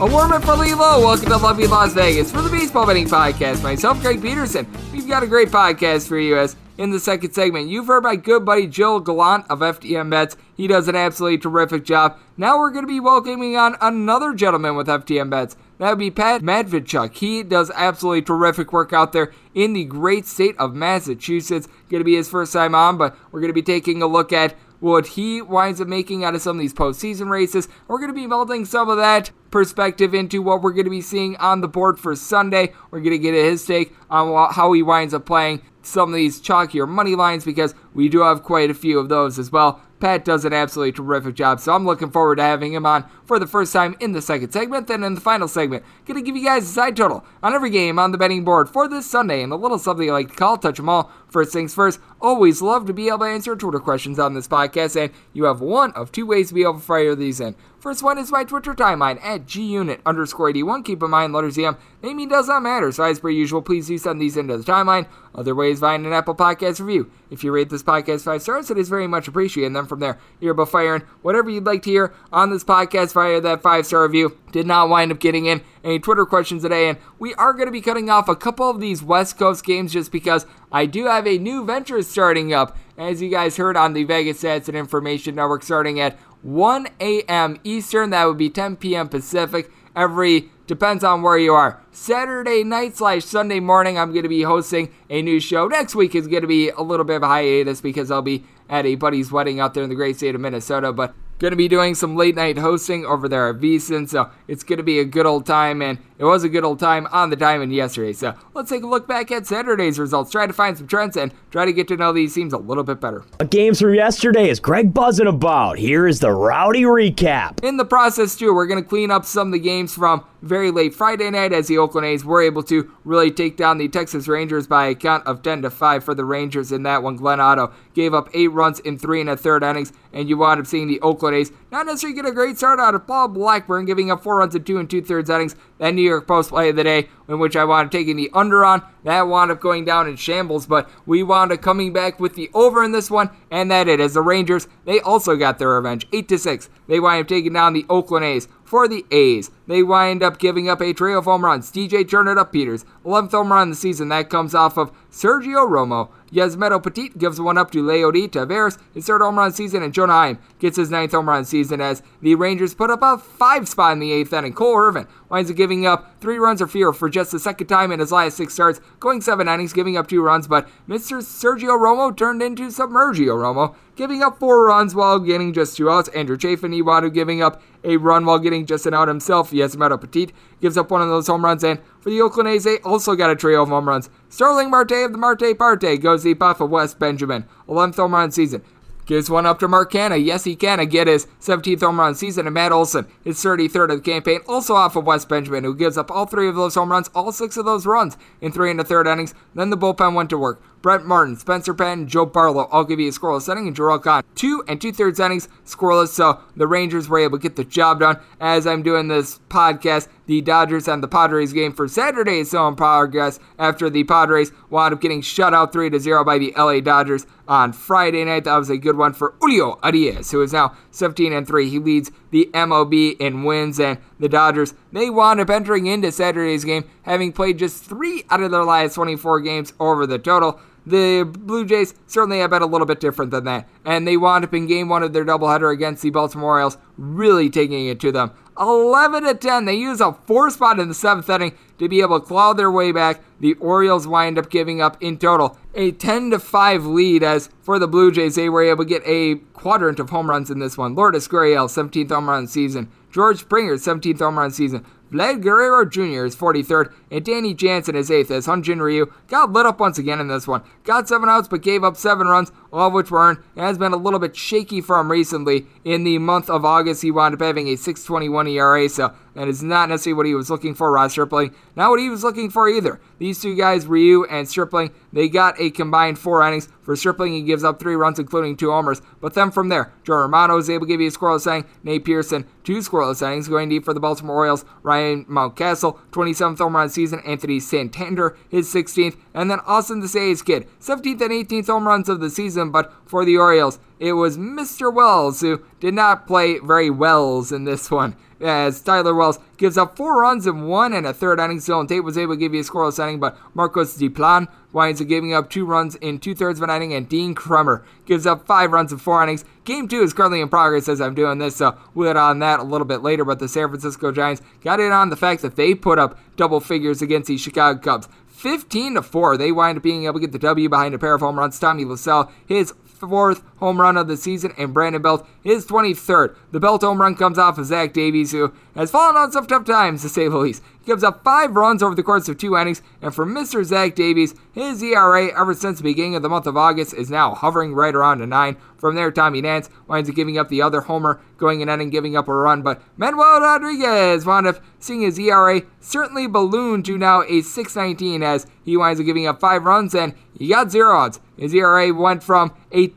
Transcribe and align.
A 0.00 0.06
warm 0.06 0.30
friendly 0.42 0.68
hello. 0.68 1.00
Welcome 1.00 1.28
to 1.28 1.36
lovely 1.38 1.66
Las 1.66 1.92
Vegas 1.92 2.30
for 2.30 2.40
the 2.40 2.48
Baseball 2.48 2.86
Betting 2.86 3.08
Podcast. 3.08 3.64
Myself, 3.64 4.00
Greg 4.00 4.22
Peterson. 4.22 4.64
We've 4.92 5.08
got 5.08 5.24
a 5.24 5.26
great 5.26 5.48
podcast 5.48 6.06
for 6.06 6.16
you 6.16 6.38
as 6.38 6.54
in 6.76 6.92
the 6.92 7.00
second 7.00 7.32
segment. 7.32 7.68
You've 7.68 7.88
heard 7.88 8.04
my 8.04 8.14
good 8.14 8.44
buddy 8.44 8.68
Jill 8.68 9.00
Gallant 9.00 9.46
of 9.50 9.58
FTN 9.58 10.08
Bets. 10.08 10.36
He 10.56 10.68
does 10.68 10.86
an 10.86 10.94
absolutely 10.94 11.38
terrific 11.38 11.84
job. 11.84 12.16
Now 12.36 12.60
we're 12.60 12.70
going 12.70 12.84
to 12.84 12.92
be 12.92 13.00
welcoming 13.00 13.56
on 13.56 13.76
another 13.80 14.34
gentleman 14.34 14.76
with 14.76 14.86
FTN 14.86 15.30
Bets. 15.30 15.56
That 15.78 15.90
would 15.90 15.98
be 15.98 16.12
Pat 16.12 16.42
Matvichuk. 16.42 17.14
He 17.14 17.42
does 17.42 17.72
absolutely 17.74 18.22
terrific 18.22 18.72
work 18.72 18.92
out 18.92 19.12
there 19.12 19.32
in 19.52 19.72
the 19.72 19.84
great 19.84 20.26
state 20.26 20.56
of 20.58 20.76
Massachusetts. 20.76 21.66
Going 21.90 22.00
to 22.00 22.04
be 22.04 22.14
his 22.14 22.28
first 22.28 22.52
time 22.52 22.76
on, 22.76 22.98
but 22.98 23.16
we're 23.32 23.40
going 23.40 23.50
to 23.50 23.52
be 23.52 23.62
taking 23.62 24.00
a 24.00 24.06
look 24.06 24.32
at 24.32 24.54
what 24.80 25.08
he 25.08 25.42
winds 25.42 25.80
up 25.80 25.88
making 25.88 26.24
out 26.24 26.34
of 26.34 26.42
some 26.42 26.56
of 26.56 26.60
these 26.60 26.74
postseason 26.74 27.28
races. 27.28 27.68
We're 27.86 27.98
going 27.98 28.10
to 28.10 28.14
be 28.14 28.26
melding 28.26 28.66
some 28.66 28.88
of 28.88 28.96
that 28.98 29.30
perspective 29.50 30.14
into 30.14 30.42
what 30.42 30.62
we're 30.62 30.72
going 30.72 30.84
to 30.84 30.90
be 30.90 31.00
seeing 31.00 31.36
on 31.36 31.60
the 31.60 31.68
board 31.68 31.98
for 31.98 32.14
Sunday. 32.14 32.72
We're 32.90 33.00
going 33.00 33.12
to 33.12 33.18
get 33.18 33.34
his 33.34 33.64
take 33.64 33.94
on 34.10 34.52
how 34.52 34.72
he 34.72 34.82
winds 34.82 35.14
up 35.14 35.26
playing 35.26 35.62
some 35.82 36.10
of 36.10 36.14
these 36.14 36.40
chalkier 36.40 36.86
money 36.86 37.14
lines 37.14 37.44
because 37.44 37.74
we 37.94 38.08
do 38.08 38.20
have 38.20 38.42
quite 38.42 38.70
a 38.70 38.74
few 38.74 38.98
of 38.98 39.08
those 39.08 39.38
as 39.38 39.50
well. 39.50 39.82
Pat 40.00 40.24
does 40.24 40.44
an 40.44 40.52
absolutely 40.52 40.92
terrific 40.92 41.34
job, 41.34 41.58
so 41.58 41.74
I'm 41.74 41.84
looking 41.84 42.10
forward 42.10 42.36
to 42.36 42.42
having 42.42 42.72
him 42.72 42.86
on 42.86 43.08
for 43.28 43.38
the 43.38 43.46
first 43.46 43.72
time 43.72 43.94
in 44.00 44.12
the 44.12 44.22
second 44.22 44.50
segment. 44.50 44.88
Then 44.88 45.04
in 45.04 45.14
the 45.14 45.20
final 45.20 45.46
segment, 45.46 45.84
gonna 46.06 46.22
give 46.22 46.36
you 46.36 46.44
guys 46.44 46.64
a 46.64 46.72
side 46.72 46.96
total 46.96 47.24
on 47.42 47.54
every 47.54 47.70
game 47.70 47.98
on 47.98 48.10
the 48.10 48.18
betting 48.18 48.42
board 48.42 48.68
for 48.68 48.88
this 48.88 49.08
Sunday 49.08 49.42
and 49.42 49.52
a 49.52 49.56
little 49.56 49.78
something 49.78 50.08
I 50.08 50.14
like 50.14 50.30
to 50.30 50.34
call 50.34 50.56
touch 50.56 50.78
them 50.78 50.88
all. 50.88 51.12
First 51.28 51.52
things 51.52 51.74
first, 51.74 52.00
always 52.20 52.62
love 52.62 52.86
to 52.86 52.94
be 52.94 53.08
able 53.08 53.18
to 53.18 53.24
answer 53.26 53.54
Twitter 53.54 53.78
questions 53.78 54.18
on 54.18 54.32
this 54.32 54.48
podcast, 54.48 55.00
and 55.00 55.12
you 55.34 55.44
have 55.44 55.60
one 55.60 55.92
of 55.92 56.10
two 56.10 56.24
ways 56.24 56.48
to 56.48 56.54
be 56.54 56.62
able 56.62 56.74
to 56.74 56.80
fire 56.80 57.14
these 57.14 57.38
in. 57.38 57.54
First 57.78 58.02
one 58.02 58.18
is 58.18 58.32
my 58.32 58.42
Twitter 58.42 58.74
timeline 58.74 59.22
at 59.22 59.46
gunit 59.46 60.00
underscore 60.04 60.48
81. 60.50 60.82
Keep 60.82 61.02
in 61.02 61.10
mind, 61.10 61.32
letters 61.32 61.56
EM, 61.56 61.76
naming 62.02 62.28
does 62.28 62.48
not 62.48 62.62
matter, 62.62 62.90
so 62.90 63.04
as 63.04 63.20
per 63.20 63.28
usual, 63.28 63.62
please 63.62 63.86
do 63.86 63.98
send 63.98 64.20
these 64.20 64.36
into 64.36 64.56
the 64.56 64.64
timeline. 64.64 65.06
Other 65.34 65.54
ways, 65.54 65.78
find 65.78 66.04
an 66.04 66.12
Apple 66.12 66.34
Podcast 66.34 66.80
review. 66.80 67.10
If 67.30 67.44
you 67.44 67.52
rate 67.52 67.68
this 67.68 67.84
podcast 67.84 68.24
five 68.24 68.42
stars, 68.42 68.70
it 68.70 68.78
is 68.78 68.88
very 68.88 69.06
much 69.06 69.28
appreciated. 69.28 69.68
And 69.68 69.76
then 69.76 69.86
from 69.86 70.00
there, 70.00 70.18
you're 70.40 70.54
able 70.54 70.64
in 70.64 71.02
whatever 71.22 71.50
you'd 71.50 71.66
like 71.66 71.82
to 71.82 71.90
hear 71.90 72.12
on 72.32 72.50
this 72.50 72.64
podcast 72.64 73.12
via 73.18 73.40
that 73.40 73.60
five 73.62 73.84
star 73.84 74.04
review. 74.04 74.38
Did 74.52 74.64
not 74.64 74.88
wind 74.88 75.10
up 75.10 75.18
getting 75.18 75.46
in 75.46 75.60
any 75.82 75.98
Twitter 75.98 76.24
questions 76.24 76.62
today, 76.62 76.88
and 76.88 76.98
we 77.18 77.34
are 77.34 77.52
going 77.52 77.66
to 77.66 77.72
be 77.72 77.80
cutting 77.80 78.08
off 78.08 78.28
a 78.28 78.36
couple 78.36 78.70
of 78.70 78.78
these 78.78 79.02
West 79.02 79.36
Coast 79.36 79.64
games 79.64 79.92
just 79.92 80.12
because 80.12 80.46
I 80.70 80.86
do 80.86 81.06
have 81.06 81.26
a 81.26 81.36
new 81.36 81.64
venture 81.64 82.00
starting 82.02 82.54
up. 82.54 82.76
As 82.96 83.20
you 83.20 83.28
guys 83.28 83.56
heard 83.56 83.76
on 83.76 83.92
the 83.92 84.04
Vegas 84.04 84.42
Stats 84.42 84.68
and 84.68 84.76
Information 84.76 85.34
Network, 85.34 85.64
starting 85.64 85.98
at 85.98 86.16
1 86.42 86.86
a.m. 87.00 87.58
Eastern, 87.64 88.10
that 88.10 88.24
would 88.24 88.38
be 88.38 88.50
10 88.50 88.76
p.m. 88.76 89.08
Pacific. 89.08 89.68
Every 89.96 90.50
depends 90.68 91.02
on 91.02 91.22
where 91.22 91.38
you 91.38 91.54
are. 91.54 91.82
Saturday 91.90 92.62
night 92.62 92.96
slash 92.96 93.24
Sunday 93.24 93.58
morning, 93.58 93.98
I'm 93.98 94.12
going 94.12 94.22
to 94.22 94.28
be 94.28 94.42
hosting 94.42 94.94
a 95.10 95.22
new 95.22 95.40
show. 95.40 95.66
Next 95.66 95.96
week 95.96 96.14
is 96.14 96.28
going 96.28 96.42
to 96.42 96.48
be 96.48 96.70
a 96.70 96.82
little 96.82 97.04
bit 97.04 97.16
of 97.16 97.24
a 97.24 97.26
hiatus 97.26 97.80
because 97.80 98.12
I'll 98.12 98.22
be 98.22 98.44
at 98.68 98.86
a 98.86 98.94
buddy's 98.94 99.32
wedding 99.32 99.58
out 99.58 99.74
there 99.74 99.82
in 99.82 99.88
the 99.88 99.96
great 99.96 100.16
state 100.16 100.36
of 100.36 100.40
Minnesota. 100.40 100.92
But 100.92 101.14
Going 101.38 101.52
to 101.52 101.56
be 101.56 101.68
doing 101.68 101.94
some 101.94 102.16
late 102.16 102.34
night 102.34 102.58
hosting 102.58 103.06
over 103.06 103.28
there 103.28 103.48
at 103.48 103.60
VSiN, 103.60 104.08
so 104.08 104.30
it's 104.48 104.64
going 104.64 104.78
to 104.78 104.82
be 104.82 104.98
a 104.98 105.04
good 105.04 105.24
old 105.24 105.46
time, 105.46 105.80
and 105.82 105.98
it 106.18 106.24
was 106.24 106.44
a 106.44 106.48
good 106.48 106.64
old 106.64 106.80
time 106.80 107.06
on 107.12 107.30
the 107.30 107.36
diamond 107.36 107.72
yesterday. 107.72 108.12
So 108.12 108.34
let's 108.54 108.68
take 108.68 108.82
a 108.82 108.86
look 108.86 109.06
back 109.06 109.30
at 109.30 109.46
Saturday's 109.46 109.98
results, 109.98 110.30
try 110.30 110.46
to 110.46 110.52
find 110.52 110.76
some 110.76 110.88
trends, 110.88 111.16
and 111.16 111.32
try 111.50 111.64
to 111.64 111.72
get 111.72 111.88
to 111.88 111.96
know 111.96 112.12
these 112.12 112.34
teams 112.34 112.52
a 112.52 112.58
little 112.58 112.84
bit 112.84 113.00
better. 113.00 113.24
Games 113.50 113.80
from 113.80 113.94
yesterday 113.94 114.50
is 114.50 114.60
Greg 114.60 114.92
buzzing 114.92 115.26
about. 115.26 115.78
Here 115.78 116.06
is 116.06 116.20
the 116.20 116.32
rowdy 116.32 116.82
recap. 116.82 117.64
In 117.64 117.76
the 117.76 117.84
process, 117.84 118.36
too, 118.36 118.52
we're 118.52 118.66
going 118.66 118.82
to 118.82 118.88
clean 118.88 119.10
up 119.10 119.24
some 119.24 119.48
of 119.48 119.52
the 119.52 119.58
games 119.58 119.94
from 119.94 120.24
very 120.42 120.70
late 120.70 120.94
Friday 120.94 121.30
night 121.30 121.52
as 121.52 121.66
the 121.66 121.78
Oakland 121.78 122.06
A's 122.06 122.24
were 122.24 122.42
able 122.42 122.62
to 122.64 122.90
really 123.04 123.30
take 123.30 123.56
down 123.56 123.78
the 123.78 123.88
Texas 123.88 124.28
Rangers 124.28 124.66
by 124.66 124.86
a 124.86 124.94
count 124.94 125.26
of 125.26 125.42
10 125.42 125.62
to 125.62 125.70
5 125.70 126.04
for 126.04 126.14
the 126.14 126.24
Rangers 126.24 126.70
in 126.70 126.84
that 126.84 127.02
one. 127.02 127.16
Glenn 127.16 127.40
Otto 127.40 127.72
gave 127.94 128.14
up 128.14 128.28
eight 128.34 128.48
runs 128.48 128.78
in 128.80 128.98
three 128.98 129.20
and 129.20 129.30
a 129.30 129.36
third 129.36 129.62
innings, 129.62 129.92
and 130.12 130.28
you 130.28 130.36
wound 130.36 130.60
up 130.60 130.66
seeing 130.66 130.88
the 130.88 131.00
Oakland 131.00 131.36
A's 131.36 131.50
not 131.70 131.86
necessarily 131.86 132.14
get 132.14 132.26
a 132.26 132.32
great 132.32 132.56
start 132.56 132.78
out 132.78 132.94
of 132.94 133.06
Paul 133.06 133.28
Blackburn, 133.28 133.84
giving 133.84 134.10
up 134.10 134.22
four 134.22 134.38
runs 134.38 134.54
in 134.54 134.64
two 134.64 134.78
and 134.78 134.88
two 134.88 135.02
thirds 135.02 135.30
innings. 135.30 135.56
That 135.78 135.94
New 135.94 136.02
York 136.02 136.26
Post 136.26 136.50
play 136.50 136.70
of 136.70 136.76
the 136.76 136.84
day, 136.84 137.08
in 137.28 137.38
which 137.38 137.56
I 137.56 137.64
up 137.64 137.90
taking 137.90 138.16
the 138.16 138.30
under 138.34 138.64
on. 138.64 138.82
That 139.04 139.28
wound 139.28 139.50
up 139.50 139.60
going 139.60 139.84
down 139.84 140.08
in 140.08 140.16
shambles, 140.16 140.66
but 140.66 140.88
we 141.06 141.22
wound 141.22 141.52
up 141.52 141.62
coming 141.62 141.92
back 141.92 142.18
with 142.18 142.34
the 142.34 142.50
over 142.54 142.82
in 142.82 142.92
this 142.92 143.10
one, 143.10 143.30
and 143.50 143.70
that 143.70 143.88
it 143.88 144.00
is 144.00 144.14
the 144.14 144.22
Rangers. 144.22 144.68
They 144.84 145.00
also 145.00 145.36
got 145.36 145.58
their 145.58 145.70
revenge, 145.70 146.06
eight 146.12 146.28
to 146.28 146.38
six. 146.38 146.68
They 146.88 147.00
wind 147.00 147.22
up 147.22 147.28
taking 147.28 147.52
down 147.52 147.74
the 147.74 147.86
Oakland 147.88 148.24
A's 148.24 148.48
for 148.68 148.86
the 148.86 149.04
A's. 149.10 149.50
They 149.66 149.82
wind 149.82 150.22
up 150.22 150.38
giving 150.38 150.68
up 150.68 150.80
a 150.80 150.92
trio 150.92 151.18
of 151.18 151.24
home 151.24 151.44
runs. 151.44 151.72
DJ 151.72 152.08
Turn 152.08 152.28
It 152.28 152.38
Up 152.38 152.52
Peters, 152.52 152.84
11th 153.04 153.30
home 153.32 153.52
run 153.52 153.68
of 153.68 153.74
the 153.74 153.80
season. 153.80 154.08
That 154.08 154.30
comes 154.30 154.54
off 154.54 154.76
of 154.76 154.92
Sergio 155.10 155.66
Romo. 155.68 156.10
Yusmeiro 156.30 156.82
Petit 156.82 157.10
gives 157.16 157.40
one 157.40 157.56
up 157.56 157.70
to 157.70 157.82
Leody 157.82 158.28
Taveras, 158.28 158.78
his 158.92 159.06
third 159.06 159.22
home 159.22 159.38
run 159.38 159.52
season, 159.52 159.82
and 159.82 159.94
Jonah 159.94 160.12
Heim 160.12 160.38
gets 160.58 160.76
his 160.76 160.90
ninth 160.90 161.12
home 161.12 161.28
run 161.28 161.46
season 161.46 161.80
as 161.80 162.02
the 162.20 162.34
Rangers 162.34 162.74
put 162.74 162.90
up 162.90 163.00
a 163.02 163.16
five 163.16 163.66
spot 163.66 163.92
in 163.92 164.00
the 164.00 164.12
eighth 164.12 164.32
inning. 164.32 164.52
Cole 164.52 164.76
Irvin 164.76 165.06
winds 165.30 165.50
up 165.50 165.56
giving 165.56 165.86
up 165.86 166.20
three 166.20 166.38
runs 166.38 166.60
or 166.60 166.66
fewer 166.66 166.92
for 166.92 167.08
just 167.08 167.30
the 167.30 167.38
second 167.38 167.66
time 167.68 167.90
in 167.92 168.00
his 168.00 168.12
last 168.12 168.36
six 168.36 168.52
starts, 168.52 168.80
going 169.00 169.20
seven 169.20 169.48
innings, 169.48 169.72
giving 169.72 169.96
up 169.96 170.08
two 170.08 170.22
runs, 170.22 170.48
but 170.48 170.68
Mr. 170.88 171.18
Sergio 171.18 171.78
Romo 171.78 172.16
turned 172.16 172.42
into 172.42 172.68
Submergio 172.68 173.36
Romo, 173.36 173.74
giving 173.96 174.22
up 174.22 174.38
four 174.38 174.66
runs 174.66 174.94
while 174.94 175.18
getting 175.18 175.52
just 175.52 175.76
two 175.76 175.90
outs. 175.90 176.08
Andrew 176.10 176.36
Chafin 176.36 176.72
Iwatu 176.72 177.12
giving 177.12 177.42
up 177.42 177.62
a 177.84 177.96
run 177.96 178.24
while 178.24 178.38
getting 178.38 178.66
just 178.66 178.86
an 178.86 178.94
out 178.94 179.08
himself. 179.08 179.50
Yusmeiro 179.50 180.00
Petit 180.00 180.32
gives 180.60 180.76
up 180.76 180.90
one 180.90 181.02
of 181.02 181.08
those 181.08 181.26
home 181.26 181.44
runs, 181.44 181.64
and 181.64 181.80
for 182.00 182.10
the 182.10 182.20
Oakland 182.20 182.48
A's, 182.48 182.64
they 182.64 182.78
also 182.78 183.14
got 183.14 183.30
a 183.30 183.36
trio 183.36 183.62
of 183.62 183.68
home 183.68 183.88
runs. 183.88 184.10
Starling 184.28 184.70
Marte 184.70 184.92
of 184.92 185.12
the 185.12 185.18
Marte 185.18 185.56
Parte 185.58 185.96
goes 185.98 186.22
the 186.22 186.34
puff 186.34 186.60
of 186.60 186.70
Wes 186.70 186.94
Benjamin, 186.94 187.46
11th 187.68 187.96
home 187.96 188.14
run 188.14 188.30
season. 188.30 188.62
Gives 189.08 189.30
one 189.30 189.46
up 189.46 189.58
to 189.60 189.68
Mark 189.68 189.90
Canha. 189.90 190.22
Yes, 190.22 190.44
he 190.44 190.54
can 190.54 190.86
get 190.86 191.06
his 191.06 191.26
17th 191.40 191.80
home 191.80 191.98
run 191.98 192.14
season. 192.14 192.46
And 192.46 192.52
Matt 192.52 192.72
Olson, 192.72 193.06
his 193.24 193.38
33rd 193.38 193.90
of 193.90 194.04
the 194.04 194.10
campaign, 194.10 194.40
also 194.46 194.74
off 194.74 194.96
of 194.96 195.06
Wes 195.06 195.24
Benjamin, 195.24 195.64
who 195.64 195.74
gives 195.74 195.96
up 195.96 196.10
all 196.10 196.26
three 196.26 196.46
of 196.46 196.56
those 196.56 196.74
home 196.74 196.90
runs, 196.90 197.08
all 197.14 197.32
six 197.32 197.56
of 197.56 197.64
those 197.64 197.86
runs 197.86 198.18
in 198.42 198.52
three 198.52 198.70
and 198.70 198.78
a 198.78 198.84
third 198.84 199.06
innings. 199.06 199.34
Then 199.54 199.70
the 199.70 199.78
bullpen 199.78 200.12
went 200.12 200.28
to 200.28 200.36
work. 200.36 200.62
Brett 200.80 201.04
Martin, 201.04 201.36
Spencer 201.36 201.74
Penn, 201.74 202.06
Joe 202.06 202.26
Barlow 202.26 202.66
all 202.70 202.84
give 202.84 203.00
you 203.00 203.08
a 203.08 203.12
scoreless 203.12 203.50
inning, 203.50 203.68
and 203.68 203.76
Jarrell 203.76 204.02
Kahn, 204.02 204.22
two 204.34 204.62
and 204.68 204.80
two 204.80 204.92
thirds 204.92 205.18
innings 205.18 205.48
scoreless. 205.64 206.08
So 206.08 206.40
the 206.56 206.66
Rangers 206.66 207.08
were 207.08 207.18
able 207.18 207.38
to 207.38 207.42
get 207.42 207.56
the 207.56 207.64
job 207.64 208.00
done. 208.00 208.18
As 208.40 208.66
I'm 208.66 208.82
doing 208.82 209.08
this 209.08 209.40
podcast, 209.48 210.08
the 210.26 210.40
Dodgers 210.40 210.86
and 210.86 211.02
the 211.02 211.08
Padres 211.08 211.52
game 211.52 211.72
for 211.72 211.88
Saturday 211.88 212.40
is 212.40 212.48
still 212.48 212.68
in 212.68 212.76
progress 212.76 213.40
after 213.58 213.88
the 213.88 214.04
Padres 214.04 214.52
wound 214.70 214.94
up 214.94 215.00
getting 215.00 215.22
shut 215.22 215.54
out 215.54 215.72
3 215.72 215.90
to 215.90 215.98
0 215.98 216.22
by 216.22 216.38
the 216.38 216.52
LA 216.56 216.80
Dodgers 216.80 217.26
on 217.48 217.72
Friday 217.72 218.24
night. 218.24 218.44
That 218.44 218.58
was 218.58 218.68
a 218.70 218.76
good 218.76 218.96
one 218.96 219.14
for 219.14 219.34
Julio 219.40 219.76
Urías, 219.82 220.30
who 220.30 220.42
is 220.42 220.52
now 220.52 220.76
17 220.90 221.32
and 221.32 221.46
3. 221.46 221.70
He 221.70 221.78
leads 221.78 222.10
the 222.30 222.50
MLB 222.52 223.16
in 223.18 223.42
wins, 223.42 223.80
and 223.80 223.98
the 224.20 224.28
Dodgers, 224.28 224.74
they 224.92 225.08
wound 225.08 225.40
up 225.40 225.48
entering 225.48 225.86
into 225.86 226.12
Saturday's 226.12 226.64
game 226.64 226.84
having 227.02 227.32
played 227.32 227.58
just 227.58 227.84
three 227.84 228.24
out 228.30 228.42
of 228.42 228.50
their 228.50 228.64
last 228.64 228.94
24 228.94 229.40
games 229.40 229.72
over 229.80 230.06
the 230.06 230.18
total. 230.18 230.60
The 230.88 231.24
Blue 231.24 231.66
Jays 231.66 231.94
certainly 232.06 232.38
have 232.38 232.50
been 232.50 232.62
a 232.62 232.66
little 232.66 232.86
bit 232.86 232.98
different 232.98 233.30
than 233.30 233.44
that, 233.44 233.68
and 233.84 234.08
they 234.08 234.16
wound 234.16 234.44
up 234.44 234.54
in 234.54 234.66
game 234.66 234.88
one 234.88 235.02
of 235.02 235.12
their 235.12 235.24
doubleheader 235.24 235.72
against 235.72 236.02
the 236.02 236.08
Baltimore 236.08 236.52
Orioles, 236.52 236.78
really 236.96 237.50
taking 237.50 237.86
it 237.88 238.00
to 238.00 238.10
them. 238.10 238.32
11 238.58 239.24
to 239.24 239.34
10. 239.34 239.66
They 239.66 239.74
use 239.74 240.00
a 240.00 240.14
four 240.26 240.50
spot 240.50 240.80
in 240.80 240.88
the 240.88 240.94
seventh 240.94 241.28
inning 241.28 241.56
to 241.78 241.88
be 241.88 242.00
able 242.00 242.18
to 242.18 242.26
claw 242.26 242.54
their 242.54 242.70
way 242.70 242.90
back. 242.90 243.20
The 243.38 243.54
Orioles 243.54 244.06
wind 244.06 244.38
up 244.38 244.50
giving 244.50 244.80
up 244.80 244.96
in 245.00 245.18
total 245.18 245.58
a 245.74 245.92
10 245.92 246.30
to 246.30 246.38
5 246.38 246.86
lead. 246.86 247.22
As 247.22 247.50
for 247.60 247.78
the 247.78 247.86
Blue 247.86 248.10
Jays, 248.10 248.34
they 248.34 248.48
were 248.48 248.64
able 248.64 248.84
to 248.84 248.88
get 248.88 249.02
a 249.04 249.36
quadrant 249.52 250.00
of 250.00 250.10
home 250.10 250.30
runs 250.30 250.50
in 250.50 250.58
this 250.58 250.76
one. 250.76 250.94
Lourdes 250.94 251.28
Gurriel, 251.28 251.68
17th 251.68 252.10
home 252.10 252.28
run 252.28 252.46
season. 252.48 252.90
George 253.12 253.40
Springer, 253.40 253.76
17th 253.76 254.18
home 254.18 254.38
run 254.38 254.50
season. 254.50 254.84
Vlad 255.10 255.40
Guerrero 255.40 255.86
Jr. 255.86 256.26
is 256.26 256.36
43rd, 256.36 256.92
and 257.10 257.24
Danny 257.24 257.54
Jansen 257.54 257.96
is 257.96 258.10
8th 258.10 258.30
as 258.30 258.46
Hyun-Jin 258.46 258.80
Ryu 258.80 259.12
got 259.28 259.52
lit 259.52 259.66
up 259.66 259.80
once 259.80 259.98
again 259.98 260.20
in 260.20 260.28
this 260.28 260.46
one. 260.46 260.62
Got 260.84 261.08
7 261.08 261.28
outs 261.28 261.48
but 261.48 261.62
gave 261.62 261.84
up 261.84 261.96
7 261.96 262.26
runs, 262.26 262.52
all 262.72 262.88
of 262.88 262.92
which 262.92 263.10
were 263.10 263.20
earned, 263.20 263.38
and 263.56 263.64
has 263.64 263.78
been 263.78 263.92
a 263.92 263.96
little 263.96 264.18
bit 264.18 264.36
shaky 264.36 264.80
for 264.80 264.98
him 264.98 265.10
recently. 265.10 265.66
In 265.84 266.04
the 266.04 266.18
month 266.18 266.50
of 266.50 266.64
August, 266.64 267.02
he 267.02 267.10
wound 267.10 267.34
up 267.34 267.40
having 267.40 267.68
a 267.68 267.74
6.21 267.74 268.50
ERA, 268.52 268.88
so 268.88 269.14
that 269.34 269.48
is 269.48 269.62
not 269.62 269.88
necessarily 269.88 270.16
what 270.16 270.26
he 270.26 270.34
was 270.34 270.50
looking 270.50 270.74
for. 270.74 270.92
Ross 270.92 271.12
Stripling, 271.12 271.54
not 271.76 271.90
what 271.90 272.00
he 272.00 272.10
was 272.10 272.24
looking 272.24 272.50
for 272.50 272.68
either. 272.68 273.00
These 273.18 273.40
two 273.40 273.54
guys, 273.54 273.86
Ryu 273.86 274.24
and 274.24 274.48
Stripling, 274.48 274.90
they 275.12 275.28
got 275.28 275.60
a 275.60 275.70
combined 275.70 276.18
4 276.18 276.46
innings. 276.46 276.68
For 276.82 276.96
Stripling, 276.96 277.34
he 277.34 277.42
gives 277.42 277.64
up 277.64 277.78
3 277.78 277.94
runs, 277.96 278.18
including 278.18 278.56
2 278.56 278.70
homers, 278.70 279.02
but 279.20 279.34
then 279.34 279.50
from 279.50 279.68
there, 279.68 279.92
Joe 280.04 280.16
Romano 280.16 280.56
is 280.56 280.70
able 280.70 280.86
to 280.86 280.90
give 280.90 281.00
you 281.00 281.08
a 281.08 281.10
scoreless 281.10 281.46
inning, 281.46 281.68
Nate 281.82 282.04
Pearson, 282.04 282.46
2 282.64 282.78
scoreless 282.78 283.26
innings, 283.26 283.48
going 283.48 283.68
deep 283.68 283.84
for 283.84 283.92
the 283.92 284.00
Baltimore 284.00 284.36
Orioles, 284.36 284.64
Ryan 284.82 285.24
Mountcastle, 285.26 285.98
27th 286.12 286.58
home 286.58 286.76
run 286.76 286.88
season, 286.98 287.22
Anthony 287.24 287.60
Santander, 287.60 288.36
his 288.48 288.72
16th, 288.74 289.16
and 289.32 289.48
then 289.48 289.60
Austin 289.60 290.00
the 290.00 290.08
Say's 290.08 290.42
kid, 290.42 290.66
17th 290.80 291.20
and 291.20 291.30
18th 291.30 291.68
home 291.68 291.86
runs 291.86 292.08
of 292.08 292.18
the 292.18 292.28
season, 292.28 292.72
but 292.72 292.92
for 293.06 293.24
the 293.24 293.36
Orioles, 293.36 293.78
it 294.00 294.14
was 294.14 294.36
Mr. 294.36 294.92
Wells 294.92 295.40
who 295.40 295.62
did 295.78 295.94
not 295.94 296.26
play 296.26 296.58
very 296.58 296.90
wells 296.90 297.52
in 297.52 297.62
this 297.62 297.88
one. 297.88 298.16
As 298.40 298.80
Tyler 298.80 299.14
Wells 299.14 299.38
gives 299.56 299.76
up 299.76 299.96
four 299.96 300.20
runs 300.20 300.46
in 300.46 300.66
one 300.66 300.92
and 300.92 301.06
a 301.06 301.12
third 301.12 301.40
inning. 301.40 301.58
Dylan 301.58 301.88
Tate 301.88 302.04
was 302.04 302.16
able 302.16 302.34
to 302.34 302.38
give 302.38 302.54
you 302.54 302.60
a 302.60 302.64
scoreless 302.64 303.02
inning, 303.02 303.18
but 303.18 303.36
Marcos 303.54 303.96
Diplan 303.98 304.46
winds 304.72 305.00
up 305.00 305.08
giving 305.08 305.34
up 305.34 305.50
two 305.50 305.64
runs 305.64 305.96
in 305.96 306.18
two 306.18 306.34
thirds 306.34 306.60
of 306.60 306.68
an 306.68 306.74
inning, 306.74 306.94
and 306.94 307.08
Dean 307.08 307.34
Kremer 307.34 307.84
gives 308.06 308.26
up 308.26 308.46
five 308.46 308.70
runs 308.70 308.92
in 308.92 308.98
four 308.98 309.22
innings. 309.22 309.44
Game 309.64 309.88
two 309.88 310.02
is 310.02 310.12
currently 310.12 310.40
in 310.40 310.48
progress 310.48 310.88
as 310.88 311.00
I'm 311.00 311.14
doing 311.14 311.38
this, 311.38 311.56
so 311.56 311.76
we'll 311.94 312.08
hit 312.08 312.16
on 312.16 312.38
that 312.38 312.60
a 312.60 312.64
little 312.64 312.86
bit 312.86 313.02
later. 313.02 313.24
But 313.24 313.40
the 313.40 313.48
San 313.48 313.68
Francisco 313.68 314.12
Giants 314.12 314.42
got 314.62 314.80
in 314.80 314.92
on 314.92 315.10
the 315.10 315.16
fact 315.16 315.42
that 315.42 315.56
they 315.56 315.74
put 315.74 315.98
up 315.98 316.18
double 316.36 316.60
figures 316.60 317.02
against 317.02 317.28
the 317.28 317.36
Chicago 317.36 317.80
Cubs. 317.80 318.08
15 318.28 318.94
to 318.94 319.02
4. 319.02 319.36
They 319.36 319.50
wind 319.50 319.78
up 319.78 319.82
being 319.82 320.04
able 320.04 320.14
to 320.14 320.20
get 320.20 320.30
the 320.30 320.38
W 320.38 320.68
behind 320.68 320.94
a 320.94 320.98
pair 320.98 321.12
of 321.12 321.20
home 321.20 321.40
runs. 321.40 321.58
Tommy 321.58 321.84
La 321.84 321.96
Stella, 321.96 322.30
his 322.46 322.72
fourth 322.84 323.42
home 323.58 323.80
run 323.80 323.96
of 323.96 324.08
the 324.08 324.16
season, 324.16 324.52
and 324.56 324.74
Brandon 324.74 325.02
Belt, 325.02 325.26
his 325.42 325.66
23rd. 325.66 326.36
The 326.52 326.60
Belt 326.60 326.82
home 326.82 327.00
run 327.00 327.14
comes 327.14 327.38
off 327.38 327.58
of 327.58 327.66
Zach 327.66 327.92
Davies, 327.92 328.32
who 328.32 328.52
has 328.74 328.90
fallen 328.90 329.16
on 329.16 329.32
some 329.32 329.46
tough 329.46 329.64
times, 329.64 330.02
to 330.02 330.08
say 330.08 330.28
the 330.28 330.36
least. 330.36 330.62
He 330.80 330.86
gives 330.86 331.04
up 331.04 331.24
five 331.24 331.54
runs 331.54 331.82
over 331.82 331.94
the 331.94 332.02
course 332.02 332.28
of 332.28 332.38
two 332.38 332.56
innings, 332.56 332.82
and 333.02 333.14
for 333.14 333.26
Mr. 333.26 333.64
Zach 333.64 333.94
Davies, 333.94 334.34
his 334.52 334.82
ERA 334.82 335.28
ever 335.38 335.54
since 335.54 335.78
the 335.78 335.84
beginning 335.84 336.16
of 336.16 336.22
the 336.22 336.28
month 336.28 336.46
of 336.46 336.56
August 336.56 336.94
is 336.94 337.10
now 337.10 337.34
hovering 337.34 337.74
right 337.74 337.94
around 337.94 338.22
a 338.22 338.26
9. 338.26 338.56
From 338.78 338.94
there, 338.94 339.10
Tommy 339.10 339.40
Nance 339.40 339.68
winds 339.88 340.08
up 340.08 340.14
giving 340.14 340.38
up 340.38 340.48
the 340.48 340.62
other 340.62 340.82
homer, 340.82 341.20
going 341.36 341.62
an 341.62 341.68
inning, 341.68 341.90
giving 341.90 342.16
up 342.16 342.28
a 342.28 342.34
run, 342.34 342.62
but 342.62 342.80
Manuel 342.96 343.40
Rodriguez 343.40 344.24
wound 344.24 344.46
up 344.46 344.62
seeing 344.78 345.00
his 345.00 345.18
ERA 345.18 345.62
certainly 345.80 346.26
balloon 346.26 346.82
to 346.84 346.96
now 346.96 347.22
a 347.22 347.40
619 347.40 348.22
as 348.22 348.46
he 348.64 348.76
winds 348.76 349.00
up 349.00 349.06
giving 349.06 349.26
up 349.26 349.40
five 349.40 349.64
runs 349.64 349.94
and 349.94 350.14
he 350.38 350.48
got 350.48 350.70
zero 350.70 350.96
outs. 350.96 351.20
His 351.36 351.54
ERA 351.54 351.92
went 351.92 352.22
from 352.22 352.54
a 352.70 352.88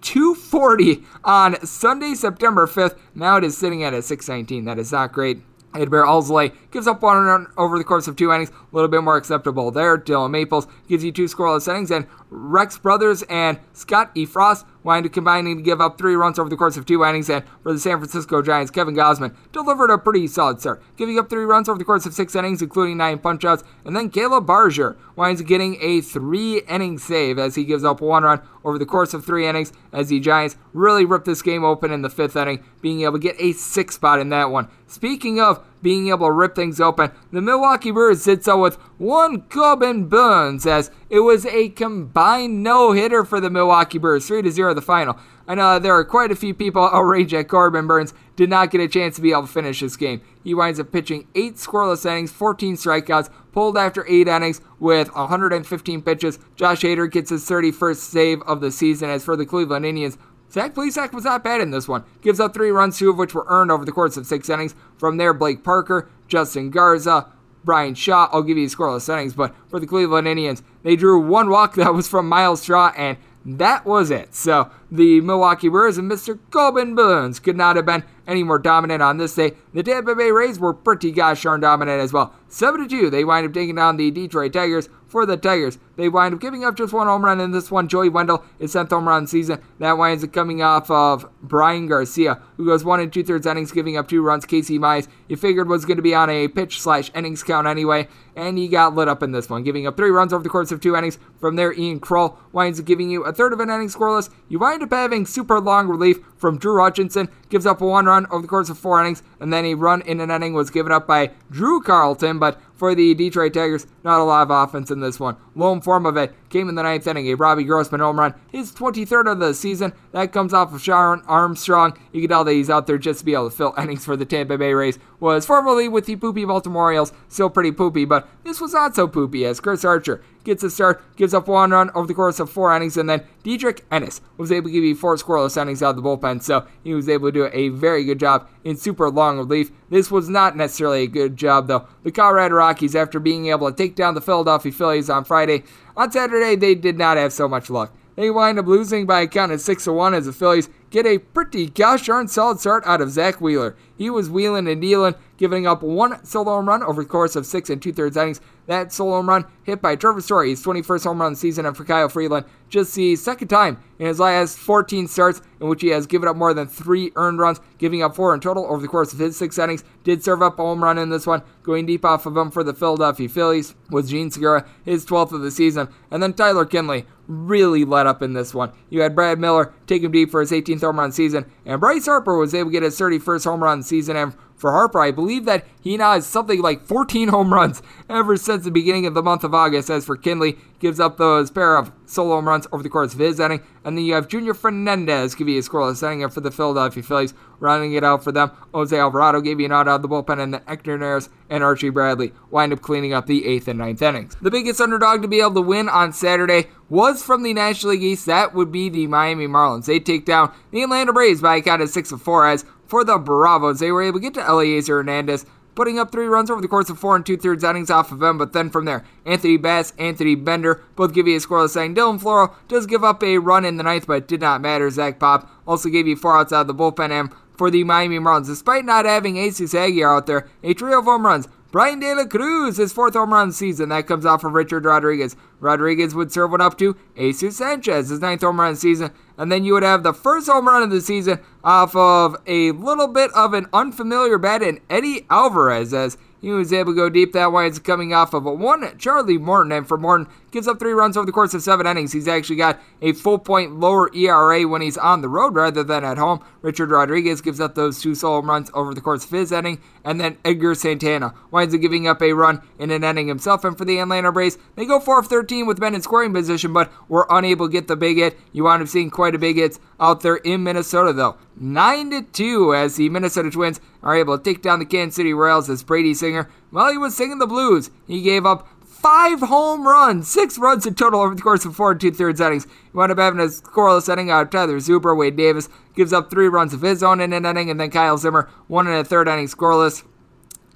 240 0.52 1.02
on 1.24 1.66
Sunday, 1.66 2.14
September 2.14 2.68
5th. 2.68 2.98
Now 3.16 3.38
it 3.38 3.46
is 3.46 3.58
sitting 3.58 3.86
at 3.86 3.94
a 3.94 4.02
619. 4.02 4.66
That 4.66 4.80
is 4.80 4.92
not 4.92 5.14
great. 5.14 5.42
Adbert 5.72 6.06
Alzolay 6.06 6.54
gives 6.72 6.88
up 6.88 7.02
one 7.02 7.18
run 7.18 7.48
over 7.58 7.78
the 7.78 7.84
course 7.84 8.08
of 8.08 8.16
two 8.16 8.32
innings, 8.32 8.50
a 8.50 8.76
little 8.76 8.88
bit 8.88 9.04
more 9.04 9.18
acceptable 9.18 9.72
there. 9.72 9.98
Dylan 9.98 10.32
Maples 10.32 10.68
gives 10.88 11.04
you 11.04 11.12
two 11.12 11.26
scoreless 11.26 11.68
innings, 11.68 11.92
and 11.92 12.08
Rex 12.30 12.78
Brothers 12.78 13.24
and 13.24 13.60
Scott 13.74 14.12
E. 14.16 14.26
Frost 14.26 14.66
wind 14.84 15.06
up 15.06 15.12
combining 15.12 15.58
to 15.58 15.64
give 15.64 15.82
up 15.82 15.98
three 15.98 16.16
runs 16.16 16.40
over 16.40 16.50
the 16.50 16.56
course 16.56 16.78
of 16.78 16.86
two 16.86 17.04
innings. 17.04 17.30
And 17.30 17.44
for 17.62 17.74
the 17.74 17.80
San 17.80 17.98
Francisco 17.98 18.42
Giants, 18.42 18.72
Kevin 18.72 18.96
Gausman 18.96 19.36
delivered 19.52 19.92
a 19.92 19.98
pretty 19.98 20.28
solid 20.28 20.60
start, 20.60 20.82
giving 20.98 21.20
up 21.20 21.30
three 21.30 21.44
runs 21.44 21.68
over 21.68 21.78
the 21.78 21.86
course 21.86 22.06
of 22.06 22.14
six 22.14 22.36
innings, 22.36 22.62
including 22.62 22.98
nine 22.98 23.20
punchouts. 23.20 23.64
And 23.86 23.96
then 23.96 24.10
Caleb 24.10 24.48
Baragar 24.48 24.98
winds 25.16 25.42
up 25.42 25.48
getting 25.48 25.78
a 25.82 26.02
three 26.02 26.60
inning 26.62 26.98
save 26.98 27.38
as 27.38 27.56
he 27.56 27.66
gives 27.66 27.84
up 27.84 28.02
one 28.02 28.24
run 28.24 28.42
over 28.64 28.80
the 28.80 28.86
course 28.86 29.14
of 29.14 29.26
three 29.26 29.48
innings 29.48 29.74
as 29.92 30.08
the 30.08 30.20
Giants 30.20 30.56
really 30.74 31.06
ripped 31.06 31.26
this 31.26 31.42
game 31.42 31.64
open 31.64 31.92
in 31.92 32.02
the 32.02 32.10
fifth 32.10 32.36
inning, 32.36 32.64
being 32.82 33.02
able 33.02 33.14
to 33.14 33.20
get 33.20 33.36
a 33.40 33.52
six 33.54 33.96
spot 33.96 34.20
in 34.20 34.30
that 34.30 34.52
one. 34.52 34.70
Speaking 34.88 35.40
of 35.40 35.66
being 35.82 36.10
able 36.10 36.28
to 36.28 36.32
rip 36.32 36.56
things 36.56 36.80
open, 36.80 37.12
the 37.32 37.42
Milwaukee 37.42 37.92
Brewers 37.92 38.24
did 38.24 38.44
so 38.44 38.60
with 38.60 38.76
one 38.98 39.42
Corbin 39.44 40.08
Burnes, 40.08 40.66
as 40.66 40.92
it 41.10 41.20
was 41.20 41.46
a 41.46 41.70
combined 41.70 42.64
no 42.64 42.92
hitter 42.92 43.24
for 43.24 43.40
the 43.40 43.50
Milwaukee 43.50 43.98
Brewers, 43.98 44.28
3 44.28 44.42
to 44.44 44.52
0 44.52 44.74
the 44.74 44.82
final. 44.82 45.18
I 45.48 45.56
know 45.56 45.80
there 45.80 45.96
are 45.96 46.06
quite 46.06 46.32
a 46.32 46.36
few 46.36 46.54
people 46.54 46.84
outraged 46.94 47.34
that 47.34 47.50
Corbin 47.50 47.88
Burnes 47.88 48.14
did 48.36 48.50
not 48.50 48.72
get 48.72 48.82
a 48.82 48.88
chance 48.88 49.16
to 49.16 49.22
be 49.22 49.32
able 49.32 49.42
to 49.42 49.48
finish 49.48 49.82
this 49.82 49.98
game. 49.98 50.22
He 50.44 50.54
winds 50.54 50.80
up 50.80 50.92
pitching 50.92 51.28
8 51.36 51.56
scoreless 51.56 52.06
innings, 52.06 52.32
14 52.32 52.76
strikeouts, 52.76 53.30
pulled 53.52 53.78
after 53.78 54.06
8 54.08 54.28
innings 54.28 54.62
with 54.80 55.14
115 55.14 56.02
pitches. 56.02 56.40
Josh 56.56 56.82
Hader 56.82 57.12
gets 57.12 57.30
his 57.30 57.48
31st 57.48 57.98
save 57.98 58.42
of 58.44 58.62
the 58.62 58.72
season. 58.72 59.10
As 59.10 59.26
for 59.26 59.36
the 59.36 59.46
Cleveland 59.46 59.86
Indians, 59.86 60.18
Zach 60.52 60.74
Plesac 60.74 61.14
was 61.14 61.24
not 61.24 61.44
bad 61.44 61.62
in 61.62 61.72
this 61.72 61.88
one. 61.88 62.04
Gives 62.22 62.40
up 62.40 62.54
three 62.54 62.72
runs, 62.72 62.98
two 62.98 63.10
of 63.10 63.18
which 63.18 63.34
were 63.34 63.46
earned 63.48 63.72
over 63.72 63.86
the 63.86 63.92
course 63.92 64.18
of 64.18 64.26
six 64.26 64.50
innings. 64.50 64.76
From 64.98 65.18
there, 65.18 65.34
Blake 65.34 65.64
Parker, 65.64 66.10
Justin 66.28 66.70
Garza, 66.70 67.28
Bryan 67.64 67.96
Shaw. 67.96 68.28
I'll 68.32 68.44
give 68.44 68.58
you 68.58 68.68
scoreless 68.68 69.12
innings, 69.12 69.34
but 69.34 69.56
for 69.70 69.80
the 69.80 69.88
Cleveland 69.88 70.28
Indians, 70.28 70.62
they 70.84 70.96
drew 70.96 71.20
one 71.20 71.50
walk 71.50 71.76
that 71.76 71.94
was 71.94 72.08
from 72.08 72.28
Myles 72.28 72.62
Straw, 72.62 72.92
and 72.98 73.18
that 73.46 73.86
was 73.86 74.12
it. 74.12 74.36
So 74.36 74.70
the 74.92 75.22
Milwaukee 75.22 75.70
Brewers 75.70 75.98
and 75.98 76.12
Mr. 76.12 76.38
Corbin 76.52 76.96
Burnes 76.96 77.40
could 77.40 77.58
not 77.58 77.76
have 77.76 77.86
been 77.86 78.04
any 78.28 78.44
more 78.44 78.60
dominant 78.60 79.02
on 79.02 79.18
this 79.18 79.36
day. 79.36 79.54
The 79.74 79.84
Tampa 79.84 80.16
Bay 80.16 80.32
Rays 80.32 80.60
were 80.60 80.74
pretty 80.74 81.12
gosh 81.12 81.44
darn 81.44 81.62
dominant 81.62 82.02
as 82.02 82.14
well. 82.14 82.34
7 82.48 82.88
2, 82.88 83.10
they 83.10 83.24
wind 83.24 83.46
up 83.46 83.54
taking 83.54 83.76
down 83.76 83.98
the 83.98 84.12
Detroit 84.12 84.54
Tigers 84.54 84.90
for 85.08 85.26
the 85.26 85.38
Tigers. 85.38 85.78
They 85.98 86.10
wind 86.10 86.34
up 86.34 86.42
giving 86.42 86.64
up 86.64 86.76
just 86.76 86.94
one 86.94 87.08
home 87.08 87.24
run 87.24 87.40
in 87.40 87.52
this 87.52 87.70
one. 87.70 87.88
Joey 87.88 88.10
Wendle, 88.10 88.44
his 88.60 88.74
10th 88.74 88.90
home 88.90 89.08
run 89.08 89.28
season. 89.28 89.62
That 89.80 89.98
winds 89.98 90.24
up 90.24 90.32
coming 90.32 90.62
off 90.62 90.90
of 90.90 91.30
Bryan 91.42 91.88
Garcia, 91.88 92.42
who 92.58 92.66
goes 92.66 92.84
one 92.84 93.00
and 93.00 93.12
two 93.12 93.24
thirds 93.24 93.46
innings, 93.46 93.72
giving 93.72 93.98
up 93.98 94.08
two 94.08 94.22
runs. 94.22 94.46
Casey 94.46 94.80
Mize, 94.80 95.08
you 95.28 95.36
figured 95.36 95.68
was 95.68 95.86
going 95.86 95.98
to 95.98 96.04
be 96.04 96.16
on 96.16 96.30
a 96.30 96.48
pitch 96.48 96.82
slash 96.82 97.12
innings 97.14 97.44
count 97.44 97.68
anyway, 97.68 98.08
and 98.36 98.58
he 98.58 98.68
got 98.68 98.96
lit 98.96 99.08
up 99.08 99.22
in 99.22 99.32
this 99.32 99.50
one, 99.50 99.64
giving 99.64 99.86
up 99.86 99.98
three 99.98 100.12
runs 100.12 100.34
over 100.34 100.44
the 100.44 100.50
course 100.50 100.72
of 100.72 100.80
two 100.80 100.96
innings. 100.96 101.20
From 101.40 101.56
there, 101.58 101.74
Ian 101.74 102.00
Krol 102.00 102.38
winds 102.52 102.80
up 102.80 102.86
giving 102.86 103.10
you 103.10 103.24
a 103.24 103.34
third 103.34 103.54
of 103.54 103.60
an 103.60 103.70
inning 103.70 103.90
scoreless. 103.90 104.30
You 104.48 104.60
wind 104.60 104.82
up 104.84 104.92
having 104.92 105.26
super 105.26 105.60
long 105.60 105.88
relief 105.88 106.20
from 106.42 106.58
Drew 106.58 106.82
Hutchison, 106.82 107.30
gives 107.50 107.68
up 107.68 107.80
a 107.82 107.86
one 107.86 108.08
run 108.08 108.26
over 108.32 108.42
the 108.42 108.48
course 108.48 108.70
of 108.70 108.80
four 108.80 109.00
innings, 109.00 109.22
and 109.40 109.54
then 109.54 109.64
a 109.64 109.76
run 109.76 110.02
in 110.02 110.20
an 110.20 110.32
inning 110.32 110.54
was 110.54 110.72
given 110.72 110.92
up 110.92 111.06
by 111.08 111.32
Drew 111.52 111.82
Carlton, 111.82 112.40
but 112.40 112.60
for 112.82 112.96
the 112.96 113.14
Detroit 113.14 113.54
Tigers. 113.54 113.86
Not 114.04 114.20
a 114.20 114.24
lot 114.24 114.42
of 114.42 114.50
offense 114.50 114.90
in 114.90 115.02
this 115.02 115.20
one. 115.20 115.38
Lone 115.54 115.82
form 115.82 116.08
of 116.08 116.18
it 116.18 116.34
came 116.50 116.68
in 116.68 116.74
the 116.74 116.82
ninth 116.82 117.06
inning. 117.06 117.30
A 117.30 117.36
Robbie 117.36 117.64
Grossman 117.64 118.02
home 118.02 118.20
run, 118.20 118.34
his 118.52 118.72
23rd 118.72 119.34
of 119.34 119.40
the 119.40 119.54
season. 119.54 119.94
That 120.14 120.34
comes 120.34 120.52
off 120.52 120.74
of 120.74 120.82
Shawn 120.82 121.22
Armstrong. 121.28 121.96
You 122.12 122.22
can 122.22 122.32
tell 122.32 122.44
that 122.44 122.54
he's 122.54 122.72
out 122.72 122.88
there 122.88 122.98
just 122.98 123.20
to 123.20 123.26
be 123.26 123.36
able 123.36 123.52
to 123.52 123.56
fill 123.56 123.76
innings 123.78 124.04
for 124.04 124.18
the 124.18 124.26
Tampa 124.26 124.58
Bay 124.58 124.74
Rays. 124.74 124.98
Was 125.20 125.46
formerly 125.46 125.88
with 125.88 126.08
the 126.08 126.16
poopy 126.16 126.44
Baltimore 126.44 126.86
Orioles. 126.86 127.14
Still 127.28 127.52
pretty 127.52 127.72
poopy, 127.72 128.06
but 128.06 128.28
this 128.44 128.60
was 128.60 128.74
not 128.74 128.96
so 128.96 129.08
poopy 129.08 129.46
as 129.46 129.60
Chris 129.60 129.86
Archer 129.86 130.24
gets 130.44 130.64
a 130.64 130.70
start, 130.70 131.04
gives 131.16 131.34
up 131.34 131.48
one 131.48 131.72
run 131.72 131.90
over 131.94 132.08
the 132.08 132.14
course 132.14 132.40
of 132.40 132.50
four 132.50 132.76
innings, 132.76 132.98
and 132.98 133.10
then 133.10 133.24
Dietrich 133.44 133.86
Enns 133.92 134.22
was 134.38 134.52
able 134.52 134.70
to 134.70 134.74
give 134.74 134.84
you 134.84 134.96
four 134.96 135.16
scoreless 135.16 135.60
innings 135.60 135.84
out 135.84 135.92
of 135.92 135.96
the 135.98 136.02
bullpen, 136.02 136.42
so 136.42 136.66
he 136.84 136.94
was 136.94 137.10
able 137.10 137.28
to 137.28 137.32
do 137.32 137.50
a 137.54 137.70
very 137.70 138.04
good 138.04 138.20
job 138.20 138.48
in 138.64 138.78
super 138.78 139.10
long 139.10 139.38
relief. 139.38 139.72
This 139.90 140.12
was 140.12 140.30
not 140.30 140.56
necessarily 140.56 141.04
a 141.04 141.08
good 141.08 141.38
job, 141.38 141.68
though. 141.68 141.88
The 142.04 142.12
Colorado 142.12 142.56
Rockies, 142.56 142.71
after 142.96 143.20
being 143.20 143.48
able 143.48 143.70
to 143.70 143.76
take 143.76 143.96
down 143.96 144.14
the 144.14 144.22
Philadelphia 144.22 144.72
Phillies 144.72 145.10
on 145.10 145.24
Friday, 145.24 145.64
on 145.96 146.12
Saturday 146.12 146.56
they 146.56 146.76
did 146.76 146.98
not 146.98 147.18
have 147.18 147.34
so 147.34 147.48
much 147.48 147.70
luck. 147.70 147.94
They 148.16 148.30
wind 148.30 148.60
up 148.60 148.68
losing 148.68 149.06
by 149.06 149.22
a 149.22 149.28
count 149.28 149.52
of 149.52 149.62
6 149.62 149.84
to 149.86 149.94
1 149.94 150.14
as 150.14 150.26
the 150.26 150.34
Phillies 150.34 150.70
get 150.92 151.06
a 151.06 151.18
pretty 151.18 151.70
gosh 151.70 152.06
darn 152.06 152.28
solid 152.28 152.60
start 152.60 152.84
out 152.86 153.02
of 153.02 153.10
Zack 153.10 153.42
Wheeler. 153.42 153.76
He 153.98 154.10
was 154.10 154.30
wheeling 154.30 154.68
and 154.68 154.82
dealing, 154.82 155.16
giving 155.38 155.66
up 155.66 155.82
one 155.82 156.24
solo 156.26 156.52
home 156.52 156.68
run 156.68 156.84
over 156.84 157.02
the 157.02 157.10
course 157.10 157.36
of 157.36 157.46
six 157.46 157.70
and 157.70 157.82
two 157.82 157.94
thirds 157.94 158.18
innings. 158.18 158.42
That 158.68 158.92
solo 158.92 159.14
home 159.14 159.30
run 159.30 159.46
hit 159.64 159.82
by 159.82 159.96
Trevor 159.96 160.22
Story, 160.22 160.50
his 160.50 160.64
21st 160.64 161.04
home 161.04 161.22
run 161.22 161.32
of 161.32 161.38
the 161.38 161.40
season, 161.40 161.66
and 161.66 161.76
for 161.76 161.86
Kyle 161.86 162.10
Freeland, 162.10 162.46
just 162.70 162.94
the 162.96 163.16
second 163.16 163.48
time 163.48 163.82
in 164.00 164.08
his 164.08 164.20
last 164.20 164.58
14 164.58 165.08
starts 165.08 165.42
in 165.60 165.68
which 165.68 165.82
he 165.82 165.90
has 165.90 166.08
given 166.08 166.28
up 166.28 166.36
more 166.36 166.54
than 166.54 166.68
three 166.68 167.12
earned 167.16 167.40
runs, 167.40 167.60
giving 167.78 168.04
up 168.04 168.16
four 168.16 168.34
in 168.34 168.40
total 168.40 168.66
over 168.66 168.82
the 168.82 168.88
course 168.88 169.14
of 169.14 169.20
his 169.20 169.38
six 169.38 169.58
innings. 169.58 169.84
Did 170.04 170.24
serve 170.24 170.42
up 170.42 170.60
a 170.60 170.64
home 170.64 170.84
run 170.84 170.98
in 170.98 171.10
this 171.10 171.28
one, 171.28 171.42
going 171.64 171.86
deep 171.86 172.04
off 172.04 172.26
of 172.26 172.36
him 172.36 172.52
for 172.52 172.64
the 172.64 172.74
Philadelphia 172.74 173.30
Phillies 173.30 173.76
was 173.90 174.10
Jean 174.10 174.32
Segura, 174.32 174.66
his 174.84 175.06
12th 175.06 175.32
of 175.32 175.42
the 175.42 175.52
season, 175.52 175.90
and 176.10 176.22
then 176.22 176.34
Tyler 176.34 176.66
Kinley 176.66 177.06
really 177.28 177.86
let 177.86 178.08
up 178.08 178.22
in 178.22 178.34
this 178.34 178.54
one. 178.54 178.72
You 178.90 179.02
had 179.02 179.16
Brad 179.16 179.40
Miller 179.40 179.74
take 179.92 180.04
him 180.04 180.12
deep 180.12 180.32
for 180.32 180.42
his 180.42 180.52
18th 180.52 180.82
home 180.82 181.00
run 181.00 181.12
season, 181.12 181.46
and 181.66 181.80
Bryce 181.80 182.06
Harper 182.06 182.38
was 182.38 182.54
able 182.54 182.70
to 182.70 182.72
get 182.72 182.84
his 182.84 182.98
31st 183.00 183.44
home 183.44 183.64
run 183.64 183.84
season. 183.84 184.16
And 184.16 184.34
for 184.56 184.72
Harper, 184.72 185.00
I 185.00 185.12
believe 185.12 185.46
that 185.46 185.66
he 185.82 185.98
now 185.98 186.14
has 186.14 186.26
something 186.26 186.62
like 186.62 186.86
14 186.86 187.28
home 187.30 187.54
runs 187.54 187.82
ever 188.08 188.38
since 188.38 188.64
the 188.64 188.72
beginning 188.72 189.06
of 189.06 189.14
the 189.14 189.24
month 189.24 189.44
of 189.44 189.54
August. 189.54 189.90
As 189.90 190.06
for 190.06 190.16
Kinley, 190.16 190.58
gives 190.80 191.00
up 191.00 191.18
those 191.18 191.52
pair 191.52 191.78
of 191.78 191.92
solo 192.06 192.36
home 192.36 192.48
runs 192.48 192.68
over 192.72 192.84
the 192.84 192.90
course 192.90 193.14
of 193.14 193.20
his 193.20 193.40
inning. 193.40 193.62
And 193.84 193.98
then 193.98 194.06
you 194.06 194.14
have 194.14 194.28
Junior 194.28 194.54
Fernandez 194.54 195.34
give 195.34 195.48
you 195.48 195.58
a 195.58 195.62
scoreless 195.62 196.04
inning 196.04 196.24
up 196.24 196.34
for 196.34 196.42
the 196.42 196.52
Philadelphia 196.52 197.02
Phillies, 197.02 197.34
rounding 197.60 197.94
it 197.94 198.04
out 198.04 198.24
for 198.24 198.32
them. 198.32 198.52
Jose 198.74 198.98
Alvarado 198.98 199.42
gave 199.42 199.60
you 199.60 199.66
an 199.66 199.72
out 199.72 199.88
of 199.88 200.02
the 200.02 200.08
bullpen, 200.08 200.40
and 200.40 200.54
then 200.54 200.62
Hector 200.68 200.98
Neris 200.98 201.30
and 201.50 201.64
Archie 201.64 201.90
Bradley 201.90 202.32
wind 202.52 202.74
up 202.74 202.82
cleaning 202.82 203.14
up 203.14 203.26
the 203.26 203.46
eighth 203.46 203.68
and 203.68 203.80
ninth 203.80 204.02
innings. 204.02 204.36
The 204.42 204.52
biggest 204.52 204.80
underdog 204.80 205.24
to 205.24 205.28
be 205.28 205.42
able 205.42 205.56
to 205.56 205.62
win 205.62 205.90
on 205.90 206.14
Saturday 206.14 206.68
was 206.90 207.24
from 207.24 207.44
the 207.44 207.54
National 207.54 207.94
League 207.94 208.04
East. 208.04 208.26
That 208.28 208.54
would 208.54 208.72
be 208.72 208.90
the 208.90 209.08
Miami 209.08 209.48
Marlins. 209.48 209.86
They 209.86 210.00
take 210.00 210.26
down 210.26 210.54
the 210.72 210.84
Atlanta 210.84 211.14
Braves 211.14 211.42
by 211.42 211.56
a 211.56 211.62
count 211.62 211.82
of 211.82 211.90
six 211.90 212.12
of 212.12 212.22
four. 212.22 212.48
As 212.48 212.66
for 212.86 213.04
the 213.04 213.18
Bravos, 213.18 213.80
they 213.80 213.92
were 213.92 214.04
able 214.04 214.20
to 214.20 214.24
get 214.24 214.34
to 214.36 214.42
Elieser 214.42 214.90
Hernandez 214.90 215.46
putting 215.76 216.00
up 216.00 216.12
three 216.12 216.26
runs 216.26 216.50
over 216.50 216.62
the 216.62 216.68
course 216.68 216.90
of 216.90 217.00
four 217.00 217.16
and 217.16 217.26
two 217.26 217.38
thirds 217.38 217.64
innings 217.64 217.90
off 217.90 218.12
of 218.12 218.22
him. 218.22 218.38
But 218.38 218.54
then 218.54 218.70
from 218.70 218.86
there, 218.86 219.06
Anthony 219.26 219.58
Bass, 219.58 219.94
Anthony 219.98 220.36
Bender 220.36 220.84
both 220.96 221.14
give 221.14 221.28
you 221.28 221.38
a 221.38 221.40
scoreless 221.40 221.76
inning. 221.76 221.96
Dylan 221.96 222.22
Floro 222.22 222.54
does 222.68 222.86
give 222.86 223.04
up 223.04 223.24
a 223.24 223.38
run 223.38 223.66
in 223.66 223.78
the 223.78 223.84
ninth, 223.84 224.08
but 224.08 224.14
it 224.14 224.28
did 224.28 224.42
not 224.42 224.62
matter. 224.62 224.90
Zach 224.90 225.20
Pop 225.20 225.50
also 225.68 225.90
gave 225.90 226.08
you 226.08 226.16
four 226.16 226.38
outs 226.38 226.54
out 226.54 226.62
of 226.62 226.68
the 226.68 226.76
bullpen. 226.76 227.12
And 227.12 227.32
for 227.58 227.70
the 227.70 227.84
Miami 227.84 228.18
Marlins, 228.18 228.48
despite 228.48 228.86
not 228.86 229.06
having 229.06 229.36
Jesus 229.36 229.76
Aguilar 229.76 230.16
out 230.16 230.26
there, 230.26 230.50
a 230.64 230.74
trio 230.74 231.00
of 231.00 231.06
home 231.06 231.26
runs 231.26 231.48
Bryan 231.72 232.00
De 232.02 232.14
La 232.14 232.26
Cruz, 232.26 232.76
his 232.76 232.92
fourth 232.92 233.14
home 233.14 233.32
run 233.32 233.54
season. 233.54 233.90
That 233.90 234.06
comes 234.06 234.26
off 234.26 234.44
of 234.44 234.52
Richard 234.52 234.84
Rodriguez. 234.84 235.38
Rodriguez 235.62 236.14
would 236.14 236.32
serve 236.32 236.52
one 236.52 236.60
up 236.60 236.78
to 236.80 236.98
Jesus 237.16 237.58
Sanchez, 237.58 238.10
his 238.10 238.20
ninth 238.20 238.42
home 238.42 238.60
run 238.60 238.76
season. 238.76 239.12
And 239.42 239.52
then 239.52 239.64
you 239.64 239.74
would 239.74 239.82
have 239.82 240.04
the 240.04 240.14
first 240.14 240.48
home 240.48 240.68
run 240.68 240.84
of 240.84 240.92
the 240.92 241.02
season 241.02 241.40
off 241.64 241.96
of 241.96 242.36
a 242.46 242.74
little 242.74 243.08
bit 243.08 243.32
of 243.34 243.56
an 243.56 243.66
unfamiliar 243.74 244.38
bat 244.38 244.62
in 244.62 244.80
Eddie 244.88 245.26
Alvarez 245.32 245.96
as 245.96 246.16
he 246.42 246.52
was 246.52 246.72
able 246.72 246.92
to 246.92 246.96
go 246.96 247.10
deep 247.10 247.34
that 247.34 247.52
way. 247.52 247.66
It's 247.66 247.80
coming 247.80 248.14
off 248.14 248.36
of 248.36 248.46
a 248.46 248.54
one 248.54 248.96
Charlie 249.00 249.40
Morton, 249.40 249.72
and 249.72 249.88
for 249.88 249.98
Morton, 249.98 250.28
gives 250.52 250.68
up 250.68 250.78
three 250.78 250.92
runs 250.92 251.18
over 251.18 251.26
the 251.26 251.32
course 251.32 251.56
of 251.56 251.64
seven 251.64 251.88
innings. 251.88 252.12
He's 252.12 252.28
actually 252.28 252.58
got 252.58 252.80
a 253.02 253.14
full 253.14 253.40
point 253.40 253.80
lower 253.80 254.14
ERA 254.16 254.68
when 254.68 254.84
he's 254.84 254.98
on 254.98 255.22
the 255.22 255.30
road 255.30 255.56
rather 255.56 255.84
than 255.84 256.04
at 256.04 256.20
home. 256.20 256.44
Richard 256.62 256.92
Rodriguez 256.92 257.42
gives 257.42 257.60
up 257.60 257.74
those 257.74 258.00
two 258.00 258.14
solo 258.14 258.44
runs 258.44 258.70
over 258.76 258.94
the 258.94 259.02
course 259.02 259.26
of 259.26 259.32
his 259.32 259.52
inning, 259.52 259.82
and 260.04 260.20
then 260.20 260.38
Edgar 260.44 260.76
Santana 260.76 261.34
winds 261.52 261.74
up 261.76 261.82
giving 261.82 262.08
up 262.08 262.22
a 262.22 262.34
run 262.34 262.62
in 262.80 262.92
an 262.92 263.04
inning 263.04 263.28
himself. 263.28 263.64
And 263.64 263.78
for 263.78 263.86
the 263.86 264.00
Atlanta 264.00 264.32
Braves, 264.32 264.58
they 264.76 264.86
go 264.86 265.00
4 265.00 265.20
of 265.20 265.28
13 265.28 265.66
with 265.66 265.80
men 265.80 265.96
in 265.96 266.02
scoring 266.02 266.34
position, 266.34 266.74
but 266.74 266.92
were 267.08 267.28
unable 267.30 267.68
to 267.68 267.72
get 267.72 267.88
the 267.88 267.96
big 267.96 268.18
hit. 268.18 268.38
You 268.52 268.64
wind 268.64 268.82
up 268.82 268.90
seeing 268.90 269.10
quite 269.10 269.36
a 269.36 269.40
big 269.40 269.58
hit 269.58 269.80
out 270.00 270.22
there 270.22 270.38
in 270.38 270.64
Minnesota, 270.64 271.14
though. 271.14 271.38
9 271.56 272.10
to 272.12 272.22
2 272.24 272.76
as 272.76 272.96
the 272.96 273.10
Minnesota 273.10 273.52
Twins 273.52 273.80
are 274.02 274.16
able 274.16 274.38
to 274.38 274.44
take 274.44 274.62
down 274.62 274.80
the 274.80 274.86
Kansas 274.86 275.16
City 275.16 275.34
Royals 275.34 275.70
as 275.70 275.84
Brady 275.84 276.14
Singer, 276.14 276.50
while 276.72 276.92
he 276.92 276.98
was 276.98 277.16
singing 277.16 277.38
the 277.38 277.48
blues, 277.48 277.92
he 278.08 278.22
gave 278.22 278.46
up 278.46 278.68
five 279.02 279.40
home 279.42 279.88
runs, 279.88 280.28
six 280.28 280.60
runs 280.60 280.86
in 280.86 280.94
total 280.94 281.22
over 281.22 281.34
the 281.34 281.42
course 281.42 281.66
of 281.66 281.76
four 281.76 281.92
and 281.92 282.00
two 282.00 282.12
thirds 282.12 282.40
innings. 282.40 282.66
He 282.66 282.90
wound 282.94 283.12
up 283.12 283.18
having 283.18 283.40
a 283.40 283.46
scoreless 283.46 284.12
inning 284.12 284.30
out 284.30 284.44
of 284.44 284.50
Tyler 284.52 284.78
Zuber. 284.78 285.18
Wade 285.18 285.36
Davis 285.36 285.70
gives 285.96 286.14
up 286.14 286.30
three 286.30 286.48
runs 286.48 286.74
of 286.74 286.82
his 286.82 287.02
own 287.02 287.20
in 287.20 287.34
an 287.34 287.46
inning, 287.46 287.72
and 287.72 287.80
then 287.80 287.90
Kyle 287.90 288.18
Zimmer, 288.18 288.50
one 288.68 288.86
and 288.86 288.96
a 288.96 289.04
third 289.04 289.28
inning 289.28 289.48
scoreless. 289.48 290.04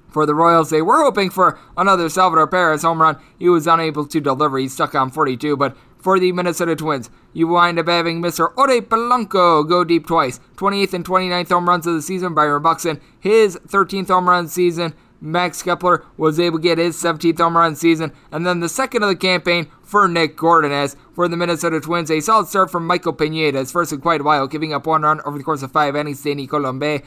For 0.08 0.26
the 0.26 0.34
Royals, 0.34 0.70
they 0.70 0.82
were 0.82 1.02
hoping 1.04 1.30
for 1.30 1.58
another 1.76 2.08
Salvador 2.08 2.46
Perez 2.46 2.82
home 2.82 3.00
run. 3.00 3.18
He 3.38 3.48
was 3.48 3.66
unable 3.66 4.06
to 4.06 4.20
deliver. 4.20 4.58
He 4.58 4.68
stuck 4.68 4.94
on 4.94 5.10
42, 5.10 5.56
but 5.56 5.76
for 5.98 6.18
the 6.18 6.32
Minnesota 6.32 6.74
Twins. 6.74 7.10
You 7.32 7.48
wind 7.48 7.78
up 7.78 7.88
having 7.88 8.22
Mr. 8.22 8.52
Ore 8.56 8.80
Polanco 8.80 9.68
go 9.68 9.84
deep 9.84 10.06
twice. 10.06 10.40
28th 10.56 10.94
and 10.94 11.04
29th 11.04 11.48
home 11.50 11.68
runs 11.68 11.86
of 11.86 11.94
the 11.94 12.02
season. 12.02 12.34
Byron 12.34 12.62
Buxton, 12.62 13.00
his 13.20 13.56
13th 13.68 14.08
home 14.08 14.28
run 14.28 14.48
season. 14.48 14.94
Max 15.20 15.62
Kepler 15.62 16.04
was 16.16 16.38
able 16.38 16.58
to 16.58 16.62
get 16.62 16.78
his 16.78 16.96
17th 16.96 17.38
home 17.38 17.56
run 17.56 17.76
season. 17.76 18.12
And 18.30 18.46
then 18.46 18.60
the 18.60 18.68
second 18.68 19.02
of 19.02 19.08
the 19.08 19.16
campaign 19.16 19.68
for 19.82 20.08
Nick 20.08 20.36
Gordon. 20.36 20.72
As 20.72 20.96
for 21.14 21.28
the 21.28 21.36
Minnesota 21.36 21.80
Twins, 21.80 22.10
a 22.10 22.20
solid 22.20 22.48
start 22.48 22.70
from 22.70 22.86
Michael 22.86 23.12
Pineda, 23.12 23.58
his 23.58 23.72
first 23.72 23.92
in 23.92 24.00
quite 24.00 24.20
a 24.20 24.24
while, 24.24 24.46
giving 24.46 24.72
up 24.72 24.86
one 24.86 25.02
run 25.02 25.20
over 25.24 25.38
the 25.38 25.44
course 25.44 25.62
of 25.62 25.72
five 25.72 25.96
innings. 25.96 26.22
Danny 26.22 26.46
Coulombe 26.46 27.02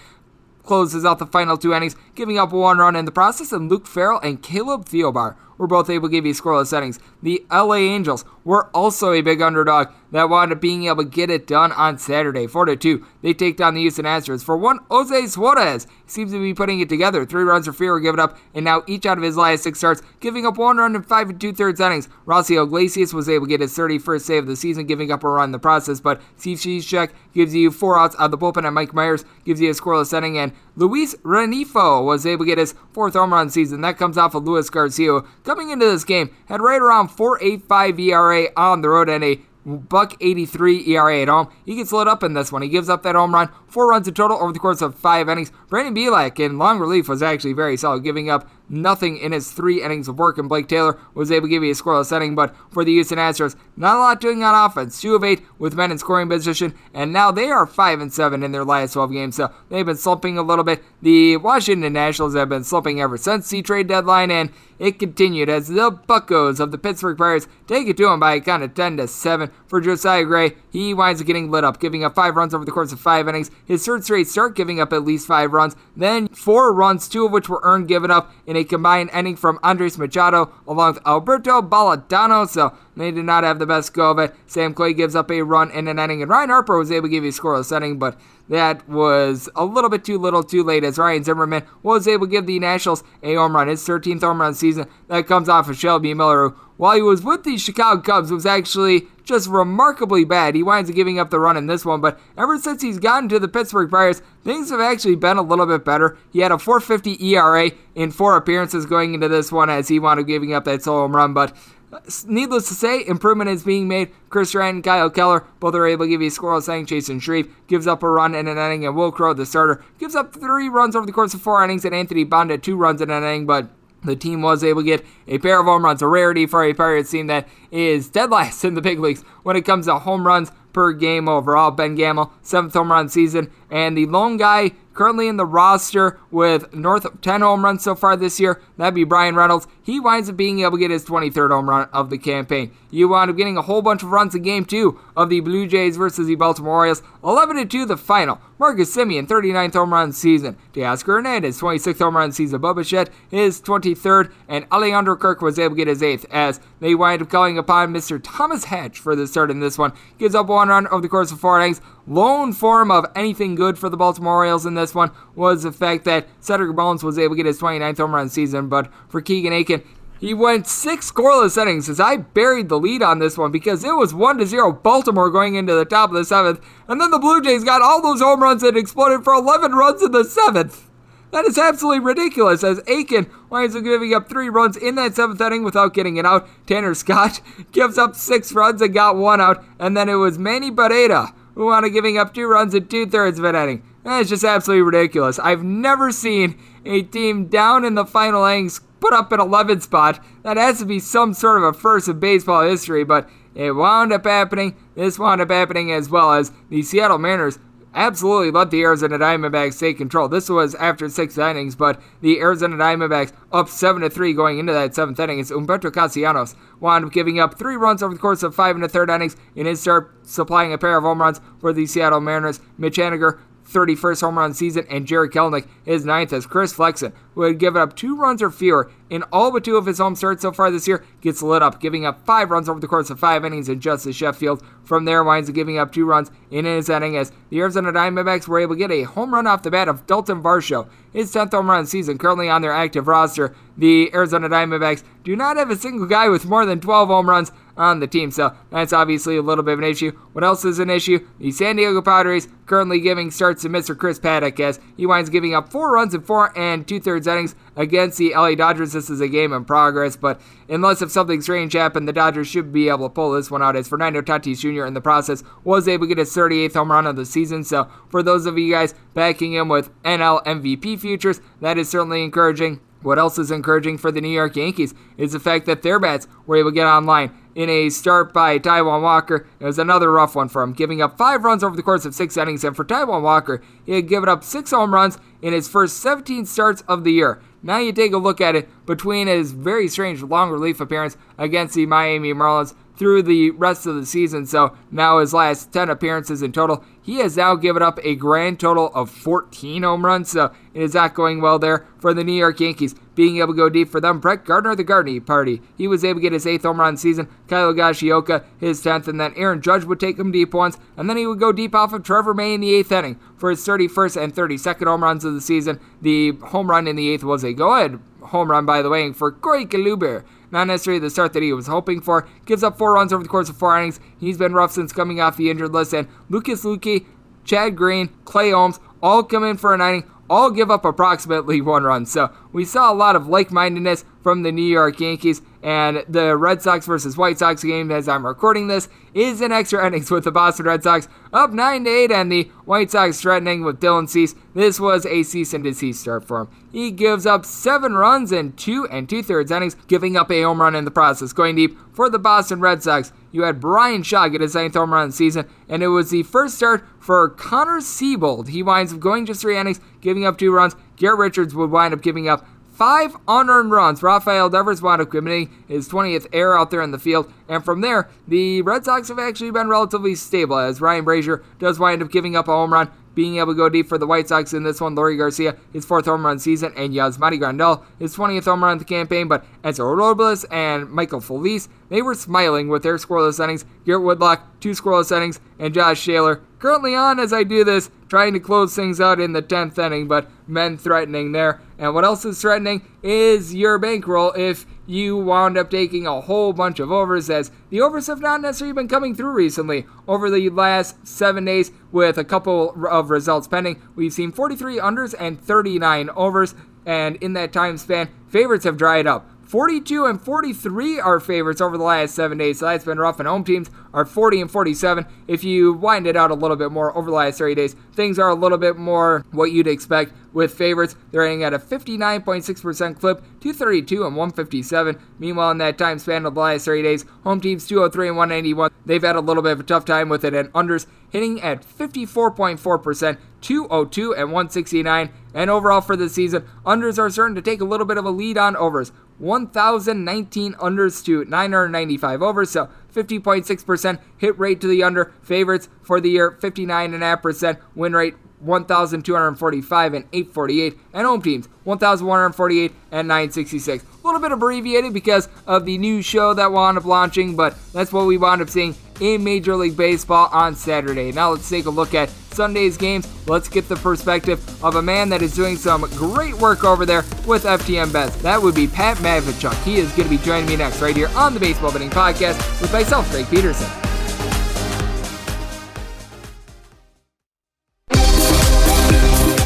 closes 0.63 1.05
out 1.05 1.19
the 1.19 1.25
final 1.25 1.57
two 1.57 1.73
innings, 1.73 1.95
giving 2.15 2.37
up 2.37 2.51
one 2.51 2.77
run 2.77 2.95
in 2.95 3.05
the 3.05 3.11
process, 3.11 3.51
and 3.51 3.69
Luke 3.69 3.87
Farrell 3.87 4.19
and 4.19 4.41
Caleb 4.41 4.85
Thielbar 4.85 5.35
were 5.59 5.67
both 5.67 5.91
able 5.91 6.07
to 6.07 6.11
give 6.11 6.25
you 6.25 6.33
scoreless 6.33 6.67
settings. 6.67 6.97
The 7.21 7.45
LA 7.51 7.75
Angels 7.75 8.25
were 8.43 8.69
also 8.69 9.11
a 9.11 9.21
big 9.21 9.43
underdog 9.43 9.89
that 10.11 10.29
wound 10.29 10.51
up 10.51 10.59
being 10.59 10.85
able 10.85 11.03
to 11.03 11.09
get 11.09 11.29
it 11.29 11.45
done 11.45 11.71
on 11.73 11.99
Saturday. 11.99 12.47
4 12.47 12.65
to 12.65 12.75
2. 12.75 13.05
They 13.21 13.33
take 13.33 13.57
down 13.57 13.75
the 13.75 13.81
Houston 13.81 14.05
Astros. 14.05 14.43
For 14.43 14.57
one, 14.57 14.79
Jose 14.89 15.27
Suarez 15.27 15.85
seems 16.07 16.31
to 16.31 16.41
be 16.41 16.53
putting 16.53 16.79
it 16.79 16.89
together. 16.89 17.25
Three 17.25 17.43
runs 17.43 17.67
for 17.67 17.73
fear 17.73 17.91
were 17.91 17.99
given 17.99 18.19
up, 18.19 18.37
and 18.55 18.65
now 18.65 18.83
each 18.87 19.05
out 19.05 19.17
of 19.17 19.23
his 19.23 19.37
last 19.37 19.63
six 19.63 19.77
starts, 19.77 20.01
giving 20.19 20.45
up 20.45 20.57
one 20.57 20.77
run 20.77 20.95
in 20.95 21.03
five 21.03 21.29
and 21.29 21.39
two 21.39 21.53
thirds 21.53 21.79
innings. 21.79 22.09
Raisel 22.25 22.63
Iglesias 22.63 23.13
was 23.13 23.29
able 23.29 23.45
to 23.45 23.49
get 23.49 23.61
his 23.61 23.77
31st 23.77 24.21
save 24.21 24.43
of 24.43 24.47
the 24.47 24.55
season, 24.55 24.87
giving 24.87 25.11
up 25.11 25.23
a 25.23 25.29
run 25.29 25.49
in 25.49 25.51
the 25.51 25.59
process, 25.59 25.99
but 25.99 26.21
Steve 26.37 26.57
Cishek 26.57 27.11
gives 27.33 27.53
you 27.53 27.69
four 27.69 27.99
outs 27.99 28.15
out 28.17 28.25
of 28.25 28.31
the 28.31 28.37
bullpen, 28.37 28.65
and 28.65 28.73
Mike 28.73 28.91
Mayers 28.91 29.25
gives 29.45 29.61
you 29.61 29.69
a 29.69 29.73
scoreless 29.73 30.17
inning, 30.17 30.37
and 30.37 30.53
Luis 30.75 31.13
Rengifo 31.17 32.03
was 32.03 32.25
able 32.25 32.45
to 32.45 32.49
get 32.49 32.57
his 32.57 32.73
fourth 32.93 33.13
home 33.13 33.33
run 33.33 33.49
season. 33.49 33.81
That 33.81 33.97
comes 33.97 34.17
off 34.17 34.33
of 34.33 34.45
Luis 34.45 34.69
Garcia. 34.69 35.21
Coming 35.49 35.71
into 35.71 35.87
this 35.87 36.03
game, 36.03 36.29
had 36.45 36.61
right 36.61 36.79
around 36.79 37.09
4.85 37.09 37.99
ERA 37.99 38.49
on 38.55 38.83
the 38.83 38.89
road 38.89 39.09
and 39.09 39.23
a 39.23 39.39
buck 39.65 40.15
83 40.21 40.85
ERA 40.89 41.23
at 41.23 41.27
home. 41.27 41.51
He 41.65 41.75
gets 41.75 41.91
lit 41.91 42.07
up 42.07 42.21
in 42.21 42.35
this 42.35 42.51
one. 42.51 42.61
He 42.61 42.69
gives 42.69 42.87
up 42.87 43.01
that 43.01 43.15
home 43.15 43.33
run, 43.33 43.49
four 43.65 43.89
runs 43.89 44.07
in 44.07 44.13
total 44.13 44.37
over 44.37 44.53
the 44.53 44.59
course 44.59 44.83
of 44.83 44.93
five 44.93 45.27
innings. 45.27 45.51
Brandon 45.67 45.95
Bielak 45.95 46.39
in 46.39 46.59
long 46.59 46.77
relief 46.77 47.09
was 47.09 47.23
actually 47.23 47.53
very 47.53 47.77
solid, 47.77 48.03
giving 48.03 48.29
up 48.29 48.47
nothing 48.69 49.17
in 49.17 49.31
his 49.31 49.51
three 49.51 49.81
innings 49.81 50.07
of 50.07 50.17
work, 50.17 50.37
and 50.37 50.47
Blake 50.47 50.67
Taylor 50.67 50.97
was 51.13 51.31
able 51.31 51.47
to 51.47 51.49
give 51.49 51.63
you 51.63 51.71
a 51.71 51.75
scoreless 51.75 52.15
inning. 52.15 52.35
But 52.35 52.55
for 52.71 52.83
the 52.83 52.93
Houston 52.93 53.17
Astros, 53.17 53.55
not 53.75 53.95
a 53.95 53.99
lot 53.99 54.21
doing 54.21 54.43
on 54.43 54.55
offense. 54.55 55.01
Two 55.01 55.15
of 55.15 55.23
eight 55.23 55.41
with 55.57 55.75
men 55.75 55.91
in 55.91 55.97
scoring 55.97 56.29
position, 56.29 56.75
and 56.93 57.11
now 57.11 57.31
they 57.31 57.49
are 57.49 57.65
five 57.65 57.99
and 57.99 58.13
seven 58.13 58.43
in 58.43 58.51
their 58.51 58.65
last 58.65 58.93
12 58.93 59.11
games. 59.11 59.35
So 59.35 59.51
they've 59.69 59.85
been 59.85 59.97
slumping 59.97 60.37
a 60.37 60.43
little 60.43 60.63
bit. 60.63 60.83
The 61.01 61.37
Washington 61.37 61.93
Nationals 61.93 62.35
have 62.35 62.49
been 62.49 62.63
slumping 62.63 63.01
ever 63.01 63.17
since 63.17 63.49
the 63.49 63.61
trade 63.61 63.87
deadline, 63.87 64.31
and 64.31 64.51
it 64.77 64.99
continued 64.99 65.49
as 65.49 65.67
the 65.67 65.91
Buckos 65.91 66.59
of 66.59 66.71
the 66.71 66.77
Pittsburgh 66.77 67.17
Pirates 67.17 67.47
take 67.67 67.87
it 67.87 67.97
to 67.97 68.05
them 68.05 68.19
by 68.19 68.35
a 68.35 68.41
count 68.41 68.63
of 68.63 68.73
10 68.73 68.97
to 68.97 69.07
7 69.07 69.51
for 69.67 69.81
Josiah 69.81 70.23
Gray. 70.23 70.55
He 70.71 70.93
winds 70.93 71.21
up 71.21 71.27
getting 71.27 71.49
lit 71.49 71.63
up, 71.63 71.79
giving 71.79 72.03
up 72.03 72.15
five 72.15 72.35
runs 72.35 72.53
over 72.53 72.65
the 72.65 72.71
course 72.71 72.91
of 72.91 72.99
five 72.99 73.27
innings. 73.27 73.51
His 73.65 73.85
third 73.85 74.03
straight 74.03 74.27
start, 74.27 74.55
giving 74.55 74.79
up 74.79 74.93
at 74.93 75.03
least 75.03 75.27
five 75.27 75.51
runs. 75.51 75.75
Then 75.95 76.27
four 76.29 76.73
runs, 76.73 77.07
two 77.07 77.25
of 77.25 77.31
which 77.31 77.49
were 77.49 77.61
earned, 77.63 77.87
given 77.87 78.11
up 78.11 78.31
in 78.45 78.55
a 78.55 78.63
combined 78.63 79.09
inning 79.13 79.35
from 79.35 79.59
Andres 79.63 79.97
Machado 79.97 80.51
along 80.67 80.95
with 80.95 81.07
Alberto 81.07 81.61
Baldonado. 81.61 82.45
So 82.45 82.75
they 82.95 83.11
did 83.11 83.25
not 83.25 83.43
have 83.43 83.59
the 83.59 83.65
best 83.65 83.93
go 83.93 84.11
of 84.11 84.19
it. 84.19 84.35
Sam 84.45 84.73
Clay 84.73 84.93
gives 84.93 85.15
up 85.15 85.31
a 85.31 85.41
run 85.41 85.71
in 85.71 85.87
an 85.87 85.99
inning, 85.99 86.21
and 86.21 86.29
Ryan 86.29 86.49
Harper 86.49 86.77
was 86.77 86.91
able 86.91 87.07
to 87.07 87.11
give 87.11 87.23
you 87.23 87.29
a 87.29 87.33
scoreless 87.33 87.75
inning, 87.75 87.97
but 87.97 88.19
that 88.49 88.87
was 88.89 89.47
a 89.55 89.63
little 89.63 89.89
bit 89.89 90.03
too 90.03 90.17
little 90.17 90.43
too 90.43 90.63
late 90.63 90.83
as 90.83 90.97
Ryan 90.97 91.23
Zimmerman 91.23 91.63
was 91.83 92.07
able 92.07 92.25
to 92.25 92.31
give 92.31 92.47
the 92.47 92.59
Nationals 92.59 93.03
a 93.21 93.35
home 93.35 93.55
run, 93.55 93.67
his 93.67 93.87
13th 93.87 94.21
home 94.21 94.41
run 94.41 94.53
season. 94.53 94.87
That 95.07 95.27
comes 95.27 95.47
off 95.47 95.69
of 95.69 95.77
Shelby 95.77 96.13
Miller, 96.13 96.49
who, 96.49 96.55
while 96.79 96.95
he 96.95 97.01
was 97.01 97.21
with 97.21 97.43
the 97.43 97.57
Chicago 97.57 98.01
Cubs, 98.01 98.31
was 98.31 98.45
actually 98.45 99.05
just 99.25 99.49
remarkably 99.49 100.23
bad. 100.23 100.55
He 100.55 100.63
winds 100.63 100.89
up 100.89 100.95
giving 100.95 101.19
up 101.19 101.29
the 101.29 101.37
run 101.37 101.57
in 101.57 101.67
this 101.67 101.83
one, 101.83 101.99
but 101.99 102.17
ever 102.37 102.57
since 102.57 102.81
he's 102.81 102.99
gotten 102.99 103.27
to 103.29 103.37
the 103.37 103.49
Pittsburgh 103.49 103.91
Pirates, 103.91 104.21
things 104.45 104.69
have 104.69 104.79
actually 104.79 105.15
been 105.15 105.35
a 105.35 105.41
little 105.41 105.65
bit 105.65 105.83
better. 105.83 106.17
He 106.31 106.39
had 106.39 106.53
a 106.53 106.57
450 106.57 107.21
ERA 107.35 107.71
in 107.95 108.11
four 108.11 108.37
appearances 108.37 108.85
going 108.85 109.13
into 109.13 109.27
this 109.27 109.51
one 109.51 109.69
as 109.69 109.89
he 109.89 109.99
wound 109.99 110.21
up 110.21 110.27
giving 110.27 110.53
up 110.53 110.63
that 110.63 110.81
solo 110.81 111.01
home 111.01 111.17
run, 111.17 111.33
but 111.33 111.53
uh, 111.91 111.99
Needless 112.25 112.69
to 112.69 112.75
say, 112.75 113.05
improvement 113.05 113.49
is 113.49 113.63
being 113.63 113.89
made. 113.89 114.11
Chris 114.29 114.55
Ryan 114.55 114.75
and 114.75 114.83
Kyle 114.83 115.09
Keller 115.09 115.45
both 115.59 115.75
are 115.75 115.85
able 115.85 116.05
to 116.05 116.09
give 116.09 116.21
you 116.21 116.29
scoreless 116.29 116.69
inning. 116.69 116.85
Chasen 116.85 117.21
Shreve 117.21 117.53
gives 117.67 117.87
up 117.87 118.03
a 118.03 118.09
run 118.09 118.33
in 118.35 118.47
an 118.47 118.57
inning, 118.57 118.85
and 118.85 118.95
Wil 118.95 119.11
Crowe, 119.11 119.33
the 119.33 119.45
starter, 119.45 119.83
gives 119.97 120.15
up 120.15 120.33
three 120.33 120.69
runs 120.69 120.95
over 120.95 121.05
the 121.05 121.11
course 121.11 121.33
of 121.33 121.41
four 121.41 121.61
innings, 121.61 121.83
and 121.83 121.93
Anthony 121.93 122.23
Bond 122.23 122.63
two 122.63 122.77
runs 122.77 123.01
in 123.01 123.09
an 123.09 123.23
inning, 123.23 123.45
but 123.45 123.69
the 124.03 124.15
team 124.15 124.41
was 124.41 124.63
able 124.63 124.81
to 124.81 124.85
get 124.85 125.05
a 125.27 125.37
pair 125.37 125.59
of 125.59 125.65
home 125.65 125.85
runs, 125.85 126.01
a 126.01 126.07
rarity 126.07 126.45
for 126.45 126.63
a 126.63 126.73
Pirates 126.73 127.11
team 127.11 127.27
that 127.27 127.47
is 127.71 128.09
dead 128.09 128.29
last 128.29 128.63
in 128.63 128.75
the 128.75 128.81
big 128.81 128.99
leagues 128.99 129.21
when 129.43 129.55
it 129.55 129.65
comes 129.65 129.85
to 129.85 129.99
home 129.99 130.25
runs 130.25 130.51
per 130.73 130.93
game 130.93 131.27
overall. 131.27 131.71
Ben 131.71 131.95
Gamel, 131.95 132.31
seventh 132.41 132.73
home 132.73 132.91
run 132.91 133.09
season, 133.09 133.51
and 133.69 133.97
the 133.97 134.05
lone 134.05 134.37
guy 134.37 134.71
currently 134.93 135.27
in 135.27 135.37
the 135.37 135.45
roster 135.45 136.19
with 136.29 136.73
north 136.73 137.05
of 137.05 137.21
10 137.21 137.41
home 137.41 137.63
runs 137.63 137.83
so 137.83 137.95
far 137.95 138.15
this 138.15 138.39
year. 138.39 138.61
That'd 138.77 138.93
be 138.93 139.03
Bryan 139.03 139.35
Reynolds. 139.35 139.67
He 139.89 139.99
winds 139.99 140.29
up 140.29 140.37
being 140.37 140.59
able 140.59 140.73
to 140.73 140.77
get 140.77 140.91
his 140.91 141.03
23rd 141.03 141.49
home 141.49 141.67
run 141.67 141.89
of 141.91 142.11
the 142.11 142.19
campaign. 142.19 142.71
You 142.91 143.09
wound 143.09 143.31
up 143.31 143.37
getting 143.37 143.57
a 143.57 143.63
whole 143.63 143.81
bunch 143.81 144.03
of 144.03 144.11
runs 144.11 144.35
in 144.35 144.43
game 144.43 144.63
two 144.63 144.99
of 145.17 145.29
the 145.29 145.39
Blue 145.39 145.65
Jays 145.65 145.97
versus 145.97 146.27
the 146.27 146.35
Baltimore 146.35 146.75
Orioles. 146.75 147.01
11 147.23 147.67
2 147.67 147.85
the 147.87 147.97
final. 147.97 148.39
Marcus 148.59 148.95
Semien, 148.95 149.25
39th 149.25 149.73
home 149.73 149.93
run 149.93 150.11
season. 150.11 150.57
Teoscar 150.73 151.05
Hernandez, 151.05 151.59
26th 151.59 151.97
home 151.97 152.17
run 152.17 152.31
season. 152.31 152.61
Bo 152.61 152.75
Bichette, 152.75 153.09
his 153.31 153.61
23rd. 153.61 154.31
And 154.47 154.67
Alejandro 154.71 155.15
Kirk 155.15 155.41
was 155.41 155.57
able 155.57 155.75
to 155.75 155.77
get 155.77 155.87
his 155.87 156.01
8th 156.01 156.25
as 156.29 156.59
they 156.81 156.93
wind 156.93 157.23
up 157.23 157.29
calling 157.29 157.57
upon 157.57 157.91
Mr. 157.91 158.19
Thomas 158.21 158.65
Hatch 158.65 158.99
for 158.99 159.15
the 159.15 159.25
start 159.25 159.49
in 159.49 159.59
this 159.59 159.77
one. 159.77 159.93
Gives 160.19 160.35
up 160.35 160.47
one 160.47 160.67
run 160.67 160.87
over 160.87 161.01
the 161.01 161.09
course 161.09 161.31
of 161.31 161.39
four 161.39 161.59
innings. 161.59 161.81
Lone 162.05 162.53
form 162.53 162.89
of 162.89 163.05
anything 163.15 163.53
good 163.53 163.77
for 163.77 163.87
the 163.87 163.95
Baltimore 163.95 164.37
Orioles 164.37 164.65
in 164.65 164.73
this 164.73 164.95
one 164.95 165.11
was 165.35 165.61
the 165.61 165.71
fact 165.71 166.05
that 166.05 166.27
Cedric 166.39 166.75
Mullins 166.75 167.03
was 167.03 167.19
able 167.19 167.35
to 167.35 167.37
get 167.37 167.45
his 167.45 167.59
29th 167.59 167.97
home 167.97 168.15
run 168.15 168.29
season, 168.29 168.67
but 168.67 168.91
for 169.09 169.21
Keegan 169.21 169.53
Akin, 169.53 169.78
he 170.19 170.33
went 170.33 170.67
six 170.67 171.11
scoreless 171.11 171.59
innings 171.59 171.87
as 171.87 171.99
I 171.99 172.17
buried 172.17 172.69
the 172.69 172.79
lead 172.79 173.01
on 173.01 173.19
this 173.19 173.37
one 173.37 173.51
because 173.51 173.83
it 173.83 173.95
was 173.95 174.13
1 174.13 174.37
to 174.39 174.45
0 174.45 174.73
Baltimore 174.73 175.29
going 175.29 175.55
into 175.55 175.73
the 175.73 175.85
top 175.85 176.09
of 176.09 176.15
the 176.15 176.25
seventh. 176.25 176.59
And 176.87 176.99
then 176.99 177.11
the 177.11 177.19
Blue 177.19 177.41
Jays 177.41 177.63
got 177.63 177.81
all 177.81 178.01
those 178.01 178.21
home 178.21 178.43
runs 178.43 178.61
and 178.63 178.75
exploded 178.75 179.23
for 179.23 179.33
11 179.33 179.71
runs 179.71 180.03
in 180.03 180.11
the 180.11 180.25
seventh. 180.25 180.89
That 181.31 181.45
is 181.45 181.57
absolutely 181.57 181.99
ridiculous 181.99 182.63
as 182.63 182.79
Akin 182.87 183.29
winds 183.49 183.75
up 183.75 183.83
giving 183.83 184.13
up 184.13 184.27
three 184.27 184.49
runs 184.49 184.75
in 184.75 184.95
that 184.95 185.15
seventh 185.15 185.39
inning 185.39 185.63
without 185.63 185.93
getting 185.93 186.17
it 186.17 186.25
out. 186.25 186.49
Tanner 186.65 186.95
Scott 186.95 187.39
gives 187.71 187.97
up 187.97 188.15
six 188.15 188.51
runs 188.51 188.81
and 188.81 188.93
got 188.93 189.15
one 189.15 189.39
out. 189.39 189.63
And 189.79 189.95
then 189.95 190.09
it 190.09 190.15
was 190.15 190.39
Manny 190.39 190.71
Barreda 190.71 191.33
who 191.59 191.65
wound 191.65 191.85
up 191.85 191.91
giving 191.91 192.17
up 192.17 192.33
two 192.33 192.47
runs 192.47 192.73
in 192.73 192.87
two 192.87 193.05
thirds 193.05 193.37
of 193.37 193.45
an 193.45 193.55
inning. 193.55 193.83
That 194.05 194.21
is 194.21 194.29
just 194.29 194.45
absolutely 194.45 194.81
ridiculous. 194.81 195.39
I've 195.39 195.61
never 195.61 196.11
seen 196.11 196.57
a 196.89 197.03
team 197.03 197.47
down 197.47 197.85
in 197.85 197.95
the 197.95 198.05
final 198.05 198.43
innings 198.45 198.81
put 198.99 199.13
up 199.13 199.31
an 199.31 199.39
11 199.39 199.81
spot. 199.81 200.23
That 200.43 200.57
has 200.57 200.79
to 200.79 200.85
be 200.85 200.99
some 200.99 201.33
sort 201.33 201.57
of 201.57 201.63
a 201.63 201.73
first 201.73 202.07
in 202.07 202.19
baseball 202.19 202.67
history, 202.67 203.03
but 203.03 203.29
it 203.55 203.71
wound 203.71 204.11
up 204.11 204.25
happening. 204.25 204.75
This 204.95 205.19
wound 205.19 205.41
up 205.41 205.51
happening 205.51 205.91
as 205.91 206.09
well 206.09 206.33
as 206.33 206.51
the 206.69 206.81
Seattle 206.81 207.17
Mariners 207.17 207.59
absolutely 207.93 208.51
let 208.51 208.71
the 208.71 208.81
Arizona 208.81 209.17
Diamondbacks 209.17 209.79
take 209.79 209.97
control. 209.97 210.27
This 210.27 210.49
was 210.49 210.75
after 210.75 211.09
six 211.09 211.37
innings, 211.37 211.75
but 211.75 212.01
the 212.21 212.39
Arizona 212.39 212.75
Diamondbacks 212.75 213.33
up 213.51 213.67
seven 213.67 214.01
to 214.01 214.09
three 214.09 214.33
going 214.33 214.59
into 214.59 214.73
that 214.73 214.93
seventh 214.93 215.19
inning. 215.19 215.39
It's 215.39 215.51
Humberto 215.51 215.91
Castellanos 215.91 216.55
wound 216.79 217.05
up 217.05 217.11
giving 217.11 217.39
up 217.39 217.57
three 217.57 217.75
runs 217.75 218.03
over 218.03 218.13
the 218.13 218.19
course 218.19 218.43
of 218.43 218.55
five 218.55 218.75
and 218.75 218.85
a 218.85 218.89
third 218.89 219.09
innings 219.09 219.35
in 219.55 219.65
his 219.65 219.81
start, 219.81 220.15
supplying 220.23 220.71
a 220.71 220.77
pair 220.77 220.97
of 220.97 221.03
home 221.03 221.21
runs 221.21 221.41
for 221.59 221.73
the 221.73 221.85
Seattle 221.85 222.21
Mariners. 222.21 222.59
Mitch 222.77 222.97
Haniger 222.97 223.39
31st 223.69 224.21
home 224.21 224.37
run 224.37 224.53
season, 224.53 224.85
and 224.89 225.05
Jarred 225.05 225.31
Kelenic 225.31 225.67
is 225.85 226.05
ninth 226.05 226.33
as 226.33 226.45
Chris 226.45 226.73
Flexen, 226.73 227.13
who 227.33 227.43
had 227.43 227.59
given 227.59 227.81
up 227.81 227.95
two 227.95 228.15
runs 228.15 228.41
or 228.41 228.49
fewer 228.49 228.91
in 229.09 229.23
all 229.31 229.51
but 229.51 229.63
two 229.63 229.75
of 229.75 229.85
his 229.85 229.97
home 229.97 230.15
starts 230.15 230.41
so 230.41 230.51
far 230.51 230.69
this 230.69 230.87
year, 230.87 231.03
gets 231.21 231.41
lit 231.41 231.63
up, 231.63 231.79
giving 231.79 232.05
up 232.05 232.25
five 232.25 232.51
runs 232.51 232.69
over 232.69 232.79
the 232.79 232.87
course 232.87 233.09
of 233.09 233.19
five 233.19 233.43
innings 233.43 233.69
in 233.69 233.79
Justus 233.79 234.15
Sheffield. 234.15 234.63
From 234.83 235.05
there, 235.05 235.23
winds 235.23 235.49
up 235.49 235.55
giving 235.55 235.77
up 235.77 235.91
two 235.91 236.05
runs 236.05 236.31
in 236.51 236.65
his 236.65 236.89
inning 236.89 237.17
as 237.17 237.31
the 237.49 237.59
Arizona 237.59 237.91
Diamondbacks 237.91 238.47
were 238.47 238.59
able 238.59 238.75
to 238.75 238.79
get 238.79 238.91
a 238.91 239.03
home 239.03 239.33
run 239.33 239.47
off 239.47 239.63
the 239.63 239.71
bat 239.71 239.87
of 239.87 240.05
Dalton 240.05 240.43
Varsho, 240.43 240.87
his 241.11 241.33
10th 241.33 241.51
home 241.51 241.69
run 241.69 241.85
season, 241.85 242.17
currently 242.17 242.49
on 242.49 242.61
their 242.61 242.71
active 242.71 243.07
roster. 243.07 243.55
The 243.77 244.13
Arizona 244.13 244.49
Diamondbacks 244.49 245.03
do 245.23 245.35
not 245.35 245.57
have 245.57 245.69
a 245.69 245.75
single 245.75 246.05
guy 246.05 246.29
with 246.29 246.45
more 246.45 246.65
than 246.65 246.79
12 246.79 247.09
home 247.09 247.29
runs 247.29 247.51
on 247.79 248.01
the 248.01 248.07
team. 248.07 248.29
So 248.29 248.55
that's 248.69 248.93
obviously 248.93 249.37
a 249.37 249.41
little 249.41 249.63
bit 249.63 249.73
of 249.73 249.79
an 249.79 249.85
issue. 249.85 250.11
What 250.33 250.43
else 250.43 250.65
is 250.65 250.79
an 250.79 250.89
issue? 250.89 251.25
The 251.39 251.51
San 251.51 251.77
Diego 251.77 252.01
Padres 252.01 252.49
currently 252.65 252.99
giving 252.99 253.31
starts 253.31 253.61
to 253.63 253.69
Mr. 253.69 253.97
Chris 253.97 254.19
Paddack 254.19 254.59
as 254.59 254.79
he 254.97 255.05
winds 255.05 255.29
giving 255.29 255.55
up 255.55 255.71
four 255.71 255.93
runs 255.93 256.13
in 256.13 256.21
four 256.21 256.55
and 256.57 256.85
two 256.85 256.99
thirds 256.99 257.25
innings 257.25 257.55
against 257.77 258.17
the 258.17 258.33
LA 258.35 258.53
Dodgers. 258.53 258.91
This 258.91 259.09
is 259.09 259.21
a 259.21 259.29
game 259.29 259.53
in 259.53 259.63
progress, 259.63 260.17
but 260.17 260.41
unless 260.67 261.01
if 261.01 261.09
something 261.09 261.41
strange 261.41 261.73
happened, 261.73 262.07
the 262.07 262.13
Dodgers 262.13 262.47
should 262.47 262.73
be 262.73 262.89
able 262.89 263.07
to 263.07 263.13
pull 263.13 263.31
this 263.31 263.49
one 263.49 263.63
out 263.63 263.77
as 263.77 263.87
Fernando 263.87 264.21
Tatis 264.21 264.59
Jr. 264.59 264.85
in 264.85 264.93
the 264.93 265.01
process 265.01 265.41
was 265.63 265.87
able 265.87 266.05
to 266.05 266.09
get 266.09 266.17
his 266.19 266.35
38th 266.35 266.73
home 266.73 266.91
run 266.91 267.07
of 267.07 267.15
the 267.15 267.25
season. 267.25 267.63
So 267.63 267.89
for 268.09 268.21
those 268.21 268.45
of 268.45 268.57
you 268.57 268.71
guys 268.71 268.93
backing 269.13 269.53
him 269.53 269.69
with 269.69 269.89
NL 270.03 270.43
MVP 270.43 270.99
futures, 270.99 271.39
that 271.61 271.77
is 271.77 271.89
certainly 271.89 272.23
encouraging. 272.23 272.81
What 273.01 273.17
else 273.17 273.39
is 273.39 273.49
encouraging 273.49 273.97
for 273.97 274.11
the 274.11 274.19
New 274.19 274.27
York 274.27 274.57
Yankees 274.57 274.93
is 275.17 275.31
the 275.31 275.39
fact 275.39 275.65
that 275.67 275.83
their 275.83 275.99
bats 275.99 276.27
were 276.45 276.57
able 276.57 276.71
to 276.71 276.75
get 276.75 276.85
online 276.85 277.31
in 277.59 277.69
a 277.69 277.89
start 277.89 278.31
by 278.31 278.57
Taijuan 278.57 279.01
Walker. 279.01 279.45
It 279.59 279.65
was 279.65 279.77
another 279.77 280.09
rough 280.09 280.33
one 280.33 280.47
for 280.47 280.63
him, 280.63 280.71
giving 280.71 281.01
up 281.01 281.17
five 281.17 281.43
runs 281.43 281.61
over 281.61 281.75
the 281.75 281.83
course 281.83 282.05
of 282.05 282.15
six 282.15 282.37
innings. 282.37 282.63
And 282.63 282.73
for 282.73 282.85
Taijuan 282.85 283.21
Walker, 283.21 283.61
he 283.85 283.95
had 283.95 284.07
given 284.07 284.29
up 284.29 284.45
six 284.45 284.71
home 284.71 284.93
runs 284.93 285.17
in 285.41 285.51
his 285.51 285.67
first 285.67 285.97
17 285.97 286.45
starts 286.45 286.85
of 286.87 287.03
the 287.03 287.11
year. 287.11 287.41
Now 287.61 287.79
you 287.79 287.91
take 287.91 288.13
a 288.13 288.17
look 288.17 288.39
at 288.39 288.55
it 288.55 288.69
between 288.85 289.27
his 289.27 289.51
very 289.51 289.89
strange 289.89 290.23
long 290.23 290.49
relief 290.49 290.79
appearance 290.79 291.17
against 291.37 291.75
the 291.75 291.85
Miami 291.85 292.33
Marlins 292.33 292.75
through 292.99 293.23
the 293.23 293.49
rest 293.51 293.85
of 293.85 293.95
the 293.95 294.05
season. 294.05 294.45
So 294.45 294.75
now 294.91 295.19
his 295.19 295.33
last 295.33 295.71
10 295.71 295.89
appearances 295.89 296.43
in 296.43 296.51
total, 296.51 296.83
he 297.01 297.19
has 297.19 297.37
now 297.37 297.55
given 297.55 297.81
up 297.81 297.97
a 298.03 298.13
grand 298.13 298.59
total 298.59 298.93
of 298.93 299.09
14 299.09 299.83
home 299.83 300.05
runs. 300.05 300.29
So 300.29 300.53
it 300.73 300.81
is 300.81 300.93
not 300.93 301.13
going 301.13 301.39
well 301.39 301.57
there 301.57 301.87
for 301.97 302.13
the 302.13 302.25
New 302.25 302.33
York 302.33 302.59
Yankees. 302.59 302.93
Being 303.15 303.37
able 303.37 303.53
to 303.53 303.57
go 303.57 303.69
deep 303.69 303.89
for 303.89 304.01
them, 304.01 304.19
Brett 304.19 304.43
Gardner, 304.45 304.75
the 304.75 304.83
Garden 304.83 305.19
Party. 305.21 305.61
He 305.77 305.87
was 305.87 306.03
able 306.03 306.19
to 306.19 306.21
get 306.21 306.33
his 306.33 306.45
eighth 306.45 306.63
home 306.63 306.79
run 306.79 306.97
season. 306.97 307.29
Kyle 307.47 307.73
Higashioka, 307.73 308.43
his 308.59 308.83
10th, 308.83 309.07
and 309.07 309.19
then 309.19 309.33
Aaron 309.35 309.61
Judge 309.61 309.85
would 309.85 309.99
take 309.99 310.19
him 310.19 310.31
deep 310.31 310.53
once, 310.53 310.77
and 310.95 311.09
then 311.09 311.17
he 311.17 311.25
would 311.25 311.39
go 311.39 311.51
deep 311.51 311.73
off 311.73 311.93
of 311.93 312.03
Trevor 312.03 312.33
May 312.33 312.53
in 312.53 312.61
the 312.61 312.75
eighth 312.75 312.91
inning 312.91 313.19
for 313.37 313.49
his 313.49 313.65
31st 313.65 314.21
and 314.21 314.35
32nd 314.35 314.87
home 314.87 315.03
runs 315.03 315.25
of 315.25 315.33
the 315.33 315.41
season. 315.41 315.79
The 316.01 316.31
home 316.31 316.69
run 316.69 316.87
in 316.87 316.95
the 316.95 317.09
eighth 317.09 317.23
was 317.23 317.43
a 317.43 317.53
go 317.53 317.75
ahead 317.75 317.99
home 318.21 318.51
run, 318.51 318.65
by 318.65 318.81
the 318.81 318.89
way, 318.89 319.11
for 319.11 319.31
Corey 319.31 319.65
Kluber 319.65 320.23
not 320.51 320.67
necessarily 320.67 320.99
the 320.99 321.09
start 321.09 321.33
that 321.33 321.43
he 321.43 321.53
was 321.53 321.67
hoping 321.67 322.01
for. 322.01 322.27
Gives 322.45 322.63
up 322.63 322.77
four 322.77 322.93
runs 322.93 323.13
over 323.13 323.23
the 323.23 323.29
course 323.29 323.49
of 323.49 323.57
four 323.57 323.77
innings. 323.77 323.99
He's 324.19 324.37
been 324.37 324.53
rough 324.53 324.71
since 324.71 324.91
coming 324.93 325.19
off 325.21 325.37
the 325.37 325.49
injured 325.49 325.73
list. 325.73 325.93
And 325.93 326.07
Lucas 326.29 326.63
Luetge, 326.63 327.05
Chad 327.43 327.75
Green, 327.75 328.09
Clay 328.25 328.51
Holmes 328.51 328.79
all 329.01 329.23
come 329.23 329.43
in 329.43 329.57
for 329.57 329.73
an 329.73 329.81
inning, 329.81 330.09
all 330.29 330.51
give 330.51 330.71
up 330.71 330.85
approximately 330.85 331.61
one 331.61 331.83
run. 331.83 332.05
So 332.05 332.31
we 332.51 332.65
saw 332.65 332.91
a 332.91 332.95
lot 332.95 333.15
of 333.15 333.27
like 333.27 333.51
mindedness 333.51 334.05
from 334.21 334.43
the 334.43 334.51
New 334.51 334.61
York 334.61 334.99
Yankees 334.99 335.41
And 335.61 336.05
the 336.07 336.37
Red 336.37 336.61
Sox 336.61 336.85
versus 336.85 337.17
White 337.17 337.37
Sox 337.37 337.63
game, 337.63 337.91
as 337.91 338.07
I'm 338.07 338.25
recording 338.25 338.67
this, 338.67 338.87
is 339.13 339.41
in 339.41 339.51
extra 339.51 339.85
innings 339.85 340.09
with 340.09 340.23
the 340.23 340.31
Boston 340.31 340.65
Red 340.65 340.83
Sox 340.83 341.07
up 341.33 341.51
9 341.51 341.83
to 341.83 341.89
8 341.89 342.11
and 342.11 342.31
the 342.31 342.43
White 342.63 342.91
Sox 342.91 343.19
threatening 343.19 343.63
with 343.63 343.79
Dylan 343.79 344.07
Cease. 344.07 344.35
This 344.53 344.79
was 344.79 345.05
a 345.05 345.23
cease 345.23 345.53
and 345.53 345.63
desist 345.63 346.01
start 346.01 346.23
for 346.23 346.41
him. 346.41 346.49
He 346.71 346.91
gives 346.91 347.25
up 347.25 347.45
seven 347.45 347.93
runs 347.95 348.31
in 348.31 348.53
two 348.53 348.87
and 348.89 349.09
two 349.09 349.21
thirds 349.21 349.51
innings, 349.51 349.75
giving 349.87 350.15
up 350.15 350.31
a 350.31 350.41
home 350.43 350.61
run 350.61 350.75
in 350.75 350.85
the 350.85 350.91
process. 350.91 351.33
Going 351.33 351.55
deep 351.55 351.77
for 351.93 352.09
the 352.09 352.19
Boston 352.19 352.61
Red 352.61 352.81
Sox, 352.81 353.11
you 353.31 353.43
had 353.43 353.59
Brian 353.59 354.03
Shaw 354.03 354.27
get 354.27 354.41
his 354.41 354.55
ninth 354.55 354.75
home 354.75 354.93
run 354.93 355.11
season, 355.11 355.47
and 355.67 355.83
it 355.83 355.87
was 355.87 356.09
the 356.09 356.23
first 356.23 356.55
start 356.55 356.85
for 356.99 357.29
Connor 357.29 357.79
Seabold. 357.79 358.49
He 358.49 358.63
winds 358.63 358.93
up 358.93 358.99
going 358.99 359.25
just 359.25 359.41
three 359.41 359.57
innings, 359.57 359.79
giving 360.01 360.25
up 360.25 360.37
two 360.37 360.51
runs. 360.51 360.75
Garrett 360.95 361.19
Richards 361.19 361.55
would 361.55 361.71
wind 361.71 361.93
up 361.93 362.01
giving 362.01 362.27
up 362.29 362.45
five 362.79 363.13
unearned 363.27 363.71
runs. 363.71 364.01
Rafael 364.01 364.49
Devers 364.49 364.81
wound 364.81 365.01
up 365.01 365.11
committing 365.11 365.53
his 365.67 365.89
20th 365.89 366.27
error 366.31 366.57
out 366.57 366.71
there 366.71 366.81
in 366.81 366.91
the 366.91 366.97
field. 366.97 367.31
And 367.49 367.63
from 367.63 367.81
there, 367.81 368.07
the 368.25 368.61
Red 368.61 368.85
Sox 368.85 369.09
have 369.09 369.19
actually 369.19 369.51
been 369.51 369.67
relatively 369.67 370.15
stable 370.15 370.57
as 370.57 370.79
Ryan 370.79 371.03
Brasier 371.03 371.43
does 371.59 371.77
wind 371.77 372.01
up 372.01 372.09
giving 372.09 372.37
up 372.37 372.47
a 372.47 372.51
home 372.51 372.71
run 372.71 372.89
being 373.15 373.35
able 373.35 373.51
to 373.51 373.57
go 373.57 373.67
deep 373.67 373.89
for 373.89 373.97
the 373.97 374.07
White 374.07 374.29
Sox 374.29 374.53
in 374.53 374.63
this 374.63 374.79
one. 374.79 374.95
Leury 374.95 375.17
Garcia, 375.17 375.57
his 375.73 375.83
fourth 375.83 376.05
home 376.05 376.25
run 376.25 376.39
season, 376.39 376.71
and 376.77 376.93
Yasmani 376.93 377.37
Grandal, 377.37 377.83
his 377.99 378.15
20th 378.15 378.45
home 378.45 378.63
run 378.63 378.73
of 378.73 378.79
the 378.79 378.85
campaign. 378.85 379.27
But 379.27 379.45
Enzo 379.61 379.93
Robles 379.97 380.45
and 380.45 380.89
Michael 380.89 381.19
Feliz, 381.19 381.67
they 381.89 382.01
were 382.01 382.15
smiling 382.15 382.69
with 382.69 382.83
their 382.83 382.95
scoreless 382.95 383.43
innings. 383.43 383.65
Garrett 383.85 384.03
Whitlock, 384.03 384.61
two 384.61 384.71
scoreless 384.71 385.13
innings, 385.13 385.41
and 385.59 385.73
Josh 385.73 385.99
Shaler 385.99 386.39
currently 386.59 386.93
on 386.93 387.19
as 387.19 387.33
I 387.33 387.43
do 387.43 387.63
this, 387.63 387.89
trying 388.07 388.33
to 388.33 388.39
close 388.39 388.75
things 388.75 388.99
out 388.99 389.19
in 389.19 389.33
the 389.33 389.41
10th 389.41 389.77
inning, 389.77 390.07
but 390.07 390.29
men 390.47 390.77
threatening 390.77 391.31
there. 391.31 391.61
And 391.77 391.93
what 391.93 392.03
else 392.03 392.25
is 392.25 392.41
threatening 392.41 392.85
is 393.01 393.55
your 393.55 393.79
bankroll 393.79 394.33
if 394.33 394.65
you 394.85 395.17
wound 395.17 395.57
up 395.57 395.69
taking 395.69 396.05
a 396.05 396.21
whole 396.21 396.51
bunch 396.51 396.79
of 396.79 396.91
overs, 396.91 397.29
as 397.29 397.51
the 397.69 397.81
overs 397.81 398.07
have 398.07 398.21
not 398.21 398.41
necessarily 398.41 398.73
been 398.73 398.87
coming 398.87 399.15
through 399.15 399.31
recently. 399.31 399.85
Over 400.07 400.29
the 400.29 400.49
last 400.49 401.07
seven 401.07 401.45
days, 401.45 401.71
with 401.91 402.17
a 402.17 402.23
couple 402.23 402.75
of 402.87 403.09
results 403.09 403.47
pending, 403.47 403.81
we've 403.95 404.13
seen 404.13 404.31
43 404.31 404.79
unders 404.79 405.15
and 405.19 405.39
39 405.39 406.09
overs, 406.15 406.55
and 406.85 407.15
in 407.17 407.33
that 407.33 407.53
time 407.53 407.77
span, 407.77 408.09
favorites 408.27 408.65
have 408.65 408.77
dried 408.77 409.07
up. 409.07 409.29
42 409.49 410.05
and 410.05 410.21
43 410.21 410.99
are 410.99 411.19
favorites 411.19 411.59
over 411.59 411.75
the 411.75 411.83
last 411.83 412.13
seven 412.13 412.37
days, 412.37 412.59
so 412.59 412.67
that's 412.67 412.85
been 412.85 412.99
rough. 412.99 413.19
And 413.19 413.27
home 413.27 413.43
teams 413.43 413.71
are 413.95 414.05
40 414.05 414.41
and 414.41 414.51
47. 414.51 415.07
If 415.27 415.43
you 415.43 415.73
wind 415.73 416.05
it 416.05 416.15
out 416.15 416.29
a 416.29 416.35
little 416.35 416.55
bit 416.55 416.71
more 416.71 416.95
over 416.95 417.09
the 417.09 417.15
last 417.15 417.39
30 417.39 417.55
days, 417.55 417.75
things 417.93 418.19
are 418.19 418.29
a 418.29 418.35
little 418.35 418.59
bit 418.59 418.77
more 418.77 419.25
what 419.31 419.51
you'd 419.51 419.65
expect 419.65 420.13
with 420.33 420.53
favorites. 420.53 420.95
They're 421.09 421.25
hitting 421.25 421.43
at 421.43 421.55
a 421.55 421.57
59.6% 421.57 422.99
clip, 422.99 423.21
232 423.39 424.05
and 424.05 424.15
157. 424.15 424.99
Meanwhile, 425.17 425.49
in 425.49 425.57
that 425.57 425.79
time 425.79 425.97
span 425.97 426.27
of 426.27 426.35
the 426.35 426.41
last 426.41 426.65
30 426.65 426.83
days, 426.83 427.05
home 427.23 427.41
teams 427.41 427.65
203 427.65 428.09
and 428.09 428.17
191. 428.17 428.69
They've 428.85 429.01
had 429.01 429.15
a 429.15 429.19
little 429.19 429.41
bit 429.41 429.53
of 429.53 429.61
a 429.61 429.63
tough 429.63 429.83
time 429.83 430.09
with 430.09 430.23
it, 430.23 430.35
and 430.35 430.53
unders 430.53 430.85
hitting 431.09 431.41
at 431.41 431.65
54.4%, 431.65 433.17
202 433.41 434.13
and 434.13 434.31
169. 434.31 435.09
And 435.33 435.49
overall 435.49 435.81
for 435.81 435.95
the 435.95 436.07
season, 436.07 436.47
unders 436.67 436.99
are 436.99 437.09
starting 437.09 437.33
to 437.33 437.41
take 437.41 437.61
a 437.61 437.65
little 437.65 437.87
bit 437.87 437.97
of 437.97 438.05
a 438.05 438.11
lead 438.11 438.37
on 438.37 438.55
overs. 438.55 438.91
1,019 439.19 440.53
unders 440.53 441.03
to 441.05 441.25
995 441.25 442.21
overs, 442.21 442.49
so 442.51 442.69
50.6% 442.93 443.99
hit 444.17 444.39
rate 444.39 444.59
to 444.61 444.67
the 444.67 444.83
under. 444.83 445.13
Favorites 445.21 445.69
for 445.81 446.01
the 446.01 446.09
year, 446.09 446.31
59.5% 446.31 447.59
win 447.75 447.93
rate, 447.93 448.15
1,245 448.39 449.93
and 449.93 450.05
848, 450.13 450.79
and 450.93 451.05
home 451.05 451.21
teams 451.21 451.47
1,148 451.65 452.71
and 452.91 453.07
966. 453.07 453.83
A 453.83 454.07
little 454.07 454.21
bit 454.21 454.31
abbreviated 454.31 454.93
because 454.93 455.27
of 455.45 455.65
the 455.65 455.77
new 455.77 456.01
show 456.01 456.33
that 456.33 456.51
wound 456.51 456.77
up 456.77 456.85
launching, 456.85 457.35
but 457.35 457.55
that's 457.73 457.91
what 457.91 458.05
we 458.05 458.17
wound 458.17 458.41
up 458.41 458.49
seeing 458.49 458.75
in 458.99 459.23
Major 459.23 459.55
League 459.55 459.77
Baseball 459.77 460.29
on 460.31 460.55
Saturday. 460.55 461.11
Now 461.11 461.31
let's 461.31 461.49
take 461.49 461.65
a 461.65 461.69
look 461.69 461.93
at 461.93 462.09
Sunday's 462.31 462.77
games. 462.77 463.07
Let's 463.27 463.49
get 463.49 463.67
the 463.67 463.75
perspective 463.75 464.63
of 464.63 464.75
a 464.75 464.81
man 464.81 465.09
that 465.09 465.21
is 465.21 465.35
doing 465.35 465.57
some 465.57 465.81
great 465.95 466.33
work 466.35 466.63
over 466.63 466.85
there 466.85 467.03
with 467.25 467.43
FTN 467.43 467.91
Bets. 467.91 468.15
That 468.17 468.41
would 468.41 468.55
be 468.55 468.67
Pat 468.67 468.97
Matvichuk. 468.97 469.61
He 469.63 469.77
is 469.77 469.89
going 469.91 470.03
to 470.03 470.09
be 470.09 470.23
joining 470.23 470.47
me 470.47 470.55
next 470.55 470.81
right 470.81 470.95
here 470.95 471.09
on 471.15 471.33
the 471.33 471.39
Baseball 471.39 471.71
Betting 471.71 471.89
Podcast 471.89 472.37
with 472.61 472.71
myself, 472.71 473.09
Greg 473.11 473.27
Peterson. 473.29 473.69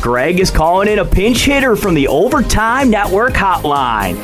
Greg 0.02 0.40
is 0.40 0.52
calling 0.52 0.90
in 0.90 1.00
a 1.00 1.06
pinch 1.06 1.46
hitter 1.46 1.78
from 1.78 1.94
the 1.94 2.08
Overtime 2.10 2.90
Network 2.90 3.34
hotline. 3.34 4.22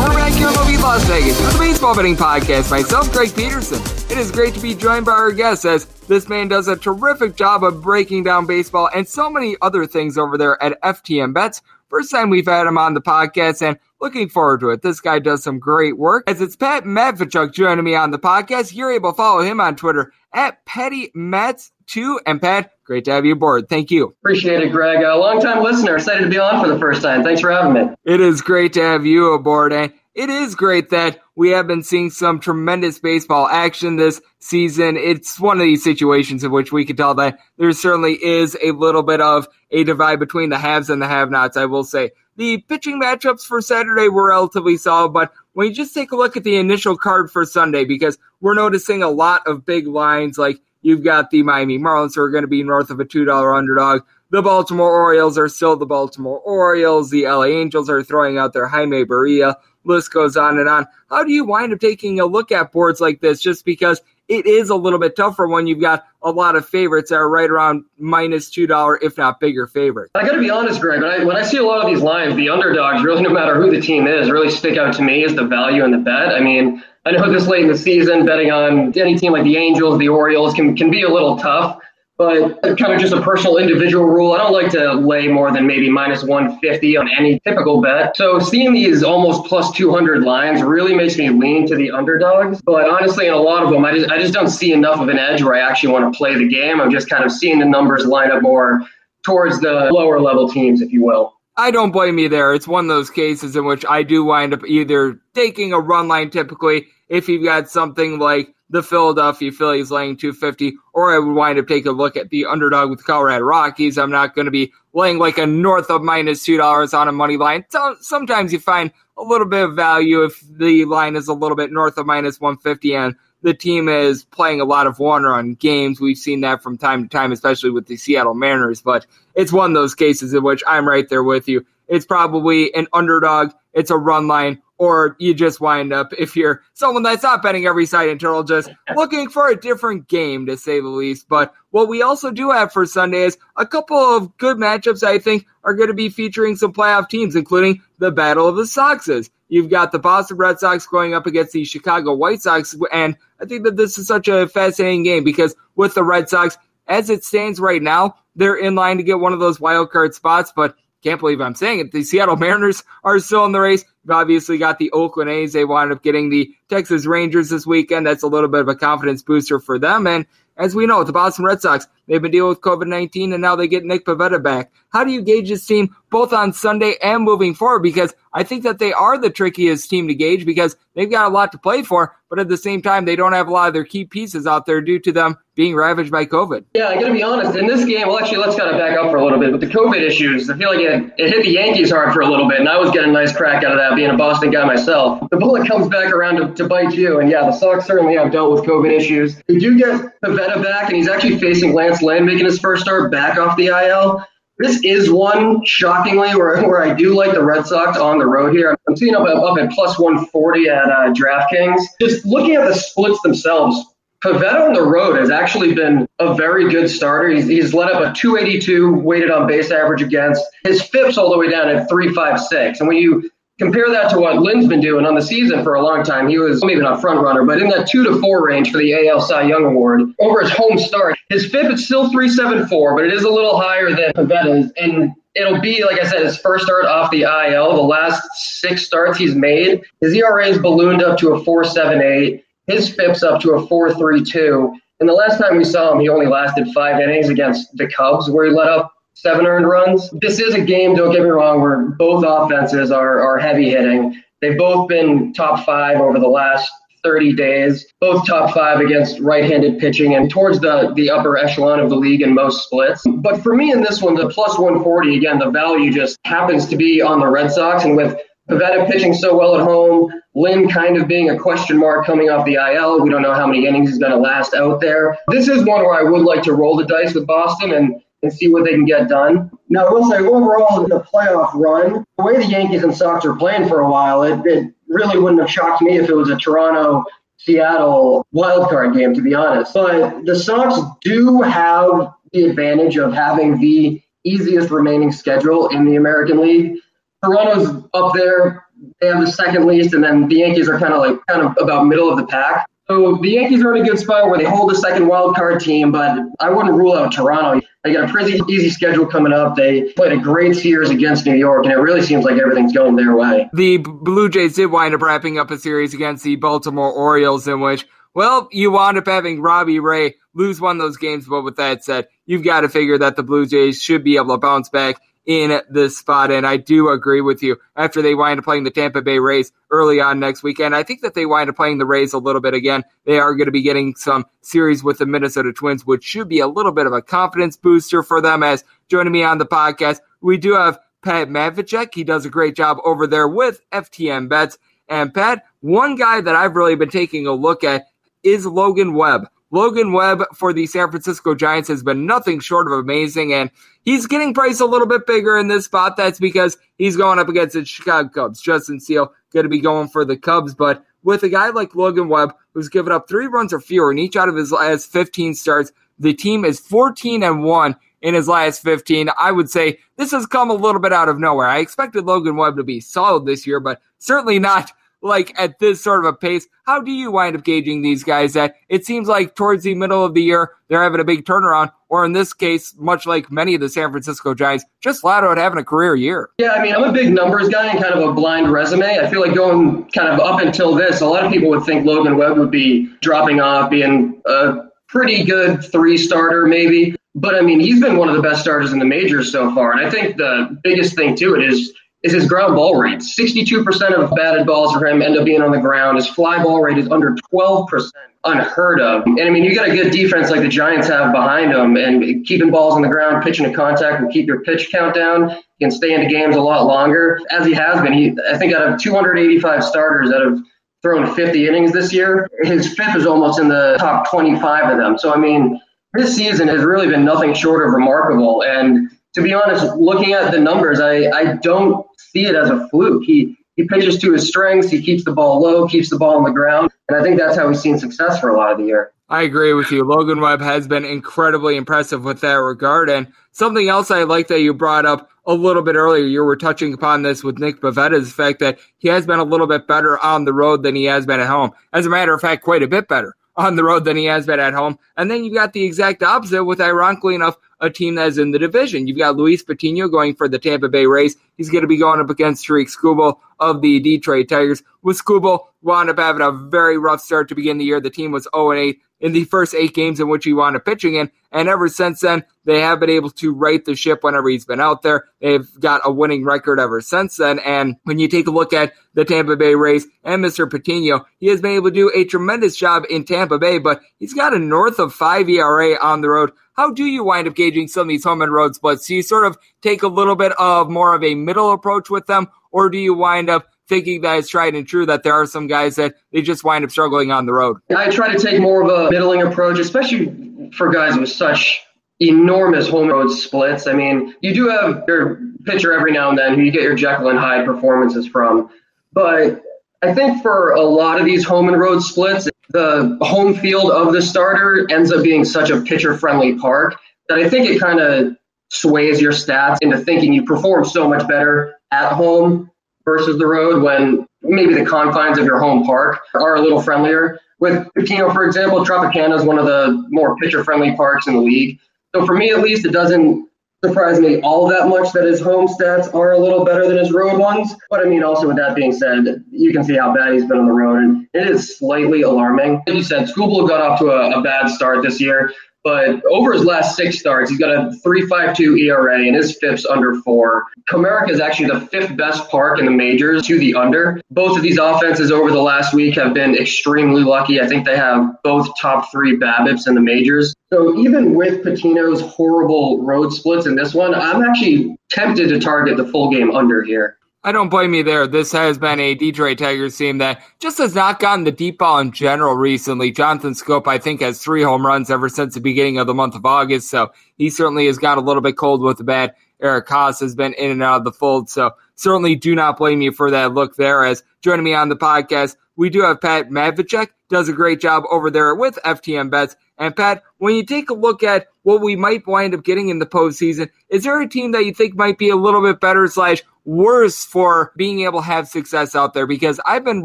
We're 0.00 0.14
back 0.14 0.32
here 0.32 0.48
in 0.48 0.54
Las 0.80 1.04
Vegas 1.04 1.36
for 1.38 1.52
the 1.52 1.58
Baseball 1.58 1.94
Betting 1.94 2.16
Podcast. 2.16 2.70
Myself, 2.70 3.12
Greg 3.12 3.34
Peterson. 3.34 3.80
It 4.10 4.16
is 4.18 4.30
great 4.30 4.54
to 4.54 4.60
be 4.60 4.74
joined 4.74 5.04
by 5.04 5.12
our 5.12 5.30
guest 5.30 5.66
as 5.66 5.84
this 6.08 6.26
man 6.26 6.48
does 6.48 6.68
a 6.68 6.76
terrific 6.76 7.36
job 7.36 7.62
of 7.62 7.82
breaking 7.82 8.24
down 8.24 8.46
baseball 8.46 8.88
and 8.94 9.06
so 9.06 9.28
many 9.28 9.56
other 9.60 9.86
things 9.86 10.16
over 10.16 10.38
there 10.38 10.60
at 10.62 10.80
FTN 10.80 11.34
Bets. 11.34 11.60
First 11.90 12.10
time 12.10 12.30
we've 12.30 12.46
had 12.46 12.66
him 12.66 12.78
on 12.78 12.94
the 12.94 13.02
podcast 13.02 13.60
and 13.60 13.78
looking 14.00 14.28
forward 14.28 14.60
to 14.60 14.70
it. 14.70 14.80
This 14.80 15.00
guy 15.00 15.18
does 15.18 15.42
some 15.42 15.58
great 15.58 15.98
work. 15.98 16.24
As 16.26 16.40
it's 16.40 16.56
Pat 16.56 16.84
Matvichuk 16.84 17.52
joining 17.52 17.84
me 17.84 17.94
on 17.94 18.10
the 18.10 18.18
podcast, 18.18 18.74
you're 18.74 18.92
able 18.92 19.12
to 19.12 19.16
follow 19.16 19.42
him 19.42 19.60
on 19.60 19.76
Twitter 19.76 20.12
at 20.32 20.64
Petty 20.64 21.10
Mets 21.14 21.72
2 21.88 22.20
And 22.24 22.40
Pat, 22.40 22.72
great 22.84 23.04
to 23.06 23.12
have 23.12 23.24
you 23.24 23.32
aboard. 23.32 23.68
Thank 23.68 23.90
you. 23.90 24.14
Appreciate 24.20 24.62
it, 24.62 24.70
Greg. 24.70 25.02
A 25.02 25.16
long 25.16 25.40
time 25.40 25.62
listener. 25.62 25.96
Excited 25.96 26.24
to 26.24 26.30
be 26.30 26.38
on 26.38 26.62
for 26.62 26.68
the 26.68 26.78
first 26.78 27.02
time. 27.02 27.24
Thanks 27.24 27.40
for 27.40 27.50
having 27.50 27.72
me. 27.72 27.94
It 28.04 28.20
is 28.20 28.40
great 28.40 28.72
to 28.74 28.82
have 28.82 29.04
you 29.04 29.32
aboard. 29.32 29.72
And 29.72 29.92
it 30.14 30.28
is 30.28 30.54
great 30.54 30.90
that 30.90 31.20
we 31.36 31.50
have 31.50 31.66
been 31.66 31.82
seeing 31.82 32.10
some 32.10 32.40
tremendous 32.40 32.98
baseball 32.98 33.48
action 33.48 33.96
this 33.96 34.20
season. 34.38 34.96
It's 34.96 35.40
one 35.40 35.58
of 35.58 35.64
these 35.64 35.82
situations 35.84 36.44
in 36.44 36.50
which 36.50 36.72
we 36.72 36.84
can 36.84 36.96
tell 36.96 37.14
that 37.14 37.38
there 37.58 37.72
certainly 37.72 38.22
is 38.22 38.56
a 38.62 38.72
little 38.72 39.02
bit 39.02 39.20
of 39.20 39.48
a 39.70 39.84
divide 39.84 40.18
between 40.18 40.50
the 40.50 40.58
haves 40.58 40.90
and 40.90 41.00
the 41.00 41.06
have 41.06 41.30
nots, 41.30 41.56
I 41.56 41.66
will 41.66 41.84
say. 41.84 42.10
The 42.36 42.58
pitching 42.58 43.00
matchups 43.00 43.42
for 43.42 43.60
Saturday 43.60 44.08
were 44.08 44.28
relatively 44.28 44.76
solid, 44.76 45.12
but 45.12 45.32
when 45.52 45.68
you 45.68 45.74
just 45.74 45.94
take 45.94 46.12
a 46.12 46.16
look 46.16 46.36
at 46.36 46.44
the 46.44 46.56
initial 46.56 46.96
card 46.96 47.30
for 47.30 47.44
Sunday, 47.44 47.84
because 47.84 48.18
we're 48.40 48.54
noticing 48.54 49.02
a 49.02 49.10
lot 49.10 49.46
of 49.46 49.64
big 49.64 49.86
lines, 49.86 50.38
like 50.38 50.60
you've 50.82 51.04
got 51.04 51.30
the 51.30 51.42
Miami 51.42 51.78
Marlins 51.78 52.14
who 52.14 52.22
are 52.22 52.30
going 52.30 52.42
to 52.44 52.48
be 52.48 52.62
north 52.62 52.90
of 52.90 53.00
a 53.00 53.04
$2 53.04 53.56
underdog. 53.56 54.02
The 54.30 54.42
Baltimore 54.42 54.92
Orioles 54.92 55.36
are 55.36 55.48
still 55.48 55.76
the 55.76 55.86
Baltimore 55.86 56.38
Orioles. 56.38 57.10
The 57.10 57.24
LA 57.24 57.46
Angels 57.46 57.90
are 57.90 58.02
throwing 58.02 58.38
out 58.38 58.52
their 58.52 58.68
Jaime 58.68 59.04
Barria 59.04 59.56
list 59.84 60.12
goes 60.12 60.36
on 60.36 60.58
and 60.58 60.68
on. 60.68 60.86
How 61.08 61.24
do 61.24 61.32
you 61.32 61.44
wind 61.44 61.72
up 61.72 61.80
taking 61.80 62.20
a 62.20 62.26
look 62.26 62.52
at 62.52 62.72
boards 62.72 63.00
like 63.00 63.20
this 63.20 63.40
just 63.40 63.64
because 63.64 64.00
it 64.30 64.46
is 64.46 64.70
a 64.70 64.76
little 64.76 65.00
bit 65.00 65.16
tougher 65.16 65.48
when 65.48 65.66
you've 65.66 65.80
got 65.80 66.06
a 66.22 66.30
lot 66.30 66.54
of 66.54 66.66
favorites 66.66 67.10
that 67.10 67.16
are 67.16 67.28
right 67.28 67.50
around 67.50 67.84
$2, 68.00 68.98
if 69.02 69.18
not 69.18 69.40
bigger 69.40 69.66
favorites? 69.66 70.12
I 70.14 70.24
got 70.24 70.32
to 70.32 70.40
be 70.40 70.48
honest, 70.48 70.80
Greg. 70.80 71.02
When 71.02 71.10
I, 71.10 71.24
when 71.24 71.36
I 71.36 71.42
see 71.42 71.56
a 71.56 71.64
lot 71.64 71.84
of 71.84 71.92
these 71.92 72.00
lines, 72.00 72.36
the 72.36 72.48
underdogs, 72.48 73.02
really, 73.02 73.22
no 73.22 73.30
matter 73.30 73.60
who 73.60 73.70
the 73.70 73.80
team 73.80 74.06
is, 74.06 74.30
really 74.30 74.50
stick 74.50 74.78
out 74.78 74.94
to 74.94 75.02
me 75.02 75.24
as 75.24 75.34
the 75.34 75.44
value 75.44 75.84
in 75.84 75.90
the 75.90 75.98
bet. 75.98 76.28
I 76.28 76.40
mean, 76.40 76.82
I 77.04 77.10
know 77.10 77.30
this 77.32 77.48
late 77.48 77.62
in 77.62 77.68
the 77.68 77.76
season, 77.76 78.24
betting 78.24 78.52
on 78.52 78.96
any 78.96 79.18
team 79.18 79.32
like 79.32 79.42
the 79.42 79.56
Angels, 79.56 79.98
the 79.98 80.08
Orioles 80.08 80.54
can, 80.54 80.76
can 80.76 80.90
be 80.90 81.02
a 81.02 81.08
little 81.08 81.36
tough 81.36 81.80
but 82.20 82.60
kind 82.76 82.92
of 82.92 83.00
just 83.00 83.14
a 83.14 83.22
personal 83.22 83.56
individual 83.56 84.04
rule. 84.04 84.34
I 84.34 84.36
don't 84.36 84.52
like 84.52 84.70
to 84.72 84.92
lay 84.92 85.26
more 85.26 85.50
than 85.50 85.66
maybe 85.66 85.88
minus 85.88 86.22
150 86.22 86.98
on 86.98 87.08
any 87.08 87.40
typical 87.46 87.80
bet. 87.80 88.14
So 88.14 88.38
seeing 88.38 88.74
these 88.74 89.02
almost 89.02 89.48
plus 89.48 89.72
200 89.72 90.22
lines 90.22 90.62
really 90.62 90.94
makes 90.94 91.16
me 91.16 91.30
lean 91.30 91.66
to 91.68 91.76
the 91.76 91.90
underdogs. 91.90 92.60
But 92.60 92.90
honestly, 92.90 93.28
in 93.28 93.32
a 93.32 93.38
lot 93.38 93.62
of 93.62 93.70
them, 93.70 93.86
I 93.86 93.94
just, 93.94 94.10
I 94.10 94.18
just 94.18 94.34
don't 94.34 94.50
see 94.50 94.74
enough 94.74 95.00
of 95.00 95.08
an 95.08 95.18
edge 95.18 95.42
where 95.42 95.54
I 95.54 95.60
actually 95.60 95.94
want 95.94 96.12
to 96.12 96.18
play 96.18 96.36
the 96.36 96.46
game. 96.46 96.78
I'm 96.78 96.90
just 96.90 97.08
kind 97.08 97.24
of 97.24 97.32
seeing 97.32 97.58
the 97.58 97.64
numbers 97.64 98.04
line 98.04 98.30
up 98.30 98.42
more 98.42 98.82
towards 99.24 99.58
the 99.60 99.88
lower 99.90 100.20
level 100.20 100.46
teams, 100.46 100.82
if 100.82 100.92
you 100.92 101.02
will. 101.02 101.39
I 101.60 101.70
don't 101.70 101.90
blame 101.90 102.18
you 102.18 102.30
there. 102.30 102.54
It's 102.54 102.66
one 102.66 102.86
of 102.86 102.88
those 102.88 103.10
cases 103.10 103.54
in 103.54 103.66
which 103.66 103.84
I 103.86 104.02
do 104.02 104.24
wind 104.24 104.54
up 104.54 104.66
either 104.66 105.20
taking 105.34 105.74
a 105.74 105.78
run 105.78 106.08
line 106.08 106.30
typically 106.30 106.86
if 107.10 107.28
you've 107.28 107.44
got 107.44 107.68
something 107.68 108.18
like 108.18 108.54
the 108.70 108.82
Philadelphia 108.82 109.52
Phillies 109.52 109.90
laying 109.90 110.16
250, 110.16 110.72
or 110.94 111.14
I 111.14 111.18
would 111.18 111.34
wind 111.34 111.58
up 111.58 111.68
taking 111.68 111.88
a 111.88 111.92
look 111.92 112.16
at 112.16 112.30
the 112.30 112.46
underdog 112.46 112.88
with 112.88 113.00
the 113.00 113.04
Colorado 113.04 113.44
Rockies. 113.44 113.98
I'm 113.98 114.10
not 114.10 114.34
going 114.34 114.46
to 114.46 114.50
be 114.50 114.72
laying 114.94 115.18
like 115.18 115.36
a 115.36 115.46
north 115.46 115.90
of 115.90 116.00
minus 116.00 116.46
$2 116.46 116.98
on 116.98 117.08
a 117.08 117.12
money 117.12 117.36
line. 117.36 117.66
So, 117.68 117.94
sometimes 118.00 118.54
you 118.54 118.58
find 118.58 118.90
a 119.18 119.22
little 119.22 119.46
bit 119.46 119.64
of 119.64 119.76
value 119.76 120.22
if 120.22 120.42
the 120.56 120.86
line 120.86 121.14
is 121.14 121.28
a 121.28 121.34
little 121.34 121.58
bit 121.58 121.70
north 121.70 121.98
of 121.98 122.06
minus 122.06 122.40
150 122.40 122.94
and 122.94 123.14
the 123.42 123.52
team 123.54 123.88
is 123.88 124.24
playing 124.24 124.60
a 124.60 124.64
lot 124.64 124.86
of 124.86 124.98
one 124.98 125.24
run 125.24 125.54
games. 125.54 126.00
We've 126.00 126.16
seen 126.16 126.40
that 126.40 126.62
from 126.62 126.78
time 126.78 127.02
to 127.02 127.08
time, 127.08 127.32
especially 127.32 127.70
with 127.70 127.86
the 127.86 127.96
Seattle 127.96 128.34
Mariners, 128.34 128.80
but 128.80 129.06
it's 129.34 129.52
one 129.52 129.70
of 129.70 129.74
those 129.74 129.94
cases 129.94 130.34
in 130.34 130.42
which 130.42 130.62
I'm 130.66 130.88
right 130.88 131.08
there 131.08 131.22
with 131.22 131.48
you. 131.48 131.64
It's 131.88 132.06
probably 132.06 132.72
an 132.74 132.86
underdog, 132.92 133.52
it's 133.72 133.90
a 133.90 133.96
run 133.96 134.28
line, 134.28 134.62
or 134.78 135.14
you 135.18 135.34
just 135.34 135.60
wind 135.60 135.92
up 135.92 136.12
if 136.18 136.36
you're 136.36 136.62
someone 136.72 137.02
that's 137.02 137.22
not 137.22 137.42
betting 137.42 137.66
every 137.66 137.84
side 137.84 138.08
in 138.08 138.18
total, 138.18 138.42
just 138.42 138.70
looking 138.96 139.28
for 139.28 139.48
a 139.48 139.60
different 139.60 140.08
game 140.08 140.46
to 140.46 140.56
say 140.56 140.80
the 140.80 140.88
least. 140.88 141.28
But 141.28 141.52
what 141.70 141.88
we 141.88 142.00
also 142.00 142.30
do 142.30 142.50
have 142.50 142.72
for 142.72 142.86
Sunday 142.86 143.22
is 143.24 143.36
a 143.56 143.66
couple 143.66 143.98
of 143.98 144.36
good 144.38 144.56
matchups 144.56 145.02
I 145.02 145.18
think 145.18 145.46
are 145.64 145.74
going 145.74 145.88
to 145.88 145.94
be 145.94 146.08
featuring 146.08 146.56
some 146.56 146.72
playoff 146.72 147.08
teams, 147.08 147.36
including 147.36 147.82
the 147.98 148.10
Battle 148.10 148.48
of 148.48 148.56
the 148.56 148.62
Soxes. 148.62 149.28
You've 149.48 149.68
got 149.68 149.92
the 149.92 149.98
Boston 149.98 150.38
Red 150.38 150.60
Sox 150.60 150.86
going 150.86 151.12
up 151.12 151.26
against 151.26 151.52
the 151.52 151.64
Chicago 151.64 152.14
White 152.14 152.40
Sox. 152.40 152.74
And 152.92 153.16
I 153.40 153.44
think 153.44 153.64
that 153.64 153.76
this 153.76 153.98
is 153.98 154.06
such 154.06 154.28
a 154.28 154.48
fascinating 154.48 155.02
game 155.02 155.24
because 155.24 155.54
with 155.74 155.94
the 155.94 156.04
Red 156.04 156.28
Sox, 156.28 156.56
as 156.90 157.08
it 157.08 157.24
stands 157.24 157.58
right 157.58 157.80
now, 157.80 158.16
they're 158.36 158.56
in 158.56 158.74
line 158.74 158.98
to 158.98 159.02
get 159.02 159.20
one 159.20 159.32
of 159.32 159.40
those 159.40 159.60
wild 159.60 159.90
card 159.90 160.14
spots, 160.14 160.52
but 160.54 160.76
can't 161.02 161.20
believe 161.20 161.40
I'm 161.40 161.54
saying 161.54 161.80
it. 161.80 161.92
The 161.92 162.02
Seattle 162.02 162.36
Mariners 162.36 162.84
are 163.04 163.18
still 163.20 163.46
in 163.46 163.52
the 163.52 163.60
race. 163.60 163.84
You've 164.04 164.10
obviously 164.10 164.58
got 164.58 164.78
the 164.78 164.90
Oakland 164.90 165.30
A's. 165.30 165.54
They 165.54 165.64
wound 165.64 165.92
up 165.92 166.02
getting 166.02 166.28
the 166.28 166.54
Texas 166.68 167.06
Rangers 167.06 167.48
this 167.48 167.66
weekend. 167.66 168.06
That's 168.06 168.22
a 168.22 168.26
little 168.26 168.50
bit 168.50 168.60
of 168.60 168.68
a 168.68 168.74
confidence 168.74 169.22
booster 169.22 169.60
for 169.60 169.78
them. 169.78 170.06
And 170.06 170.26
as 170.58 170.74
we 170.74 170.86
know, 170.86 171.02
the 171.02 171.12
Boston 171.12 171.46
Red 171.46 171.62
Sox, 171.62 171.86
they've 172.10 172.20
been 172.20 172.32
dealing 172.32 172.50
with 172.50 172.60
COVID 172.60 172.88
19 172.88 173.32
and 173.32 173.40
now 173.40 173.56
they 173.56 173.68
get 173.68 173.84
Nick 173.84 174.04
Pivetta 174.04 174.42
back. 174.42 174.70
How 174.90 175.04
do 175.04 175.12
you 175.12 175.22
gauge 175.22 175.48
this 175.48 175.64
team 175.64 175.94
both 176.10 176.32
on 176.32 176.52
Sunday 176.52 176.96
and 177.02 177.22
moving 177.22 177.54
forward? 177.54 177.80
Because 177.80 178.12
I 178.32 178.42
think 178.42 178.64
that 178.64 178.78
they 178.78 178.92
are 178.92 179.18
the 179.18 179.30
trickiest 179.30 179.88
team 179.88 180.08
to 180.08 180.14
gauge 180.14 180.44
because 180.44 180.76
they've 180.94 181.10
got 181.10 181.30
a 181.30 181.34
lot 181.34 181.52
to 181.52 181.58
play 181.58 181.82
for, 181.82 182.16
but 182.28 182.38
at 182.38 182.48
the 182.48 182.56
same 182.56 182.80
time, 182.80 183.04
they 183.04 183.16
don't 183.16 183.32
have 183.32 183.48
a 183.48 183.50
lot 183.50 183.68
of 183.68 183.74
their 183.74 183.84
key 183.84 184.04
pieces 184.04 184.46
out 184.46 184.66
there 184.66 184.80
due 184.80 185.00
to 185.00 185.12
them 185.12 185.36
being 185.56 185.74
ravaged 185.74 186.12
by 186.12 186.24
COVID. 186.24 186.64
Yeah, 186.74 186.88
I 186.88 186.94
got 186.94 187.08
to 187.08 187.12
be 187.12 187.22
honest. 187.22 187.58
In 187.58 187.66
this 187.66 187.84
game, 187.84 188.06
well, 188.06 188.18
actually, 188.18 188.38
let's 188.38 188.56
kind 188.56 188.70
of 188.70 188.78
back 188.78 188.96
up 188.96 189.10
for 189.10 189.16
a 189.16 189.24
little 189.24 189.38
bit. 189.38 189.50
With 189.50 189.60
the 189.60 189.66
COVID 189.66 190.00
issues, 190.00 190.48
I 190.48 190.56
feel 190.56 190.70
like 190.70 190.78
it, 190.78 191.12
it 191.18 191.28
hit 191.28 191.42
the 191.42 191.50
Yankees 191.50 191.90
hard 191.90 192.14
for 192.14 192.20
a 192.20 192.26
little 192.26 192.48
bit, 192.48 192.60
and 192.60 192.68
I 192.68 192.78
was 192.78 192.90
getting 192.92 193.10
a 193.10 193.12
nice 193.12 193.36
crack 193.36 193.64
out 193.64 193.72
of 193.72 193.78
that 193.78 193.96
being 193.96 194.10
a 194.10 194.16
Boston 194.16 194.50
guy 194.50 194.64
myself. 194.64 195.28
The 195.30 195.36
bullet 195.36 195.66
comes 195.66 195.88
back 195.88 196.12
around 196.12 196.36
to, 196.36 196.54
to 196.54 196.68
bite 196.68 196.94
you, 196.94 197.18
and 197.18 197.28
yeah, 197.28 197.42
the 197.42 197.52
Sox 197.52 197.86
certainly 197.86 198.16
have 198.16 198.30
dealt 198.30 198.52
with 198.52 198.64
COVID 198.64 198.92
issues. 198.92 199.42
They 199.48 199.58
do 199.58 199.76
get 199.76 200.20
Pivetta 200.24 200.62
back, 200.62 200.88
and 200.88 200.96
he's 200.96 201.08
actually 201.08 201.38
facing 201.38 201.74
Lance 201.74 201.99
Lynn 202.02 202.26
making 202.26 202.44
his 202.44 202.58
first 202.58 202.82
start 202.82 203.10
back 203.10 203.38
off 203.38 203.56
the 203.56 203.66
IL. 203.66 204.24
This 204.58 204.84
is 204.84 205.10
one, 205.10 205.64
shockingly, 205.64 206.36
where, 206.36 206.62
where 206.68 206.82
I 206.82 206.92
do 206.92 207.14
like 207.14 207.32
the 207.32 207.42
Red 207.42 207.66
Sox 207.66 207.98
on 207.98 208.18
the 208.18 208.26
road 208.26 208.54
here. 208.54 208.76
I'm 208.88 208.96
seeing 208.96 209.14
up, 209.14 209.26
up 209.26 209.58
at 209.58 209.70
plus 209.70 209.98
140 209.98 210.68
at 210.68 210.84
uh, 210.84 211.12
DraftKings. 211.14 211.80
Just 211.98 212.26
looking 212.26 212.56
at 212.56 212.68
the 212.68 212.74
splits 212.74 213.22
themselves, 213.22 213.82
Pivetta 214.22 214.68
on 214.68 214.74
the 214.74 214.82
road 214.82 215.16
has 215.16 215.30
actually 215.30 215.74
been 215.74 216.06
a 216.18 216.34
very 216.34 216.68
good 216.70 216.90
starter. 216.90 217.30
He's, 217.30 217.46
he's 217.46 217.72
led 217.72 217.90
up 217.90 218.02
a 218.02 218.12
282 218.14 218.96
weighted 218.96 219.30
on 219.30 219.46
base 219.46 219.70
average 219.70 220.02
against. 220.02 220.42
His 220.64 220.82
FIP's 220.82 221.16
all 221.16 221.30
the 221.30 221.38
way 221.38 221.48
down 221.48 221.70
at 221.70 221.88
356. 221.88 222.80
And 222.80 222.88
when 222.88 222.98
you 222.98 223.30
compare 223.60 223.90
that 223.90 224.08
to 224.10 224.18
what 224.18 224.38
Lynn's 224.38 224.66
been 224.66 224.80
doing 224.80 225.04
on 225.04 225.14
the 225.14 225.20
season 225.20 225.62
for 225.62 225.74
a 225.74 225.82
long 225.82 226.02
time, 226.02 226.28
he 226.28 226.38
was 226.38 226.64
maybe 226.64 226.80
not 226.80 226.98
front 226.98 227.20
runner, 227.20 227.44
but 227.44 227.60
in 227.60 227.68
that 227.68 227.86
two 227.86 228.02
to 228.04 228.18
four 228.18 228.46
range 228.46 228.72
for 228.72 228.78
the 228.78 229.06
AL 229.06 229.20
Cy 229.20 229.42
Young 229.42 229.64
Award 229.64 230.00
over 230.18 230.40
his 230.40 230.50
home 230.50 230.78
start. 230.78 231.16
His 231.28 231.46
FIP 231.50 231.72
is 231.72 231.84
still 231.84 232.10
374, 232.10 232.96
but 232.96 233.04
it 233.04 233.12
is 233.12 233.22
a 233.22 233.28
little 233.28 233.60
higher 233.60 233.90
than 233.90 234.12
Pivetta's. 234.14 234.72
And 234.78 235.12
it'll 235.34 235.60
be, 235.60 235.84
like 235.84 236.00
I 236.00 236.08
said, 236.08 236.24
his 236.24 236.38
first 236.38 236.64
start 236.64 236.86
off 236.86 237.10
the 237.10 237.22
IL. 237.22 237.76
The 237.76 237.82
last 237.82 238.26
six 238.34 238.86
starts 238.86 239.18
he's 239.18 239.34
made, 239.34 239.82
his 240.00 240.14
ERA 240.14 240.46
is 240.46 240.58
ballooned 240.58 241.02
up 241.02 241.18
to 241.18 241.34
a 241.34 241.44
478. 241.44 242.42
His 242.66 242.88
FIP's 242.88 243.22
up 243.22 243.42
to 243.42 243.52
a 243.52 243.66
432. 243.66 244.74
And 245.00 245.08
the 245.08 245.12
last 245.12 245.38
time 245.38 245.58
we 245.58 245.64
saw 245.64 245.92
him, 245.92 246.00
he 246.00 246.08
only 246.08 246.26
lasted 246.26 246.68
five 246.72 246.98
innings 246.98 247.28
against 247.28 247.76
the 247.76 247.88
Cubs, 247.88 248.30
where 248.30 248.46
he 248.46 248.52
let 248.52 248.68
up 248.68 248.92
seven 249.22 249.46
earned 249.46 249.68
runs. 249.68 250.10
This 250.20 250.40
is 250.40 250.54
a 250.54 250.60
game, 250.60 250.94
don't 250.94 251.12
get 251.12 251.22
me 251.22 251.28
wrong, 251.28 251.60
where 251.60 251.82
both 251.98 252.24
offenses 252.26 252.90
are, 252.90 253.20
are 253.20 253.38
heavy 253.38 253.70
hitting. 253.70 254.20
They've 254.40 254.56
both 254.56 254.88
been 254.88 255.32
top 255.34 255.66
five 255.66 256.00
over 256.00 256.18
the 256.18 256.28
last 256.28 256.70
30 257.02 257.34
days, 257.34 257.86
both 258.00 258.26
top 258.26 258.52
five 258.54 258.80
against 258.80 259.20
right-handed 259.20 259.78
pitching 259.78 260.14
and 260.14 260.30
towards 260.30 260.60
the, 260.60 260.92
the 260.96 261.10
upper 261.10 261.38
echelon 261.38 261.80
of 261.80 261.90
the 261.90 261.96
league 261.96 262.22
in 262.22 262.34
most 262.34 262.64
splits. 262.64 263.02
But 263.06 263.42
for 263.42 263.54
me 263.54 263.72
in 263.72 263.82
this 263.82 264.02
one, 264.02 264.14
the 264.14 264.28
plus 264.28 264.58
140, 264.58 265.16
again, 265.16 265.38
the 265.38 265.50
value 265.50 265.92
just 265.92 266.18
happens 266.24 266.66
to 266.66 266.76
be 266.76 267.00
on 267.00 267.20
the 267.20 267.26
Red 267.26 267.50
Sox. 267.50 267.84
And 267.84 267.96
with 267.96 268.18
Pivetta 268.50 268.86
pitching 268.90 269.14
so 269.14 269.36
well 269.36 269.56
at 269.56 269.62
home, 269.62 270.12
Lynn 270.34 270.68
kind 270.68 270.96
of 270.96 271.08
being 271.08 271.30
a 271.30 271.38
question 271.38 271.76
mark 271.76 272.06
coming 272.06 272.30
off 272.30 272.44
the 272.44 272.54
IL. 272.54 273.00
We 273.00 273.10
don't 273.10 273.22
know 273.22 273.34
how 273.34 273.46
many 273.46 273.66
innings 273.66 273.88
he's 273.88 273.98
going 273.98 274.12
to 274.12 274.18
last 274.18 274.54
out 274.54 274.80
there. 274.80 275.16
This 275.28 275.48
is 275.48 275.64
one 275.64 275.82
where 275.82 275.94
I 275.94 276.02
would 276.02 276.22
like 276.22 276.42
to 276.44 276.52
roll 276.52 276.76
the 276.76 276.86
dice 276.86 277.14
with 277.14 277.26
Boston 277.26 277.72
and, 277.72 278.00
and 278.22 278.32
see 278.32 278.48
what 278.48 278.64
they 278.64 278.72
can 278.72 278.84
get 278.84 279.08
done. 279.08 279.50
Now, 279.68 279.86
I 279.86 279.90
will 279.90 280.10
say, 280.10 280.18
overall, 280.18 280.82
in 280.82 280.90
the 280.90 281.00
playoff 281.00 281.54
run, 281.54 282.04
the 282.18 282.24
way 282.24 282.36
the 282.36 282.46
Yankees 282.46 282.82
and 282.82 282.94
Sox 282.94 283.24
are 283.24 283.36
playing 283.36 283.68
for 283.68 283.80
a 283.80 283.90
while, 283.90 284.22
it, 284.22 284.40
it 284.44 284.72
really 284.88 285.18
wouldn't 285.18 285.40
have 285.40 285.50
shocked 285.50 285.82
me 285.82 285.96
if 285.96 286.08
it 286.08 286.14
was 286.14 286.30
a 286.30 286.36
Toronto 286.36 287.04
Seattle 287.38 288.26
wildcard 288.34 288.94
game, 288.94 289.14
to 289.14 289.22
be 289.22 289.34
honest. 289.34 289.72
But 289.72 290.24
the 290.26 290.38
Sox 290.38 290.78
do 291.00 291.40
have 291.40 292.12
the 292.32 292.44
advantage 292.44 292.96
of 292.96 293.12
having 293.12 293.58
the 293.58 294.02
easiest 294.24 294.70
remaining 294.70 295.12
schedule 295.12 295.68
in 295.68 295.86
the 295.86 295.96
American 295.96 296.40
League. 296.40 296.76
Toronto's 297.24 297.84
up 297.94 298.12
there. 298.14 298.66
They 299.00 299.08
have 299.08 299.20
the 299.20 299.30
second 299.30 299.66
least, 299.66 299.94
and 299.94 300.04
then 300.04 300.28
the 300.28 300.36
Yankees 300.36 300.68
are 300.68 300.78
kind 300.78 300.92
of 300.92 301.00
like 301.00 301.26
kind 301.26 301.42
of 301.42 301.56
about 301.58 301.86
middle 301.86 302.10
of 302.10 302.18
the 302.18 302.26
pack. 302.26 302.66
So 302.90 303.18
the 303.22 303.28
Yankees 303.28 303.62
are 303.62 303.76
in 303.76 303.82
a 303.82 303.88
good 303.88 304.00
spot 304.00 304.28
where 304.28 304.36
they 304.36 304.44
hold 304.44 304.68
the 304.68 304.74
second 304.74 305.06
wild 305.06 305.36
card 305.36 305.60
team, 305.60 305.92
but 305.92 306.18
I 306.40 306.50
wouldn't 306.50 306.74
rule 306.74 306.94
out 306.94 307.12
Toronto. 307.12 307.64
They 307.84 307.92
got 307.92 308.10
a 308.10 308.12
pretty 308.12 308.40
easy 308.48 308.68
schedule 308.68 309.06
coming 309.06 309.32
up. 309.32 309.54
They 309.54 309.92
played 309.92 310.10
a 310.10 310.16
great 310.16 310.56
series 310.56 310.90
against 310.90 311.24
New 311.24 311.36
York, 311.36 311.66
and 311.66 311.72
it 311.72 311.76
really 311.76 312.02
seems 312.02 312.24
like 312.24 312.40
everything's 312.40 312.72
going 312.72 312.96
their 312.96 313.14
way. 313.14 313.48
The 313.52 313.76
Blue 313.76 314.28
Jays 314.28 314.56
did 314.56 314.72
wind 314.72 314.92
up 314.92 315.02
wrapping 315.02 315.38
up 315.38 315.52
a 315.52 315.58
series 315.58 315.94
against 315.94 316.24
the 316.24 316.34
Baltimore 316.34 316.90
Orioles, 316.90 317.46
in 317.46 317.60
which, 317.60 317.86
well, 318.12 318.48
you 318.50 318.72
wound 318.72 318.98
up 318.98 319.06
having 319.06 319.40
Robbie 319.40 319.78
Ray 319.78 320.16
lose 320.34 320.60
one 320.60 320.80
of 320.80 320.82
those 320.82 320.96
games. 320.96 321.26
But 321.28 321.42
with 321.42 321.56
that 321.58 321.84
said, 321.84 322.08
you've 322.26 322.42
got 322.42 322.62
to 322.62 322.68
figure 322.68 322.98
that 322.98 323.14
the 323.14 323.22
Blue 323.22 323.46
Jays 323.46 323.80
should 323.80 324.02
be 324.02 324.16
able 324.16 324.34
to 324.34 324.38
bounce 324.38 324.68
back 324.68 325.00
in 325.26 325.60
this 325.70 325.98
spot. 325.98 326.30
And 326.30 326.46
I 326.46 326.56
do 326.56 326.88
agree 326.88 327.20
with 327.20 327.42
you 327.42 327.56
after 327.76 328.02
they 328.02 328.14
wind 328.14 328.38
up 328.38 328.44
playing 328.44 328.64
the 328.64 328.70
Tampa 328.70 329.02
Bay 329.02 329.18
Rays 329.18 329.52
early 329.70 330.00
on 330.00 330.18
next 330.18 330.42
weekend. 330.42 330.74
I 330.74 330.82
think 330.82 331.02
that 331.02 331.14
they 331.14 331.26
wind 331.26 331.50
up 331.50 331.56
playing 331.56 331.78
the 331.78 331.86
Rays 331.86 332.12
a 332.12 332.18
little 332.18 332.40
bit 332.40 332.54
again. 332.54 332.82
They 333.04 333.18
are 333.18 333.34
going 333.34 333.46
to 333.46 333.52
be 333.52 333.62
getting 333.62 333.94
some 333.94 334.26
series 334.40 334.82
with 334.82 334.98
the 334.98 335.06
Minnesota 335.06 335.52
Twins, 335.52 335.86
which 335.86 336.04
should 336.04 336.28
be 336.28 336.40
a 336.40 336.48
little 336.48 336.72
bit 336.72 336.86
of 336.86 336.92
a 336.92 337.02
confidence 337.02 337.56
booster 337.56 338.02
for 338.02 338.20
them. 338.20 338.42
As 338.42 338.64
joining 338.88 339.12
me 339.12 339.22
on 339.22 339.38
the 339.38 339.46
podcast, 339.46 340.00
we 340.20 340.36
do 340.36 340.54
have 340.54 340.78
Pat 341.02 341.28
Matvichuk. 341.28 341.94
He 341.94 342.04
does 342.04 342.24
a 342.24 342.30
great 342.30 342.56
job 342.56 342.78
over 342.84 343.06
there 343.06 343.28
with 343.28 343.60
FTN 343.72 344.28
Bets. 344.28 344.58
And 344.88 345.14
Pat, 345.14 345.44
one 345.60 345.94
guy 345.94 346.20
that 346.20 346.34
I've 346.34 346.56
really 346.56 346.74
been 346.74 346.90
taking 346.90 347.26
a 347.26 347.32
look 347.32 347.62
at 347.62 347.84
is 348.22 348.44
Logan 348.44 348.94
Webb. 348.94 349.28
Logan 349.50 349.92
Webb 349.92 350.24
for 350.34 350.52
the 350.52 350.66
San 350.66 350.90
Francisco 350.90 351.34
Giants 351.34 351.68
has 351.68 351.82
been 351.82 352.06
nothing 352.06 352.40
short 352.40 352.66
of 352.66 352.78
amazing, 352.78 353.32
and 353.32 353.50
he's 353.82 354.06
getting 354.06 354.32
priced 354.32 354.60
a 354.60 354.66
little 354.66 354.86
bit 354.86 355.06
bigger 355.06 355.36
in 355.36 355.48
this 355.48 355.64
spot. 355.64 355.96
That's 355.96 356.20
because 356.20 356.56
he's 356.78 356.96
going 356.96 357.18
up 357.18 357.28
against 357.28 357.54
the 357.54 357.64
Chicago 357.64 358.08
Cubs. 358.08 358.40
Justin 358.40 358.80
Steele 358.80 359.12
going 359.32 359.44
to 359.44 359.50
be 359.50 359.60
going 359.60 359.88
for 359.88 360.04
the 360.04 360.16
Cubs, 360.16 360.54
but 360.54 360.84
with 361.02 361.22
a 361.22 361.28
guy 361.28 361.50
like 361.50 361.74
Logan 361.74 362.08
Webb 362.08 362.34
who's 362.52 362.68
given 362.68 362.92
up 362.92 363.08
three 363.08 363.26
runs 363.26 363.52
or 363.52 363.60
fewer 363.60 363.90
in 363.90 363.98
each 363.98 364.16
out 364.16 364.28
of 364.28 364.36
his 364.36 364.52
last 364.52 364.92
15 364.92 365.34
starts, 365.34 365.72
the 365.98 366.14
team 366.14 366.44
is 366.44 366.60
14 366.60 367.22
and 367.22 367.42
1 367.42 367.76
in 368.02 368.14
his 368.14 368.28
last 368.28 368.62
15. 368.62 369.10
I 369.18 369.32
would 369.32 369.50
say 369.50 369.78
this 369.96 370.10
has 370.12 370.26
come 370.26 370.50
a 370.50 370.54
little 370.54 370.80
bit 370.80 370.92
out 370.92 371.08
of 371.08 371.18
nowhere. 371.18 371.46
I 371.46 371.58
expected 371.58 372.04
Logan 372.04 372.36
Webb 372.36 372.56
to 372.56 372.64
be 372.64 372.80
solid 372.80 373.26
this 373.26 373.46
year, 373.46 373.60
but 373.60 373.80
certainly 373.98 374.38
not 374.38 374.72
like 375.02 375.32
at 375.38 375.58
this 375.58 375.82
sort 375.82 376.04
of 376.04 376.04
a 376.06 376.16
pace. 376.16 376.46
How 376.64 376.80
do 376.80 376.92
you 376.92 377.10
wind 377.10 377.36
up 377.36 377.44
gauging 377.44 377.82
these 377.82 378.04
guys 378.04 378.34
that 378.34 378.56
it 378.68 378.84
seems 378.84 379.08
like 379.08 379.34
towards 379.34 379.64
the 379.64 379.74
middle 379.74 380.04
of 380.04 380.14
the 380.14 380.22
year 380.22 380.52
they're 380.68 380.82
having 380.82 381.00
a 381.00 381.04
big 381.04 381.24
turnaround, 381.24 381.72
or 381.88 382.04
in 382.04 382.12
this 382.12 382.32
case, 382.32 382.74
much 382.78 383.06
like 383.06 383.30
many 383.30 383.54
of 383.54 383.60
the 383.60 383.68
San 383.68 383.90
Francisco 383.90 384.34
Giants, 384.34 384.64
just 384.80 385.00
flat 385.00 385.24
out 385.24 385.36
having 385.36 385.58
a 385.58 385.64
career 385.64 385.96
year? 385.96 386.30
Yeah, 386.38 386.52
I 386.52 386.62
mean, 386.62 386.74
I'm 386.74 386.84
a 386.84 386.92
big 386.92 387.12
numbers 387.12 387.48
guy 387.48 387.68
and 387.70 387.82
kind 387.82 387.94
of 387.94 388.08
a 388.08 388.12
blind 388.12 388.52
resume. 388.52 389.00
I 389.00 389.10
feel 389.10 389.20
like 389.20 389.34
going 389.34 389.90
kind 389.90 390.08
of 390.08 390.20
up 390.20 390.40
until 390.40 390.74
this, 390.74 391.00
a 391.00 391.06
lot 391.06 391.24
of 391.24 391.32
people 391.32 391.48
would 391.50 391.64
think 391.64 391.84
Logan 391.84 392.16
Webb 392.16 392.38
would 392.38 392.50
be 392.50 392.88
dropping 393.00 393.40
off, 393.40 393.70
being 393.70 394.20
a 394.26 394.68
pretty 394.88 395.24
good 395.24 395.64
three 395.64 395.96
starter 395.96 396.46
maybe. 396.46 396.94
But 397.16 397.34
I 397.34 397.40
mean, 397.40 397.58
he's 397.58 397.80
been 397.80 397.96
one 397.96 398.08
of 398.08 398.14
the 398.14 398.22
best 398.22 398.42
starters 398.42 398.72
in 398.72 398.78
the 398.78 398.84
majors 398.84 399.32
so 399.32 399.52
far. 399.54 399.72
And 399.72 399.84
I 399.84 399.90
think 399.90 400.16
the 400.16 400.56
biggest 400.62 400.94
thing 400.94 401.16
to 401.16 401.34
it 401.34 401.42
is 401.42 401.72
is 402.02 402.12
his 402.12 402.26
ground 402.26 402.54
ball 402.56 402.76
rate. 402.76 403.00
62% 403.00 403.92
of 403.92 404.10
batted 404.14 404.46
balls 404.46 404.72
for 404.72 404.86
him 404.86 405.02
end 405.02 405.18
up 405.18 405.24
being 405.24 405.42
on 405.42 405.50
the 405.50 405.60
ground. 405.60 405.96
His 405.96 406.08
fly 406.08 406.42
ball 406.42 406.62
rate 406.62 406.78
is 406.78 406.88
under 406.88 407.14
12%, 407.32 407.90
unheard 408.24 408.80
of. 408.80 409.02
And 409.04 409.20
I 409.20 409.30
mean, 409.30 409.44
you 409.44 409.54
got 409.54 409.68
a 409.68 409.74
good 409.74 409.90
defense 409.90 410.30
like 410.30 410.40
the 410.40 410.48
Giants 410.48 410.88
have 410.88 411.12
behind 411.12 411.52
them, 411.52 411.76
and 411.76 412.24
keeping 412.26 412.50
balls 412.50 412.74
on 412.74 412.82
the 412.82 412.88
ground, 412.88 413.22
pitching 413.22 413.46
to 413.46 413.54
contact 413.54 414.02
will 414.02 414.10
keep 414.10 414.26
your 414.26 414.40
pitch 414.42 414.70
count 414.72 414.94
down. 414.94 415.30
He 415.58 415.64
can 415.64 415.70
stay 415.70 415.92
into 415.92 416.08
games 416.08 416.36
a 416.36 416.40
lot 416.40 416.64
longer, 416.64 417.20
as 417.30 417.46
he 417.46 417.52
has 417.52 417.82
been. 417.82 417.92
He, 417.92 418.16
I 418.32 418.38
think, 418.38 418.54
out 418.54 418.72
of 418.72 418.80
285 418.80 419.62
starters 419.62 420.10
that 420.10 420.22
have 420.22 420.38
thrown 420.82 421.14
50 421.14 421.46
innings 421.46 421.72
this 421.72 421.92
year, 421.92 422.26
his 422.42 422.74
fifth 422.74 422.96
is 422.96 423.06
almost 423.06 423.38
in 423.38 423.48
the 423.48 423.76
top 423.78 424.08
25 424.10 424.72
of 424.72 424.78
them. 424.78 424.96
So, 424.96 425.12
I 425.12 425.18
mean, 425.18 425.60
this 425.92 426.16
season 426.16 426.48
has 426.48 426.62
really 426.62 426.88
been 426.88 427.04
nothing 427.04 427.34
short 427.34 427.66
of 427.66 427.74
remarkable. 427.74 428.42
And 428.44 428.90
to 429.14 429.22
be 429.22 429.32
honest, 429.32 429.64
looking 429.76 430.12
at 430.12 430.30
the 430.30 430.38
numbers, 430.38 430.80
I, 430.80 431.10
I 431.10 431.36
don't 431.36 431.86
see 431.96 432.26
it 432.26 432.34
as 432.34 432.50
a 432.50 432.68
fluke. 432.68 433.04
He 433.04 433.36
he 433.56 433.66
pitches 433.66 433.98
to 433.98 434.12
his 434.12 434.26
strengths. 434.26 434.70
He 434.70 434.80
keeps 434.80 435.04
the 435.04 435.12
ball 435.12 435.42
low, 435.42 435.68
keeps 435.68 435.90
the 435.90 435.98
ball 435.98 436.16
on 436.16 436.24
the 436.24 436.30
ground, 436.30 436.70
and 436.88 436.96
I 436.96 437.02
think 437.02 437.18
that's 437.18 437.36
how 437.36 437.46
we've 437.46 437.58
seen 437.58 437.78
success 437.78 438.18
for 438.18 438.30
a 438.30 438.36
lot 438.36 438.52
of 438.52 438.58
the 438.58 438.64
year. 438.64 438.92
I 439.10 439.22
agree 439.22 439.52
with 439.54 439.72
you. 439.72 439.82
Logan 439.82 440.20
Webb 440.20 440.40
has 440.40 440.68
been 440.68 440.84
incredibly 440.84 441.56
impressive 441.56 442.04
with 442.04 442.20
that 442.20 442.34
regard. 442.34 442.88
And 442.88 443.12
something 443.32 443.68
else 443.68 443.90
I 443.90 444.04
like 444.04 444.28
that 444.28 444.40
you 444.40 444.54
brought 444.54 444.86
up 444.86 445.10
a 445.26 445.34
little 445.34 445.62
bit 445.62 445.74
earlier, 445.74 446.04
you 446.04 446.22
were 446.22 446.36
touching 446.36 446.72
upon 446.72 447.02
this 447.02 447.24
with 447.24 447.38
Nick 447.38 447.60
Pivetta, 447.60 447.94
is 447.94 448.08
the 448.08 448.14
fact 448.14 448.38
that 448.38 448.60
he 448.78 448.88
has 448.88 449.06
been 449.06 449.18
a 449.18 449.24
little 449.24 449.48
bit 449.48 449.66
better 449.66 449.98
on 449.98 450.24
the 450.24 450.32
road 450.32 450.62
than 450.62 450.76
he 450.76 450.84
has 450.84 451.06
been 451.06 451.18
at 451.18 451.26
home. 451.26 451.50
As 451.72 451.86
a 451.86 451.90
matter 451.90 452.14
of 452.14 452.20
fact, 452.20 452.44
quite 452.44 452.62
a 452.62 452.68
bit 452.68 452.86
better 452.86 453.16
on 453.36 453.56
the 453.56 453.64
road 453.64 453.84
than 453.84 453.96
he 453.96 454.04
has 454.04 454.26
been 454.26 454.40
at 454.40 454.54
home. 454.54 454.78
And 454.96 455.10
then 455.10 455.24
you've 455.24 455.34
got 455.34 455.54
the 455.54 455.64
exact 455.64 456.04
opposite 456.04 456.44
with, 456.44 456.60
ironically 456.60 457.16
enough, 457.16 457.36
a 457.60 457.70
team 457.70 457.94
that's 457.94 458.18
in 458.18 458.30
the 458.30 458.38
division. 458.38 458.86
You've 458.86 458.98
got 458.98 459.16
Luis 459.16 459.42
Patino 459.42 459.88
going 459.88 460.14
for 460.14 460.28
the 460.28 460.38
Tampa 460.38 460.68
Bay 460.68 460.86
Rays. 460.86 461.16
He's 461.36 461.50
going 461.50 461.62
to 461.62 461.68
be 461.68 461.76
going 461.76 462.00
up 462.00 462.10
against 462.10 462.44
Tarik 462.44 462.68
Skubal 462.68 463.18
of 463.38 463.60
the 463.60 463.80
Detroit 463.80 464.28
Tigers. 464.28 464.62
With 464.82 464.98
Skubal, 464.98 465.46
wound 465.62 465.90
up 465.90 465.98
having 465.98 466.22
a 466.22 466.32
very 466.32 466.78
rough 466.78 467.00
start 467.00 467.28
to 467.28 467.34
begin 467.34 467.58
the 467.58 467.64
year. 467.64 467.80
The 467.80 467.90
team 467.90 468.12
was 468.12 468.28
0 468.34 468.52
8 468.52 468.80
in 469.00 469.12
the 469.12 469.24
first 469.24 469.54
eight 469.54 469.74
games 469.74 469.98
in 469.98 470.08
which 470.08 470.24
he 470.24 470.32
wound 470.32 470.56
up 470.56 470.64
pitching 470.64 470.94
in. 470.94 471.10
And 471.32 471.48
ever 471.48 471.68
since 471.68 472.00
then, 472.00 472.24
they 472.44 472.60
have 472.60 472.80
been 472.80 472.90
able 472.90 473.10
to 473.10 473.32
right 473.32 473.64
the 473.64 473.74
ship 473.74 474.02
whenever 474.02 474.28
he's 474.28 474.44
been 474.44 474.60
out 474.60 474.82
there. 474.82 475.06
They've 475.20 475.48
got 475.58 475.80
a 475.84 475.92
winning 475.92 476.24
record 476.24 476.60
ever 476.60 476.80
since 476.80 477.16
then. 477.16 477.38
And 477.40 477.76
when 477.84 477.98
you 477.98 478.08
take 478.08 478.26
a 478.26 478.32
look 478.32 478.52
at 478.52 478.72
the 478.94 479.04
Tampa 479.04 479.36
Bay 479.36 479.54
Rays 479.54 479.86
and 480.04 480.22
Mr. 480.24 480.50
Patino, 480.50 481.06
he 481.18 481.28
has 481.28 481.40
been 481.40 481.52
able 481.52 481.70
to 481.70 481.74
do 481.74 481.90
a 481.94 482.04
tremendous 482.04 482.56
job 482.56 482.84
in 482.90 483.04
Tampa 483.04 483.38
Bay, 483.38 483.58
but 483.58 483.80
he's 483.98 484.14
got 484.14 484.34
a 484.34 484.38
north 484.38 484.78
of 484.78 484.92
five 484.92 485.28
ERA 485.28 485.78
on 485.80 486.00
the 486.00 486.10
road. 486.10 486.32
How 486.60 486.70
do 486.70 486.84
you 486.84 487.02
wind 487.04 487.26
up 487.26 487.34
gauging 487.34 487.68
some 487.68 487.84
of 487.84 487.88
these 487.88 488.04
home 488.04 488.20
and 488.20 488.30
road 488.30 488.54
splits? 488.54 488.86
Do 488.86 488.94
you 488.94 489.00
sort 489.00 489.24
of 489.24 489.38
take 489.62 489.82
a 489.82 489.88
little 489.88 490.14
bit 490.14 490.32
of 490.32 490.68
more 490.68 490.94
of 490.94 491.02
a 491.02 491.14
middle 491.14 491.52
approach 491.52 491.88
with 491.88 492.04
them, 492.04 492.28
or 492.52 492.68
do 492.68 492.76
you 492.76 492.92
wind 492.92 493.30
up 493.30 493.46
thinking 493.66 494.02
that 494.02 494.18
it's 494.18 494.28
tried 494.28 494.54
and 494.54 494.68
true 494.68 494.84
that 494.84 495.02
there 495.02 495.14
are 495.14 495.24
some 495.24 495.46
guys 495.46 495.76
that 495.76 495.94
they 496.12 496.20
just 496.20 496.44
wind 496.44 496.62
up 496.62 496.70
struggling 496.70 497.12
on 497.12 497.24
the 497.24 497.32
road. 497.32 497.56
I 497.74 497.88
try 497.88 498.14
to 498.14 498.18
take 498.18 498.42
more 498.42 498.60
of 498.60 498.68
a 498.68 498.90
middling 498.90 499.22
approach, 499.22 499.58
especially 499.58 500.50
for 500.54 500.68
guys 500.68 500.98
with 500.98 501.08
such 501.08 501.62
enormous 501.98 502.68
home 502.68 502.88
road 502.88 503.08
splits. 503.08 503.66
I 503.66 503.72
mean, 503.72 504.14
you 504.20 504.34
do 504.34 504.50
have 504.50 504.84
your 504.86 505.18
pitcher 505.46 505.72
every 505.72 505.92
now 505.92 506.10
and 506.10 506.18
then 506.18 506.34
who 506.34 506.42
you 506.42 506.52
get 506.52 506.60
your 506.60 506.74
Jekyll 506.74 507.08
and 507.08 507.18
Hyde 507.18 507.46
performances 507.46 508.06
from, 508.06 508.50
but 508.92 509.42
I 509.82 509.94
think 509.94 510.22
for 510.22 510.52
a 510.52 510.62
lot 510.62 510.98
of 511.00 511.06
these 511.06 511.24
home 511.24 511.48
and 511.48 511.58
road 511.58 511.80
splits, 511.80 512.28
the 512.50 512.98
home 513.00 513.34
field 513.34 513.70
of 513.70 513.92
the 513.92 514.02
starter 514.02 514.66
ends 514.70 514.92
up 514.92 515.02
being 515.02 515.24
such 515.24 515.50
a 515.50 515.60
pitcher 515.62 515.96
friendly 515.96 516.38
park 516.38 516.78
that 517.08 517.18
I 517.18 517.28
think 517.28 517.48
it 517.48 517.60
kind 517.60 517.80
of 517.80 518.16
sways 518.50 519.00
your 519.00 519.12
stats 519.12 519.58
into 519.62 519.78
thinking 519.78 520.12
you 520.12 520.24
perform 520.24 520.64
so 520.64 520.88
much 520.88 521.06
better 521.08 521.54
at 521.70 521.92
home 521.92 522.50
versus 522.84 523.18
the 523.18 523.26
road 523.26 523.62
when 523.62 524.06
maybe 524.22 524.54
the 524.54 524.66
confines 524.66 525.18
of 525.18 525.24
your 525.24 525.38
home 525.38 525.64
park 525.64 526.00
are 526.14 526.34
a 526.34 526.40
little 526.40 526.60
friendlier. 526.60 527.18
With 527.38 527.66
Patino, 527.74 528.12
for 528.12 528.26
example, 528.26 528.64
Tropicana 528.64 529.16
is 529.16 529.24
one 529.24 529.38
of 529.38 529.46
the 529.46 529.86
more 529.88 530.16
pitcher 530.16 530.44
friendly 530.44 530.74
parks 530.76 531.06
in 531.06 531.14
the 531.14 531.20
league. 531.20 531.58
So 531.94 532.04
for 532.04 532.14
me, 532.14 532.30
at 532.30 532.40
least, 532.40 532.66
it 532.66 532.72
doesn't 532.72 533.29
surprise 533.64 534.00
me 534.00 534.20
all 534.22 534.48
that 534.48 534.68
much 534.68 534.92
that 534.92 535.04
his 535.04 535.20
home 535.20 535.46
stats 535.46 535.92
are 535.94 536.12
a 536.12 536.18
little 536.18 536.44
better 536.44 536.66
than 536.66 536.78
his 536.78 536.92
road 536.92 537.18
ones. 537.18 537.54
But 537.68 537.80
I 537.80 537.84
mean, 537.84 538.02
also 538.02 538.26
with 538.26 538.36
that 538.36 538.56
being 538.56 538.72
said, 538.72 539.24
you 539.30 539.52
can 539.52 539.64
see 539.64 539.76
how 539.76 539.94
bad 539.94 540.14
he's 540.14 540.24
been 540.24 540.38
on 540.38 540.46
the 540.46 540.52
road, 540.52 540.78
and 540.78 541.08
it 541.12 541.28
is 541.28 541.58
slightly 541.58 542.02
alarming. 542.02 542.62
Like 542.66 542.76
you 542.76 542.82
said, 542.82 543.08
Skubal 543.08 543.46
got 543.46 543.60
off 543.60 543.78
to 543.80 543.90
a, 543.90 544.18
a 544.18 544.22
bad 544.22 544.48
start 544.48 544.82
this 544.82 545.00
year. 545.00 545.32
But 545.62 546.02
over 546.06 546.32
his 546.32 546.44
last 546.44 546.76
six 546.76 546.98
starts, 546.98 547.30
he's 547.30 547.38
got 547.38 547.50
a 547.50 547.70
3.52 547.84 548.60
ERA 548.60 548.98
and 548.98 549.14
his 549.14 549.36
FIP's 549.38 549.66
under 549.66 550.00
four. 550.02 550.46
Comerica 550.70 551.10
is 551.10 551.20
actually 551.20 551.48
the 551.48 551.60
fifth 551.66 551.96
best 551.96 552.30
park 552.30 552.58
in 552.58 552.64
the 552.64 552.70
majors 552.70 553.26
to 553.26 553.38
the 553.38 553.54
under. 553.54 554.00
Both 554.10 554.36
of 554.36 554.42
these 554.42 554.58
offenses 554.58 555.12
over 555.12 555.30
the 555.30 555.42
last 555.42 555.74
week 555.74 555.96
have 555.96 556.14
been 556.14 556.34
extremely 556.34 557.02
lucky. 557.02 557.40
I 557.40 557.46
think 557.46 557.66
they 557.66 557.76
have 557.76 558.22
both 558.22 558.48
top 558.58 558.90
three 558.90 559.18
BABIPs 559.18 559.66
in 559.66 559.74
the 559.74 559.80
majors. 559.80 560.34
So 560.50 560.78
even 560.78 561.14
with 561.14 561.44
Patino's 561.44 562.00
horrible 562.00 562.82
road 562.82 563.12
splits 563.12 563.46
in 563.46 563.54
this 563.54 563.74
one, 563.74 563.94
I'm 563.94 564.22
actually 564.22 564.76
tempted 564.88 565.28
to 565.28 565.38
target 565.38 565.76
the 565.76 565.86
full 565.86 566.10
game 566.10 566.30
under 566.34 566.62
here. 566.62 566.96
I 567.22 567.32
don't 567.32 567.50
blame 567.50 567.74
you 567.74 567.84
there. 567.84 568.06
This 568.06 568.32
has 568.32 568.56
been 568.56 568.80
a 568.80 568.94
Detroit 568.94 569.36
Tigers 569.36 569.76
team 569.76 569.98
that 569.98 570.22
just 570.38 570.56
has 570.56 570.74
not 570.74 571.00
gotten 571.00 571.24
the 571.24 571.30
deep 571.30 571.58
ball 571.58 571.78
in 571.78 571.92
general 571.92 572.34
recently. 572.34 572.90
Jonathan 572.90 573.34
Schoop, 573.34 573.66
I 573.66 573.76
think, 573.76 574.00
has 574.00 574.22
three 574.22 574.42
home 574.42 574.66
runs 574.66 574.90
ever 574.90 575.10
since 575.10 575.34
the 575.34 575.40
beginning 575.42 575.76
of 575.76 575.86
the 575.86 575.92
month 575.92 576.14
of 576.14 576.24
August, 576.24 576.70
so 576.70 576.92
he 577.18 577.28
certainly 577.28 577.66
has 577.66 577.76
got 577.76 577.98
a 577.98 578.00
little 578.00 578.22
bit 578.22 578.38
cold 578.38 578.62
with 578.62 578.78
the 578.78 578.84
bat. 578.84 579.16
Eric 579.42 579.68
Haase 579.68 580.00
has 580.00 580.14
been 580.14 580.32
in 580.32 580.50
and 580.50 580.62
out 580.62 580.78
of 580.78 580.84
the 580.84 580.92
fold, 580.92 581.28
so 581.28 581.50
certainly 581.74 582.14
do 582.14 582.34
not 582.34 582.56
blame 582.56 582.80
you 582.80 582.90
for 582.90 583.10
that 583.10 583.34
look 583.34 583.56
there. 583.56 583.84
As 583.84 584.02
joining 584.22 584.44
me 584.44 584.54
on 584.54 584.70
the 584.70 584.76
podcast, 584.76 585.36
we 585.56 585.68
do 585.68 585.82
have 585.82 586.00
Pat 586.00 586.30
Matvichuk, 586.30 586.88
does 587.10 587.28
a 587.28 587.34
great 587.34 587.60
job 587.60 587.82
over 587.90 588.10
there 588.10 588.34
with 588.34 588.58
FTN 588.64 589.10
Bets. 589.10 589.36
And 589.58 589.76
Pat, 589.76 590.02
when 590.16 590.36
you 590.36 590.42
take 590.42 590.70
a 590.70 590.74
look 590.74 591.02
at 591.02 591.26
what 591.42 591.60
we 591.60 591.76
might 591.76 592.06
wind 592.06 592.34
up 592.34 592.44
getting 592.44 592.70
in 592.70 592.78
the 592.78 592.86
postseason, 592.86 593.50
is 593.68 593.84
there 593.84 594.00
a 594.00 594.08
team 594.08 594.32
that 594.32 594.46
you 594.46 594.54
think 594.54 594.74
might 594.74 594.96
be 594.96 595.10
a 595.10 595.16
little 595.16 595.42
bit 595.42 595.60
better 595.60 595.86
slash 595.86 596.22
worse 596.44 597.04
for 597.04 597.52
being 597.56 597.80
able 597.80 598.00
to 598.00 598.06
have 598.06 598.28
success 598.28 598.74
out 598.74 598.94
there? 598.94 599.06
Because 599.06 599.40
I've 599.44 599.64
been 599.64 599.84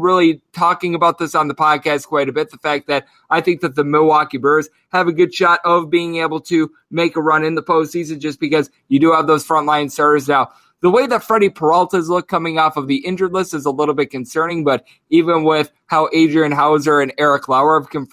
really 0.00 0.42
talking 0.52 0.94
about 0.94 1.18
this 1.18 1.34
on 1.34 1.48
the 1.48 1.54
podcast 1.54 2.06
quite 2.06 2.28
a 2.28 2.32
bit. 2.32 2.50
The 2.50 2.58
fact 2.58 2.86
that 2.88 3.06
I 3.30 3.40
think 3.40 3.60
that 3.60 3.74
the 3.74 3.84
Milwaukee 3.84 4.38
Brewers 4.38 4.68
have 4.92 5.08
a 5.08 5.12
good 5.12 5.34
shot 5.34 5.60
of 5.64 5.90
being 5.90 6.16
able 6.16 6.40
to 6.42 6.70
make 6.90 7.16
a 7.16 7.22
run 7.22 7.44
in 7.44 7.54
the 7.54 7.62
postseason 7.62 8.18
just 8.18 8.40
because 8.40 8.70
you 8.88 8.98
do 8.98 9.12
have 9.12 9.26
those 9.26 9.46
frontline 9.46 9.90
starters 9.90 10.28
now. 10.28 10.50
The 10.82 10.90
way 10.90 11.06
that 11.06 11.24
Freddie 11.24 11.48
Peralta's 11.48 12.10
look 12.10 12.28
coming 12.28 12.58
off 12.58 12.76
of 12.76 12.86
the 12.86 12.98
injured 12.98 13.32
list 13.32 13.54
is 13.54 13.64
a 13.64 13.70
little 13.70 13.94
bit 13.94 14.10
concerning, 14.10 14.62
but 14.62 14.84
even 15.08 15.42
with 15.42 15.72
how 15.86 16.10
Adrian 16.12 16.52
Houser 16.52 17.00
and 17.00 17.14
Eric 17.16 17.48
Lauer 17.48 17.86
have, 17.92 18.06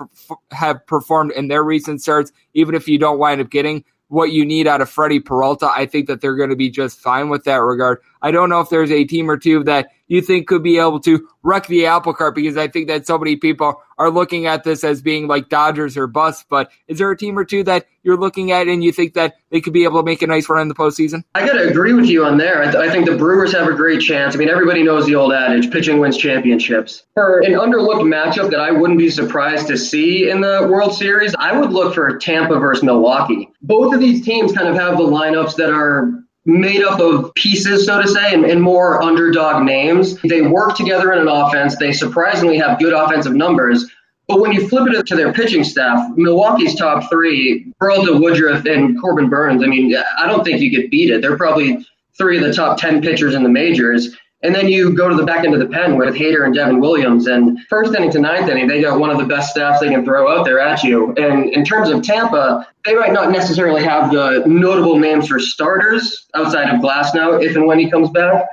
have 0.52 0.88
performed 0.88 1.34
in 1.34 1.50
their 1.50 1.64
recent 1.64 2.02
starts, 2.02 2.32
even 2.54 2.74
if 2.74 2.88
you 2.88 2.98
don't 2.98 3.20
wind 3.20 3.42
up 3.42 3.50
getting 3.50 3.84
what 4.08 4.32
you 4.32 4.46
need 4.46 4.68
out 4.68 4.82
of 4.82 4.89
Freddie 4.89 5.20
Peralta, 5.20 5.72
I 5.74 5.86
think 5.86 6.08
that 6.08 6.22
they're 6.22 6.36
going 6.36 6.50
to 6.50 6.56
be 6.56 6.70
just 6.70 7.00
fine 7.00 7.30
with 7.30 7.44
that 7.46 7.56
regard. 7.56 8.00
I 8.22 8.32
don't 8.32 8.50
know 8.50 8.60
if 8.60 8.70
there's 8.70 8.92
a 8.92 9.04
team 9.06 9.30
or 9.30 9.38
two 9.38 9.63
that 9.63 9.89
you 10.13 10.21
think 10.21 10.47
could 10.47 10.62
be 10.62 10.78
able 10.78 10.99
to 10.99 11.28
wreck 11.41 11.65
the 11.65 11.88
apple 11.88 12.13
cart 12.13 12.36
because 12.36 12.56
I 12.56 12.67
think 12.67 12.88
that 12.88 13.08
so 13.08 13.17
many 13.17 13.36
people 13.36 13.82
are 13.97 14.12
looking 14.12 14.45
at 14.45 14.63
this 14.63 14.84
as 14.84 15.02
being 15.02 15.28
like 15.28 15.49
Dodgers 15.49 15.97
or 15.97 16.06
bust. 16.06 16.45
But 16.49 16.69
is 16.88 16.99
there 16.99 17.10
a 17.10 17.17
team 17.17 17.38
or 17.38 17.43
two 17.43 17.63
that 17.63 17.88
you're 18.04 18.17
looking 18.17 18.52
at 18.52 18.67
and 18.67 18.84
you 18.84 18.91
think 18.91 19.15
that 19.15 19.38
they 19.49 19.60
could 19.60 19.73
be 19.73 19.86
able 19.86 19.99
to 20.02 20.06
make 20.06 20.21
a 20.21 20.28
nice 20.28 20.47
run 20.47 20.62
in 20.62 20.67
the 20.67 20.76
postseason? 20.76 21.23
I 21.34 21.47
got 21.47 21.54
to 21.54 21.67
agree 21.67 21.93
with 21.93 22.06
you 22.06 22.26
on 22.26 22.38
there. 22.38 22.62
I, 22.62 22.65
th- 22.65 22.76
I, 22.76 22.91
think 22.91 23.08
the 23.08 23.17
Brewers 23.17 23.54
have 23.54 23.67
a 23.67 23.73
great 23.73 24.02
chance. 24.02 24.36
I 24.36 24.38
mean, 24.38 24.49
everybody 24.49 24.84
knows 24.84 25.08
the 25.08 25.15
old 25.15 25.34
adage 25.34 25.71
pitching 25.71 25.99
wins 25.99 26.17
championships. 26.17 27.04
For 27.15 27.39
an 27.39 27.54
underlooked 27.54 28.04
matchup 28.04 28.52
that 28.52 28.60
I 28.60 28.69
wouldn't 28.69 28.99
be 28.99 29.10
surprised 29.10 29.67
to 29.67 29.78
see 29.80 30.30
in 30.30 30.41
the 30.41 30.67
World 30.69 30.95
Series, 30.95 31.34
I 31.39 31.58
would 31.60 31.71
look 31.71 31.95
for 31.95 32.19
Tampa 32.19 32.60
versus 32.60 32.84
Milwaukee. 32.84 33.49
Both 33.63 33.95
of 33.95 33.99
these 33.99 34.23
teams 34.23 34.52
kind 34.52 34.67
of 34.67 34.76
have 34.76 34.97
the 34.97 35.04
lineups 35.04 35.56
that 35.56 35.71
are 35.71 36.23
made 36.46 36.84
up 36.84 37.00
of 37.00 37.34
pieces, 37.36 37.86
so 37.86 38.02
to 38.02 38.08
say, 38.08 38.34
and, 38.34 38.46
and, 38.46 38.62
more 38.62 39.02
underdog 39.02 39.64
names. 39.64 40.20
They 40.24 40.42
work 40.42 40.76
together 40.76 41.14
in 41.14 41.20
an 41.20 41.28
offense. 41.28 41.78
They 41.78 41.94
surprisingly 41.94 42.58
have 42.58 42.80
good 42.80 42.94
offensive 42.94 43.34
numbers. 43.34 43.90
But 44.28 44.40
when 44.40 44.52
you 44.52 44.68
flip 44.68 44.88
it 44.90 45.06
to 45.08 45.16
their 45.16 45.34
pitching 45.34 45.64
staff, 45.64 46.10
Milwaukee's 46.16 46.76
top 46.76 47.10
three, 47.10 47.74
Peralta, 47.80 48.18
Woodruff, 48.18 48.66
and 48.66 49.00
Corbin 49.00 49.30
Burnes, 49.30 49.64
I 49.64 49.68
mean, 49.68 49.96
I 50.18 50.28
don't 50.28 50.44
think 50.44 50.62
you 50.62 50.72
could 50.72 50.90
beat 50.90 51.10
it. 51.10 51.22
They're 51.22 51.38
probably 51.38 51.86
three 52.18 52.38
of 52.38 52.44
the 52.44 52.54
top 52.54 52.78
10 52.78 53.02
pitchers 53.02 53.36
in 53.36 53.44
the 53.44 53.50
majors. 53.50 54.16
And 54.44 54.54
then 54.54 54.68
you 54.68 54.94
go 54.94 55.08
to 55.08 55.16
the 55.16 55.24
back 55.24 55.46
end 55.46 55.54
of 55.54 55.62
the 55.62 55.68
pen 55.68 55.98
with 55.98 56.14
Hader 56.16 56.46
and 56.46 56.54
Devin 56.54 56.82
Williams. 56.82 57.28
And 57.28 57.58
first 57.70 57.96
inning 57.96 58.12
to 58.12 58.20
ninth 58.20 58.50
inning, 58.50 58.68
they 58.68 58.82
got 58.82 59.00
one 59.00 59.10
of 59.10 59.18
the 59.18 59.26
best 59.26 59.52
staffs 59.52 59.80
they 59.80 59.90
can 59.90 60.04
throw 60.04 60.30
out 60.30 60.44
there 60.44 60.60
at 60.60 60.84
you. 60.84 61.14
And 61.16 61.50
in 61.50 61.64
terms 61.64 61.90
of 61.90 62.04
Tampa, 62.04 62.68
they 62.84 62.94
might 62.94 63.14
not 63.14 63.32
necessarily 63.32 63.82
have 63.84 64.12
the 64.12 64.44
notable 64.46 65.00
names 65.00 65.30
for 65.30 65.40
starters 65.40 66.28
outside 66.34 66.70
of 66.70 66.82
Glasnow 66.82 67.42
if 67.42 67.56
and 67.56 67.66
when 67.66 67.80
he 67.80 67.90
comes 67.90 68.10
back. 68.10 68.46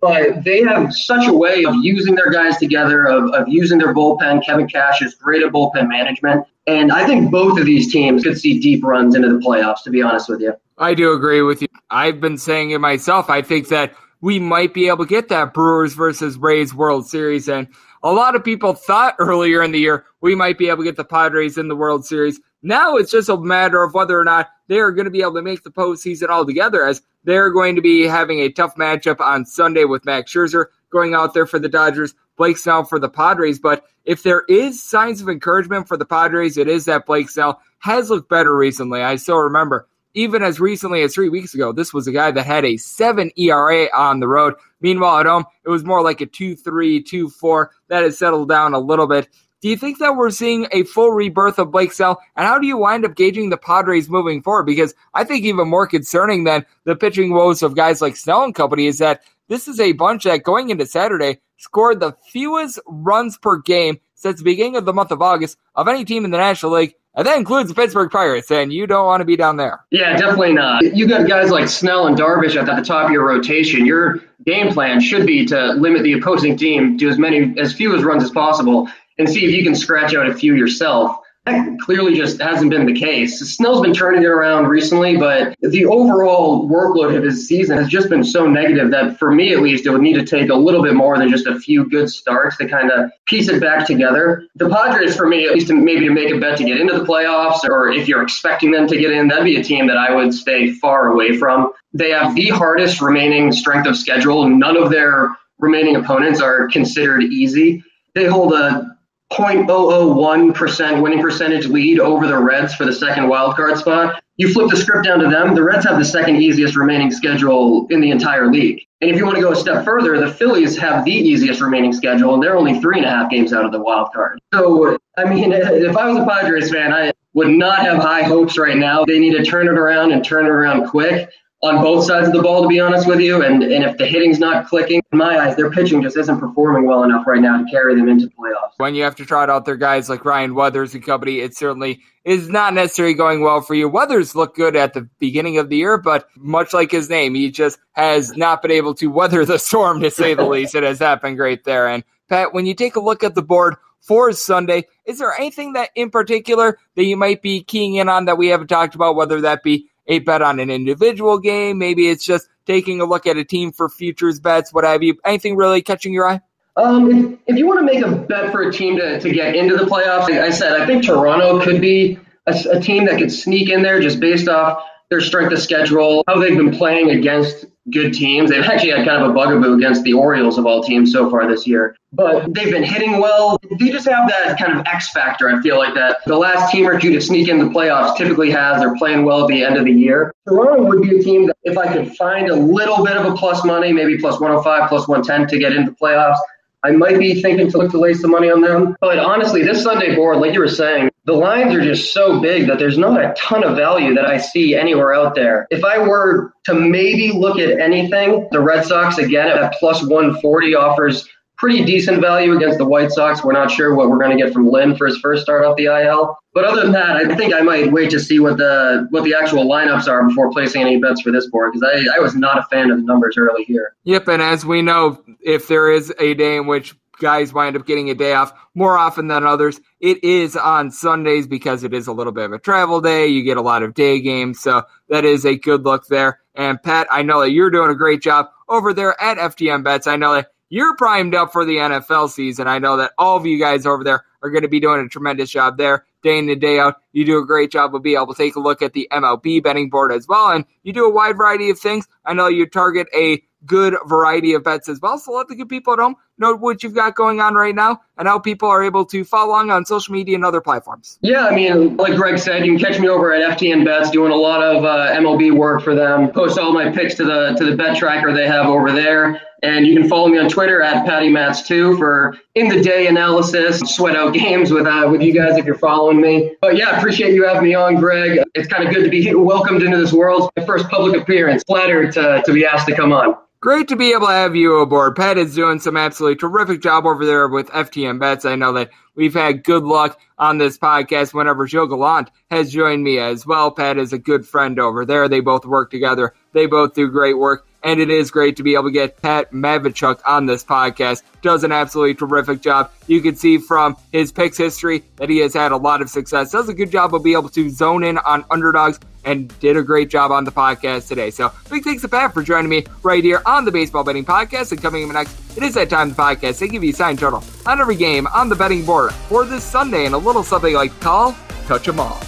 But 0.00 0.44
they 0.44 0.62
have 0.62 0.92
such 0.92 1.26
a 1.28 1.32
way 1.32 1.64
of 1.64 1.74
using 1.82 2.14
their 2.14 2.30
guys 2.30 2.56
together, 2.58 3.06
of, 3.06 3.30
of 3.30 3.48
using 3.48 3.78
their 3.78 3.94
bullpen. 3.94 4.44
Kevin 4.44 4.68
Cash 4.68 5.02
is 5.02 5.14
great 5.14 5.42
at 5.42 5.52
bullpen 5.52 5.88
management. 5.88 6.46
And 6.66 6.92
I 6.92 7.04
think 7.04 7.30
both 7.32 7.58
of 7.58 7.66
these 7.66 7.92
teams 7.92 8.22
could 8.22 8.38
see 8.38 8.60
deep 8.60 8.84
runs 8.84 9.16
into 9.16 9.28
the 9.28 9.38
playoffs, 9.38 9.82
to 9.84 9.90
be 9.90 10.02
honest 10.02 10.28
with 10.28 10.40
you. 10.40 10.54
I 10.78 10.94
do 10.94 11.12
agree 11.12 11.42
with 11.42 11.62
you. 11.62 11.68
I've 11.90 12.20
been 12.20 12.38
saying 12.38 12.70
it 12.70 12.78
myself. 12.78 13.28
I 13.28 13.42
think 13.42 13.68
that 13.68 13.94
we 14.22 14.38
might 14.38 14.72
be 14.72 14.88
able 14.88 15.04
to 15.04 15.08
get 15.08 15.28
that 15.28 15.52
Brewers 15.52 15.92
versus 15.92 16.38
Rays 16.38 16.72
World 16.72 17.06
Series. 17.06 17.48
And 17.48 17.66
a 18.02 18.12
lot 18.12 18.34
of 18.34 18.42
people 18.42 18.72
thought 18.72 19.16
earlier 19.18 19.62
in 19.62 19.72
the 19.72 19.80
year 19.80 20.06
we 20.22 20.34
might 20.34 20.56
be 20.56 20.68
able 20.68 20.78
to 20.78 20.84
get 20.84 20.96
the 20.96 21.04
Padres 21.04 21.58
in 21.58 21.68
the 21.68 21.76
World 21.76 22.06
Series. 22.06 22.40
Now 22.62 22.96
it's 22.96 23.10
just 23.10 23.28
a 23.28 23.36
matter 23.36 23.82
of 23.82 23.92
whether 23.92 24.18
or 24.18 24.24
not 24.24 24.48
they 24.68 24.78
are 24.78 24.92
going 24.92 25.04
to 25.04 25.10
be 25.10 25.20
able 25.20 25.34
to 25.34 25.42
make 25.42 25.64
the 25.64 25.70
postseason 25.70 26.28
altogether, 26.28 26.86
as 26.86 27.02
they're 27.24 27.50
going 27.50 27.74
to 27.74 27.82
be 27.82 28.04
having 28.04 28.38
a 28.40 28.48
tough 28.48 28.76
matchup 28.76 29.20
on 29.20 29.44
Sunday 29.44 29.84
with 29.84 30.04
Max 30.04 30.32
Scherzer 30.32 30.66
going 30.90 31.14
out 31.14 31.34
there 31.34 31.46
for 31.46 31.58
the 31.58 31.68
Dodgers, 31.68 32.14
Blake 32.36 32.58
Snell 32.58 32.84
for 32.84 33.00
the 33.00 33.08
Padres. 33.08 33.58
But 33.58 33.84
if 34.04 34.22
there 34.22 34.44
is 34.48 34.82
signs 34.82 35.20
of 35.20 35.28
encouragement 35.28 35.88
for 35.88 35.96
the 35.96 36.04
Padres, 36.04 36.56
it 36.56 36.68
is 36.68 36.84
that 36.84 37.06
Blake 37.06 37.28
Snell 37.28 37.60
has 37.78 38.10
looked 38.10 38.28
better 38.28 38.56
recently. 38.56 39.02
I 39.02 39.16
still 39.16 39.38
remember 39.38 39.88
even 40.14 40.42
as 40.42 40.60
recently 40.60 41.02
as 41.02 41.14
three 41.14 41.28
weeks 41.28 41.54
ago, 41.54 41.72
this 41.72 41.92
was 41.92 42.06
a 42.06 42.12
guy 42.12 42.30
that 42.30 42.46
had 42.46 42.64
a 42.64 42.76
seven 42.76 43.30
ERA 43.36 43.88
on 43.94 44.20
the 44.20 44.28
road. 44.28 44.54
Meanwhile, 44.80 45.20
at 45.20 45.26
home, 45.26 45.44
it 45.64 45.70
was 45.70 45.84
more 45.84 46.02
like 46.02 46.20
a 46.20 46.26
2 46.26 46.56
3, 46.56 47.02
2 47.02 47.30
4. 47.30 47.70
That 47.88 48.02
has 48.02 48.18
settled 48.18 48.48
down 48.48 48.74
a 48.74 48.78
little 48.78 49.06
bit. 49.06 49.28
Do 49.62 49.68
you 49.68 49.76
think 49.76 50.00
that 50.00 50.16
we're 50.16 50.30
seeing 50.30 50.66
a 50.72 50.82
full 50.82 51.12
rebirth 51.12 51.60
of 51.60 51.70
Blake 51.70 51.92
Snell? 51.92 52.20
And 52.34 52.44
how 52.44 52.58
do 52.58 52.66
you 52.66 52.76
wind 52.76 53.04
up 53.04 53.14
gauging 53.14 53.48
the 53.48 53.56
Padres 53.56 54.10
moving 54.10 54.42
forward? 54.42 54.64
Because 54.64 54.92
I 55.14 55.22
think 55.22 55.44
even 55.44 55.68
more 55.68 55.86
concerning 55.86 56.42
than 56.42 56.66
the 56.84 56.96
pitching 56.96 57.32
woes 57.32 57.62
of 57.62 57.76
guys 57.76 58.02
like 58.02 58.16
Snell 58.16 58.42
and 58.42 58.54
company 58.54 58.86
is 58.86 58.98
that 58.98 59.22
this 59.48 59.68
is 59.68 59.78
a 59.78 59.92
bunch 59.92 60.24
that 60.24 60.42
going 60.42 60.70
into 60.70 60.84
Saturday 60.84 61.38
scored 61.58 62.00
the 62.00 62.16
fewest 62.26 62.80
runs 62.88 63.38
per 63.38 63.58
game 63.58 64.00
since 64.16 64.38
the 64.38 64.44
beginning 64.44 64.76
of 64.76 64.84
the 64.84 64.92
month 64.92 65.12
of 65.12 65.22
August 65.22 65.56
of 65.76 65.86
any 65.86 66.04
team 66.04 66.24
in 66.24 66.32
the 66.32 66.38
National 66.38 66.72
League. 66.72 66.94
And 67.14 67.26
that 67.26 67.36
includes 67.36 67.68
the 67.68 67.74
Pittsburgh 67.74 68.10
Pirates, 68.10 68.50
and 68.50 68.72
you 68.72 68.86
don't 68.86 69.04
want 69.04 69.20
to 69.20 69.24
be 69.26 69.36
down 69.36 69.58
there. 69.58 69.84
Yeah, 69.90 70.16
definitely 70.16 70.54
not. 70.54 70.82
You 70.82 71.06
got 71.06 71.28
guys 71.28 71.50
like 71.50 71.68
Snell 71.68 72.06
and 72.06 72.16
Darvish 72.16 72.56
at 72.56 72.64
the 72.64 72.82
top 72.82 73.06
of 73.06 73.10
your 73.10 73.26
rotation. 73.26 73.84
Your 73.84 74.20
game 74.46 74.72
plan 74.72 74.98
should 74.98 75.26
be 75.26 75.44
to 75.46 75.74
limit 75.74 76.04
the 76.04 76.14
opposing 76.14 76.56
team 76.56 76.96
to 76.98 77.08
as 77.08 77.18
many 77.18 77.54
as 77.58 77.74
few 77.74 77.94
as 77.94 78.02
runs 78.02 78.24
as 78.24 78.30
possible 78.30 78.88
and 79.18 79.28
see 79.28 79.44
if 79.44 79.50
you 79.50 79.62
can 79.62 79.74
scratch 79.74 80.14
out 80.14 80.26
a 80.26 80.34
few 80.34 80.54
yourself. 80.54 81.18
That 81.44 81.76
clearly 81.80 82.14
just 82.14 82.40
hasn't 82.40 82.70
been 82.70 82.86
the 82.86 82.94
case. 82.94 83.40
Snell's 83.40 83.80
been 83.80 83.92
turning 83.92 84.22
it 84.22 84.26
around 84.26 84.68
recently, 84.68 85.16
but 85.16 85.56
the 85.60 85.84
overall 85.86 86.68
workload 86.68 87.16
of 87.16 87.24
his 87.24 87.48
season 87.48 87.76
has 87.78 87.88
just 87.88 88.08
been 88.08 88.22
so 88.22 88.46
negative 88.46 88.92
that 88.92 89.18
for 89.18 89.32
me 89.32 89.52
at 89.52 89.60
least, 89.60 89.84
it 89.84 89.90
would 89.90 90.02
need 90.02 90.14
to 90.14 90.24
take 90.24 90.50
a 90.50 90.54
little 90.54 90.84
bit 90.84 90.94
more 90.94 91.18
than 91.18 91.28
just 91.28 91.48
a 91.48 91.58
few 91.58 91.88
good 91.90 92.08
starts 92.08 92.56
to 92.58 92.68
kind 92.68 92.92
of 92.92 93.10
piece 93.26 93.48
it 93.48 93.60
back 93.60 93.88
together. 93.88 94.46
The 94.54 94.68
Padres, 94.68 95.16
for 95.16 95.26
me, 95.26 95.44
at 95.44 95.52
least 95.52 95.66
to 95.66 95.74
maybe 95.74 96.06
to 96.06 96.12
make 96.12 96.32
a 96.32 96.38
bet 96.38 96.58
to 96.58 96.64
get 96.64 96.80
into 96.80 96.96
the 96.96 97.04
playoffs, 97.04 97.64
or 97.64 97.90
if 97.90 98.06
you're 98.06 98.22
expecting 98.22 98.70
them 98.70 98.86
to 98.86 98.96
get 98.96 99.10
in, 99.10 99.26
that'd 99.26 99.44
be 99.44 99.56
a 99.56 99.64
team 99.64 99.88
that 99.88 99.96
I 99.96 100.14
would 100.14 100.32
stay 100.32 100.72
far 100.74 101.08
away 101.08 101.36
from. 101.36 101.72
They 101.92 102.10
have 102.10 102.36
the 102.36 102.50
hardest 102.50 103.00
remaining 103.00 103.50
strength 103.50 103.88
of 103.88 103.96
schedule. 103.96 104.48
None 104.48 104.76
of 104.76 104.90
their 104.90 105.28
remaining 105.58 105.96
opponents 105.96 106.40
are 106.40 106.68
considered 106.68 107.24
easy. 107.24 107.82
They 108.14 108.26
hold 108.26 108.52
a 108.52 108.91
0.001% 109.32 111.02
winning 111.02 111.20
percentage 111.20 111.66
lead 111.66 111.98
over 111.98 112.26
the 112.26 112.36
Reds 112.36 112.74
for 112.74 112.84
the 112.84 112.92
second 112.92 113.24
wildcard 113.24 113.78
spot. 113.78 114.22
You 114.36 114.52
flip 114.52 114.70
the 114.70 114.76
script 114.76 115.04
down 115.04 115.18
to 115.20 115.28
them, 115.28 115.54
the 115.54 115.62
Reds 115.62 115.86
have 115.86 115.98
the 115.98 116.04
second 116.04 116.36
easiest 116.36 116.76
remaining 116.76 117.10
schedule 117.10 117.86
in 117.90 118.00
the 118.00 118.10
entire 118.10 118.50
league. 118.50 118.82
And 119.00 119.10
if 119.10 119.16
you 119.16 119.24
want 119.24 119.36
to 119.36 119.42
go 119.42 119.52
a 119.52 119.56
step 119.56 119.84
further, 119.84 120.18
the 120.18 120.32
Phillies 120.32 120.76
have 120.78 121.04
the 121.04 121.12
easiest 121.12 121.60
remaining 121.60 121.92
schedule, 121.92 122.34
and 122.34 122.42
they're 122.42 122.56
only 122.56 122.80
three 122.80 122.98
and 122.98 123.06
a 123.06 123.10
half 123.10 123.30
games 123.30 123.52
out 123.52 123.64
of 123.64 123.72
the 123.72 123.80
wild 123.80 124.12
card. 124.12 124.40
So, 124.54 124.96
I 125.18 125.24
mean, 125.24 125.52
if 125.52 125.96
I 125.96 126.08
was 126.08 126.18
a 126.18 126.24
Padres 126.24 126.70
fan, 126.70 126.92
I 126.92 127.12
would 127.34 127.48
not 127.48 127.80
have 127.80 127.98
high 127.98 128.22
hopes 128.22 128.56
right 128.58 128.76
now. 128.76 129.04
They 129.04 129.18
need 129.18 129.36
to 129.36 129.44
turn 129.44 129.66
it 129.66 129.78
around 129.78 130.12
and 130.12 130.24
turn 130.24 130.46
it 130.46 130.50
around 130.50 130.88
quick 130.88 131.30
on 131.62 131.80
both 131.80 132.04
sides 132.04 132.26
of 132.26 132.32
the 132.32 132.42
ball, 132.42 132.62
to 132.62 132.68
be 132.68 132.80
honest 132.80 133.06
with 133.06 133.20
you. 133.20 133.42
And 133.42 133.62
and 133.62 133.84
if 133.84 133.96
the 133.96 134.06
hitting's 134.06 134.38
not 134.38 134.66
clicking, 134.66 135.00
in 135.12 135.18
my 135.18 135.38
eyes, 135.38 135.56
their 135.56 135.70
pitching 135.70 136.02
just 136.02 136.16
isn't 136.16 136.40
performing 136.40 136.86
well 136.86 137.04
enough 137.04 137.26
right 137.26 137.40
now 137.40 137.56
to 137.56 137.70
carry 137.70 137.94
them 137.94 138.08
into 138.08 138.26
playoffs. 138.26 138.72
When 138.78 138.94
you 138.94 139.04
have 139.04 139.14
to 139.16 139.24
trot 139.24 139.48
out 139.48 139.64
their 139.64 139.76
guys 139.76 140.08
like 140.08 140.24
Ryan 140.24 140.54
Weathers 140.54 140.94
and 140.94 141.04
company, 141.04 141.40
it 141.40 141.56
certainly 141.56 142.00
is 142.24 142.48
not 142.48 142.74
necessarily 142.74 143.14
going 143.14 143.42
well 143.42 143.60
for 143.60 143.74
you. 143.74 143.88
Weathers 143.88 144.34
looked 144.34 144.56
good 144.56 144.74
at 144.74 144.94
the 144.94 145.08
beginning 145.18 145.58
of 145.58 145.68
the 145.68 145.76
year, 145.76 145.98
but 145.98 146.26
much 146.36 146.72
like 146.72 146.90
his 146.90 147.08
name, 147.08 147.34
he 147.34 147.50
just 147.50 147.78
has 147.92 148.36
not 148.36 148.62
been 148.62 148.70
able 148.70 148.94
to 148.94 149.06
weather 149.06 149.44
the 149.44 149.58
storm, 149.58 150.00
to 150.00 150.10
say 150.10 150.34
the 150.34 150.44
least. 150.48 150.74
It 150.74 150.82
has 150.82 151.00
not 151.00 151.22
been 151.22 151.36
great 151.36 151.64
there. 151.64 151.86
And 151.86 152.02
Pat, 152.28 152.52
when 152.52 152.66
you 152.66 152.74
take 152.74 152.96
a 152.96 153.00
look 153.00 153.22
at 153.22 153.34
the 153.34 153.42
board 153.42 153.76
for 154.00 154.32
Sunday, 154.32 154.84
is 155.06 155.18
there 155.18 155.32
anything 155.38 155.74
that 155.74 155.90
in 155.94 156.10
particular 156.10 156.78
that 156.96 157.04
you 157.04 157.16
might 157.16 157.40
be 157.40 157.62
keying 157.62 157.94
in 157.94 158.08
on 158.08 158.24
that 158.24 158.38
we 158.38 158.48
haven't 158.48 158.66
talked 158.66 158.96
about, 158.96 159.14
whether 159.14 159.40
that 159.40 159.62
be 159.62 159.88
a 160.06 160.18
bet 160.20 160.42
on 160.42 160.60
an 160.60 160.70
individual 160.70 161.38
game. 161.38 161.78
Maybe 161.78 162.08
it's 162.08 162.24
just 162.24 162.48
taking 162.66 163.00
a 163.00 163.04
look 163.04 163.26
at 163.26 163.36
a 163.36 163.44
team 163.44 163.72
for 163.72 163.88
futures 163.88 164.40
bets, 164.40 164.72
what 164.72 164.84
have 164.84 165.02
you. 165.02 165.16
Anything 165.24 165.56
really 165.56 165.82
catching 165.82 166.12
your 166.12 166.28
eye? 166.28 166.40
Um, 166.76 167.10
if, 167.10 167.38
if 167.48 167.56
you 167.56 167.66
want 167.66 167.80
to 167.80 167.84
make 167.84 168.04
a 168.04 168.10
bet 168.10 168.50
for 168.50 168.62
a 168.62 168.72
team 168.72 168.96
to, 168.96 169.20
to 169.20 169.30
get 169.30 169.54
into 169.54 169.76
the 169.76 169.84
playoffs, 169.84 170.22
like 170.22 170.38
I 170.38 170.50
said, 170.50 170.80
I 170.80 170.86
think 170.86 171.04
Toronto 171.04 171.60
could 171.62 171.80
be 171.80 172.18
a, 172.46 172.54
a 172.72 172.80
team 172.80 173.04
that 173.06 173.18
could 173.18 173.30
sneak 173.30 173.68
in 173.68 173.82
there 173.82 174.00
just 174.00 174.20
based 174.20 174.48
off 174.48 174.82
their 175.10 175.20
strength 175.20 175.52
of 175.52 175.60
schedule, 175.60 176.24
how 176.26 176.38
they've 176.38 176.56
been 176.56 176.72
playing 176.72 177.10
against 177.10 177.66
good 177.90 178.12
teams. 178.12 178.50
They've 178.50 178.62
actually 178.62 178.90
had 178.90 179.06
kind 179.06 179.22
of 179.22 179.30
a 179.30 179.32
bugaboo 179.32 179.76
against 179.76 180.04
the 180.04 180.12
Orioles 180.12 180.58
of 180.58 180.66
all 180.66 180.82
teams 180.82 181.12
so 181.12 181.28
far 181.30 181.48
this 181.48 181.66
year. 181.66 181.96
But 182.12 182.52
they've 182.54 182.70
been 182.70 182.84
hitting 182.84 183.20
well. 183.20 183.58
They 183.78 183.90
just 183.90 184.06
have 184.08 184.28
that 184.28 184.58
kind 184.58 184.78
of 184.78 184.86
X 184.86 185.10
factor, 185.10 185.48
I 185.48 185.60
feel 185.62 185.78
like, 185.78 185.94
that 185.94 186.18
the 186.26 186.36
last 186.36 186.70
team 186.70 186.86
or 186.86 187.00
two 187.00 187.12
to 187.12 187.20
sneak 187.20 187.48
in 187.48 187.58
the 187.58 187.64
playoffs 187.64 188.16
typically 188.16 188.50
has. 188.50 188.80
They're 188.80 188.96
playing 188.96 189.24
well 189.24 189.42
at 189.42 189.48
the 189.48 189.64
end 189.64 189.76
of 189.76 189.84
the 189.84 189.92
year. 189.92 190.32
Toronto 190.46 190.84
would 190.84 191.02
be 191.02 191.18
a 191.18 191.22
team 191.22 191.46
that 191.46 191.56
if 191.64 191.76
I 191.78 191.92
could 191.92 192.14
find 192.16 192.50
a 192.50 192.54
little 192.54 193.04
bit 193.04 193.16
of 193.16 193.32
a 193.32 193.36
plus 193.36 193.64
money, 193.64 193.92
maybe 193.92 194.18
plus 194.18 194.40
105, 194.40 194.88
plus 194.88 195.08
110 195.08 195.48
to 195.48 195.58
get 195.58 195.72
into 195.72 195.90
the 195.90 195.96
playoffs, 195.96 196.38
I 196.84 196.90
might 196.90 197.18
be 197.18 197.40
thinking 197.40 197.70
to 197.70 197.78
look 197.78 197.92
to 197.92 197.98
lay 197.98 198.12
some 198.12 198.32
money 198.32 198.50
on 198.50 198.60
them. 198.60 198.96
But 199.00 199.18
honestly, 199.18 199.62
this 199.62 199.82
Sunday 199.82 200.16
board, 200.16 200.38
like 200.38 200.52
you 200.52 200.60
were 200.60 200.68
saying, 200.68 201.10
the 201.24 201.32
lines 201.32 201.74
are 201.74 201.82
just 201.82 202.12
so 202.12 202.40
big 202.40 202.66
that 202.66 202.78
there's 202.78 202.98
not 202.98 203.20
a 203.20 203.32
ton 203.36 203.62
of 203.62 203.76
value 203.76 204.14
that 204.14 204.26
I 204.26 204.38
see 204.38 204.74
anywhere 204.74 205.14
out 205.14 205.34
there. 205.34 205.66
If 205.70 205.84
I 205.84 205.98
were 205.98 206.52
to 206.64 206.74
maybe 206.74 207.30
look 207.32 207.58
at 207.58 207.78
anything, 207.78 208.48
the 208.50 208.60
Red 208.60 208.84
Sox 208.84 209.18
again 209.18 209.48
at 209.48 209.74
plus 209.74 210.02
140 210.02 210.74
offers 210.74 211.28
pretty 211.62 211.84
decent 211.84 212.20
value 212.20 212.56
against 212.56 212.78
the 212.78 212.84
White 212.84 213.12
Sox. 213.12 213.44
We're 213.44 213.52
not 213.52 213.70
sure 213.70 213.94
what 213.94 214.10
we're 214.10 214.18
going 214.18 214.36
to 214.36 214.44
get 214.44 214.52
from 214.52 214.68
Lynn 214.68 214.96
for 214.96 215.06
his 215.06 215.18
first 215.18 215.44
start 215.44 215.64
off 215.64 215.76
the 215.76 215.84
IL. 215.84 216.36
But 216.54 216.64
other 216.64 216.82
than 216.82 216.90
that, 216.92 217.16
I 217.16 217.36
think 217.36 217.54
I 217.54 217.60
might 217.60 217.92
wait 217.92 218.10
to 218.10 218.18
see 218.18 218.40
what 218.40 218.56
the 218.56 219.06
what 219.10 219.22
the 219.22 219.34
actual 219.34 219.64
lineups 219.64 220.08
are 220.08 220.26
before 220.26 220.50
placing 220.50 220.82
any 220.82 220.98
bets 220.98 221.22
for 221.22 221.30
this 221.30 221.46
board 221.46 221.72
because 221.72 221.88
I, 221.88 222.16
I 222.16 222.18
was 222.18 222.34
not 222.34 222.58
a 222.58 222.62
fan 222.64 222.90
of 222.90 222.98
the 222.98 223.04
numbers 223.04 223.36
early 223.38 223.62
here. 223.64 223.94
Yep, 224.04 224.26
and 224.26 224.42
as 224.42 224.66
we 224.66 224.82
know, 224.82 225.22
if 225.40 225.68
there 225.68 225.90
is 225.90 226.12
a 226.18 226.34
day 226.34 226.56
in 226.56 226.66
which 226.66 226.94
guys 227.20 227.52
wind 227.52 227.76
up 227.76 227.86
getting 227.86 228.10
a 228.10 228.14
day 228.14 228.32
off 228.34 228.52
more 228.74 228.96
often 228.96 229.28
than 229.28 229.44
others. 229.44 229.80
It 230.00 230.22
is 230.24 230.56
on 230.56 230.90
Sundays 230.90 231.46
because 231.46 231.84
it 231.84 231.94
is 231.94 232.06
a 232.06 232.12
little 232.12 232.32
bit 232.32 232.44
of 232.44 232.52
a 232.52 232.58
travel 232.58 233.00
day. 233.00 233.26
You 233.26 233.42
get 233.42 233.56
a 233.56 233.62
lot 233.62 233.82
of 233.82 233.94
day 233.94 234.20
games. 234.20 234.60
So 234.60 234.82
that 235.08 235.24
is 235.24 235.44
a 235.44 235.56
good 235.56 235.84
look 235.84 236.06
there. 236.08 236.40
And 236.54 236.82
Pat, 236.82 237.06
I 237.10 237.22
know 237.22 237.40
that 237.40 237.50
you're 237.50 237.70
doing 237.70 237.90
a 237.90 237.94
great 237.94 238.22
job 238.22 238.48
over 238.68 238.92
there 238.92 239.20
at 239.22 239.38
FTN 239.38 239.84
Bets. 239.84 240.06
I 240.06 240.16
know 240.16 240.34
that 240.34 240.48
you're 240.68 240.96
primed 240.96 241.34
up 241.34 241.52
for 241.52 241.64
the 241.64 241.76
NFL 241.76 242.30
season. 242.30 242.66
I 242.66 242.78
know 242.78 242.96
that 242.96 243.12
all 243.18 243.36
of 243.36 243.44
you 243.44 243.58
guys 243.58 243.84
over 243.84 244.02
there 244.02 244.24
are 244.42 244.50
going 244.50 244.62
to 244.62 244.68
be 244.68 244.80
doing 244.80 245.04
a 245.04 245.08
tremendous 245.08 245.50
job 245.50 245.76
there 245.76 246.06
day 246.22 246.38
in 246.38 246.48
and 246.48 246.60
day 246.60 246.78
out. 246.78 246.96
You 247.12 247.24
do 247.24 247.38
a 247.38 247.46
great 247.46 247.70
job 247.70 247.94
of 247.94 248.02
being 248.02 248.16
able 248.16 248.32
to 248.32 248.34
take 248.34 248.56
a 248.56 248.60
look 248.60 248.80
at 248.80 248.92
the 248.92 249.08
MLB 249.12 249.62
betting 249.62 249.90
board 249.90 250.12
as 250.12 250.26
well. 250.26 250.50
And 250.50 250.64
you 250.82 250.92
do 250.92 251.04
a 251.04 251.12
wide 251.12 251.36
variety 251.36 251.68
of 251.70 251.78
things. 251.78 252.06
I 252.24 252.32
know 252.32 252.48
you 252.48 252.66
target 252.66 253.08
a 253.14 253.42
good 253.66 253.94
variety 254.06 254.54
of 254.54 254.64
bets 254.64 254.88
as 254.88 255.00
well. 255.00 255.18
So 255.18 255.32
let 255.32 255.48
the 255.48 255.56
good 255.56 255.68
people 255.68 255.92
at 255.92 255.98
home 255.98 256.16
know 256.42 256.54
what 256.54 256.82
you've 256.82 256.94
got 256.94 257.14
going 257.14 257.40
on 257.40 257.54
right 257.54 257.74
now 257.74 258.00
and 258.18 258.28
how 258.28 258.38
people 258.38 258.68
are 258.68 258.82
able 258.82 259.06
to 259.06 259.24
follow 259.24 259.52
along 259.52 259.70
on 259.70 259.86
social 259.86 260.12
media 260.12 260.34
and 260.34 260.44
other 260.44 260.60
platforms. 260.60 261.18
Yeah, 261.22 261.46
I 261.46 261.54
mean, 261.54 261.96
like 261.96 262.16
Greg 262.16 262.38
said, 262.38 262.66
you 262.66 262.76
can 262.76 262.84
catch 262.84 263.00
me 263.00 263.08
over 263.08 263.32
at 263.32 263.58
FTN 263.58 263.84
Bets 263.84 264.10
doing 264.10 264.32
a 264.32 264.36
lot 264.36 264.62
of 264.62 264.84
uh, 264.84 265.14
MLB 265.16 265.56
work 265.56 265.82
for 265.82 265.94
them. 265.94 266.30
Post 266.30 266.58
all 266.58 266.72
my 266.72 266.90
picks 266.90 267.14
to 267.14 267.24
the 267.24 267.54
to 267.56 267.64
the 267.64 267.76
bet 267.76 267.96
tracker 267.96 268.32
they 268.32 268.46
have 268.46 268.66
over 268.66 268.92
there. 268.92 269.40
And 269.64 269.86
you 269.86 269.94
can 269.94 270.08
follow 270.08 270.26
me 270.26 270.38
on 270.38 270.48
Twitter 270.48 270.82
at 270.82 271.06
PattyMats2 271.06 271.96
for 271.96 272.36
in 272.56 272.68
the 272.68 272.82
day 272.82 273.06
analysis, 273.06 273.78
sweat 273.94 274.16
out 274.16 274.34
games 274.34 274.72
with 274.72 274.86
uh, 274.86 275.06
with 275.08 275.22
you 275.22 275.32
guys 275.32 275.56
if 275.56 275.64
you're 275.64 275.78
following 275.78 276.20
me. 276.20 276.56
But 276.60 276.76
yeah, 276.76 276.98
appreciate 276.98 277.32
you 277.32 277.46
having 277.46 277.62
me 277.62 277.74
on, 277.74 277.96
Greg. 277.96 278.40
It's 278.54 278.66
kind 278.66 278.86
of 278.86 278.92
good 278.92 279.04
to 279.04 279.10
be 279.10 279.32
welcomed 279.34 279.82
into 279.82 279.96
this 279.96 280.12
world. 280.12 280.50
My 280.56 280.66
first 280.66 280.88
public 280.88 281.20
appearance. 281.20 281.62
Flattered 281.62 282.12
to, 282.14 282.42
to 282.44 282.52
be 282.52 282.66
asked 282.66 282.88
to 282.88 282.96
come 282.96 283.12
on. 283.12 283.36
Great 283.62 283.86
to 283.86 283.94
be 283.94 284.12
able 284.12 284.26
to 284.26 284.32
have 284.32 284.56
you 284.56 284.80
aboard. 284.80 285.14
Pat 285.14 285.38
is 285.38 285.54
doing 285.54 285.78
some 285.78 285.96
absolutely 285.96 286.34
terrific 286.34 286.82
job 286.82 287.06
over 287.06 287.24
there 287.24 287.46
with 287.46 287.68
FTN 287.68 288.18
Bets. 288.18 288.44
I 288.44 288.56
know 288.56 288.72
that 288.72 288.90
we've 289.14 289.34
had 289.34 289.62
good 289.62 289.84
luck 289.84 290.18
on 290.36 290.58
this 290.58 290.76
podcast 290.76 291.32
whenever 291.32 291.64
Joe 291.66 291.86
Gallant 291.86 292.28
has 292.50 292.72
joined 292.72 293.04
me 293.04 293.20
as 293.20 293.46
well. 293.46 293.70
Pat 293.70 293.98
is 293.98 294.12
a 294.12 294.18
good 294.18 294.44
friend 294.44 294.80
over 294.80 295.04
there. 295.04 295.28
They 295.28 295.38
both 295.38 295.64
work 295.64 295.92
together. 295.92 296.34
They 296.52 296.66
both 296.66 296.94
do 296.94 297.06
great 297.06 297.38
work. 297.38 297.64
And 297.84 298.00
it 298.00 298.10
is 298.10 298.32
great 298.32 298.56
to 298.56 298.64
be 298.64 298.74
able 298.74 298.86
to 298.86 298.90
get 298.90 299.22
Pat 299.22 299.52
Matvichuk 299.52 300.18
on 300.26 300.46
this 300.46 300.64
podcast. 300.64 301.22
Does 301.40 301.62
an 301.62 301.70
absolutely 301.70 302.14
terrific 302.16 302.62
job. 302.62 302.90
You 303.06 303.20
can 303.20 303.36
see 303.36 303.58
from 303.58 303.96
his 304.10 304.32
picks 304.32 304.58
history 304.58 305.04
that 305.16 305.30
he 305.30 305.38
has 305.38 305.54
had 305.54 305.70
a 305.70 305.76
lot 305.76 306.02
of 306.02 306.10
success. 306.10 306.50
Does 306.50 306.68
a 306.68 306.74
good 306.74 306.90
job 306.90 307.14
of 307.14 307.22
being 307.22 307.36
able 307.36 307.48
to 307.50 307.70
zone 307.70 308.02
in 308.02 308.18
on 308.18 308.44
underdogs 308.50 308.98
and 309.24 309.58
did 309.60 309.76
a 309.76 309.82
great 309.82 310.10
job 310.10 310.30
on 310.30 310.44
the 310.44 310.52
podcast 310.52 311.08
today. 311.08 311.30
So 311.30 311.52
big 311.70 311.84
thanks 311.84 312.02
to 312.02 312.08
Pat 312.08 312.34
for 312.34 312.42
joining 312.42 312.68
me 312.68 312.84
right 313.02 313.22
here 313.22 313.42
on 313.46 313.64
the 313.64 313.72
Baseball 313.72 314.04
Betting 314.04 314.24
Podcast. 314.24 314.72
And 314.72 314.82
coming 314.82 315.04
up 315.04 315.12
next, 315.12 315.56
it 315.56 315.62
is 315.62 315.74
that 315.74 315.90
time 315.90 316.10
of 316.10 316.16
the 316.16 316.22
podcast. 316.22 316.58
They 316.58 316.68
give 316.68 316.82
you 316.84 316.90
a 316.90 316.94
sign 316.94 317.16
total 317.16 317.42
on 317.66 317.80
every 317.80 317.96
game 317.96 318.26
on 318.28 318.48
the 318.48 318.56
betting 318.56 318.84
board 318.84 319.12
for 319.12 319.44
this 319.44 319.64
Sunday 319.64 320.06
and 320.06 320.14
a 320.14 320.18
little 320.18 320.42
something 320.42 320.74
like 320.74 320.98
call, 321.00 321.36
touch 321.66 321.86
them 321.86 322.00
all. 322.00 322.20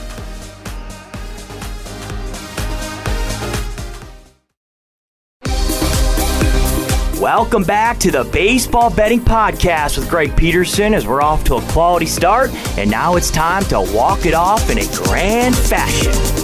Welcome 7.24 7.62
back 7.62 7.98
to 8.00 8.10
the 8.10 8.24
Baseball 8.24 8.90
Betting 8.90 9.20
Podcast 9.20 9.96
with 9.96 10.10
Greg 10.10 10.36
Peterson 10.36 10.92
as 10.92 11.06
we're 11.06 11.22
off 11.22 11.42
to 11.44 11.54
a 11.54 11.62
quality 11.72 12.04
start, 12.04 12.50
and 12.76 12.90
now 12.90 13.16
it's 13.16 13.30
time 13.30 13.64
to 13.64 13.80
walk 13.94 14.26
it 14.26 14.34
off 14.34 14.68
in 14.68 14.76
a 14.76 14.86
grand 14.92 15.56
fashion. 15.56 16.43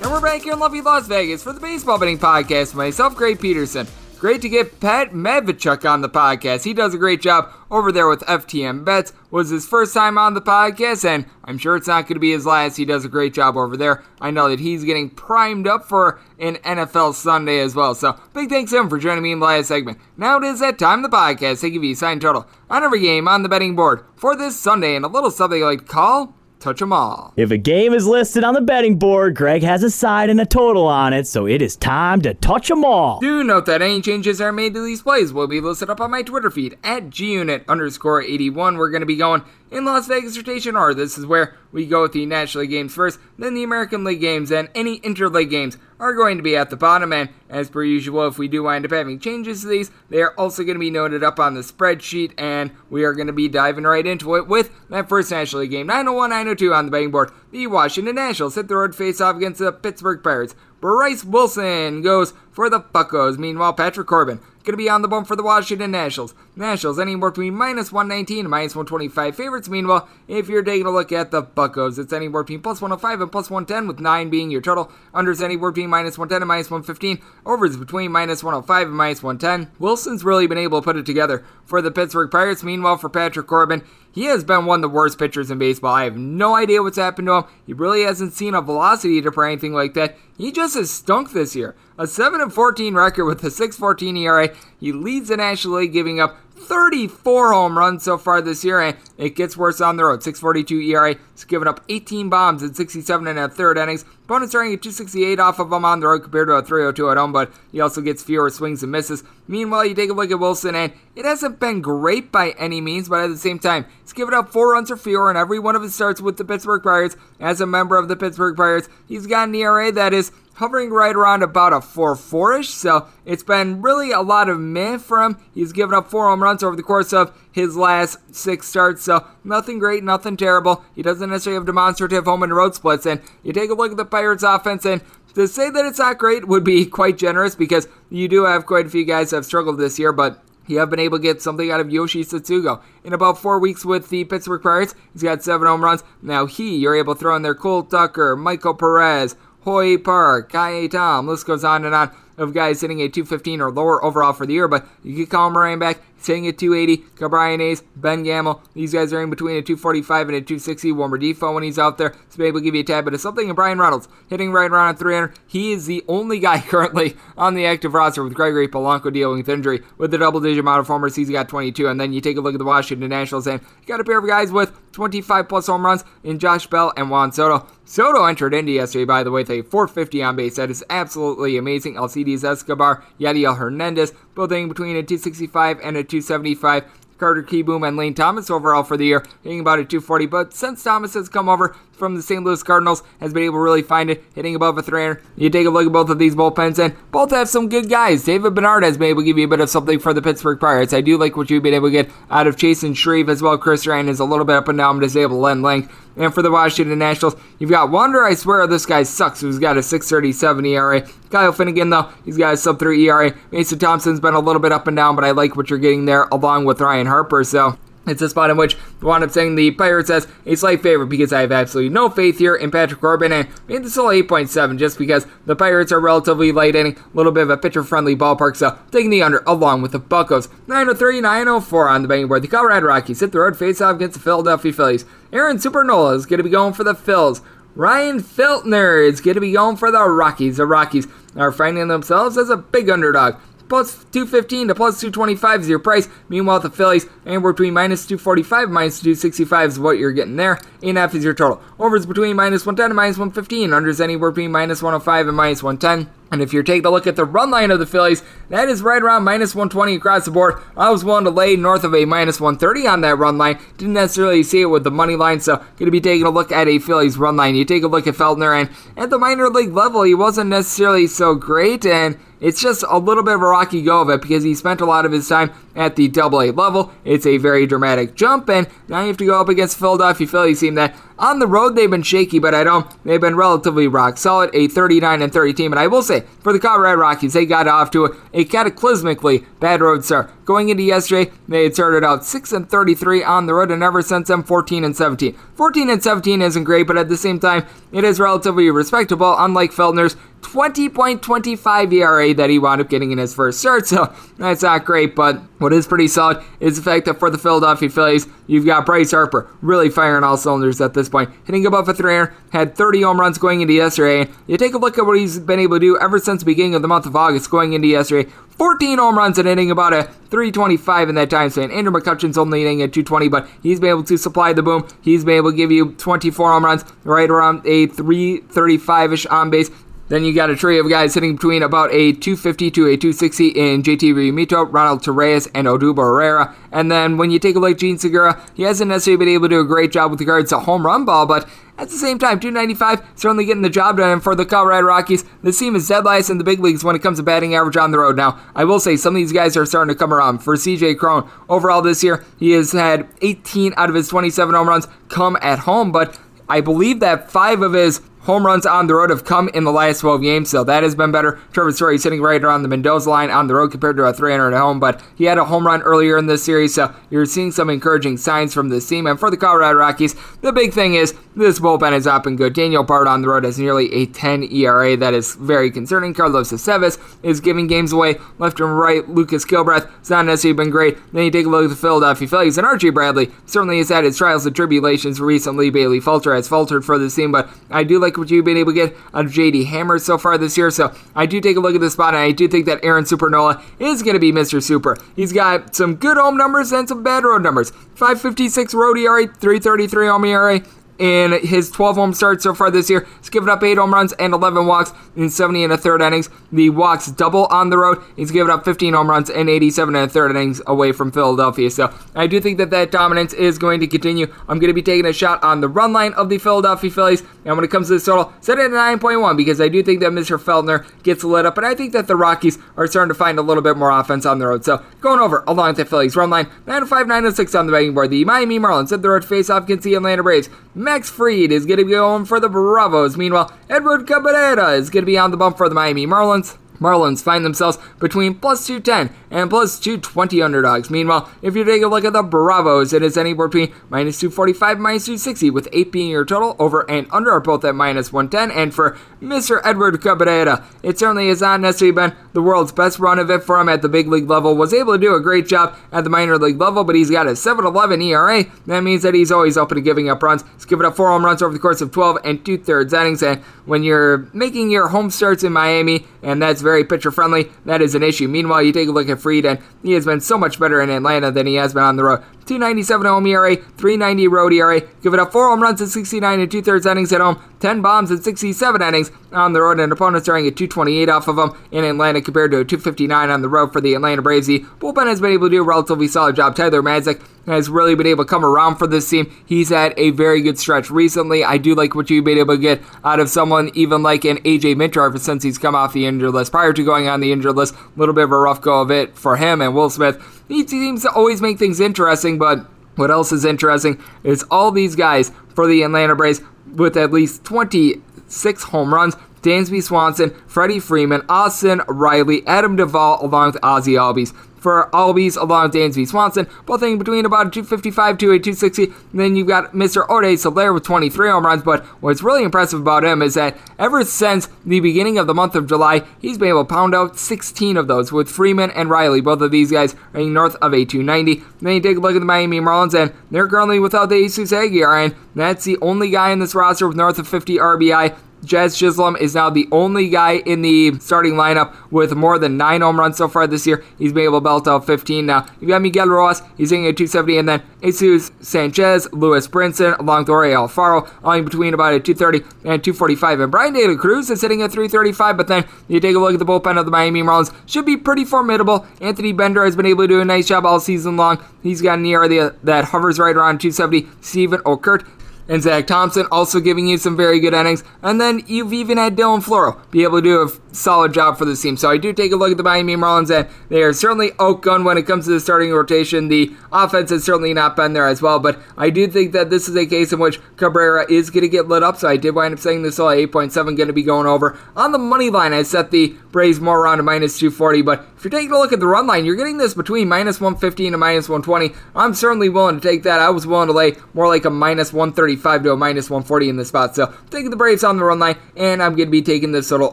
And 0.00 0.12
we're 0.12 0.20
back 0.20 0.42
here 0.42 0.52
in 0.52 0.60
lovely 0.60 0.80
Las 0.80 1.06
Vegas 1.06 1.42
for 1.42 1.52
the 1.52 1.60
Baseball 1.60 1.98
Betting 1.98 2.18
Podcast. 2.18 2.74
Myself, 2.74 3.16
Greg 3.16 3.40
Peterson. 3.40 3.86
great 4.18 4.40
to 4.42 4.48
get 4.48 4.80
Pat 4.80 5.12
Matvichuk 5.12 5.88
on 5.88 6.00
the 6.02 6.08
podcast. 6.08 6.64
He 6.64 6.72
does 6.72 6.94
a 6.94 6.98
great 6.98 7.20
job 7.20 7.50
over 7.70 7.90
there 7.92 8.08
with 8.08 8.20
FTN 8.20 8.84
Bets. 8.84 9.12
Was 9.30 9.50
his 9.50 9.66
first 9.66 9.92
time 9.94 10.16
on 10.16 10.34
the 10.34 10.40
podcast, 10.40 11.04
and 11.04 11.26
I'm 11.44 11.58
sure 11.58 11.76
it's 11.76 11.88
not 11.88 12.02
going 12.02 12.14
to 12.14 12.20
be 12.20 12.32
his 12.32 12.46
last. 12.46 12.76
He 12.76 12.84
does 12.84 13.04
a 13.04 13.08
great 13.08 13.34
job 13.34 13.56
over 13.56 13.76
there. 13.76 14.02
I 14.20 14.30
know 14.30 14.48
that 14.48 14.60
he's 14.60 14.84
getting 14.84 15.10
primed 15.10 15.66
up 15.66 15.84
for 15.84 16.20
an 16.38 16.56
NFL 16.56 17.14
Sunday 17.14 17.58
as 17.60 17.74
well. 17.74 17.94
So 17.94 18.18
big 18.32 18.48
thanks 18.48 18.70
to 18.70 18.78
him 18.78 18.88
for 18.88 18.98
joining 18.98 19.22
me 19.22 19.32
in 19.32 19.40
the 19.40 19.46
last 19.46 19.68
segment. 19.68 19.98
Now 20.16 20.38
it 20.38 20.44
is 20.44 20.60
that 20.60 20.78
time 20.78 21.04
of 21.04 21.10
the 21.10 21.16
podcast 21.16 21.60
to 21.60 21.70
give 21.70 21.84
you 21.84 21.92
a 21.92 21.96
sign 21.96 22.20
total 22.20 22.46
on 22.70 22.82
every 22.84 23.00
game 23.00 23.28
on 23.28 23.42
the 23.42 23.48
betting 23.48 23.76
board 23.76 24.04
for 24.16 24.36
this 24.36 24.58
Sunday, 24.58 24.94
and 24.96 25.04
a 25.04 25.08
little 25.08 25.30
something 25.30 25.62
I 25.62 25.66
like 25.66 25.80
to 25.80 25.84
call 25.86 26.34
touch 26.60 26.82
'em 26.82 26.92
all. 26.92 27.32
If 27.36 27.50
a 27.50 27.56
game 27.56 27.92
is 27.92 28.06
listed 28.06 28.44
on 28.44 28.54
the 28.54 28.60
betting 28.60 28.96
board, 28.96 29.36
Greg 29.36 29.62
has 29.62 29.82
a 29.82 29.90
side 29.90 30.30
and 30.30 30.40
a 30.40 30.46
total 30.46 30.86
on 30.86 31.12
it, 31.12 31.26
so 31.26 31.46
it 31.46 31.62
is 31.62 31.76
time 31.76 32.20
to 32.22 32.34
touch 32.34 32.70
'em 32.70 32.84
all. 32.84 33.18
Do 33.20 33.44
note 33.44 33.66
that 33.66 33.82
any 33.82 34.00
changes 34.00 34.40
are 34.40 34.52
made 34.52 34.74
to 34.74 34.84
these 34.84 35.02
plays 35.02 35.32
will 35.32 35.46
be 35.46 35.60
listed 35.60 35.90
up 35.90 36.00
on 36.00 36.10
my 36.10 36.22
Twitter 36.22 36.50
feed 36.50 36.76
at 36.82 37.10
gunit 37.10 37.66
underscore 37.68 38.22
81. 38.22 38.76
We're 38.76 38.90
going 38.90 39.00
to 39.02 39.06
be 39.06 39.16
going 39.16 39.42
in 39.70 39.84
Las 39.84 40.06
Vegas 40.06 40.36
rotation 40.36 40.76
order. 40.76 40.94
This 40.94 41.18
is 41.18 41.26
where 41.26 41.54
we 41.72 41.86
go 41.86 42.02
with 42.02 42.12
the 42.12 42.26
National 42.26 42.62
League 42.62 42.70
games 42.70 42.94
first, 42.94 43.18
then 43.38 43.54
the 43.54 43.62
American 43.62 44.04
League 44.04 44.20
games, 44.20 44.50
and 44.50 44.68
any 44.74 45.00
interleague 45.00 45.50
games 45.50 45.76
are 46.00 46.14
going 46.14 46.36
to 46.36 46.42
be 46.42 46.56
at 46.56 46.70
the 46.70 46.76
bottom. 46.76 47.12
And 47.12 47.30
as 47.48 47.70
per 47.70 47.82
usual, 47.82 48.26
if 48.26 48.38
we 48.38 48.48
do 48.48 48.62
wind 48.62 48.84
up 48.84 48.92
having 48.92 49.18
changes 49.18 49.62
to 49.62 49.68
these, 49.68 49.90
they 50.10 50.20
are 50.22 50.34
also 50.38 50.62
going 50.62 50.76
to 50.76 50.80
be 50.80 50.90
noted 50.90 51.22
up 51.24 51.38
on 51.40 51.54
the 51.54 51.60
spreadsheet, 51.60 52.32
and 52.38 52.70
we 52.90 53.04
are 53.04 53.14
going 53.14 53.26
to 53.26 53.32
be 53.32 53.48
diving 53.48 53.84
right 53.84 54.06
into 54.06 54.34
it 54.36 54.46
with 54.46 54.70
that 54.90 55.08
first 55.08 55.30
National 55.30 55.62
League 55.62 55.70
game 55.70 55.86
901 55.86 56.30
902 56.30 56.74
on 56.74 56.84
the 56.86 56.90
betting 56.90 57.10
board. 57.10 57.30
The 57.50 57.66
Washington 57.66 58.14
Nationals 58.14 58.54
hit 58.54 58.68
the 58.68 58.76
road 58.76 58.94
face 58.94 59.20
off 59.20 59.36
against 59.36 59.60
the 59.60 59.72
Pittsburgh 59.72 60.22
Pirates. 60.22 60.54
Bryce 60.80 61.24
Wilson 61.24 62.02
goes 62.02 62.34
for 62.52 62.70
the 62.70 62.80
Buccos. 62.80 63.36
Meanwhile, 63.36 63.72
Patrick 63.72 64.06
Corbin 64.06 64.40
going 64.68 64.74
to 64.74 64.84
be 64.84 64.90
on 64.90 65.00
the 65.00 65.08
bump 65.08 65.26
for 65.26 65.34
the 65.34 65.42
Washington 65.42 65.90
Nationals. 65.90 66.34
Nationals 66.54 66.98
anywhere 66.98 67.30
between 67.30 67.54
minus 67.54 67.90
119 67.90 68.40
and 68.40 68.50
minus 68.50 68.76
125 68.76 69.34
favorites. 69.34 69.66
Meanwhile, 69.66 70.06
if 70.28 70.46
you're 70.50 70.62
taking 70.62 70.86
a 70.86 70.90
look 70.90 71.10
at 71.10 71.30
the 71.30 71.40
Buckos, 71.40 71.98
it's 71.98 72.12
anywhere 72.12 72.42
between 72.42 72.60
plus 72.60 72.82
105 72.82 73.22
and 73.22 73.32
plus 73.32 73.48
110, 73.48 73.88
with 73.88 73.98
9 73.98 74.28
being 74.28 74.50
your 74.50 74.60
total. 74.60 74.92
Unders 75.14 75.42
anywhere 75.42 75.70
between 75.70 75.88
minus 75.88 76.18
110 76.18 76.42
and 76.42 76.48
minus 76.48 76.70
115. 76.70 77.18
Overs 77.46 77.78
between 77.78 78.12
minus 78.12 78.44
105 78.44 78.88
and 78.88 78.94
minus 78.94 79.22
110. 79.22 79.72
Wilson's 79.78 80.22
really 80.22 80.46
been 80.46 80.58
able 80.58 80.82
to 80.82 80.84
put 80.84 80.96
it 80.96 81.06
together 81.06 81.46
for 81.64 81.80
the 81.80 81.90
Pittsburgh 81.90 82.30
Pirates. 82.30 82.62
Meanwhile, 82.62 82.98
for 82.98 83.08
Patrick 83.08 83.46
Corbin, 83.46 83.82
he 84.12 84.24
has 84.24 84.44
been 84.44 84.66
one 84.66 84.80
of 84.80 84.82
the 84.82 84.94
worst 84.94 85.18
pitchers 85.18 85.50
in 85.50 85.58
baseball. 85.58 85.94
I 85.94 86.04
have 86.04 86.18
no 86.18 86.54
idea 86.54 86.82
what's 86.82 86.98
happened 86.98 87.28
to 87.28 87.36
him. 87.36 87.44
He 87.64 87.72
really 87.72 88.02
hasn't 88.02 88.34
seen 88.34 88.52
a 88.52 88.60
velocity 88.60 89.18
dip 89.22 89.38
or 89.38 89.46
anything 89.46 89.72
like 89.72 89.94
that. 89.94 90.18
He 90.36 90.52
just 90.52 90.74
has 90.74 90.90
stunk 90.90 91.32
this 91.32 91.56
year. 91.56 91.74
A 92.00 92.06
7 92.06 92.40
and 92.40 92.52
14 92.52 92.94
record 92.94 93.24
with 93.24 93.42
a 93.42 93.48
6.14 93.48 94.16
ERA. 94.20 94.54
He 94.78 94.92
leads 94.92 95.30
the 95.30 95.36
National 95.36 95.78
League, 95.78 95.92
giving 95.92 96.20
up 96.20 96.36
34 96.54 97.52
home 97.52 97.76
runs 97.76 98.04
so 98.04 98.16
far 98.16 98.40
this 98.40 98.64
year, 98.64 98.80
and 98.80 98.96
it 99.16 99.34
gets 99.34 99.56
worse 99.56 99.80
on 99.80 99.96
the 99.96 100.04
road. 100.04 100.22
642 100.22 100.80
ERA. 100.92 101.16
He's 101.34 101.44
given 101.44 101.66
up 101.66 101.82
18 101.88 102.28
bombs 102.28 102.62
in 102.62 102.72
67 102.72 103.26
and 103.26 103.36
a 103.36 103.48
third 103.48 103.78
innings. 103.78 104.04
Opponents 104.24 104.54
are 104.54 104.62
at 104.62 104.82
268 104.82 105.40
off 105.40 105.58
of 105.58 105.72
him 105.72 105.84
on 105.84 105.98
the 105.98 106.06
road 106.06 106.22
compared 106.22 106.46
to 106.48 106.54
a 106.54 106.62
302 106.62 107.10
at 107.10 107.16
home, 107.16 107.32
but 107.32 107.52
he 107.72 107.80
also 107.80 108.00
gets 108.00 108.22
fewer 108.22 108.48
swings 108.48 108.84
and 108.84 108.92
misses. 108.92 109.24
Meanwhile, 109.48 109.86
you 109.86 109.94
take 109.94 110.10
a 110.10 110.12
look 110.12 110.30
at 110.30 110.38
Wilson, 110.38 110.76
and 110.76 110.92
it 111.16 111.24
hasn't 111.24 111.58
been 111.58 111.80
great 111.80 112.30
by 112.30 112.50
any 112.58 112.80
means, 112.80 113.08
but 113.08 113.24
at 113.24 113.28
the 113.28 113.38
same 113.38 113.58
time, 113.58 113.86
he's 114.02 114.12
given 114.12 114.34
up 114.34 114.52
four 114.52 114.72
runs 114.72 114.90
or 114.90 114.96
fewer 114.96 115.30
in 115.32 115.36
every 115.36 115.58
one 115.58 115.74
of 115.74 115.82
his 115.82 115.96
starts 115.96 116.20
with 116.20 116.36
the 116.36 116.44
Pittsburgh 116.44 116.82
Pirates. 116.82 117.16
As 117.40 117.60
a 117.60 117.66
member 117.66 117.96
of 117.96 118.06
the 118.06 118.16
Pittsburgh 118.16 118.56
Pirates, 118.56 118.88
he's 119.08 119.26
got 119.26 119.48
an 119.48 119.54
ERA 119.54 119.90
that 119.90 120.12
is 120.12 120.30
hovering 120.58 120.90
right 120.90 121.14
around 121.14 121.42
about 121.42 121.72
a 121.72 121.80
4 121.80 122.16
4 122.16 122.58
ish. 122.58 122.68
So 122.70 123.06
it's 123.24 123.42
been 123.42 123.80
really 123.80 124.10
a 124.10 124.20
lot 124.20 124.48
of 124.48 124.58
meh 124.58 124.98
for 124.98 125.22
him. 125.22 125.38
He's 125.54 125.72
given 125.72 125.94
up 125.94 126.10
four 126.10 126.28
home 126.28 126.42
runs 126.42 126.62
over 126.62 126.76
the 126.76 126.82
course 126.82 127.12
of 127.12 127.32
his 127.50 127.76
last 127.76 128.34
six 128.34 128.68
starts. 128.68 129.02
So 129.02 129.26
nothing 129.44 129.78
great, 129.78 130.02
nothing 130.04 130.36
terrible. 130.36 130.84
He 130.94 131.02
doesn't 131.02 131.30
necessarily 131.30 131.58
have 131.58 131.66
demonstrative 131.66 132.24
home 132.24 132.42
and 132.42 132.54
road 132.54 132.74
splits. 132.74 133.06
And 133.06 133.20
you 133.42 133.52
take 133.52 133.70
a 133.70 133.74
look 133.74 133.92
at 133.92 133.96
the 133.96 134.04
Pirates 134.04 134.42
offense 134.42 134.84
and 134.84 135.00
to 135.34 135.46
say 135.46 135.70
that 135.70 135.86
it's 135.86 136.00
not 136.00 136.18
great 136.18 136.48
would 136.48 136.64
be 136.64 136.84
quite 137.00 137.18
generous 137.18 137.54
because 137.54 137.86
you 138.10 138.28
do 138.28 138.44
have 138.44 138.66
quite 138.66 138.86
a 138.86 138.90
few 138.90 139.04
guys 139.04 139.30
that 139.30 139.36
have 139.36 139.46
struggled 139.46 139.78
this 139.78 139.98
year, 139.98 140.12
but 140.12 140.42
you 140.68 140.78
have 140.78 140.90
been 140.90 141.00
able 141.00 141.18
to 141.18 141.22
get 141.22 141.40
something 141.40 141.70
out 141.70 141.80
of 141.80 141.90
Yoshi 141.90 142.22
Tsutsugo. 142.22 142.82
In 143.02 143.14
about 143.14 143.38
four 143.38 143.58
weeks 143.58 143.84
with 143.84 144.10
the 144.10 144.24
Pittsburgh 144.24 144.62
Pirates, 144.62 144.94
he's 145.12 145.22
got 145.22 145.42
seven 145.42 145.66
home 145.66 145.82
runs. 145.82 146.04
Now 146.20 146.46
he, 146.46 146.76
you're 146.76 146.94
able 146.94 147.14
to 147.14 147.20
throw 147.20 147.34
in 147.36 147.42
there 147.42 147.54
Cole 147.54 147.84
Tucker, 147.84 148.36
Michael 148.36 148.74
Perez, 148.74 149.34
Hoy 149.68 149.98
Park, 149.98 150.50
Ka'ai 150.50 150.88
Tom, 150.88 151.26
list 151.26 151.44
goes 151.44 151.62
on 151.62 151.84
and 151.84 151.94
on. 151.94 152.10
Of 152.38 152.54
guys 152.54 152.80
hitting 152.80 153.02
a 153.02 153.08
215 153.10 153.60
or 153.60 153.70
lower 153.70 154.02
overall 154.02 154.32
for 154.32 154.46
the 154.46 154.54
year, 154.54 154.66
but 154.66 154.86
you 155.04 155.14
get 155.14 155.28
Colin 155.28 155.52
Moran 155.52 155.78
back, 155.78 155.98
he's 156.18 156.26
hitting 156.26 156.46
at 156.46 156.58
280. 156.58 157.04
Brian 157.28 157.60
Hayes, 157.60 157.82
Ben 157.96 158.22
Gamel, 158.22 158.62
these 158.74 158.92
guys 158.92 159.12
are 159.12 159.22
in 159.22 159.30
between 159.30 159.56
a 159.56 159.62
245 159.62 160.28
and 160.28 160.36
a 160.36 160.40
260. 160.40 160.92
Wilmer 160.92 161.18
Difo 161.18 161.54
when 161.54 161.62
he's 161.62 161.78
out 161.78 161.98
there, 161.98 162.14
so 162.28 162.36
maybe 162.38 162.58
to 162.58 162.64
give 162.64 162.74
you 162.74 162.82
a 162.82 162.84
tad 162.84 163.04
bit 163.04 163.14
of 163.14 163.20
something. 163.20 163.48
And 163.48 163.56
Bryan 163.56 163.78
Reynolds 163.78 164.08
hitting 164.28 164.52
right 164.52 164.70
around 164.70 164.96
300. 164.96 165.34
He 165.46 165.72
is 165.72 165.86
the 165.86 166.04
only 166.08 166.38
guy 166.38 166.60
currently 166.68 167.16
on 167.36 167.54
the 167.54 167.66
active 167.66 167.94
roster 167.94 168.22
with 168.22 168.34
Gregory 168.34 168.68
Polanco 168.68 169.12
dealing 169.12 169.38
with 169.38 169.48
injury. 169.48 169.82
With 169.96 170.10
the 170.10 170.18
double 170.18 170.40
digit 170.40 170.60
amount 170.60 170.80
of 170.80 170.86
homers, 170.86 171.16
he's 171.16 171.30
got 171.30 171.48
22. 171.48 171.88
And 171.88 172.00
then 172.00 172.12
you 172.12 172.20
take 172.20 172.36
a 172.36 172.40
look 172.40 172.54
at 172.54 172.58
the 172.58 172.64
Washington 172.64 173.08
Nationals, 173.08 173.46
and 173.46 173.60
you 173.60 173.86
got 173.86 174.00
a 174.00 174.04
pair 174.04 174.18
of 174.18 174.26
guys 174.26 174.52
with 174.52 174.72
25 174.92 175.48
plus 175.48 175.66
home 175.66 175.84
runs 175.84 176.04
in 176.22 176.38
Josh 176.38 176.66
Bell 176.66 176.92
and 176.96 177.10
Juan 177.10 177.32
Soto. 177.32 177.66
Soto 177.84 178.24
entered 178.24 178.52
Indy 178.52 178.72
yesterday, 178.72 179.06
by 179.06 179.22
the 179.22 179.30
way, 179.30 179.38
with 179.48 179.50
a 179.50 179.62
450 179.62 180.22
on 180.22 180.36
base. 180.36 180.56
That 180.56 180.70
is 180.70 180.84
absolutely 180.90 181.56
amazing. 181.56 181.96
Alcides 181.96 182.44
Escobar, 182.44 183.04
Yadiel 183.18 183.56
Hernandez, 183.56 184.12
both 184.34 184.50
hitting 184.50 184.68
between 184.68 184.96
a 184.96 185.02
265 185.02 185.80
and 185.82 185.96
a 185.96 186.04
275. 186.08 186.84
Carter 187.18 187.42
Kieboom 187.42 187.86
and 187.86 187.96
Lane 187.96 188.14
Thomas 188.14 188.48
overall 188.48 188.84
for 188.84 188.96
the 188.96 189.06
year, 189.06 189.24
hitting 189.42 189.60
about 189.60 189.80
a 189.80 189.84
240. 189.84 190.26
But 190.26 190.54
since 190.54 190.82
Thomas 190.82 191.14
has 191.14 191.28
come 191.28 191.48
over 191.48 191.76
from 191.92 192.14
the 192.14 192.22
St. 192.22 192.44
Louis 192.44 192.62
Cardinals, 192.62 193.02
has 193.20 193.32
been 193.32 193.42
able 193.42 193.56
to 193.56 193.62
really 193.62 193.82
find 193.82 194.08
it, 194.08 194.22
hitting 194.34 194.54
above 194.54 194.78
a 194.78 194.82
300. 194.82 195.22
You 195.36 195.50
take 195.50 195.66
a 195.66 195.70
look 195.70 195.86
at 195.86 195.92
both 195.92 196.10
of 196.10 196.18
these 196.18 196.36
bullpens, 196.36 196.78
and 196.78 196.94
both 197.10 197.32
have 197.32 197.48
some 197.48 197.68
good 197.68 197.90
guys. 197.90 198.24
David 198.24 198.54
Bednar 198.54 198.82
has 198.84 198.96
been 198.96 199.08
able 199.08 199.22
to 199.22 199.26
give 199.26 199.36
you 199.36 199.46
a 199.46 199.48
bit 199.48 199.60
of 199.60 199.68
something 199.68 199.98
for 199.98 200.14
the 200.14 200.22
Pittsburgh 200.22 200.60
Pirates. 200.60 200.92
I 200.92 201.00
do 201.00 201.18
like 201.18 201.36
what 201.36 201.50
you've 201.50 201.62
been 201.62 201.74
able 201.74 201.88
to 201.88 201.92
get 201.92 202.10
out 202.30 202.46
of 202.46 202.56
Chasen 202.56 202.96
Shreve 202.96 203.28
as 203.28 203.42
well. 203.42 203.58
Chris 203.58 203.86
Ryan 203.86 204.08
is 204.08 204.20
a 204.20 204.24
little 204.24 204.44
bit 204.44 204.56
up 204.56 204.68
and 204.68 204.78
down, 204.78 204.98
but 204.98 205.04
is 205.04 205.16
able 205.16 205.36
to 205.36 205.40
lend 205.40 205.62
length. 205.62 205.92
And 206.18 206.34
for 206.34 206.42
the 206.42 206.50
Washington 206.50 206.98
Nationals, 206.98 207.36
you've 207.58 207.70
got 207.70 207.90
Wander. 207.90 208.24
I 208.24 208.34
swear 208.34 208.66
this 208.66 208.86
guy 208.86 209.04
sucks. 209.04 209.40
Who's 209.40 209.58
got 209.58 209.76
a 209.76 209.80
6.37 209.80 210.68
ERA. 210.68 211.08
Kyle 211.30 211.52
Finnegan 211.52 211.90
though, 211.90 212.10
he's 212.24 212.36
got 212.36 212.54
a 212.54 212.56
sub 212.56 212.78
3 212.78 213.08
ERA. 213.08 213.34
Mason 213.50 213.78
Thompson's 213.78 214.20
been 214.20 214.34
a 214.34 214.40
little 214.40 214.60
bit 214.60 214.72
up 214.72 214.86
and 214.86 214.96
down, 214.96 215.14
but 215.14 215.24
I 215.24 215.30
like 215.30 215.56
what 215.56 215.70
you're 215.70 215.78
getting 215.78 216.06
there 216.06 216.24
along 216.32 216.64
with 216.64 216.80
Ryan 216.80 217.06
Harper. 217.06 217.44
So 217.44 217.78
it's 218.06 218.22
a 218.22 218.28
spot 218.28 218.50
in 218.50 218.56
which 218.56 218.76
I 219.02 219.04
wound 219.04 219.24
up 219.24 219.30
saying 219.30 219.54
the 219.54 219.70
Pirates 219.72 220.10
as 220.10 220.26
a 220.46 220.54
slight 220.54 220.82
favorite 220.82 221.08
because 221.08 221.32
I 221.32 221.42
have 221.42 221.52
absolutely 221.52 221.92
no 221.92 222.08
faith 222.08 222.38
here 222.38 222.54
in 222.54 222.70
Patrick 222.70 223.00
Corbin 223.00 223.32
and 223.32 223.48
this 223.66 223.98
all 223.98 224.06
8.7 224.06 224.78
just 224.78 224.98
because 224.98 225.26
the 225.46 225.56
Pirates 225.56 225.92
are 225.92 226.00
relatively 226.00 226.52
light 226.52 226.74
inning, 226.74 226.96
a 226.96 227.16
little 227.16 227.32
bit 227.32 227.42
of 227.42 227.50
a 227.50 227.56
pitcher 227.56 227.84
friendly 227.84 228.16
ballpark, 228.16 228.56
so 228.56 228.78
taking 228.90 229.10
the 229.10 229.22
under 229.22 229.42
along 229.46 229.82
with 229.82 229.92
the 229.92 230.00
Buccos. 230.00 230.48
903, 230.66 231.20
904 231.20 231.88
on 231.88 232.02
the 232.02 232.08
betting 232.08 232.28
board. 232.28 232.42
The 232.42 232.48
Colorado 232.48 232.86
Rockies 232.86 233.20
hit 233.20 233.32
the 233.32 233.40
road 233.40 233.58
face 233.58 233.80
off 233.80 233.96
against 233.96 234.14
the 234.14 234.22
Philadelphia 234.22 234.72
Phillies. 234.72 235.04
Aaron 235.32 235.58
Supernola 235.58 236.14
is 236.16 236.26
going 236.26 236.38
to 236.38 236.44
be 236.44 236.50
going 236.50 236.72
for 236.72 236.84
the 236.84 236.94
Phils. 236.94 237.42
Ryan 237.74 238.20
Feltner 238.20 239.06
is 239.06 239.20
going 239.20 239.36
to 239.36 239.40
be 239.40 239.52
going 239.52 239.76
for 239.76 239.90
the 239.90 240.02
Rockies. 240.02 240.56
The 240.56 240.66
Rockies 240.66 241.06
are 241.36 241.52
finding 241.52 241.86
themselves 241.88 242.36
as 242.36 242.50
a 242.50 242.56
big 242.56 242.90
underdog 242.90 243.36
plus 243.68 244.04
215 244.12 244.68
to 244.68 244.74
plus 244.74 245.00
225 245.00 245.60
is 245.62 245.68
your 245.68 245.78
price. 245.78 246.08
Meanwhile, 246.28 246.60
the 246.60 246.70
Phillies, 246.70 247.06
anywhere 247.26 247.52
between 247.52 247.74
minus 247.74 248.06
245 248.06 248.64
and 248.64 248.72
minus 248.72 249.00
265 249.00 249.70
is 249.70 249.78
what 249.78 249.98
you're 249.98 250.12
getting 250.12 250.36
there. 250.36 250.56
8.5 250.82 251.14
is 251.14 251.24
your 251.24 251.34
total. 251.34 251.60
Overs 251.78 252.06
between 252.06 252.36
minus 252.36 252.64
110 252.64 252.90
and 252.90 252.96
minus 252.96 253.18
115. 253.18 253.70
Unders 253.70 254.00
anywhere 254.00 254.30
between 254.30 254.52
minus 254.52 254.82
105 254.82 255.28
and 255.28 255.36
minus 255.36 255.62
110. 255.62 256.12
And 256.30 256.42
if 256.42 256.52
you're 256.52 256.62
taking 256.62 256.84
a 256.84 256.90
look 256.90 257.06
at 257.06 257.16
the 257.16 257.24
run 257.24 257.50
line 257.50 257.70
of 257.70 257.78
the 257.78 257.86
Phillies, 257.86 258.22
that 258.50 258.68
is 258.68 258.82
right 258.82 259.02
around 259.02 259.24
minus 259.24 259.54
120 259.54 259.94
across 259.94 260.26
the 260.26 260.30
board. 260.30 260.60
I 260.76 260.90
was 260.90 261.04
willing 261.04 261.24
to 261.24 261.30
lay 261.30 261.56
north 261.56 261.84
of 261.84 261.94
a 261.94 262.04
minus 262.04 262.40
130 262.40 262.86
on 262.86 263.00
that 263.00 263.16
run 263.16 263.38
line. 263.38 263.58
Didn't 263.78 263.94
necessarily 263.94 264.42
see 264.42 264.60
it 264.60 264.66
with 264.66 264.84
the 264.84 264.90
money 264.90 265.16
line, 265.16 265.40
so 265.40 265.56
going 265.56 265.86
to 265.86 265.90
be 265.90 266.00
taking 266.00 266.26
a 266.26 266.30
look 266.30 266.52
at 266.52 266.68
a 266.68 266.78
Phillies 266.78 267.16
run 267.16 267.36
line. 267.36 267.54
You 267.54 267.64
take 267.64 267.82
a 267.82 267.88
look 267.88 268.06
at 268.06 268.14
Feltner, 268.14 268.60
and 268.60 268.70
at 268.96 269.08
the 269.08 269.18
minor 269.18 269.48
league 269.48 269.72
level, 269.72 270.02
he 270.02 270.14
wasn't 270.14 270.50
necessarily 270.50 271.06
so 271.06 271.34
great, 271.34 271.86
and 271.86 272.18
it's 272.40 272.60
just 272.60 272.84
a 272.88 272.98
little 272.98 273.22
bit 273.22 273.34
of 273.34 273.42
a 273.42 273.46
rocky 273.46 273.82
go 273.82 274.00
of 274.00 274.10
it 274.10 274.22
because 274.22 274.44
he 274.44 274.54
spent 274.54 274.80
a 274.80 274.86
lot 274.86 275.04
of 275.04 275.12
his 275.12 275.28
time 275.28 275.52
at 275.74 275.96
the 275.96 276.08
double 276.08 276.40
A 276.40 276.50
level. 276.50 276.92
It's 277.04 277.26
a 277.26 277.38
very 277.38 277.66
dramatic 277.66 278.14
jump, 278.14 278.48
and 278.48 278.68
now 278.88 279.00
you 279.00 279.08
have 279.08 279.16
to 279.18 279.26
go 279.26 279.40
up 279.40 279.48
against 279.48 279.78
Philadelphia 279.78 280.26
Phillies 280.26 280.60
team 280.60 280.74
that 280.74 280.96
on 281.18 281.38
the 281.38 281.46
road 281.46 281.76
they've 281.76 281.90
been 281.90 282.02
shaky, 282.02 282.38
but 282.38 282.54
at 282.54 282.66
home 282.66 282.88
they've 283.04 283.20
been 283.20 283.36
relatively 283.36 283.88
rock 283.88 284.16
solid, 284.18 284.50
a 284.52 284.68
39 284.68 285.22
and 285.22 285.32
30 285.32 285.52
team. 285.54 285.72
And 285.72 285.78
I 285.80 285.86
will 285.86 286.02
say, 286.02 286.20
for 286.42 286.52
the 286.52 286.58
Colorado 286.58 287.00
Rockies, 287.00 287.32
they 287.32 287.46
got 287.46 287.68
off 287.68 287.90
to 287.92 288.06
a, 288.06 288.16
a 288.32 288.44
cataclysmically 288.44 289.44
bad 289.60 289.80
road 289.80 290.04
start. 290.04 290.30
Going 290.44 290.70
into 290.70 290.82
yesterday, 290.82 291.30
they 291.46 291.64
had 291.64 291.74
started 291.74 292.04
out 292.04 292.24
6 292.24 292.52
and 292.52 292.70
33 292.70 293.22
on 293.22 293.46
the 293.46 293.54
road, 293.54 293.70
and 293.70 293.82
ever 293.82 294.00
since 294.00 294.28
then 294.28 294.42
14 294.42 294.84
and 294.84 294.96
17. 294.96 295.36
14 295.54 295.90
and 295.90 296.02
17 296.02 296.40
isn't 296.40 296.64
great, 296.64 296.86
but 296.86 296.96
at 296.96 297.08
the 297.08 297.16
same 297.16 297.38
time, 297.38 297.66
it 297.92 298.04
is 298.04 298.18
relatively 298.18 298.70
respectable. 298.70 299.34
Unlike 299.38 299.72
Feltner's 299.72 300.16
20.25 300.40 301.92
ERA 301.92 302.34
that 302.34 302.48
he 302.48 302.58
wound 302.58 302.80
up 302.80 302.88
getting 302.88 303.10
in 303.10 303.18
his 303.18 303.34
first 303.34 303.60
start, 303.60 303.86
so 303.86 304.14
that's 304.38 304.62
not 304.62 304.84
great. 304.84 305.14
But 305.14 305.36
what 305.58 305.72
is 305.72 305.86
pretty 305.86 306.08
solid 306.08 306.42
is 306.60 306.76
the 306.76 306.82
fact 306.82 307.06
that 307.06 307.18
for 307.18 307.28
the 307.28 307.38
Philadelphia 307.38 307.90
Phillies, 307.90 308.26
you've 308.46 308.66
got 308.66 308.86
Bryce 308.86 309.10
Harper 309.10 309.50
really 309.60 309.90
firing 309.90 310.24
all 310.24 310.36
cylinders 310.36 310.80
at 310.80 310.94
this 310.94 311.07
point, 311.08 311.30
hitting 311.44 311.66
above 311.66 311.88
a 311.88 311.94
300, 311.94 312.34
had 312.52 312.74
30 312.76 313.02
home 313.02 313.20
runs 313.20 313.38
going 313.38 313.60
into 313.60 313.74
yesterday. 313.74 314.30
You 314.46 314.56
take 314.56 314.74
a 314.74 314.78
look 314.78 314.98
at 314.98 315.06
what 315.06 315.18
he's 315.18 315.38
been 315.38 315.60
able 315.60 315.76
to 315.76 315.80
do 315.80 315.98
ever 315.98 316.18
since 316.18 316.40
the 316.40 316.46
beginning 316.46 316.74
of 316.74 316.82
the 316.82 316.88
month 316.88 317.06
of 317.06 317.16
August, 317.16 317.50
going 317.50 317.72
into 317.72 317.88
yesterday. 317.88 318.30
14 318.58 318.98
home 318.98 319.16
runs 319.16 319.38
and 319.38 319.46
hitting 319.46 319.70
about 319.70 319.92
a 319.92 320.02
325 320.30 321.08
in 321.08 321.14
that 321.14 321.30
time 321.30 321.48
span. 321.48 321.70
Andrew 321.70 321.92
McCutchen's 321.92 322.36
only 322.36 322.62
hitting 322.62 322.82
at 322.82 322.92
220, 322.92 323.28
but 323.28 323.48
he's 323.62 323.78
been 323.78 323.90
able 323.90 324.02
to 324.04 324.16
supply 324.16 324.52
the 324.52 324.62
boom. 324.62 324.86
He's 325.00 325.24
been 325.24 325.36
able 325.36 325.52
to 325.52 325.56
give 325.56 325.70
you 325.70 325.92
24 325.92 326.52
home 326.52 326.64
runs, 326.64 326.84
right 327.04 327.30
around 327.30 327.62
a 327.64 327.86
335 327.86 329.12
ish 329.12 329.26
on 329.26 329.50
base. 329.50 329.70
Then 330.08 330.24
you 330.24 330.34
got 330.34 330.50
a 330.50 330.56
trio 330.56 330.82
of 330.82 330.90
guys 330.90 331.14
hitting 331.14 331.36
between 331.36 331.62
about 331.62 331.92
a 331.92 332.12
250 332.12 332.70
to 332.70 332.86
a 332.86 332.96
260 332.96 333.48
in 333.48 333.82
JT 333.82 334.14
Realmuto, 334.14 334.66
Ronald 334.72 335.02
Torreyes, 335.02 335.50
and 335.54 335.66
Odubel 335.66 335.98
Herrera. 335.98 336.54
And 336.72 336.90
then 336.90 337.18
when 337.18 337.30
you 337.30 337.38
take 337.38 337.56
a 337.56 337.58
look 337.58 337.72
at 337.72 337.78
Jean 337.78 337.98
Segura, 337.98 338.42
he 338.54 338.62
hasn't 338.62 338.88
necessarily 338.88 339.18
been 339.18 339.34
able 339.34 339.48
to 339.48 339.56
do 339.56 339.60
a 339.60 339.64
great 339.64 339.92
job 339.92 340.10
with 340.10 340.20
regards 340.20 340.50
to 340.50 340.60
home 340.60 340.86
run 340.86 341.04
ball, 341.04 341.26
but 341.26 341.48
at 341.78 341.90
the 341.90 341.96
same 341.96 342.18
time, 342.18 342.40
295 342.40 343.06
certainly 343.14 343.44
getting 343.44 343.62
the 343.62 343.70
job 343.70 343.98
done. 343.98 344.10
And 344.10 344.22
for 344.22 344.34
the 344.34 344.44
Colorado 344.44 344.88
Rockies, 344.88 345.24
this 345.42 345.58
team 345.58 345.76
is 345.76 345.86
dead 345.86 346.04
last 346.04 346.28
in 346.28 346.38
the 346.38 346.44
big 346.44 346.58
leagues 346.58 346.82
when 346.82 346.96
it 346.96 347.02
comes 347.02 347.18
to 347.18 347.22
batting 347.22 347.54
average 347.54 347.76
on 347.76 347.92
the 347.92 348.00
road. 348.00 348.16
Now, 348.16 348.40
I 348.54 348.64
will 348.64 348.80
say 348.80 348.96
some 348.96 349.14
of 349.14 349.18
these 349.18 349.32
guys 349.32 349.56
are 349.56 349.64
starting 349.64 349.94
to 349.94 349.98
come 349.98 350.12
around. 350.12 350.38
For 350.38 350.56
CJ 350.56 350.98
Cron, 350.98 351.30
overall 351.48 351.80
this 351.80 352.02
year, 352.02 352.24
he 352.38 352.50
has 352.52 352.72
had 352.72 353.08
18 353.22 353.74
out 353.76 353.88
of 353.88 353.94
his 353.94 354.08
27 354.08 354.54
home 354.54 354.68
runs 354.68 354.88
come 355.08 355.38
at 355.40 355.60
home, 355.60 355.92
but 355.92 356.18
I 356.48 356.60
believe 356.60 356.98
that 357.00 357.30
five 357.30 357.62
of 357.62 357.74
his 357.74 358.00
home 358.28 358.44
runs 358.44 358.66
on 358.66 358.86
the 358.88 358.94
road 358.94 359.08
have 359.08 359.24
come 359.24 359.48
in 359.54 359.64
the 359.64 359.72
last 359.72 360.00
12 360.00 360.20
games, 360.20 360.50
so 360.50 360.62
that 360.62 360.82
has 360.82 360.94
been 360.94 361.10
better. 361.10 361.40
Trevor 361.50 361.72
Story 361.72 361.96
sitting 361.96 362.20
right 362.20 362.44
around 362.44 362.62
the 362.62 362.68
Mendoza 362.68 363.08
line 363.08 363.30
on 363.30 363.46
the 363.46 363.54
road 363.54 363.70
compared 363.70 363.96
to 363.96 364.04
a 364.04 364.12
300 364.12 364.52
at 364.52 364.60
home, 364.60 364.78
but 364.78 365.02
he 365.16 365.24
had 365.24 365.38
a 365.38 365.46
home 365.46 365.66
run 365.66 365.80
earlier 365.80 366.18
in 366.18 366.26
this 366.26 366.44
series, 366.44 366.74
so 366.74 366.94
you're 367.08 367.24
seeing 367.24 367.50
some 367.50 367.70
encouraging 367.70 368.18
signs 368.18 368.52
from 368.52 368.68
this 368.68 368.86
team. 368.86 369.06
And 369.06 369.18
for 369.18 369.30
the 369.30 369.38
Colorado 369.38 369.78
Rockies, 369.78 370.14
the 370.42 370.52
big 370.52 370.74
thing 370.74 370.92
is 370.92 371.14
this 371.34 371.58
bullpen 371.58 371.92
has 371.92 372.04
not 372.04 372.22
been 372.22 372.36
good. 372.36 372.52
Daniel 372.52 372.84
Bard 372.84 373.08
on 373.08 373.22
the 373.22 373.28
road 373.28 373.44
has 373.44 373.58
nearly 373.58 373.90
a 373.94 374.04
10 374.04 374.52
ERA. 374.52 374.94
That 374.94 375.14
is 375.14 375.34
very 375.34 375.70
concerning. 375.70 376.12
Carlos 376.12 376.52
Aceves 376.52 376.98
is 377.22 377.40
giving 377.40 377.66
games 377.66 377.94
away 377.94 378.16
left 378.38 378.60
and 378.60 378.78
right. 378.78 379.08
Lucas 379.08 379.46
Gilbreath 379.46 379.88
has 380.00 380.10
not 380.10 380.26
necessarily 380.26 380.54
been 380.54 380.70
great. 380.70 380.98
Then 381.14 381.24
you 381.24 381.30
take 381.30 381.46
a 381.46 381.48
look 381.48 381.64
at 381.64 381.70
the 381.70 381.76
Philadelphia 381.76 382.28
Phillies, 382.28 382.58
and 382.58 382.66
Archie 382.66 382.90
Bradley 382.90 383.30
certainly 383.46 383.78
has 383.78 383.88
had 383.88 384.04
his 384.04 384.18
trials 384.18 384.44
and 384.44 384.54
tribulations 384.54 385.18
recently. 385.18 385.70
Bailey 385.70 386.00
Falter 386.00 386.34
has 386.34 386.46
faltered 386.46 386.84
for 386.84 386.98
this 386.98 387.14
team, 387.14 387.32
but 387.32 387.48
I 387.70 387.84
do 387.84 387.98
like 387.98 388.17
what 388.18 388.30
you've 388.30 388.44
been 388.44 388.56
able 388.56 388.72
to 388.72 388.76
get 388.76 388.96
out 389.14 389.26
of 389.26 389.32
JD 389.32 389.66
Hammer 389.66 389.98
so 389.98 390.18
far 390.18 390.36
this 390.36 390.56
year. 390.56 390.70
So 390.70 390.94
I 391.14 391.26
do 391.26 391.40
take 391.40 391.56
a 391.56 391.60
look 391.60 391.74
at 391.74 391.80
this 391.80 391.94
spot, 391.94 392.14
and 392.14 392.22
I 392.22 392.32
do 392.32 392.48
think 392.48 392.66
that 392.66 392.84
Aaron 392.84 393.04
Supernola 393.04 393.62
is 393.78 394.02
going 394.02 394.14
to 394.14 394.20
be 394.20 394.32
Mr. 394.32 394.62
Super. 394.62 394.96
He's 395.16 395.32
got 395.32 395.74
some 395.74 395.94
good 395.94 396.16
home 396.16 396.36
numbers 396.36 396.72
and 396.72 396.88
some 396.88 397.02
bad 397.02 397.24
road 397.24 397.42
numbers. 397.42 397.70
556 397.94 398.74
road 398.74 398.98
ERA, 398.98 399.26
333 399.26 400.06
home 400.06 400.24
ERA 400.24 400.60
in 400.98 401.32
his 401.46 401.70
12 401.70 401.96
home 401.96 402.12
starts 402.12 402.42
so 402.42 402.54
far 402.54 402.70
this 402.70 402.90
year. 402.90 403.06
He's 403.18 403.30
given 403.30 403.48
up 403.48 403.62
8 403.62 403.78
home 403.78 403.94
runs 403.94 404.12
and 404.14 404.34
11 404.34 404.66
walks 404.66 404.92
in 405.16 405.30
70 405.30 405.64
and 405.64 405.72
a 405.72 405.76
third 405.76 406.02
innings. 406.02 406.28
The 406.52 406.70
walks 406.70 407.06
double 407.06 407.46
on 407.46 407.70
the 407.70 407.78
road. 407.78 408.02
He's 408.16 408.30
given 408.30 408.50
up 408.50 408.64
15 408.64 408.94
home 408.94 409.08
runs 409.08 409.30
and 409.30 409.48
87 409.48 409.94
and 409.94 410.10
a 410.10 410.12
third 410.12 410.30
innings 410.30 410.60
away 410.66 410.92
from 410.92 411.12
Philadelphia. 411.12 411.70
So 411.70 411.94
I 412.14 412.26
do 412.26 412.40
think 412.40 412.58
that 412.58 412.70
that 412.70 412.90
dominance 412.90 413.32
is 413.32 413.58
going 413.58 413.80
to 413.80 413.86
continue. 413.86 414.32
I'm 414.48 414.58
going 414.58 414.68
to 414.68 414.74
be 414.74 414.82
taking 414.82 415.06
a 415.06 415.12
shot 415.12 415.42
on 415.42 415.60
the 415.60 415.68
run 415.68 415.92
line 415.92 416.12
of 416.14 416.28
the 416.28 416.38
Philadelphia 416.38 416.90
Phillies. 416.90 417.22
And 417.44 417.56
when 417.56 417.64
it 417.64 417.70
comes 417.70 417.88
to 417.88 417.94
this 417.94 418.04
total, 418.04 418.32
set 418.40 418.58
it 418.58 418.66
at 418.66 418.70
9.1 418.70 419.36
because 419.36 419.60
I 419.60 419.68
do 419.68 419.82
think 419.82 420.00
that 420.00 420.12
Mr. 420.12 420.38
Feltner 420.38 420.86
gets 421.02 421.24
lit 421.24 421.46
up. 421.46 421.56
And 421.56 421.66
I 421.66 421.74
think 421.74 421.92
that 421.92 422.06
the 422.06 422.16
Rockies 422.16 422.58
are 422.76 422.86
starting 422.86 423.10
to 423.10 423.14
find 423.14 423.38
a 423.38 423.42
little 423.42 423.62
bit 423.62 423.76
more 423.76 423.90
offense 423.90 424.26
on 424.26 424.38
the 424.38 424.46
road. 424.46 424.64
So 424.64 424.84
going 425.00 425.20
over 425.20 425.44
along 425.46 425.74
the 425.74 425.84
Phillies 425.84 426.16
run 426.16 426.30
line, 426.30 426.46
905, 426.66 427.06
906 427.06 427.54
on 427.54 427.66
the 427.66 427.72
betting 427.72 427.94
board. 427.94 428.10
The 428.10 428.24
Miami 428.24 428.58
Marlins 428.58 428.92
at 428.92 429.02
the 429.02 429.10
road 429.10 429.24
face 429.24 429.48
off 429.48 429.64
against 429.64 429.84
the 429.84 429.94
Atlanta 429.94 430.22
Braves. 430.22 430.48
Max 430.88 431.10
Fried 431.10 431.52
is 431.52 431.66
going 431.66 431.78
to 431.78 431.84
be 431.84 431.90
going 431.90 432.24
for 432.24 432.40
the 432.40 432.48
Bravos. 432.48 433.18
Meanwhile, 433.18 433.52
Edward 433.68 434.06
Cabrera 434.06 434.70
is 434.70 434.88
going 434.88 435.02
to 435.02 435.06
be 435.06 435.18
on 435.18 435.30
the 435.30 435.36
bump 435.36 435.58
for 435.58 435.68
the 435.68 435.74
Miami 435.74 436.06
Marlins. 436.06 436.56
Marlins 436.78 437.22
find 437.22 437.44
themselves 437.44 437.78
between 437.98 438.34
plus 438.34 438.66
210 438.66 439.14
and 439.30 439.50
plus 439.50 439.78
220 439.78 440.42
underdogs. 440.42 440.90
Meanwhile, 440.90 441.30
if 441.42 441.54
you 441.56 441.64
take 441.64 441.82
a 441.82 441.88
look 441.88 442.04
at 442.04 442.12
the 442.12 442.22
Bravos, 442.22 442.92
it 442.92 443.02
is 443.02 443.16
anywhere 443.16 443.48
between 443.48 443.74
minus 443.88 444.20
245 444.20 444.78
minus 444.78 445.04
260, 445.06 445.50
with 445.50 445.68
8 445.72 445.92
being 445.92 446.10
your 446.10 446.24
total. 446.24 446.56
Over 446.58 446.88
and 446.90 447.06
under 447.10 447.32
are 447.32 447.40
both 447.40 447.64
at 447.64 447.74
minus 447.74 448.12
110. 448.12 448.56
And 448.56 448.74
for 448.74 448.96
Mr. 449.20 449.60
Edward 449.64 450.00
Cabrera, 450.00 450.64
it 450.82 450.98
certainly 450.98 451.28
has 451.28 451.40
not 451.40 451.60
necessarily 451.60 451.94
been 451.94 452.16
the 452.32 452.42
world's 452.42 452.72
best 452.72 452.98
run 452.98 453.18
of 453.18 453.30
it 453.30 453.42
for 453.42 453.60
him 453.60 453.68
at 453.68 453.82
the 453.82 453.88
big 453.88 454.08
league 454.08 454.28
level. 454.28 454.56
Was 454.56 454.74
able 454.74 454.94
to 454.94 454.98
do 454.98 455.14
a 455.14 455.20
great 455.20 455.46
job 455.46 455.76
at 455.92 456.04
the 456.04 456.10
minor 456.10 456.38
league 456.38 456.60
level, 456.60 456.84
but 456.84 456.94
he's 456.94 457.10
got 457.10 457.26
a 457.26 457.30
7.11 457.30 458.02
ERA. 458.04 458.44
That 458.66 458.82
means 458.82 459.02
that 459.02 459.14
he's 459.14 459.32
always 459.32 459.56
open 459.56 459.76
to 459.76 459.82
giving 459.82 460.08
up 460.08 460.22
runs. 460.22 460.44
He's 460.54 460.64
given 460.64 460.86
up 460.86 460.96
four 460.96 461.08
home 461.08 461.24
runs 461.24 461.42
over 461.42 461.52
the 461.52 461.58
course 461.58 461.80
of 461.80 461.90
12 461.90 462.18
and 462.24 462.44
two 462.44 462.58
thirds 462.58 462.92
innings. 462.92 463.22
And 463.22 463.40
when 463.66 463.82
you're 463.82 464.28
making 464.32 464.70
your 464.70 464.88
home 464.88 465.10
starts 465.10 465.44
in 465.44 465.52
Miami, 465.52 466.06
and 466.22 466.40
that's 466.40 466.60
very 466.68 466.84
pitcher 466.84 467.10
friendly, 467.10 467.50
that 467.64 467.80
is 467.80 467.94
an 467.94 468.02
issue. 468.02 468.28
Meanwhile, 468.28 468.62
you 468.62 468.72
take 468.72 468.88
a 468.88 468.92
look 468.92 469.08
at 469.08 469.20
Fried, 469.20 469.46
and 469.46 469.58
he 469.82 469.92
has 469.92 470.04
been 470.04 470.20
so 470.20 470.36
much 470.36 470.60
better 470.60 470.82
in 470.82 470.90
Atlanta 470.90 471.30
than 471.30 471.46
he 471.46 471.54
has 471.54 471.72
been 471.72 471.82
on 471.82 471.96
the 471.96 472.04
road. 472.04 472.22
297 472.48 473.06
home 473.06 473.26
ERA, 473.26 473.56
390 473.56 474.26
road 474.28 474.52
ERA. 474.52 474.80
Give 475.02 475.12
it 475.12 475.20
up 475.20 475.30
four 475.32 475.48
home 475.48 475.62
runs 475.62 475.80
in 475.80 475.86
69 475.86 476.40
and 476.40 476.50
two 476.50 476.62
thirds 476.62 476.86
innings 476.86 477.12
at 477.12 477.20
home, 477.20 477.40
10 477.60 477.82
bombs 477.82 478.10
in 478.10 478.20
67 478.22 478.82
innings 478.82 479.10
on 479.32 479.52
the 479.52 479.60
road, 479.60 479.78
and 479.78 479.92
opponents 479.92 480.26
throwing 480.26 480.46
a 480.46 480.50
228 480.50 481.08
off 481.08 481.28
of 481.28 481.36
them 481.36 481.56
in 481.70 481.84
Atlanta 481.84 482.22
compared 482.22 482.50
to 482.52 482.60
a 482.60 482.64
259 482.64 483.30
on 483.30 483.42
the 483.42 483.48
road 483.48 483.72
for 483.72 483.80
the 483.80 483.94
Atlanta 483.94 484.22
Braves. 484.22 484.46
The 484.46 484.60
bullpen 484.80 485.06
has 485.06 485.20
been 485.20 485.32
able 485.32 485.48
to 485.48 485.50
do 485.50 485.60
a 485.60 485.64
relatively 485.64 486.08
solid 486.08 486.36
job. 486.36 486.56
Tyler 486.56 486.82
Matzek 486.82 487.22
has 487.46 487.68
really 487.68 487.94
been 487.94 488.06
able 488.06 488.24
to 488.24 488.28
come 488.28 488.44
around 488.44 488.76
for 488.76 488.86
this 488.86 489.08
team. 489.08 489.34
He's 489.46 489.70
had 489.70 489.94
a 489.96 490.10
very 490.10 490.40
good 490.42 490.58
stretch 490.58 490.90
recently. 490.90 491.44
I 491.44 491.58
do 491.58 491.74
like 491.74 491.94
what 491.94 492.10
you've 492.10 492.24
been 492.24 492.38
able 492.38 492.56
to 492.56 492.60
get 492.60 492.82
out 493.04 493.20
of 493.20 493.28
someone 493.28 493.70
even 493.74 494.02
like 494.02 494.24
an 494.24 494.38
AJ 494.38 494.76
Minter 494.76 495.16
since 495.18 495.42
he's 495.42 495.58
come 495.58 495.74
off 495.74 495.92
the 495.92 496.06
injured 496.06 496.32
list. 496.32 496.52
Prior 496.52 496.72
to 496.72 496.84
going 496.84 497.08
on 497.08 497.20
the 497.20 497.32
injured 497.32 497.56
list, 497.56 497.74
a 497.74 497.78
little 497.96 498.14
bit 498.14 498.24
of 498.24 498.32
a 498.32 498.38
rough 498.38 498.60
go 498.60 498.80
of 498.80 498.90
it 498.90 499.16
for 499.16 499.36
him 499.36 499.60
and 499.60 499.74
Will 499.74 499.90
Smith. 499.90 500.37
He 500.48 500.66
seems 500.66 501.02
to 501.02 501.12
always 501.12 501.40
make 501.40 501.58
things 501.58 501.78
interesting, 501.78 502.38
but 502.38 502.66
what 502.96 503.10
else 503.10 503.30
is 503.32 503.44
interesting 503.44 504.02
is 504.24 504.44
all 504.50 504.70
these 504.70 504.96
guys 504.96 505.30
for 505.54 505.66
the 505.66 505.82
Atlanta 505.82 506.16
Braves 506.16 506.40
with 506.74 506.96
at 506.96 507.12
least 507.12 507.44
26 507.44 508.62
home 508.64 508.92
runs. 508.92 509.14
Dansby 509.42 509.82
Swanson, 509.82 510.30
Freddie 510.46 510.80
Freeman, 510.80 511.22
Austin 511.28 511.82
Riley, 511.88 512.46
Adam 512.46 512.76
Duvall, 512.76 513.24
along 513.24 513.52
with 513.52 513.64
Ozzie 513.64 513.92
Albies 513.92 514.34
for 514.60 514.90
Albies 514.92 515.36
along 515.36 515.64
with 515.64 515.72
Dansby 515.72 516.06
Swanson, 516.06 516.46
both 516.66 516.82
in 516.82 516.98
between 516.98 517.24
about 517.24 517.48
a 517.48 517.50
255 517.50 518.18
to 518.18 518.32
a 518.32 518.38
260. 518.38 518.84
And 518.84 518.94
then 519.12 519.36
you've 519.36 519.48
got 519.48 519.72
Mr. 519.72 520.04
Ode 520.08 520.38
Soler 520.38 520.72
with 520.72 520.84
23 520.84 521.30
home 521.30 521.46
runs, 521.46 521.62
but 521.62 521.84
what's 522.00 522.22
really 522.22 522.44
impressive 522.44 522.80
about 522.80 523.04
him 523.04 523.22
is 523.22 523.34
that 523.34 523.56
ever 523.78 524.04
since 524.04 524.48
the 524.64 524.80
beginning 524.80 525.18
of 525.18 525.26
the 525.26 525.34
month 525.34 525.54
of 525.54 525.66
July, 525.66 526.02
he's 526.20 526.38
been 526.38 526.48
able 526.48 526.64
to 526.64 526.74
pound 526.74 526.94
out 526.94 527.18
16 527.18 527.76
of 527.76 527.88
those 527.88 528.12
with 528.12 528.28
Freeman 528.28 528.70
and 528.72 528.90
Riley. 528.90 529.20
Both 529.20 529.40
of 529.40 529.50
these 529.50 529.70
guys 529.70 529.94
are 530.14 530.20
north 530.20 530.56
of 530.56 530.74
a 530.74 530.84
290. 530.84 531.42
Then 531.60 531.74
you 531.74 531.80
take 531.80 531.96
a 531.96 532.00
look 532.00 532.14
at 532.14 532.18
the 532.18 532.24
Miami 532.24 532.60
Marlins, 532.60 532.98
and 532.98 533.12
they're 533.30 533.48
currently 533.48 533.78
without 533.78 534.08
the 534.08 534.16
Jesus 534.16 534.52
Aguilar, 534.52 534.98
and 534.98 535.16
that's 535.34 535.64
the 535.64 535.78
only 535.80 536.10
guy 536.10 536.30
in 536.30 536.38
this 536.38 536.54
roster 536.54 536.88
with 536.88 536.96
north 536.96 537.18
of 537.18 537.28
50 537.28 537.56
RBI. 537.56 538.16
Jazz 538.44 538.76
Chisholm 538.76 539.16
is 539.16 539.34
now 539.34 539.50
the 539.50 539.68
only 539.72 540.08
guy 540.08 540.36
in 540.38 540.62
the 540.62 540.98
starting 541.00 541.34
lineup 541.34 541.74
with 541.90 542.14
more 542.14 542.38
than 542.38 542.56
nine 542.56 542.80
home 542.80 542.98
runs 542.98 543.16
so 543.16 543.28
far 543.28 543.46
this 543.46 543.66
year. 543.66 543.84
He's 543.98 544.12
been 544.12 544.24
able 544.24 544.40
to 544.40 544.44
belt 544.44 544.68
out 544.68 544.86
15 544.86 545.26
now. 545.26 545.46
You've 545.60 545.68
got 545.68 545.82
Miguel 545.82 546.08
Rojas, 546.08 546.42
he's 546.56 546.70
hitting 546.70 546.86
at 546.86 546.96
270, 546.96 547.38
and 547.38 547.48
then 547.48 547.62
Jesus 547.82 548.30
Sanchez, 548.40 549.08
Lewis 549.12 549.48
Brinson, 549.48 549.98
along 549.98 550.20
with 550.20 550.28
Jorge 550.28 550.52
Alfaro, 550.52 551.08
in 551.36 551.44
between 551.44 551.74
about 551.74 551.94
a 551.94 552.00
230 552.00 552.38
and 552.68 552.82
245. 552.82 553.40
And 553.40 553.52
Brian 553.52 553.74
La 553.74 553.96
Cruz 553.96 554.30
is 554.30 554.40
hitting 554.40 554.62
at 554.62 554.72
335, 554.72 555.36
but 555.36 555.48
then 555.48 555.64
you 555.88 556.00
take 556.00 556.16
a 556.16 556.18
look 556.18 556.32
at 556.32 556.38
the 556.38 556.46
bullpen 556.46 556.78
of 556.78 556.84
the 556.84 556.90
Miami 556.90 557.22
Marlins, 557.22 557.54
should 557.66 557.86
be 557.86 557.96
pretty 557.96 558.24
formidable. 558.24 558.86
Anthony 559.00 559.32
Bender 559.32 559.64
has 559.64 559.76
been 559.76 559.86
able 559.86 560.04
to 560.04 560.08
do 560.08 560.20
a 560.20 560.24
nice 560.24 560.46
job 560.46 560.64
all 560.64 560.80
season 560.80 561.16
long. 561.16 561.42
He's 561.62 561.82
got 561.82 561.98
an 561.98 562.06
ERA 562.06 562.28
that 562.62 562.84
hovers 562.86 563.18
right 563.18 563.36
around 563.36 563.60
270. 563.60 564.08
Steven 564.20 564.60
Okert 564.60 565.06
and 565.48 565.62
Zach 565.62 565.86
Thompson 565.86 566.26
also 566.30 566.60
giving 566.60 566.86
you 566.86 566.98
some 566.98 567.16
very 567.16 567.40
good 567.40 567.54
innings. 567.54 567.82
And 568.02 568.20
then 568.20 568.44
you've 568.46 568.72
even 568.72 568.98
had 568.98 569.16
Dylan 569.16 569.42
Floro 569.42 569.78
be 569.90 570.02
able 570.02 570.18
to 570.18 570.22
do 570.22 570.40
a 570.42 570.67
solid 570.78 571.12
job 571.12 571.36
for 571.36 571.44
this 571.44 571.62
team. 571.62 571.76
So 571.76 571.90
I 571.90 571.96
do 571.96 572.12
take 572.12 572.32
a 572.32 572.36
look 572.36 572.50
at 572.50 572.56
the 572.56 572.62
Miami 572.62 572.96
Marlins, 572.96 573.30
and 573.30 573.48
they 573.68 573.82
are 573.82 573.92
certainly 573.92 574.30
outgunned 574.32 574.84
when 574.84 574.98
it 574.98 575.06
comes 575.06 575.26
to 575.26 575.32
the 575.32 575.40
starting 575.40 575.72
rotation. 575.72 576.28
The 576.28 576.54
offense 576.72 577.10
has 577.10 577.24
certainly 577.24 577.54
not 577.54 577.76
been 577.76 577.92
there 577.92 578.06
as 578.06 578.22
well, 578.22 578.38
but 578.38 578.60
I 578.76 578.90
do 578.90 579.06
think 579.08 579.32
that 579.32 579.50
this 579.50 579.68
is 579.68 579.76
a 579.76 579.86
case 579.86 580.12
in 580.12 580.18
which 580.18 580.40
Cabrera 580.56 581.10
is 581.10 581.30
going 581.30 581.42
to 581.42 581.48
get 581.48 581.68
lit 581.68 581.82
up. 581.82 581.96
So 581.96 582.08
I 582.08 582.16
did 582.16 582.34
wind 582.34 582.54
up 582.54 582.60
saying 582.60 582.82
this 582.82 582.98
all 582.98 583.08
8.7 583.08 583.54
going 583.54 583.88
to 583.88 583.92
be 583.92 584.02
going 584.02 584.26
over. 584.26 584.58
On 584.76 584.92
the 584.92 584.98
money 584.98 585.30
line, 585.30 585.52
I 585.52 585.62
set 585.62 585.90
the 585.90 586.14
Braves 586.30 586.60
more 586.60 586.80
around 586.80 587.00
a 587.00 587.02
minus 587.02 587.38
240, 587.38 587.82
but 587.82 588.06
if 588.16 588.24
you're 588.24 588.30
taking 588.30 588.52
a 588.52 588.58
look 588.58 588.72
at 588.72 588.80
the 588.80 588.86
run 588.86 589.06
line, 589.06 589.24
you're 589.24 589.36
getting 589.36 589.58
this 589.58 589.74
between 589.74 590.08
minus 590.08 590.40
115 590.40 590.92
and 590.92 591.00
minus 591.00 591.28
120. 591.28 591.74
I'm 591.94 592.14
certainly 592.14 592.48
willing 592.48 592.80
to 592.80 592.86
take 592.86 593.04
that. 593.04 593.20
I 593.20 593.30
was 593.30 593.46
willing 593.46 593.68
to 593.68 593.72
lay 593.72 593.94
more 594.12 594.26
like 594.26 594.44
a 594.44 594.50
minus 594.50 594.92
135 594.92 595.62
to 595.62 595.72
a 595.72 595.76
minus 595.76 596.10
140 596.10 596.48
in 596.48 596.56
this 596.56 596.68
spot. 596.68 596.94
So 596.96 597.14
taking 597.30 597.50
the 597.50 597.56
Braves 597.56 597.84
on 597.84 597.96
the 597.96 598.04
run 598.04 598.18
line, 598.18 598.36
and 598.56 598.82
I'm 598.82 598.94
going 598.94 599.06
to 599.06 599.10
be 599.10 599.22
taking 599.22 599.52
this 599.52 599.68
total 599.68 599.92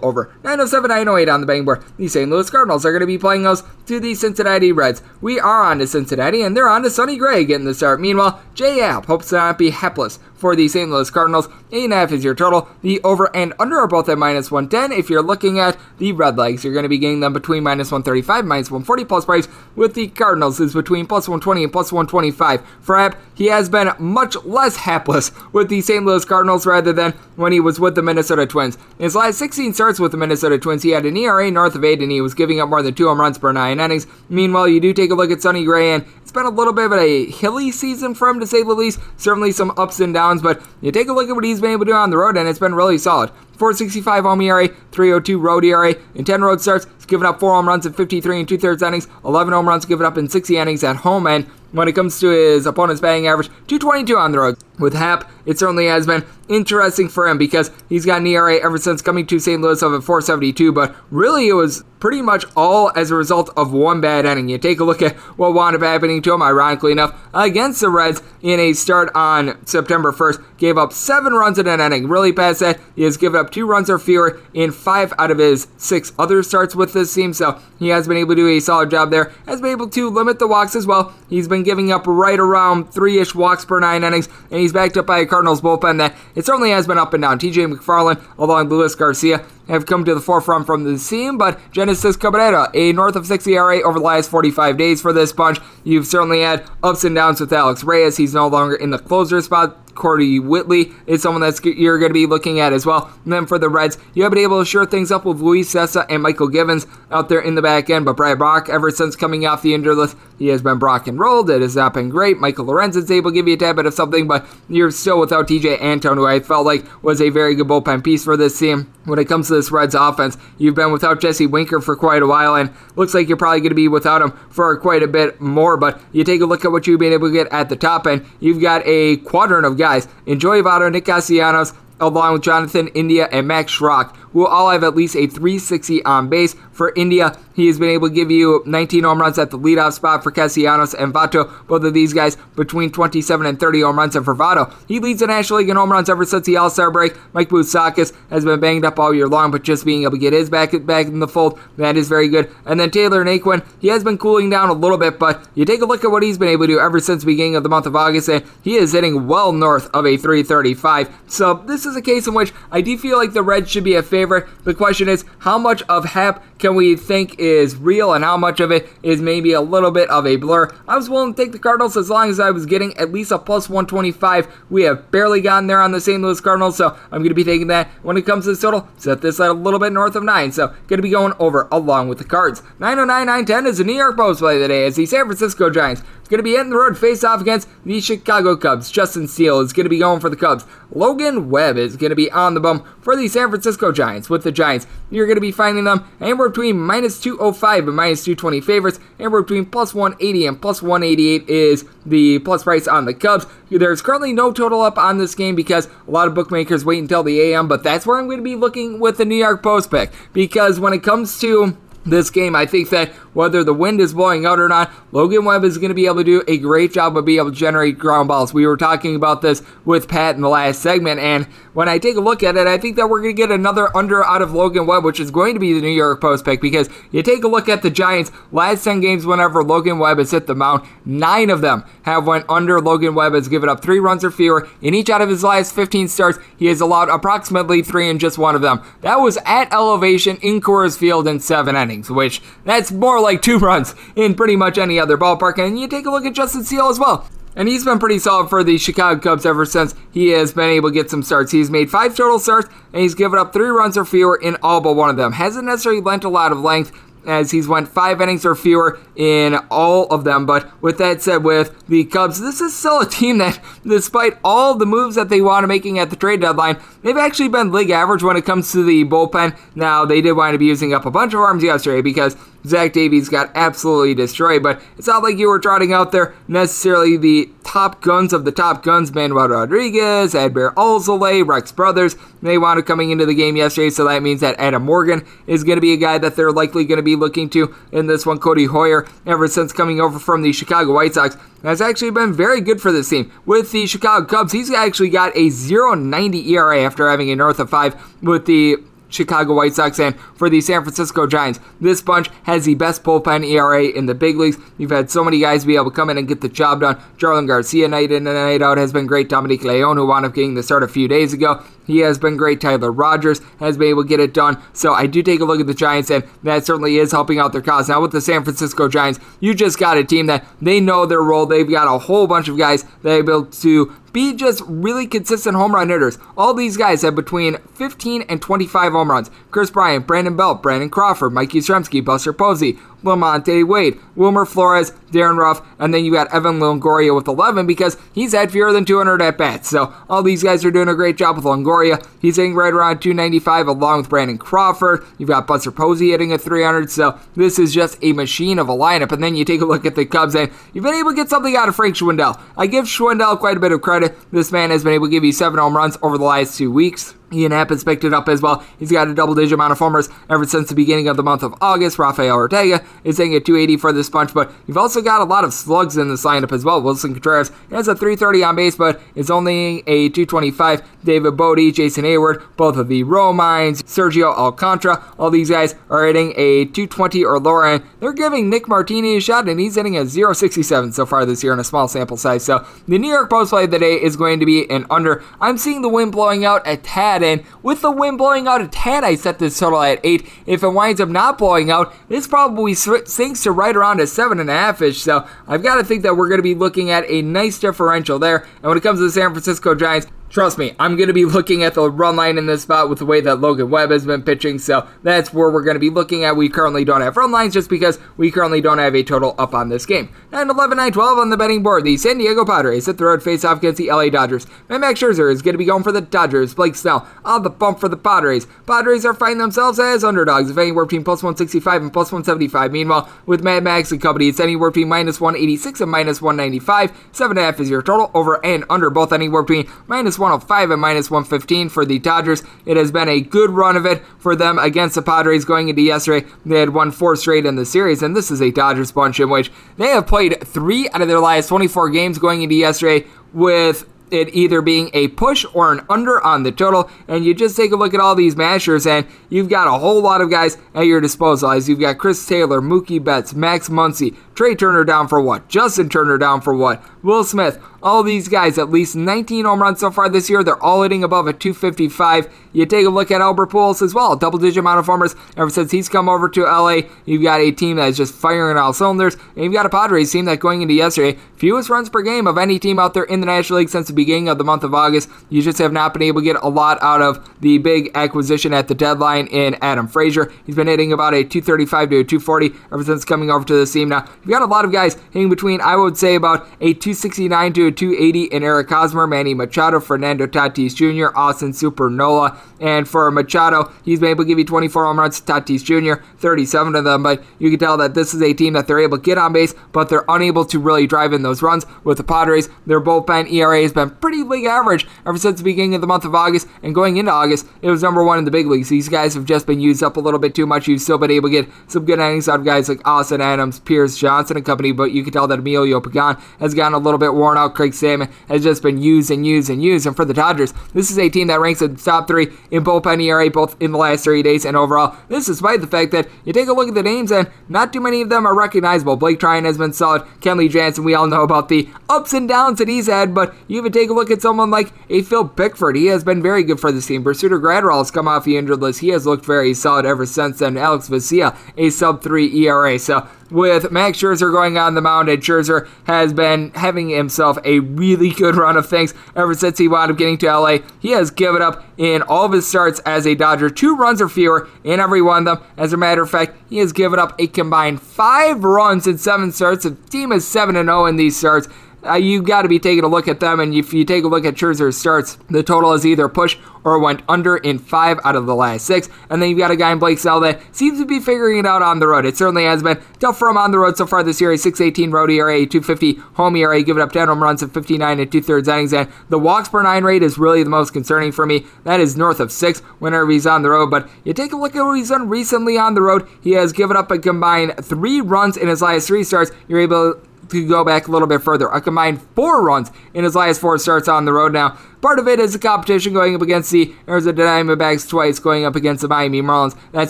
over 0.02 0.34
907, 0.44 0.75
908 0.82 1.30
on 1.30 1.42
the 1.42 1.48
bang 1.48 1.66
board. 1.66 1.84
The 1.98 2.08
St. 2.08 2.30
Louis 2.30 2.50
Cardinals 2.50 2.86
are 2.86 2.92
going 2.92 3.02
to 3.02 3.08
be 3.08 3.18
playing 3.18 3.48
us 3.48 3.64
to 3.86 4.00
the 4.00 4.16
Cincinnati 4.16 4.72
Reds. 4.72 5.02
We 5.22 5.40
are 5.40 5.64
on 5.64 5.80
to 5.80 5.88
Cincinnati, 5.88 6.42
and 6.42 6.56
they're 6.56 6.70
on 6.70 6.84
to 6.84 6.90
Sonny 6.90 7.18
Gray 7.18 7.46
getting 7.46 7.66
the 7.66 7.74
start. 7.74 8.02
Meanwhile, 8.02 8.42
J.A. 8.54 8.86
Happ 8.86 9.06
hopes 9.06 9.30
to 9.30 9.36
not 9.36 9.58
be 9.58 9.70
hapless 9.70 10.20
for 10.36 10.56
the 10.56 10.68
St. 10.68 10.90
Louis 10.90 11.10
Cardinals. 11.10 11.48
8.5 11.72 12.12
is 12.12 12.24
your 12.24 12.36
total. 12.36 12.68
The 12.82 13.02
over 13.04 13.36
and 13.36 13.54
under 13.60 13.78
are 13.78 13.88
both 13.88 14.10
at 14.10 14.18
minus 14.18 14.52
110. 14.52 14.98
If 14.98 15.10
you're 15.10 15.22
looking 15.22 15.60
at 15.60 15.78
the 15.98 16.12
Red 16.12 16.38
Legs, 16.38 16.64
you're 16.64 16.74
going 16.74 16.84
to 16.84 16.90
be 16.90 16.98
getting 16.98 17.20
them 17.20 17.34
between 17.34 17.64
minus 17.64 17.92
135, 17.92 18.46
minus 18.46 18.72
140 18.72 19.06
plus 19.06 19.26
price, 19.26 19.48
with 19.76 19.94
the 19.94 20.08
Cardinals 20.08 20.60
is 20.60 20.74
between 20.74 21.08
plus 21.08 21.28
120 21.28 21.64
and 21.64 21.72
plus 21.72 21.92
125. 21.92 22.62
For 22.82 22.98
Happ, 22.98 23.18
he 23.34 23.48
has 23.48 23.70
been 23.70 23.92
much 24.00 24.36
less 24.46 24.78
hapless 24.78 25.32
with 25.52 25.70
the 25.70 25.82
St. 25.82 26.06
Louis 26.06 26.26
Cardinals 26.26 26.66
rather 26.66 26.94
than 26.94 27.12
when 27.36 27.52
he 27.52 27.60
was 27.60 27.80
with 27.80 27.96
the 27.96 28.02
Minnesota 28.02 28.46
Twins. 28.46 28.78
In 28.98 29.04
his 29.04 29.16
last 29.16 29.38
16 29.38 29.74
starts 29.74 30.00
with 30.00 30.12
the 30.12 30.18
Minnesota 30.18 30.58
Twins, 30.58 30.84
he 30.84 30.92
had 30.92 31.06
an 31.06 31.18
ERA 31.18 31.52
north 31.52 31.76
of 31.76 31.84
8 31.84 32.02
and 32.02 32.12
he 32.12 32.22
was 32.22 32.34
giving 32.34 32.60
up 32.60 32.70
more 32.70 32.82
than 32.82 32.94
2 32.94 33.08
home 33.08 33.20
runs 33.20 33.38
per 33.38 33.52
9 33.52 33.80
innings. 33.80 34.08
Meanwhile, 34.30 34.70
you 34.70 34.80
do 34.80 34.94
take 34.94 35.12
a 35.12 35.16
look 35.16 35.32
at 35.32 35.42
Sonny 35.42 35.66
Gray 35.66 35.94
and 35.94 36.06
it's 36.22 36.32
been 36.32 36.46
a 36.46 36.50
little 36.50 36.74
bit 36.74 36.86
of 36.86 36.94
a 36.94 37.26
hilly 37.26 37.72
season 37.72 38.16
for 38.16 38.30
him 38.30 38.40
to 38.40 38.48
say 38.48 38.64
the 38.64 38.74
least. 38.74 39.00
Certainly 39.18 39.52
some 39.52 39.74
ups 39.78 40.00
and 40.00 40.14
downs, 40.14 40.25
but 40.42 40.62
you 40.82 40.92
take 40.92 41.08
a 41.08 41.14
look 41.14 41.30
at 41.30 41.36
what 41.36 41.44
he's 41.44 41.62
been 41.62 41.72
able 41.72 41.86
to 41.86 41.92
do 41.92 41.96
on 41.96 42.10
the 42.10 42.18
road 42.18 42.38
and 42.38 42.48
it's 42.48 42.60
been 42.60 42.76
really 42.76 42.98
solid. 42.98 43.32
465 43.56 44.24
home 44.24 44.42
ERA, 44.42 44.68
302 44.92 45.40
road 45.40 45.66
ERA. 45.66 45.96
In 46.14 46.26
10 46.26 46.42
road 46.42 46.62
starts, 46.62 46.88
he's 46.96 47.06
given 47.06 47.26
up 47.26 47.40
4 47.40 47.54
home 47.54 47.68
runs 47.68 47.86
in 47.86 47.94
53 47.94 48.40
and 48.40 48.48
2 48.48 48.58
thirds 48.58 48.84
innings, 48.84 49.08
11 49.24 49.54
home 49.54 49.68
runs 49.68 49.86
given 49.86 50.06
up 50.06 50.18
in 50.18 50.30
60 50.30 50.58
innings 50.58 50.84
at 50.84 50.98
home, 50.98 51.28
and 51.28 51.46
when 51.76 51.88
it 51.90 51.94
comes 51.94 52.20
to 52.22 52.30
his 52.30 52.66
opponent's 52.66 53.02
batting 53.02 53.28
average, 53.28 53.48
222 53.68 54.18
on 54.18 54.32
the 54.32 54.40
road. 54.40 54.58
With 54.80 54.94
Happ, 54.94 55.30
it 55.46 55.58
certainly 55.58 55.88
has 55.88 56.06
been 56.06 56.26
interesting 56.50 57.08
for 57.08 57.28
him 57.28 57.38
because 57.38 57.72
he's 57.88 58.06
got 58.06 58.22
an 58.22 58.28
ERA 58.28 58.58
ever 58.58 58.78
since 58.78 59.02
coming 59.02 59.26
to 59.28 59.40
St. 59.40 59.62
Louis 59.62 59.82
of 59.82 59.94
a 59.94 60.02
472, 60.02 60.72
but 60.72 60.96
really 61.12 61.48
it 61.48 61.54
was 61.54 61.84
pretty 62.00 62.22
much 62.22 62.46
all 62.56 62.92
as 62.96 63.10
a 63.10 63.16
result 63.16 63.50
of 63.56 63.72
one 63.72 64.02
bad 64.02 64.26
inning. 64.26 64.50
You 64.50 64.58
take 64.58 64.80
a 64.80 64.84
look 64.84 65.02
at 65.02 65.16
what 65.38 65.54
wound 65.54 65.76
up 65.76 65.82
happening 65.82 66.22
to 66.24 66.34
him, 66.34 66.42
ironically 66.42 66.92
enough, 66.92 67.18
against 67.34 67.82
the 67.82 67.90
Reds 67.90 68.22
in 68.42 68.60
a 68.60 68.74
start 68.74 69.10
on 69.16 69.66
September 69.66 70.12
1st. 70.12 70.44
Gave 70.58 70.78
up 70.78 70.94
seven 70.94 71.34
runs 71.34 71.58
in 71.58 71.68
an 71.68 71.80
inning. 71.80 72.08
Really 72.08 72.34
past 72.34 72.60
that, 72.60 72.80
he 72.96 73.04
has 73.04 73.18
given 73.18 73.40
up 73.40 73.45
two 73.52 73.66
runs 73.66 73.90
or 73.90 74.00
fewer 74.00 74.40
in 74.54 74.72
five 74.72 75.14
out 75.18 75.32
of 75.32 75.38
his 75.38 75.68
six 75.78 76.12
other 76.18 76.44
starts 76.44 76.76
with 76.76 76.94
this 76.94 77.14
team, 77.14 77.34
so 77.34 77.60
he 77.80 77.90
has 77.90 78.08
been 78.08 78.18
able 78.18 78.36
to 78.36 78.42
do 78.42 78.48
a 78.48 78.60
solid 78.60 78.92
job 78.92 79.12
there. 79.12 79.32
Has 79.46 79.62
been 79.62 79.72
able 79.72 79.90
to 79.90 80.10
limit 80.10 80.40
the 80.40 80.48
walks 80.48 80.76
as 80.76 80.88
well. 80.88 81.14
He's 81.30 81.48
been 81.48 81.64
giving 81.64 81.92
up 81.92 82.08
right 82.08 82.40
around 82.40 82.92
three 82.92 83.20
ish 83.20 83.36
walks 83.36 83.66
per 83.66 83.80
nine 83.80 84.04
innings, 84.04 84.30
and 84.52 84.60
he's 84.60 84.74
backed 84.74 84.98
up 84.98 85.06
by 85.06 85.20
a 85.20 85.26
Cardinals 85.26 85.62
bullpen 85.62 85.98
that 86.00 86.16
it 86.36 86.46
certainly 86.46 86.72
has 86.72 86.88
been 86.88 86.98
up 86.98 87.14
and 87.14 87.22
down. 87.22 87.40
TJ 87.40 87.74
McFarland, 87.74 88.22
along 88.38 88.70
Luis 88.70 88.96
Garcia, 88.96 89.46
have 89.68 89.86
come 89.86 90.06
to 90.06 90.14
the 90.14 90.22
forefront 90.22 90.66
from 90.66 90.84
the 90.84 90.98
scene, 90.98 91.38
but 91.38 91.60
Genesis 91.72 92.16
Cabrera, 92.16 92.70
a 92.74 92.94
north 92.94 93.16
of 93.16 93.26
60 93.26 93.54
ERA 93.54 93.82
over 93.82 94.00
the 94.00 94.06
last 94.06 94.30
45 94.30 94.78
days 94.78 95.02
for 95.02 95.14
this 95.14 95.34
bunch. 95.34 95.60
You've 95.84 96.08
certainly 96.08 96.42
had 96.42 96.68
ups 96.84 97.04
and 97.04 97.16
downs 97.16 97.40
with 97.40 97.54
Alex 97.54 97.84
Reyes. 97.84 98.18
He's 98.18 98.34
no 98.34 98.48
longer 98.48 98.76
in 98.76 98.90
the 98.90 99.00
closer 99.00 99.42
spot. 99.42 99.86
Kodi 99.96 100.44
Whitley 100.44 100.92
is 101.08 101.22
someone 101.22 101.42
that's 101.42 101.64
you're 101.64 101.98
going 101.98 102.10
to 102.10 102.14
be 102.14 102.26
looking 102.26 102.60
at 102.60 102.74
as 102.74 102.86
well. 102.86 103.10
And 103.24 103.34
then 103.34 103.46
for 103.46 103.58
the 103.58 103.70
Reds, 103.70 103.98
you 104.14 104.24
have 104.24 104.32
been 104.32 104.44
able 104.44 104.60
to 104.60 104.66
shore 104.66 104.86
things 104.86 105.12
up 105.12 105.26
with 105.26 105.40
Luis 105.40 105.74
Cessa 105.74 106.06
and 106.10 106.24
Mychal 106.24 106.52
Givens 106.52 106.86
out 107.10 107.30
there 107.30 107.40
in 107.40 107.56
the 107.56 107.62
back 107.62 107.90
end. 107.90 108.06
But 108.06 108.18
Brad 108.18 108.38
Brach, 108.38 108.70
ever 108.70 108.92
since 108.92 109.16
coming 109.16 109.46
off 109.46 109.62
the 109.62 109.74
injured 109.74 109.98
list, 109.98 110.18
he 110.38 110.48
has 110.48 110.62
been 110.62 110.78
Brock 110.78 111.08
and 111.08 111.20
rolled. 111.20 111.50
It 111.50 111.62
has 111.62 111.76
not 111.76 111.94
been 111.94 112.10
great. 112.10 112.38
Michael 112.38 112.66
Lorenz 112.66 112.96
is 112.96 113.10
able 113.10 113.32
to 113.32 113.36
give 113.36 113.48
you 113.48 113.54
a 113.54 113.58
tad 113.58 113.76
bit 113.76 113.86
of 113.86 113.94
something, 113.94 114.28
but 114.28 114.46
you're 114.68 114.92
still 114.92 115.20
without 115.20 115.48
Tejay 115.48 115.82
Antone, 115.82 116.18
who 116.18 116.28
I 116.28 116.40
felt 116.40 116.66
like 116.66 116.86
was 117.04 117.22
a 117.22 117.30
very 117.30 117.56
good 117.56 117.68
bullpen 117.68 118.04
piece 118.04 118.24
for 118.24 118.36
this 118.36 118.58
team. 118.60 118.92
When 119.06 119.20
it 119.20 119.26
comes 119.26 119.48
to 119.48 119.56
this 119.56 119.72
Reds 119.72 119.96
offense, 119.96 120.38
you've 120.58 120.76
been 120.76 120.92
without 120.92 121.22
Jesse 121.22 121.48
Winker 121.48 121.80
for 121.80 121.96
quite 121.96 122.22
a 122.22 122.28
while, 122.28 122.56
and 122.56 122.72
looks 122.96 123.14
like 123.14 123.28
you're 123.28 123.38
probably 123.38 123.62
going 123.62 123.70
to 123.70 123.76
be 123.76 123.88
without 123.88 124.22
him 124.22 124.32
for 124.50 124.76
quite 124.78 125.04
a 125.04 125.08
bit 125.08 125.40
more. 125.40 125.78
But 125.78 126.02
you 126.12 126.24
take 126.24 126.42
a 126.42 126.46
look 126.46 126.66
at 126.66 126.72
what 126.72 126.88
you've 126.88 127.00
been 127.00 127.14
able 127.14 127.30
to 127.30 127.34
get 127.34 127.48
at 127.52 127.70
the 127.70 127.76
top 127.76 128.08
end. 128.08 128.26
You've 128.40 128.62
got 128.62 128.82
a 128.86 129.18
quadrant 129.18 129.66
of 129.66 129.78
guys. 129.78 130.08
Enjoy 130.26 130.62
Votto, 130.62 130.92
Nick 130.92 131.06
Castellanos, 131.06 131.74
along 132.00 132.34
with 132.34 132.44
Jonathan 132.44 132.88
India 132.90 133.30
and 133.32 133.48
Max 133.48 133.72
Schrock, 133.72 134.16
who 134.36 134.46
all 134.46 134.70
have 134.70 134.84
at 134.84 134.96
least 134.98 135.16
a 135.16 135.28
360 135.28 136.04
on 136.04 136.28
base. 136.28 136.58
For 136.74 136.92
India, 136.98 137.40
he 137.54 137.68
has 137.68 137.80
been 137.80 137.88
able 137.88 138.10
to 138.10 138.14
give 138.14 138.30
you 138.30 138.62
19 138.66 139.06
home 139.06 139.22
runs 139.22 139.40
at 139.40 139.50
the 139.50 139.58
leadoff 139.58 139.94
spot 139.94 140.24
for 140.24 140.30
Castellanos 140.30 140.94
and 140.94 141.14
Votto. 141.14 141.50
Both 141.68 141.86
of 141.86 141.94
these 141.94 142.12
guys 142.12 142.36
between 142.58 142.92
27 142.92 143.46
and 143.46 143.58
30 143.58 143.82
home 143.82 143.98
runs. 143.98 144.14
And 144.18 144.26
for 144.26 144.36
Votto, 144.36 144.74
he 144.90 145.00
leads 145.00 145.22
the 145.22 145.28
National 145.28 145.60
League 145.60 145.70
in 145.70 145.78
home 145.78 145.90
runs 145.90 146.10
ever 146.10 146.26
since 146.26 146.46
the 146.46 146.58
All 146.58 146.70
Star 146.70 146.92
break. 146.92 147.16
Mike 147.34 147.48
Moustakas 147.48 148.14
has 148.30 148.44
been 148.44 148.60
banged 148.60 148.84
up 148.84 149.00
all 149.00 149.14
year 149.14 149.30
long, 149.30 149.52
but 149.52 149.64
just 149.64 149.86
being 149.86 150.04
able 150.04 150.12
to 150.12 150.18
get 150.18 150.34
his 150.34 150.50
back 150.50 150.74
back 150.86 151.08
in 151.08 151.20
the 151.20 151.30
fold, 151.30 151.58
that 151.78 151.96
is 151.96 152.10
very 152.10 152.28
good. 152.28 152.52
And 152.66 152.78
then 152.78 152.92
Tyler 152.92 153.24
Naquin, 153.24 153.66
he 153.80 153.88
has 153.88 154.04
been 154.04 154.18
cooling 154.18 154.50
down 154.50 154.68
a 154.68 154.74
little 154.74 154.98
bit, 154.98 155.18
but 155.18 155.48
you 155.56 155.64
take 155.64 155.82
a 155.82 155.86
look 155.86 156.04
at 156.04 156.12
what 156.12 156.24
he's 156.24 156.38
been 156.38 156.50
able 156.50 156.68
to 156.68 156.74
do 156.74 156.80
ever 156.82 157.00
since 157.00 157.22
the 157.22 157.28
beginning 157.28 157.56
of 157.56 157.64
the 157.64 157.70
month 157.70 157.86
of 157.86 157.96
August, 157.96 158.28
and 158.28 158.44
he 158.64 158.76
is 158.76 158.92
hitting 158.92 159.28
well 159.28 159.54
north 159.54 159.90
of 159.94 160.06
a 160.06 160.18
335. 160.18 161.10
So 161.28 161.54
this 161.66 161.86
is 161.86 161.96
a 161.96 162.02
case 162.02 162.28
in 162.28 162.34
which 162.34 162.52
I 162.70 162.82
do 162.82 162.98
feel 162.98 163.18
like 163.18 163.32
the 163.32 163.42
Reds 163.42 163.72
should 163.72 163.86
be 163.86 163.96
a 163.96 164.04
favorite. 164.04 164.25
The 164.26 164.74
question 164.74 165.08
is, 165.08 165.26
how 165.40 165.58
much 165.58 165.82
of 165.84 166.06
Happ 166.06 166.44
can 166.58 166.76
we 166.76 166.96
think 166.96 167.38
is 167.40 167.76
real 167.76 168.14
and 168.14 168.24
how 168.24 168.38
much 168.38 168.60
of 168.60 168.72
it 168.72 168.90
is 169.04 169.22
maybe 169.22 169.54
a 169.54 169.62
little 169.62 169.92
bit 169.92 170.10
of 170.10 170.26
a 170.26 170.36
blur? 170.38 170.74
I 170.88 170.96
was 170.96 171.10
willing 171.10 171.34
to 171.34 171.42
take 171.42 171.52
the 171.52 171.60
Cardinals 171.60 171.98
as 171.98 172.10
long 172.10 172.30
as 172.30 172.40
I 172.40 172.52
was 172.52 172.66
getting 172.66 172.96
at 172.98 173.12
least 173.12 173.32
a 173.32 173.38
plus 173.38 173.70
125. 173.70 174.48
We 174.70 174.84
have 174.84 175.12
barely 175.12 175.42
gotten 175.42 175.68
there 175.68 175.82
on 175.82 175.92
the 175.92 176.02
St. 176.02 176.22
Louis 176.22 176.40
Cardinals, 176.40 176.78
so 176.78 176.98
I'm 177.12 177.20
going 177.20 177.30
to 177.30 177.36
be 177.36 177.44
taking 177.44 177.68
that. 177.68 177.88
When 178.04 178.18
it 178.18 178.26
comes 178.26 178.46
to 178.46 178.56
the 178.56 178.62
total, 178.62 178.88
set 178.98 179.22
this 179.22 179.40
at 179.40 179.50
a 179.50 179.54
little 179.54 179.80
bit 179.80 179.94
north 179.94 180.16
of 180.16 180.24
9, 180.24 180.52
so 180.52 180.68
going 180.88 180.98
to 180.98 181.02
be 181.02 181.10
going 181.10 181.34
over 181.40 181.68
along 181.72 182.10
with 182.10 182.18
the 182.18 182.24
Cards. 182.24 182.62
909 182.80 183.26
910 183.26 183.66
is 183.68 183.78
the 183.80 183.84
New 183.84 183.94
York 183.94 184.16
Post 184.18 184.40
play 184.40 184.58
today 184.58 184.86
as 184.86 184.96
the 184.96 185.06
San 185.06 185.26
Francisco 185.26 185.70
Giants 185.70 186.02
is 186.26 186.30
going 186.30 186.40
to 186.40 186.44
be 186.44 186.54
hitting 186.54 186.72
the 186.72 186.76
road 186.76 186.98
face 186.98 187.24
off 187.24 187.40
against 187.40 187.70
the 187.86 188.02
Chicago 188.02 188.56
Cubs. 188.56 188.90
Justin 188.90 189.28
Steele 189.28 189.60
is 189.60 189.74
going 189.74 189.86
to 189.86 189.92
be 189.92 190.00
going 190.00 190.20
for 190.20 190.28
the 190.28 190.36
Cubs. 190.36 190.66
Logan 190.92 191.52
Webb 191.52 191.78
is 191.78 191.96
going 191.96 192.10
to 192.10 192.16
be 192.16 192.32
on 192.32 192.56
the 192.56 192.60
bum 192.60 192.84
for 193.00 193.16
the 193.16 193.28
San 193.28 193.50
Francisco 193.50 193.92
Giants. 193.92 194.28
With 194.28 194.44
the 194.44 194.52
Giants, 194.52 194.88
you're 195.12 195.28
going 195.28 195.36
to 195.36 195.42
be 195.42 195.52
finding 195.52 195.84
them 195.84 196.04
anywhere 196.20 196.50
between 196.50 196.80
minus 196.80 197.20
205 197.20 197.88
and 197.88 197.96
minus 197.96 198.24
220 198.24 198.60
favorites, 198.62 199.00
anywhere 199.20 199.44
between 199.44 199.68
plus 199.68 199.94
180 199.94 200.48
and 200.48 200.60
plus 200.60 200.82
188 200.82 201.48
is 201.48 201.86
the 202.08 202.40
plus 202.40 202.64
price 202.64 202.88
on 202.88 203.06
the 203.06 203.14
Cubs. 203.14 203.46
There's 203.70 204.02
currently 204.02 204.34
no 204.34 204.52
total 204.52 204.82
up 204.82 204.98
on 204.98 205.20
this 205.20 205.36
game 205.36 205.54
because 205.54 205.88
a 206.08 206.12
lot 206.12 206.28
of 206.28 206.34
bookmakers 206.34 206.84
wait 206.84 207.00
until 207.00 207.22
the 207.22 207.40
AM, 207.40 207.68
but 207.68 207.84
that's 207.84 208.08
where 208.08 208.18
I'm 208.18 208.26
going 208.26 208.40
to 208.40 208.44
be 208.44 208.56
looking 208.56 209.00
with 209.00 209.18
the 209.18 209.26
New 209.26 209.36
York 209.36 209.62
Post 209.62 209.92
pick 209.92 210.12
because 210.34 210.80
when 210.80 210.94
it 210.94 211.04
comes 211.04 211.40
to 211.42 211.78
this 212.06 212.30
game. 212.30 212.56
I 212.56 212.66
think 212.66 212.90
that 212.90 213.10
whether 213.34 213.64
the 213.64 213.74
wind 213.74 214.00
is 214.00 214.14
blowing 214.14 214.46
out 214.46 214.60
or 214.60 214.68
not, 214.68 214.92
Logan 215.12 215.46
Webb 215.46 215.64
is 215.64 215.78
going 215.78 215.90
to 215.90 215.96
be 215.96 216.06
able 216.06 216.18
to 216.18 216.24
do 216.24 216.44
a 216.48 216.58
great 216.58 216.94
job 216.94 217.18
of 217.18 217.26
being 217.26 217.40
able 217.40 217.52
to 217.52 217.58
generate 217.58 217.98
ground 217.98 218.28
balls. 218.28 218.54
We 218.54 218.68
were 218.68 218.78
talking 218.78 219.16
about 219.16 219.42
this 219.42 219.62
with 219.84 220.08
Pat 220.08 220.36
in 220.36 220.42
the 220.42 220.50
last 220.50 220.82
segment, 220.82 221.20
and 221.20 221.48
when 221.76 221.88
I 221.88 222.00
take 222.00 222.16
a 222.16 222.22
look 222.22 222.42
at 222.42 222.58
it, 222.58 222.66
I 222.66 222.80
think 222.80 222.96
that 222.96 223.10
we're 223.10 223.22
going 223.22 223.36
to 223.36 223.40
get 223.40 223.52
another 223.52 223.96
under 223.96 224.26
out 224.26 224.42
of 224.42 224.54
Logan 224.54 224.88
Webb, 224.88 225.04
which 225.04 225.20
is 225.20 225.30
going 225.30 225.54
to 225.54 225.60
be 225.60 225.74
the 225.74 225.82
New 225.82 225.90
York 225.90 226.22
Post 226.22 226.44
pick 226.44 226.62
because 226.62 226.90
you 227.12 227.22
take 227.22 227.44
a 227.44 227.48
look 227.48 227.70
at 227.70 227.84
the 227.84 227.92
Giants' 227.92 228.32
last 228.52 228.84
10 228.84 229.02
games 229.02 229.26
whenever 229.26 229.64
Logan 229.64 230.00
Webb 230.00 230.18
has 230.18 230.32
hit 230.32 230.48
the 230.48 230.56
mound, 230.56 230.88
nine 231.06 231.52
of 231.52 231.62
them 231.62 231.84
have 232.04 232.26
went 232.26 232.46
under. 232.50 232.82
Logan 232.82 233.14
Webb 233.14 233.34
has 233.34 233.48
given 233.48 233.70
up 233.70 233.84
three 233.84 234.00
runs 234.00 234.24
or 234.24 234.32
fewer. 234.32 234.68
In 234.82 234.96
each 234.96 235.10
out 235.12 235.22
of 235.22 235.30
his 235.30 235.44
last 235.44 235.76
15 235.76 236.08
starts, 236.08 236.40
he 236.58 236.66
has 236.68 236.82
allowed 236.82 237.10
approximately 237.10 237.84
three 237.84 238.10
in 238.10 238.18
just 238.18 238.40
one 238.40 238.56
of 238.56 238.62
them. 238.62 238.82
That 239.02 239.18
was 239.18 239.38
at 239.46 239.72
elevation 239.72 240.38
in 240.38 240.62
Coors 240.62 240.98
Field 240.98 241.28
in 241.28 241.40
seven 241.40 241.76
innings 241.76 242.10
which 242.16 242.42
that's 242.64 242.92
more 242.92 243.20
like 243.20 243.42
two 243.42 243.58
runs 243.60 243.94
in 244.16 244.34
pretty 244.34 244.56
much 244.56 244.78
any 244.78 245.00
other 245.00 245.18
ballpark. 245.18 245.60
And 245.60 245.80
you 245.80 245.88
take 245.88 246.06
a 246.06 246.12
look 246.12 246.26
at 246.26 246.34
Justin 246.34 246.64
Steele 246.64 246.88
as 246.88 247.00
well. 247.00 247.30
And 247.56 247.68
he's 247.68 247.86
been 247.86 248.00
pretty 248.00 248.20
solid 248.20 248.50
for 248.50 248.64
the 248.64 248.78
Chicago 248.78 249.20
Cubs 249.20 249.46
ever 249.46 249.66
since 249.66 249.96
he 250.12 250.30
has 250.30 250.54
been 250.54 250.70
able 250.70 250.90
to 250.90 250.94
get 250.94 251.10
some 251.10 251.24
starts. 251.24 251.52
He's 251.52 251.70
made 251.70 251.90
five 251.90 252.16
total 252.16 252.40
starts, 252.40 252.70
and 252.92 253.02
he's 253.02 253.16
given 253.16 253.40
up 253.40 253.54
three 253.54 253.70
runs 253.70 253.98
or 253.98 254.06
fewer 254.06 254.36
in 254.36 254.58
all 254.62 254.82
but 254.82 254.94
one 254.94 255.10
of 255.10 255.18
them. 255.18 255.34
Hasn't 255.34 255.66
necessarily 255.66 256.02
lent 256.02 256.24
a 256.24 256.30
lot 256.30 256.52
of 256.52 256.60
length 256.60 256.92
as 257.26 257.52
he's 257.52 257.68
went 257.68 257.88
five 257.88 258.22
innings 258.22 258.46
or 258.46 258.56
fewer 258.56 259.00
in 259.16 259.56
all 259.72 260.08
of 260.08 260.24
them. 260.24 260.46
But 260.46 260.70
with 260.82 260.98
that 261.00 261.22
said, 261.22 261.44
with 261.44 261.88
the 261.88 262.06
Cubs, 262.06 262.40
this 262.40 262.62
is 262.62 262.76
still 262.76 263.02
a 263.02 263.06
team 263.06 263.40
that, 263.40 263.60
despite 263.86 264.38
all 264.44 264.76
the 264.76 264.86
moves 264.86 265.16
that 265.16 265.30
they 265.30 265.42
want 265.42 265.64
to 265.64 265.68
making 265.68 266.00
at 266.00 266.10
the 266.10 266.16
trade 266.16 266.42
deadline, 266.42 266.78
they've 267.02 267.18
actually 267.18 267.50
been 267.50 267.72
league 267.72 267.90
average 267.90 268.24
when 268.24 268.38
it 268.38 268.46
comes 268.46 268.72
to 268.72 268.84
the 268.84 269.04
bullpen. 269.06 269.58
Now 269.76 270.06
they 270.06 270.22
did 270.22 270.34
wind 270.34 270.56
up 270.56 270.62
using 270.62 270.94
up 270.94 271.06
a 271.06 271.12
bunch 271.12 271.34
of 271.34 271.40
arms 271.40 271.64
yesterday 271.64 272.02
because 272.02 272.36
Zach 272.66 272.94
Davies 272.94 273.30
got 273.30 273.52
absolutely 273.56 274.16
destroyed, 274.16 274.64
but 274.64 274.82
it's 274.98 275.08
not 275.08 275.24
like 275.24 275.38
you 275.38 275.48
were 275.48 275.60
trotting 275.60 275.94
out 275.94 276.12
there 276.12 276.34
necessarily 276.48 277.18
the 277.18 277.50
top 277.64 278.02
guns 278.02 278.32
of 278.32 278.46
the 278.46 278.52
top 278.52 278.84
guns, 278.84 279.14
Manuel 279.14 279.50
Rodriguez, 279.50 280.34
Adbert 280.34 280.76
Alzolay, 280.76 281.46
Rex 281.46 281.72
Brothers. 281.72 282.16
They 282.42 282.58
up 282.58 282.86
coming 282.86 283.12
into 283.12 283.26
the 283.26 283.34
game 283.34 283.56
yesterday, 283.56 283.90
so 283.90 284.06
that 284.06 284.24
means 284.24 284.42
that 284.42 284.60
Adam 284.60 284.84
Morgan 284.84 285.26
is 285.48 285.64
going 285.64 285.78
to 285.78 285.82
be 285.82 285.94
a 285.94 285.98
guy 285.98 286.18
that 286.18 286.36
they're 286.36 286.52
likely 286.52 286.86
going 286.86 286.98
to 286.98 287.04
be 287.04 287.16
looking 287.16 287.50
to 287.52 287.76
in 287.92 288.08
this 288.08 288.26
one. 288.26 288.40
Codi 288.40 288.68
Heuer, 288.68 289.10
ever 289.26 289.48
since 289.48 289.74
coming 289.74 290.00
over 290.00 290.20
from 290.20 290.42
the 290.42 290.54
Chicago 290.54 290.94
White 290.94 291.16
Sox, 291.16 291.38
has 291.64 291.82
actually 291.82 292.12
been 292.12 292.34
very 292.34 292.62
good 292.62 292.82
for 292.82 292.92
this 292.92 293.10
team. 293.10 293.32
With 293.46 293.72
the 293.72 293.88
Chicago 293.88 294.26
Cubs, 294.26 294.52
he's 294.52 294.72
actually 294.72 295.10
got 295.10 295.36
a 295.36 295.48
0.90 295.48 296.48
ERA 296.48 296.84
after 296.84 297.10
having 297.10 297.32
a 297.32 297.36
north 297.36 297.60
of 297.60 297.70
5 297.70 298.22
with 298.24 298.46
the 298.46 298.78
Chicago 299.10 299.54
White 299.54 299.74
Sox 299.74 300.00
and 300.00 300.16
for 300.36 300.50
the 300.50 300.62
San 300.62 300.84
Francisco 300.84 301.28
Giants. 301.28 301.60
This 301.80 302.02
bunch 302.02 302.30
has 302.44 302.66
the 302.66 302.76
best 302.76 303.04
bullpen 303.04 303.46
ERA 303.48 303.86
in 303.86 304.06
the 304.06 304.16
big 304.16 304.38
leagues. 304.38 304.58
You've 304.78 304.92
had 304.92 305.10
so 305.10 305.24
many 305.24 305.40
guys 305.40 305.66
be 305.66 305.76
able 305.76 305.92
to 305.92 305.96
come 305.96 306.10
in 306.10 306.18
and 306.18 306.28
get 306.28 306.42
the 306.42 306.50
job 306.50 306.82
done. 306.82 307.02
Jarlin 307.18 307.48
Garcia, 307.48 307.88
night 307.88 308.12
in 308.12 308.28
and 308.28 308.36
night 308.36 308.62
out, 308.62 308.78
has 308.78 308.92
been 308.92 309.08
great. 309.08 309.30
Dominic 309.30 309.64
Leone, 309.64 309.98
who 309.98 310.06
wound 310.06 310.26
up 310.26 310.34
getting 310.34 310.56
the 310.56 310.64
start 310.64 310.84
a 310.84 310.88
few 310.88 311.08
days 311.08 311.34
ago, 311.34 311.64
he 311.86 312.00
has 312.00 312.18
been 312.18 312.38
great. 312.38 312.62
Tyler 312.62 312.92
Rogers 312.92 313.42
has 313.60 313.78
been 313.78 313.90
able 313.90 314.04
to 314.04 314.10
get 314.10 314.20
it 314.20 314.34
done. 314.34 314.62
So 314.74 314.94
I 314.94 315.08
do 315.08 315.22
take 315.22 315.40
a 315.40 315.46
look 315.46 315.60
at 315.60 315.68
the 315.68 315.74
Giants, 315.74 316.10
and 316.10 316.24
that 316.44 316.66
certainly 316.66 316.98
is 316.98 317.12
helping 317.12 317.40
out 317.40 317.54
their 317.54 317.62
cause. 317.62 317.90
Now, 317.90 318.02
with 318.02 318.12
the 318.12 318.22
San 318.22 318.44
Francisco 318.44 318.88
Giants, 318.88 319.20
you 319.40 319.54
just 319.54 319.80
got 319.80 319.98
a 319.98 320.04
team 320.04 320.26
that 320.28 320.46
they 320.62 320.80
know 320.80 321.06
their 321.06 321.22
role. 321.22 321.46
They've 321.46 321.70
got 321.70 321.94
a 321.94 322.00
whole 322.00 322.28
bunch 322.28 322.48
of 322.48 322.58
guys 322.58 322.84
that 323.04 323.12
are 323.12 323.18
able 323.18 323.46
to 323.46 323.96
be 324.16 324.34
just 324.34 324.62
really 324.66 325.06
consistent 325.06 325.58
home 325.58 325.76
run 325.76 325.90
hitters. 325.90 326.18
All 326.38 326.54
these 326.54 326.78
guys 326.78 327.02
have 327.02 327.16
between 327.16 327.58
15 327.74 328.22
and 328.30 328.42
25 328.42 328.94
home 328.94 329.12
runs. 329.12 329.30
Kris 329.52 329.70
Bryant, 329.70 330.08
Brandon 330.08 330.38
Belt, 330.38 330.64
Brandon 330.64 330.90
Crawford, 330.90 331.34
Mikey 331.34 331.60
Yastrzemski, 331.60 332.04
Buster 332.04 332.32
Posey, 332.32 332.80
Lamonte 333.06 333.66
Wade, 333.68 334.00
Wilmer 334.16 334.46
Flores, 334.46 334.92
Darin 335.12 335.38
Ruf, 335.38 335.62
and 335.80 335.94
then 335.94 336.04
you 336.04 336.12
got 336.12 336.34
Evan 336.34 336.60
Longoria 336.60 337.16
with 337.16 337.28
11 337.28 337.66
because 337.66 337.98
he's 338.14 338.34
had 338.34 338.52
fewer 338.52 338.74
than 338.74 338.86
200 338.86 339.22
at 339.22 339.38
bats. 339.38 339.70
So 339.70 339.94
all 340.10 340.24
these 340.24 340.44
guys 340.44 340.66
are 340.66 340.72
doing 340.72 340.90
a 340.90 340.96
great 340.96 341.18
job 341.18 341.38
with 341.38 341.46
Longoria. 341.46 342.06
He's 342.20 342.36
hitting 342.36 342.56
right 342.56 342.74
around 342.74 343.00
295 343.00 343.68
along 343.68 344.00
with 344.00 344.10
Brandon 344.10 344.38
Crawford. 344.38 345.06
You've 345.18 345.30
got 345.30 345.48
Buster 345.48 345.72
Posey 345.72 346.12
hitting 346.12 346.34
at 346.34 346.42
300. 346.42 346.92
So 346.92 347.18
this 347.36 347.58
is 347.60 347.74
just 347.74 347.98
a 348.02 348.14
machine 348.14 348.60
of 348.60 348.70
a 348.70 348.74
lineup. 348.74 349.12
And 349.12 349.24
then 349.24 349.36
you 349.36 349.46
take 349.46 349.62
a 349.62 349.66
look 349.66 349.86
at 349.86 349.96
the 349.96 350.06
Cubs 350.06 350.36
and 350.36 350.52
you've 350.74 350.84
been 350.84 350.96
able 350.96 351.12
to 351.12 351.16
get 351.16 351.30
something 351.30 351.56
out 351.56 351.70
of 351.70 351.76
Frank 351.76 351.96
Schwindel. 351.96 352.40
I 352.58 352.68
give 352.68 352.86
Schwindel 352.86 353.40
quite 353.40 353.58
a 353.58 353.60
bit 353.60 353.72
of 353.72 353.82
credit. 353.82 354.16
This 354.32 354.52
man 354.52 354.72
has 354.72 354.84
been 354.84 354.94
able 354.94 355.08
to 355.08 355.12
give 355.12 355.24
you 355.24 355.32
seven 355.32 355.60
home 355.60 355.76
runs 355.76 355.98
over 356.02 356.18
the 356.18 356.26
last 356.26 356.58
two 356.58 356.72
weeks. 356.72 357.16
Ian 357.36 357.52
Happ 357.52 357.70
has 357.70 357.84
picked 357.84 358.04
it 358.04 358.14
up 358.14 358.28
as 358.28 358.42
well. 358.42 358.64
He's 358.80 358.92
got 358.92 359.08
a 359.08 359.14
double 359.14 359.36
digit 359.36 359.54
amount 359.54 359.72
of 359.72 359.80
homers 359.80 360.10
ever 360.30 360.46
since 360.46 360.70
the 360.70 360.76
beginning 360.76 361.08
of 361.08 361.18
the 361.18 361.24
month 361.24 361.44
of 361.44 361.54
August. 361.62 362.00
Rafael 362.00 362.36
Ortega 362.36 362.84
is 363.04 363.18
hitting 363.18 363.36
at 363.36 363.46
280 363.46 363.78
for 363.78 363.94
this 363.94 364.10
bunch, 364.10 364.34
but 364.34 364.52
you've 364.68 364.78
also 364.78 365.02
got 365.02 365.22
a 365.22 365.26
lot 365.26 365.44
of 365.44 365.54
slugs 365.54 365.98
in 365.98 366.10
this 366.10 366.26
lineup 366.26 366.52
as 366.52 366.66
well. 366.66 366.82
Willson 366.82 367.14
Contreras 367.14 367.52
has 367.70 367.88
a 367.88 367.96
330 367.96 368.44
on 368.44 368.56
base, 368.56 368.76
but 368.76 369.02
it's 369.16 369.30
only 369.30 369.84
a 369.88 370.10
225. 370.10 370.82
David 371.04 371.38
Bote, 371.38 371.74
Jason 371.74 372.04
Heyward, 372.04 372.44
both 372.58 372.78
of 372.78 372.88
the 372.88 373.04
Romines, 373.04 373.84
Sergio 373.84 374.34
Alcantara, 374.36 375.04
all 375.20 375.30
these 375.30 375.50
guys 375.50 375.76
are 375.90 376.06
hitting 376.06 376.34
a 376.36 376.66
220 376.66 377.24
or 377.24 377.40
lower, 377.40 377.66
and 377.66 377.84
they're 378.00 378.14
giving 378.14 378.50
Nick 378.50 378.68
Martini 378.68 379.18
a 379.18 379.22
shot, 379.22 379.48
and 379.48 379.60
he's 379.60 379.76
hitting 379.76 379.98
a 379.98 380.08
067 380.08 380.92
so 380.92 381.06
far 381.06 381.26
this 381.26 381.44
year 381.44 381.54
in 381.54 381.60
a 381.60 381.64
small 381.64 381.88
sample 381.88 382.18
size. 382.18 382.44
So 382.44 382.66
the 382.88 382.98
New 382.98 383.12
York 383.12 383.30
Post 383.30 383.52
play 383.52 383.66
of 383.66 383.72
the 383.72 383.80
day 383.80 384.02
is 384.02 384.16
going 384.16 384.40
to 384.40 384.46
be 384.46 384.70
an 384.70 384.86
under. 384.90 385.24
I'm 385.40 385.58
seeing 385.58 385.82
the 385.82 385.90
wind 385.90 386.12
blowing 386.12 386.44
out 386.46 386.62
a 386.66 386.78
tad, 386.78 387.24
and 387.26 387.44
with 387.62 387.82
the 387.82 387.92
wind 387.92 388.18
blowing 388.18 388.48
out 388.48 388.62
a 388.62 388.68
tad, 388.68 389.04
I 389.04 389.16
set 389.16 389.40
this 389.40 389.60
total 389.60 389.82
at 389.82 390.00
8. 390.04 390.26
If 390.46 390.64
it 390.64 390.70
winds 390.70 391.02
up 391.02 391.10
not 391.10 391.38
blowing 391.38 391.72
out, 391.72 391.94
this 392.08 392.28
probably 392.28 392.74
sinks 392.74 393.44
to 393.44 393.52
right 393.52 393.76
around 393.76 394.00
a 394.00 394.04
7.5 394.04 394.82
ish. 394.82 395.02
So 395.02 395.28
I've 395.48 395.64
got 395.64 395.76
to 395.76 395.84
think 395.84 396.04
that 396.04 396.16
we're 396.16 396.30
going 396.30 396.40
to 396.40 396.44
be 396.44 396.56
looking 396.56 396.92
at 396.92 397.10
a 397.10 397.22
nice 397.22 397.60
differential 397.60 398.20
there. 398.20 398.48
And 398.58 398.66
when 398.66 398.78
it 398.78 398.82
comes 398.82 399.00
to 399.00 399.06
the 399.06 399.12
San 399.12 399.32
Francisco 399.32 399.76
Giants, 399.76 400.08
Trust 400.36 400.58
me, 400.58 400.76
I'm 400.82 400.98
going 400.98 401.08
to 401.08 401.14
be 401.14 401.24
looking 401.24 401.64
at 401.64 401.76
the 401.76 401.90
run 401.90 402.18
line 402.18 402.38
in 402.38 402.46
this 402.46 402.64
spot 402.64 402.90
with 402.90 403.00
the 403.00 403.06
way 403.06 403.22
that 403.22 403.38
Logan 403.38 403.70
Webb 403.70 403.92
has 403.92 404.06
been 404.06 404.22
pitching, 404.22 404.60
so 404.60 404.86
that's 405.02 405.34
where 405.34 405.50
we're 405.50 405.64
going 405.64 405.78
to 405.78 405.80
be 405.80 405.90
looking 405.90 406.26
at. 406.26 406.36
We 406.36 406.50
currently 406.50 406.84
don't 406.84 407.00
have 407.00 407.16
run 407.16 407.32
lines 407.32 407.54
just 407.54 407.70
because 407.70 408.00
we 408.18 408.32
currently 408.32 408.60
don't 408.60 408.80
have 408.80 408.96
a 408.96 409.02
total 409.02 409.34
up 409.38 409.54
on 409.54 409.70
this 409.70 409.86
game. 409.86 410.14
And 410.34 410.50
11 410.50 410.76
9 410.76 410.92
12 410.92 411.20
on 411.20 411.30
the 411.30 411.38
betting 411.38 411.64
board. 411.64 411.86
The 411.86 411.96
San 411.96 412.18
Diego 412.18 412.44
Padres 412.44 412.86
hit 412.86 412.98
the 412.98 413.06
road 413.06 413.24
face 413.24 413.46
off 413.46 413.60
against 413.60 413.78
the 413.78 413.88
LA 413.88 414.10
Dodgers. 414.10 414.46
And 414.68 414.82
Max 414.82 415.00
Scherzer 415.00 415.32
is 415.32 415.42
going 415.42 415.54
to 415.54 415.58
be 415.58 415.64
going 415.64 415.84
for 415.84 415.94
the 415.94 416.02
Dodgers. 416.02 416.54
Blake 416.54 416.76
Snell 416.76 417.08
on 417.24 417.44
the 417.44 417.50
bump 417.50 417.80
for 417.80 417.88
the 417.88 417.96
Padres. 417.96 418.46
Padres 418.68 419.06
are 419.06 419.14
finding 419.14 419.38
themselves 419.38 419.80
as 419.80 420.04
underdogs, 420.04 420.50
if 420.50 420.58
anywhere 420.58 420.84
between 420.84 421.06
plus 421.06 421.24
165 421.24 421.82
and 421.82 421.94
plus 421.94 422.12
175. 422.12 422.74
Meanwhile, 422.74 423.10
with 423.26 423.42
Mad 423.42 423.64
Max 423.64 423.94
and 423.94 424.02
company, 424.02 424.28
it's 424.28 424.42
anywhere 424.42 424.70
between 424.70 424.90
minus 424.90 425.22
186 425.22 425.80
and 425.80 425.90
minus 425.90 426.22
195. 426.22 426.92
7.5 427.14 427.60
is 427.62 427.70
your 427.70 427.82
total, 427.82 428.12
over 428.14 428.46
and 428.46 428.66
under 428.70 428.90
both 428.90 429.14
anywhere 429.14 429.44
between 429.44 429.72
minus 429.88 430.20
105 430.26 430.72
and 430.72 430.82
minus 430.82 431.12
115 431.12 431.70
for 431.70 431.86
the 431.86 432.00
Dodgers. 432.00 432.42
It 432.66 432.78
has 432.78 432.92
been 432.92 433.08
a 433.08 433.22
good 433.22 433.52
run 433.52 433.78
of 433.78 433.86
it 433.86 434.04
for 434.18 434.36
them 434.36 434.58
against 434.58 434.96
the 434.96 435.04
Padres 435.04 435.46
going 435.46 435.70
into 435.70 435.84
yesterday. 435.84 436.28
They 436.46 436.60
had 436.60 436.70
won 436.70 436.92
four 436.92 437.16
straight 437.16 437.46
in 437.46 437.56
the 437.56 437.66
series, 437.66 438.02
and 438.02 438.16
this 438.16 438.32
is 438.32 438.42
a 438.42 438.52
Dodgers 438.52 438.92
bunch 438.92 439.20
in 439.20 439.30
which 439.30 439.52
they 439.78 439.90
have 439.90 440.08
played 440.08 440.46
three 440.46 440.90
out 440.90 441.02
of 441.02 441.08
their 441.08 441.20
last 441.20 441.48
24 441.48 441.92
games 441.92 442.18
going 442.18 442.42
into 442.42 442.56
yesterday 442.56 443.06
with 443.34 443.88
it 444.12 444.34
either 444.34 444.62
being 444.62 444.90
a 444.94 445.08
push 445.10 445.46
or 445.54 445.72
an 445.72 445.86
under 445.90 446.24
on 446.24 446.44
the 446.44 446.52
total. 446.52 446.90
And 447.08 447.26
you 447.26 447.34
just 447.34 447.56
take 447.56 447.72
a 447.72 447.76
look 447.76 447.94
at 447.94 448.00
all 448.00 448.16
these 448.16 448.36
mashers, 448.36 448.88
and 448.88 449.06
you've 449.30 449.50
got 449.50 449.68
a 449.68 449.80
whole 449.80 450.02
lot 450.02 450.22
of 450.22 450.30
guys 450.30 450.58
at 450.74 450.86
your 450.86 451.02
disposal. 451.02 451.52
As 451.52 451.70
you've 451.70 451.80
got 451.80 451.98
Chris 451.98 452.26
Taylor, 452.26 452.62
Mookie 452.62 453.04
Betts, 453.04 453.34
Max 453.34 453.70
Muncy, 453.70 454.16
Trea 454.34 454.56
Turner 454.56 454.84
down 454.84 455.08
for 455.08 455.22
what? 455.22 455.48
Justin 455.48 455.90
Turner 455.90 456.18
down 456.18 456.42
for 456.42 456.56
what? 456.56 456.84
Will 457.04 457.24
Smith. 457.24 457.62
All 457.86 458.02
these 458.02 458.28
guys, 458.28 458.58
at 458.58 458.72
least 458.72 458.96
19 458.96 459.46
home 459.46 459.62
runs 459.62 459.80
so 459.80 459.92
far 459.92 460.10
this 460.10 460.28
year. 460.28 460.44
They're 460.44 460.62
all 460.62 460.82
hitting 460.82 461.04
above 461.04 461.28
a 461.28 461.34
255. 461.34 462.28
You 462.52 462.66
take 462.66 462.88
a 462.88 462.90
look 462.90 463.12
at 463.12 463.22
Albert 463.22 463.52
Pujols 463.52 463.84
as 463.84 463.94
well. 463.94 464.16
Double 464.16 464.40
digit 464.40 464.58
amount 464.58 464.80
of 464.80 464.88
homers 464.88 465.16
ever 465.38 465.52
since 465.52 465.70
he's 465.70 465.88
come 465.88 466.10
over 466.10 466.28
to 466.30 466.46
LA. 466.46 466.82
You've 467.06 467.22
got 467.22 467.42
a 467.42 467.52
team 467.52 467.76
that 467.76 467.90
is 467.90 467.98
just 467.98 468.16
firing 468.16 468.58
all 468.58 468.74
cylinders. 468.74 469.18
And 469.36 469.44
you've 469.44 469.54
got 469.54 469.68
a 469.68 469.70
Padres 469.70 470.12
team 470.12 470.26
that 470.26 470.40
going 470.40 470.64
into 470.64 470.74
yesterday, 470.74 471.20
fewest 471.36 471.70
runs 471.70 471.90
per 471.90 472.02
game 472.02 472.26
of 472.26 472.40
any 472.40 472.58
team 472.58 472.80
out 472.80 472.96
there 472.96 473.04
in 473.04 473.20
the 473.20 473.28
National 473.28 473.60
League 473.60 473.70
since 473.70 473.86
the 473.86 473.94
beginning 473.94 474.30
of 474.30 474.40
the 474.40 474.44
month 474.44 474.64
of 474.64 474.74
August. 474.74 475.08
You 475.30 475.44
just 475.44 475.60
have 475.60 475.72
not 475.72 475.94
been 475.94 476.02
able 476.02 476.22
to 476.22 476.26
get 476.26 476.38
a 476.42 476.50
lot 476.50 476.82
out 476.82 477.04
of 477.04 477.30
the 477.42 477.60
big 477.60 477.92
acquisition 477.94 478.52
at 478.52 478.68
the 478.68 478.74
deadline 478.74 479.28
in 479.28 479.58
Adam 479.62 479.88
Frazier. 479.88 480.34
He's 480.48 480.56
been 480.56 480.68
hitting 480.68 480.92
about 480.92 481.14
a 481.14 481.24
235 481.24 481.90
to 481.90 482.00
a 482.00 482.04
240 482.04 482.52
ever 482.72 482.84
since 482.84 483.06
coming 483.06 483.30
over 483.30 483.46
to 483.46 483.54
the 483.54 483.66
team. 483.68 483.90
Now, 483.90 484.10
you've 484.22 484.32
got 484.32 484.42
a 484.42 484.46
lot 484.46 484.66
of 484.66 484.72
guys 484.72 484.98
hitting 485.12 485.30
between, 485.30 485.62
I 485.62 485.76
would 485.76 485.98
say, 485.98 486.16
about 486.16 486.48
a 486.62 486.74
269 486.74 487.54
to 487.54 487.68
a 487.68 487.75
280 487.76 488.26
in 488.26 488.44
Eric 488.44 488.70
Hosmer, 488.70 489.08
Manny 489.08 489.34
Machado, 489.34 489.80
Fernando 489.80 490.26
Tatis 490.26 490.76
Jr., 490.76 491.16
Austin 491.18 491.52
Supernola. 491.52 492.38
And 492.60 492.88
for 492.88 493.10
Machado, 493.12 493.72
he's 493.84 494.00
been 494.00 494.10
able 494.10 494.24
to 494.24 494.28
give 494.28 494.40
you 494.40 494.46
24 494.46 494.86
home 494.86 495.00
runs. 495.00 495.22
Tatis 495.22 495.64
Jr., 495.64 496.04
37 496.18 496.76
of 496.76 496.84
them. 496.84 497.04
But 497.04 497.24
you 497.40 497.50
can 497.50 497.60
tell 497.60 497.78
that 497.78 497.94
this 497.94 498.14
is 498.14 498.22
a 498.22 498.34
team 498.34 498.54
that 498.54 498.68
they're 498.68 498.80
able 498.80 498.98
to 498.98 499.04
get 499.04 499.18
on 499.18 499.34
base, 499.34 499.54
but 499.72 499.90
they're 499.90 500.06
unable 500.08 500.46
to 500.46 500.60
really 500.60 500.88
drive 500.88 501.14
in 501.14 501.24
those 501.24 501.42
runs. 501.42 501.66
With 501.84 501.98
the 501.98 502.04
Padres, 502.04 502.50
their 502.66 502.82
bullpen 502.82 503.32
ERA 503.32 503.62
has 503.62 503.74
been 503.74 503.90
pretty 503.90 504.24
league 504.24 504.46
average 504.46 504.88
ever 505.06 505.18
since 505.18 505.40
the 505.40 505.44
beginning 505.44 505.76
of 505.76 505.82
the 505.82 505.88
month 505.88 506.06
of 506.06 506.16
August. 506.16 506.48
And 506.64 506.74
going 506.74 506.98
into 506.98 507.12
August, 507.12 507.46
it 507.62 507.70
was 507.70 507.84
number 507.84 508.04
one 508.04 508.18
in 508.18 508.26
the 508.26 508.32
big 508.32 508.48
leagues. 508.48 508.70
These 508.70 508.90
guys 508.90 509.14
have 509.14 509.26
just 509.26 509.46
been 509.46 509.60
used 509.60 509.84
up 509.84 509.98
a 509.98 510.00
little 510.00 510.20
bit 510.20 510.36
too 510.36 510.46
much. 510.46 510.68
You've 510.68 510.82
still 510.82 510.98
been 510.98 511.12
able 511.12 511.30
to 511.30 511.44
get 511.44 511.50
some 511.68 511.86
good 511.86 512.00
innings 512.00 512.30
out 512.30 512.40
of 512.40 512.46
guys 512.46 512.70
like 512.70 512.86
Austin 512.88 513.22
Adams, 513.22 513.60
Pierce 513.60 513.98
Johnson, 513.98 514.38
and 514.38 514.46
company, 514.46 514.72
but 514.72 514.92
you 514.92 515.04
can 515.04 515.12
tell 515.12 515.28
that 515.28 515.40
Emilio 515.40 515.82
Pagan 515.82 516.18
has 516.40 516.54
gotten 516.54 516.74
a 516.74 516.78
little 516.78 516.98
bit 516.98 517.14
worn 517.14 517.38
out. 517.38 517.56
Craig 517.66 517.74
Stammen 517.74 518.12
has 518.28 518.44
just 518.44 518.62
been 518.62 518.78
used 518.78 519.10
and 519.10 519.26
used 519.26 519.50
and 519.50 519.64
used. 519.64 519.88
And 519.88 519.96
for 519.96 520.06
the 520.06 520.14
Dodgers, 520.14 520.54
this 520.74 520.92
is 520.92 521.00
a 521.00 521.10
team 521.10 521.28
that 521.28 521.40
ranks 521.40 521.64
in 521.64 521.76
the 521.76 521.82
top 521.82 522.08
three 522.08 522.28
in 522.52 522.64
bullpen 522.64 523.02
ERA 523.02 523.30
both 523.32 523.60
in 523.60 523.72
the 523.72 523.78
last 523.78 524.06
30 524.06 524.22
days 524.22 524.46
and 524.46 524.56
overall. 524.56 524.96
This 525.10 525.26
despite 525.26 525.62
the 525.62 525.68
fact 525.68 525.92
that 525.92 526.08
you 526.26 526.34
take 526.34 526.48
a 526.48 526.54
look 526.54 526.68
at 526.68 526.76
the 526.76 526.84
names 526.84 527.12
and 527.12 527.30
not 527.50 527.74
too 527.74 527.82
many 527.82 528.02
of 528.02 528.10
them 528.10 528.28
are 528.28 528.36
recognizable. 528.36 528.98
Blake 528.98 529.20
Treinen 529.20 529.46
has 529.46 529.58
been 529.58 529.74
solid. 529.74 530.04
Kenley 530.20 530.50
Jansen, 530.50 530.84
we 530.84 530.94
all 530.94 531.08
know 531.08 531.24
about 531.24 531.50
the 531.50 531.68
ups 531.90 532.14
and 532.14 532.30
downs 532.30 532.60
that 532.60 532.68
he's 532.68 532.86
had, 532.86 533.16
but 533.16 533.34
you 533.48 533.58
even 533.58 533.72
take 533.72 533.90
a 533.90 533.94
look 533.94 534.12
at 534.12 534.22
someone 534.22 534.52
like 534.52 534.72
a 534.90 535.02
Phil 535.02 535.24
Bickford. 535.24 535.76
He 535.76 535.88
has 535.88 536.04
been 536.04 536.22
very 536.22 536.44
good 536.44 536.60
for 536.60 536.72
this 536.72 536.86
team. 536.86 537.04
Brusdar 537.04 537.42
Graterol 537.42 537.80
has 537.80 537.90
come 537.90 538.08
off 538.08 538.26
the 538.26 538.38
injured 538.38 538.62
list. 538.62 538.82
He 538.82 538.90
has 538.90 539.08
looked 539.08 539.26
very 539.26 539.56
solid 539.56 539.86
ever 539.86 540.06
since 540.06 540.40
then. 540.40 540.58
Alex 540.58 540.88
Vesia, 540.88 541.36
a 541.58 541.72
sub 541.72 542.04
3 542.04 542.46
ERA. 542.46 542.78
So 542.78 543.08
with 543.32 543.72
Max 543.72 543.98
Scherzer 543.98 544.32
going 544.32 544.58
on 544.58 544.76
the 544.76 544.82
mound, 544.82 545.10
and 545.10 545.22
Scherzer 545.22 545.68
has 545.86 546.14
been 546.14 546.52
having 546.52 546.90
himself 546.90 547.38
a 547.44 547.60
really 547.60 548.10
good 548.12 548.36
run 548.36 548.58
of 548.58 548.68
things 548.68 548.94
ever 549.16 549.34
since 549.34 549.58
he 549.58 549.68
wound 549.68 549.92
up 549.92 549.98
getting 549.98 550.18
to 550.20 550.28
LA. 550.28 550.58
He 550.80 550.92
has 550.92 551.12
given 551.12 551.42
up 551.42 551.64
in 551.78 552.02
all 552.04 552.26
of 552.26 552.32
his 552.32 552.48
starts 552.48 552.80
as 552.86 553.06
a 553.06 553.16
Dodger 553.16 553.50
two 553.50 553.76
runs 553.76 554.02
or 554.02 554.10
fewer 554.10 554.48
in 554.64 554.80
every 554.80 555.02
one 555.02 555.28
of 555.28 555.40
them. 555.40 555.48
As 555.58 555.74
a 555.74 555.78
matter 555.78 556.04
of 556.04 556.10
fact, 556.10 556.36
he 556.50 556.58
has 556.58 556.72
given 556.72 557.00
up 557.00 557.20
a 557.20 557.28
combined 557.28 557.82
five 557.82 558.44
runs 558.44 558.88
in 558.88 558.98
seven 558.98 559.32
starts. 559.32 559.64
The 559.64 559.72
team 559.90 560.12
is 560.12 560.28
7 560.28 560.56
0 560.56 560.86
in 560.86 560.96
these 560.96 561.18
starts 561.18 561.48
uh, 561.86 561.96
you 561.96 562.22
got 562.22 562.44
to 562.44 562.50
be 562.50 562.60
taking 562.60 562.84
a 562.84 562.88
look 562.88 563.08
at 563.08 563.20
them. 563.20 563.40
And 563.40 563.54
if 563.54 563.74
you 563.74 563.86
take 563.86 564.04
a 564.04 564.08
look 564.08 564.26
at 564.26 564.36
Scherzer's 564.36 564.78
starts, 564.78 565.18
the 565.30 565.44
total 565.44 565.74
is 565.74 565.86
either 565.86 566.10
push 566.10 566.38
or 566.66 566.80
went 566.80 567.02
under 567.08 567.38
in 567.38 567.60
five 567.60 568.00
out 568.04 568.16
of 568.16 568.26
the 568.26 568.36
last 568.36 568.66
six. 568.66 568.90
And 569.10 569.22
then 569.22 569.30
you've 569.30 569.38
got 569.38 569.52
a 569.52 569.56
guy 569.56 569.72
in 569.72 569.80
Blake 569.80 570.00
Snell 570.00 570.20
that 570.22 570.42
seems 570.54 570.80
to 570.80 570.86
be 570.86 571.00
figuring 571.00 571.38
it 571.38 571.46
out 571.46 571.62
on 571.62 571.80
the 571.80 571.88
road. 571.88 572.06
It 572.06 572.18
certainly 572.18 572.44
has 572.46 572.64
been 572.64 572.82
tough 573.00 573.20
for 573.20 573.30
him 573.30 573.38
on 573.38 573.52
the 573.52 573.60
road 573.60 573.78
so 573.78 573.86
far 573.86 574.04
this 574.04 574.20
year. 574.20 574.32
A 574.34 574.38
618 574.38 574.92
road 574.92 575.12
ERA, 575.12 575.46
250 575.46 575.94
home 576.16 576.36
ERA, 576.36 576.62
giving 576.64 576.82
up 576.82 576.92
10 576.92 577.08
home 577.08 577.22
runs 577.22 577.44
in 577.44 577.50
59 577.50 578.00
and 578.00 578.12
two 578.12 578.22
thirds 578.22 578.48
innings. 578.48 578.74
And 578.74 578.92
the 579.10 579.20
walks 579.20 579.48
per 579.48 579.62
nine 579.62 579.84
rate 579.84 580.02
is 580.02 580.18
really 580.18 580.44
the 580.44 580.50
most 580.50 580.74
concerning 580.74 581.12
for 581.12 581.26
me. 581.26 581.46
That 581.64 581.80
is 581.80 581.96
north 581.96 582.20
of 582.20 582.32
six 582.32 582.60
whenever 582.80 583.10
he's 583.12 583.28
on 583.28 583.44
the 583.44 583.52
road. 583.52 583.70
But 583.70 583.88
you 584.04 584.14
take 584.14 584.34
a 584.34 584.38
look 584.38 584.56
at 584.56 584.64
what 584.64 584.78
he's 584.78 584.90
done 584.90 585.08
recently 585.08 585.58
on 585.58 585.76
the 585.76 585.82
road. 585.82 586.08
He 586.22 586.32
has 586.32 586.52
given 586.52 586.76
up 586.76 586.90
a 586.90 586.98
combined 586.98 587.54
three 587.64 588.02
runs 588.02 588.38
in 588.38 588.48
his 588.48 588.64
last 588.64 588.88
three 588.88 589.04
starts. 589.04 589.32
You're 589.48 589.60
able 589.60 590.02
to 590.30 590.48
go 590.48 590.64
back 590.64 590.88
a 590.88 590.92
little 590.92 591.08
bit 591.08 591.22
further. 591.22 591.48
A 591.48 591.62
combined 591.62 592.02
four 592.16 592.44
runs 592.44 592.72
in 592.94 593.04
his 593.04 593.16
last 593.16 593.42
four 593.42 593.58
starts 593.58 593.88
on 593.88 594.06
the 594.06 594.14
road 594.14 594.34
now. 594.34 594.58
Part 594.86 595.00
of 595.00 595.08
it 595.08 595.20
is 595.20 595.34
a 595.34 595.40
competition 595.40 595.94
going 595.94 596.14
up 596.14 596.22
against 596.22 596.52
the 596.52 596.72
Arizona 596.88 597.24
Diamondbacks 597.24 597.90
twice, 597.90 598.20
going 598.20 598.46
up 598.46 598.56
against 598.56 598.84
the 598.84 598.88
Miami 598.88 599.20
Marlins. 599.20 599.58
That 599.72 599.90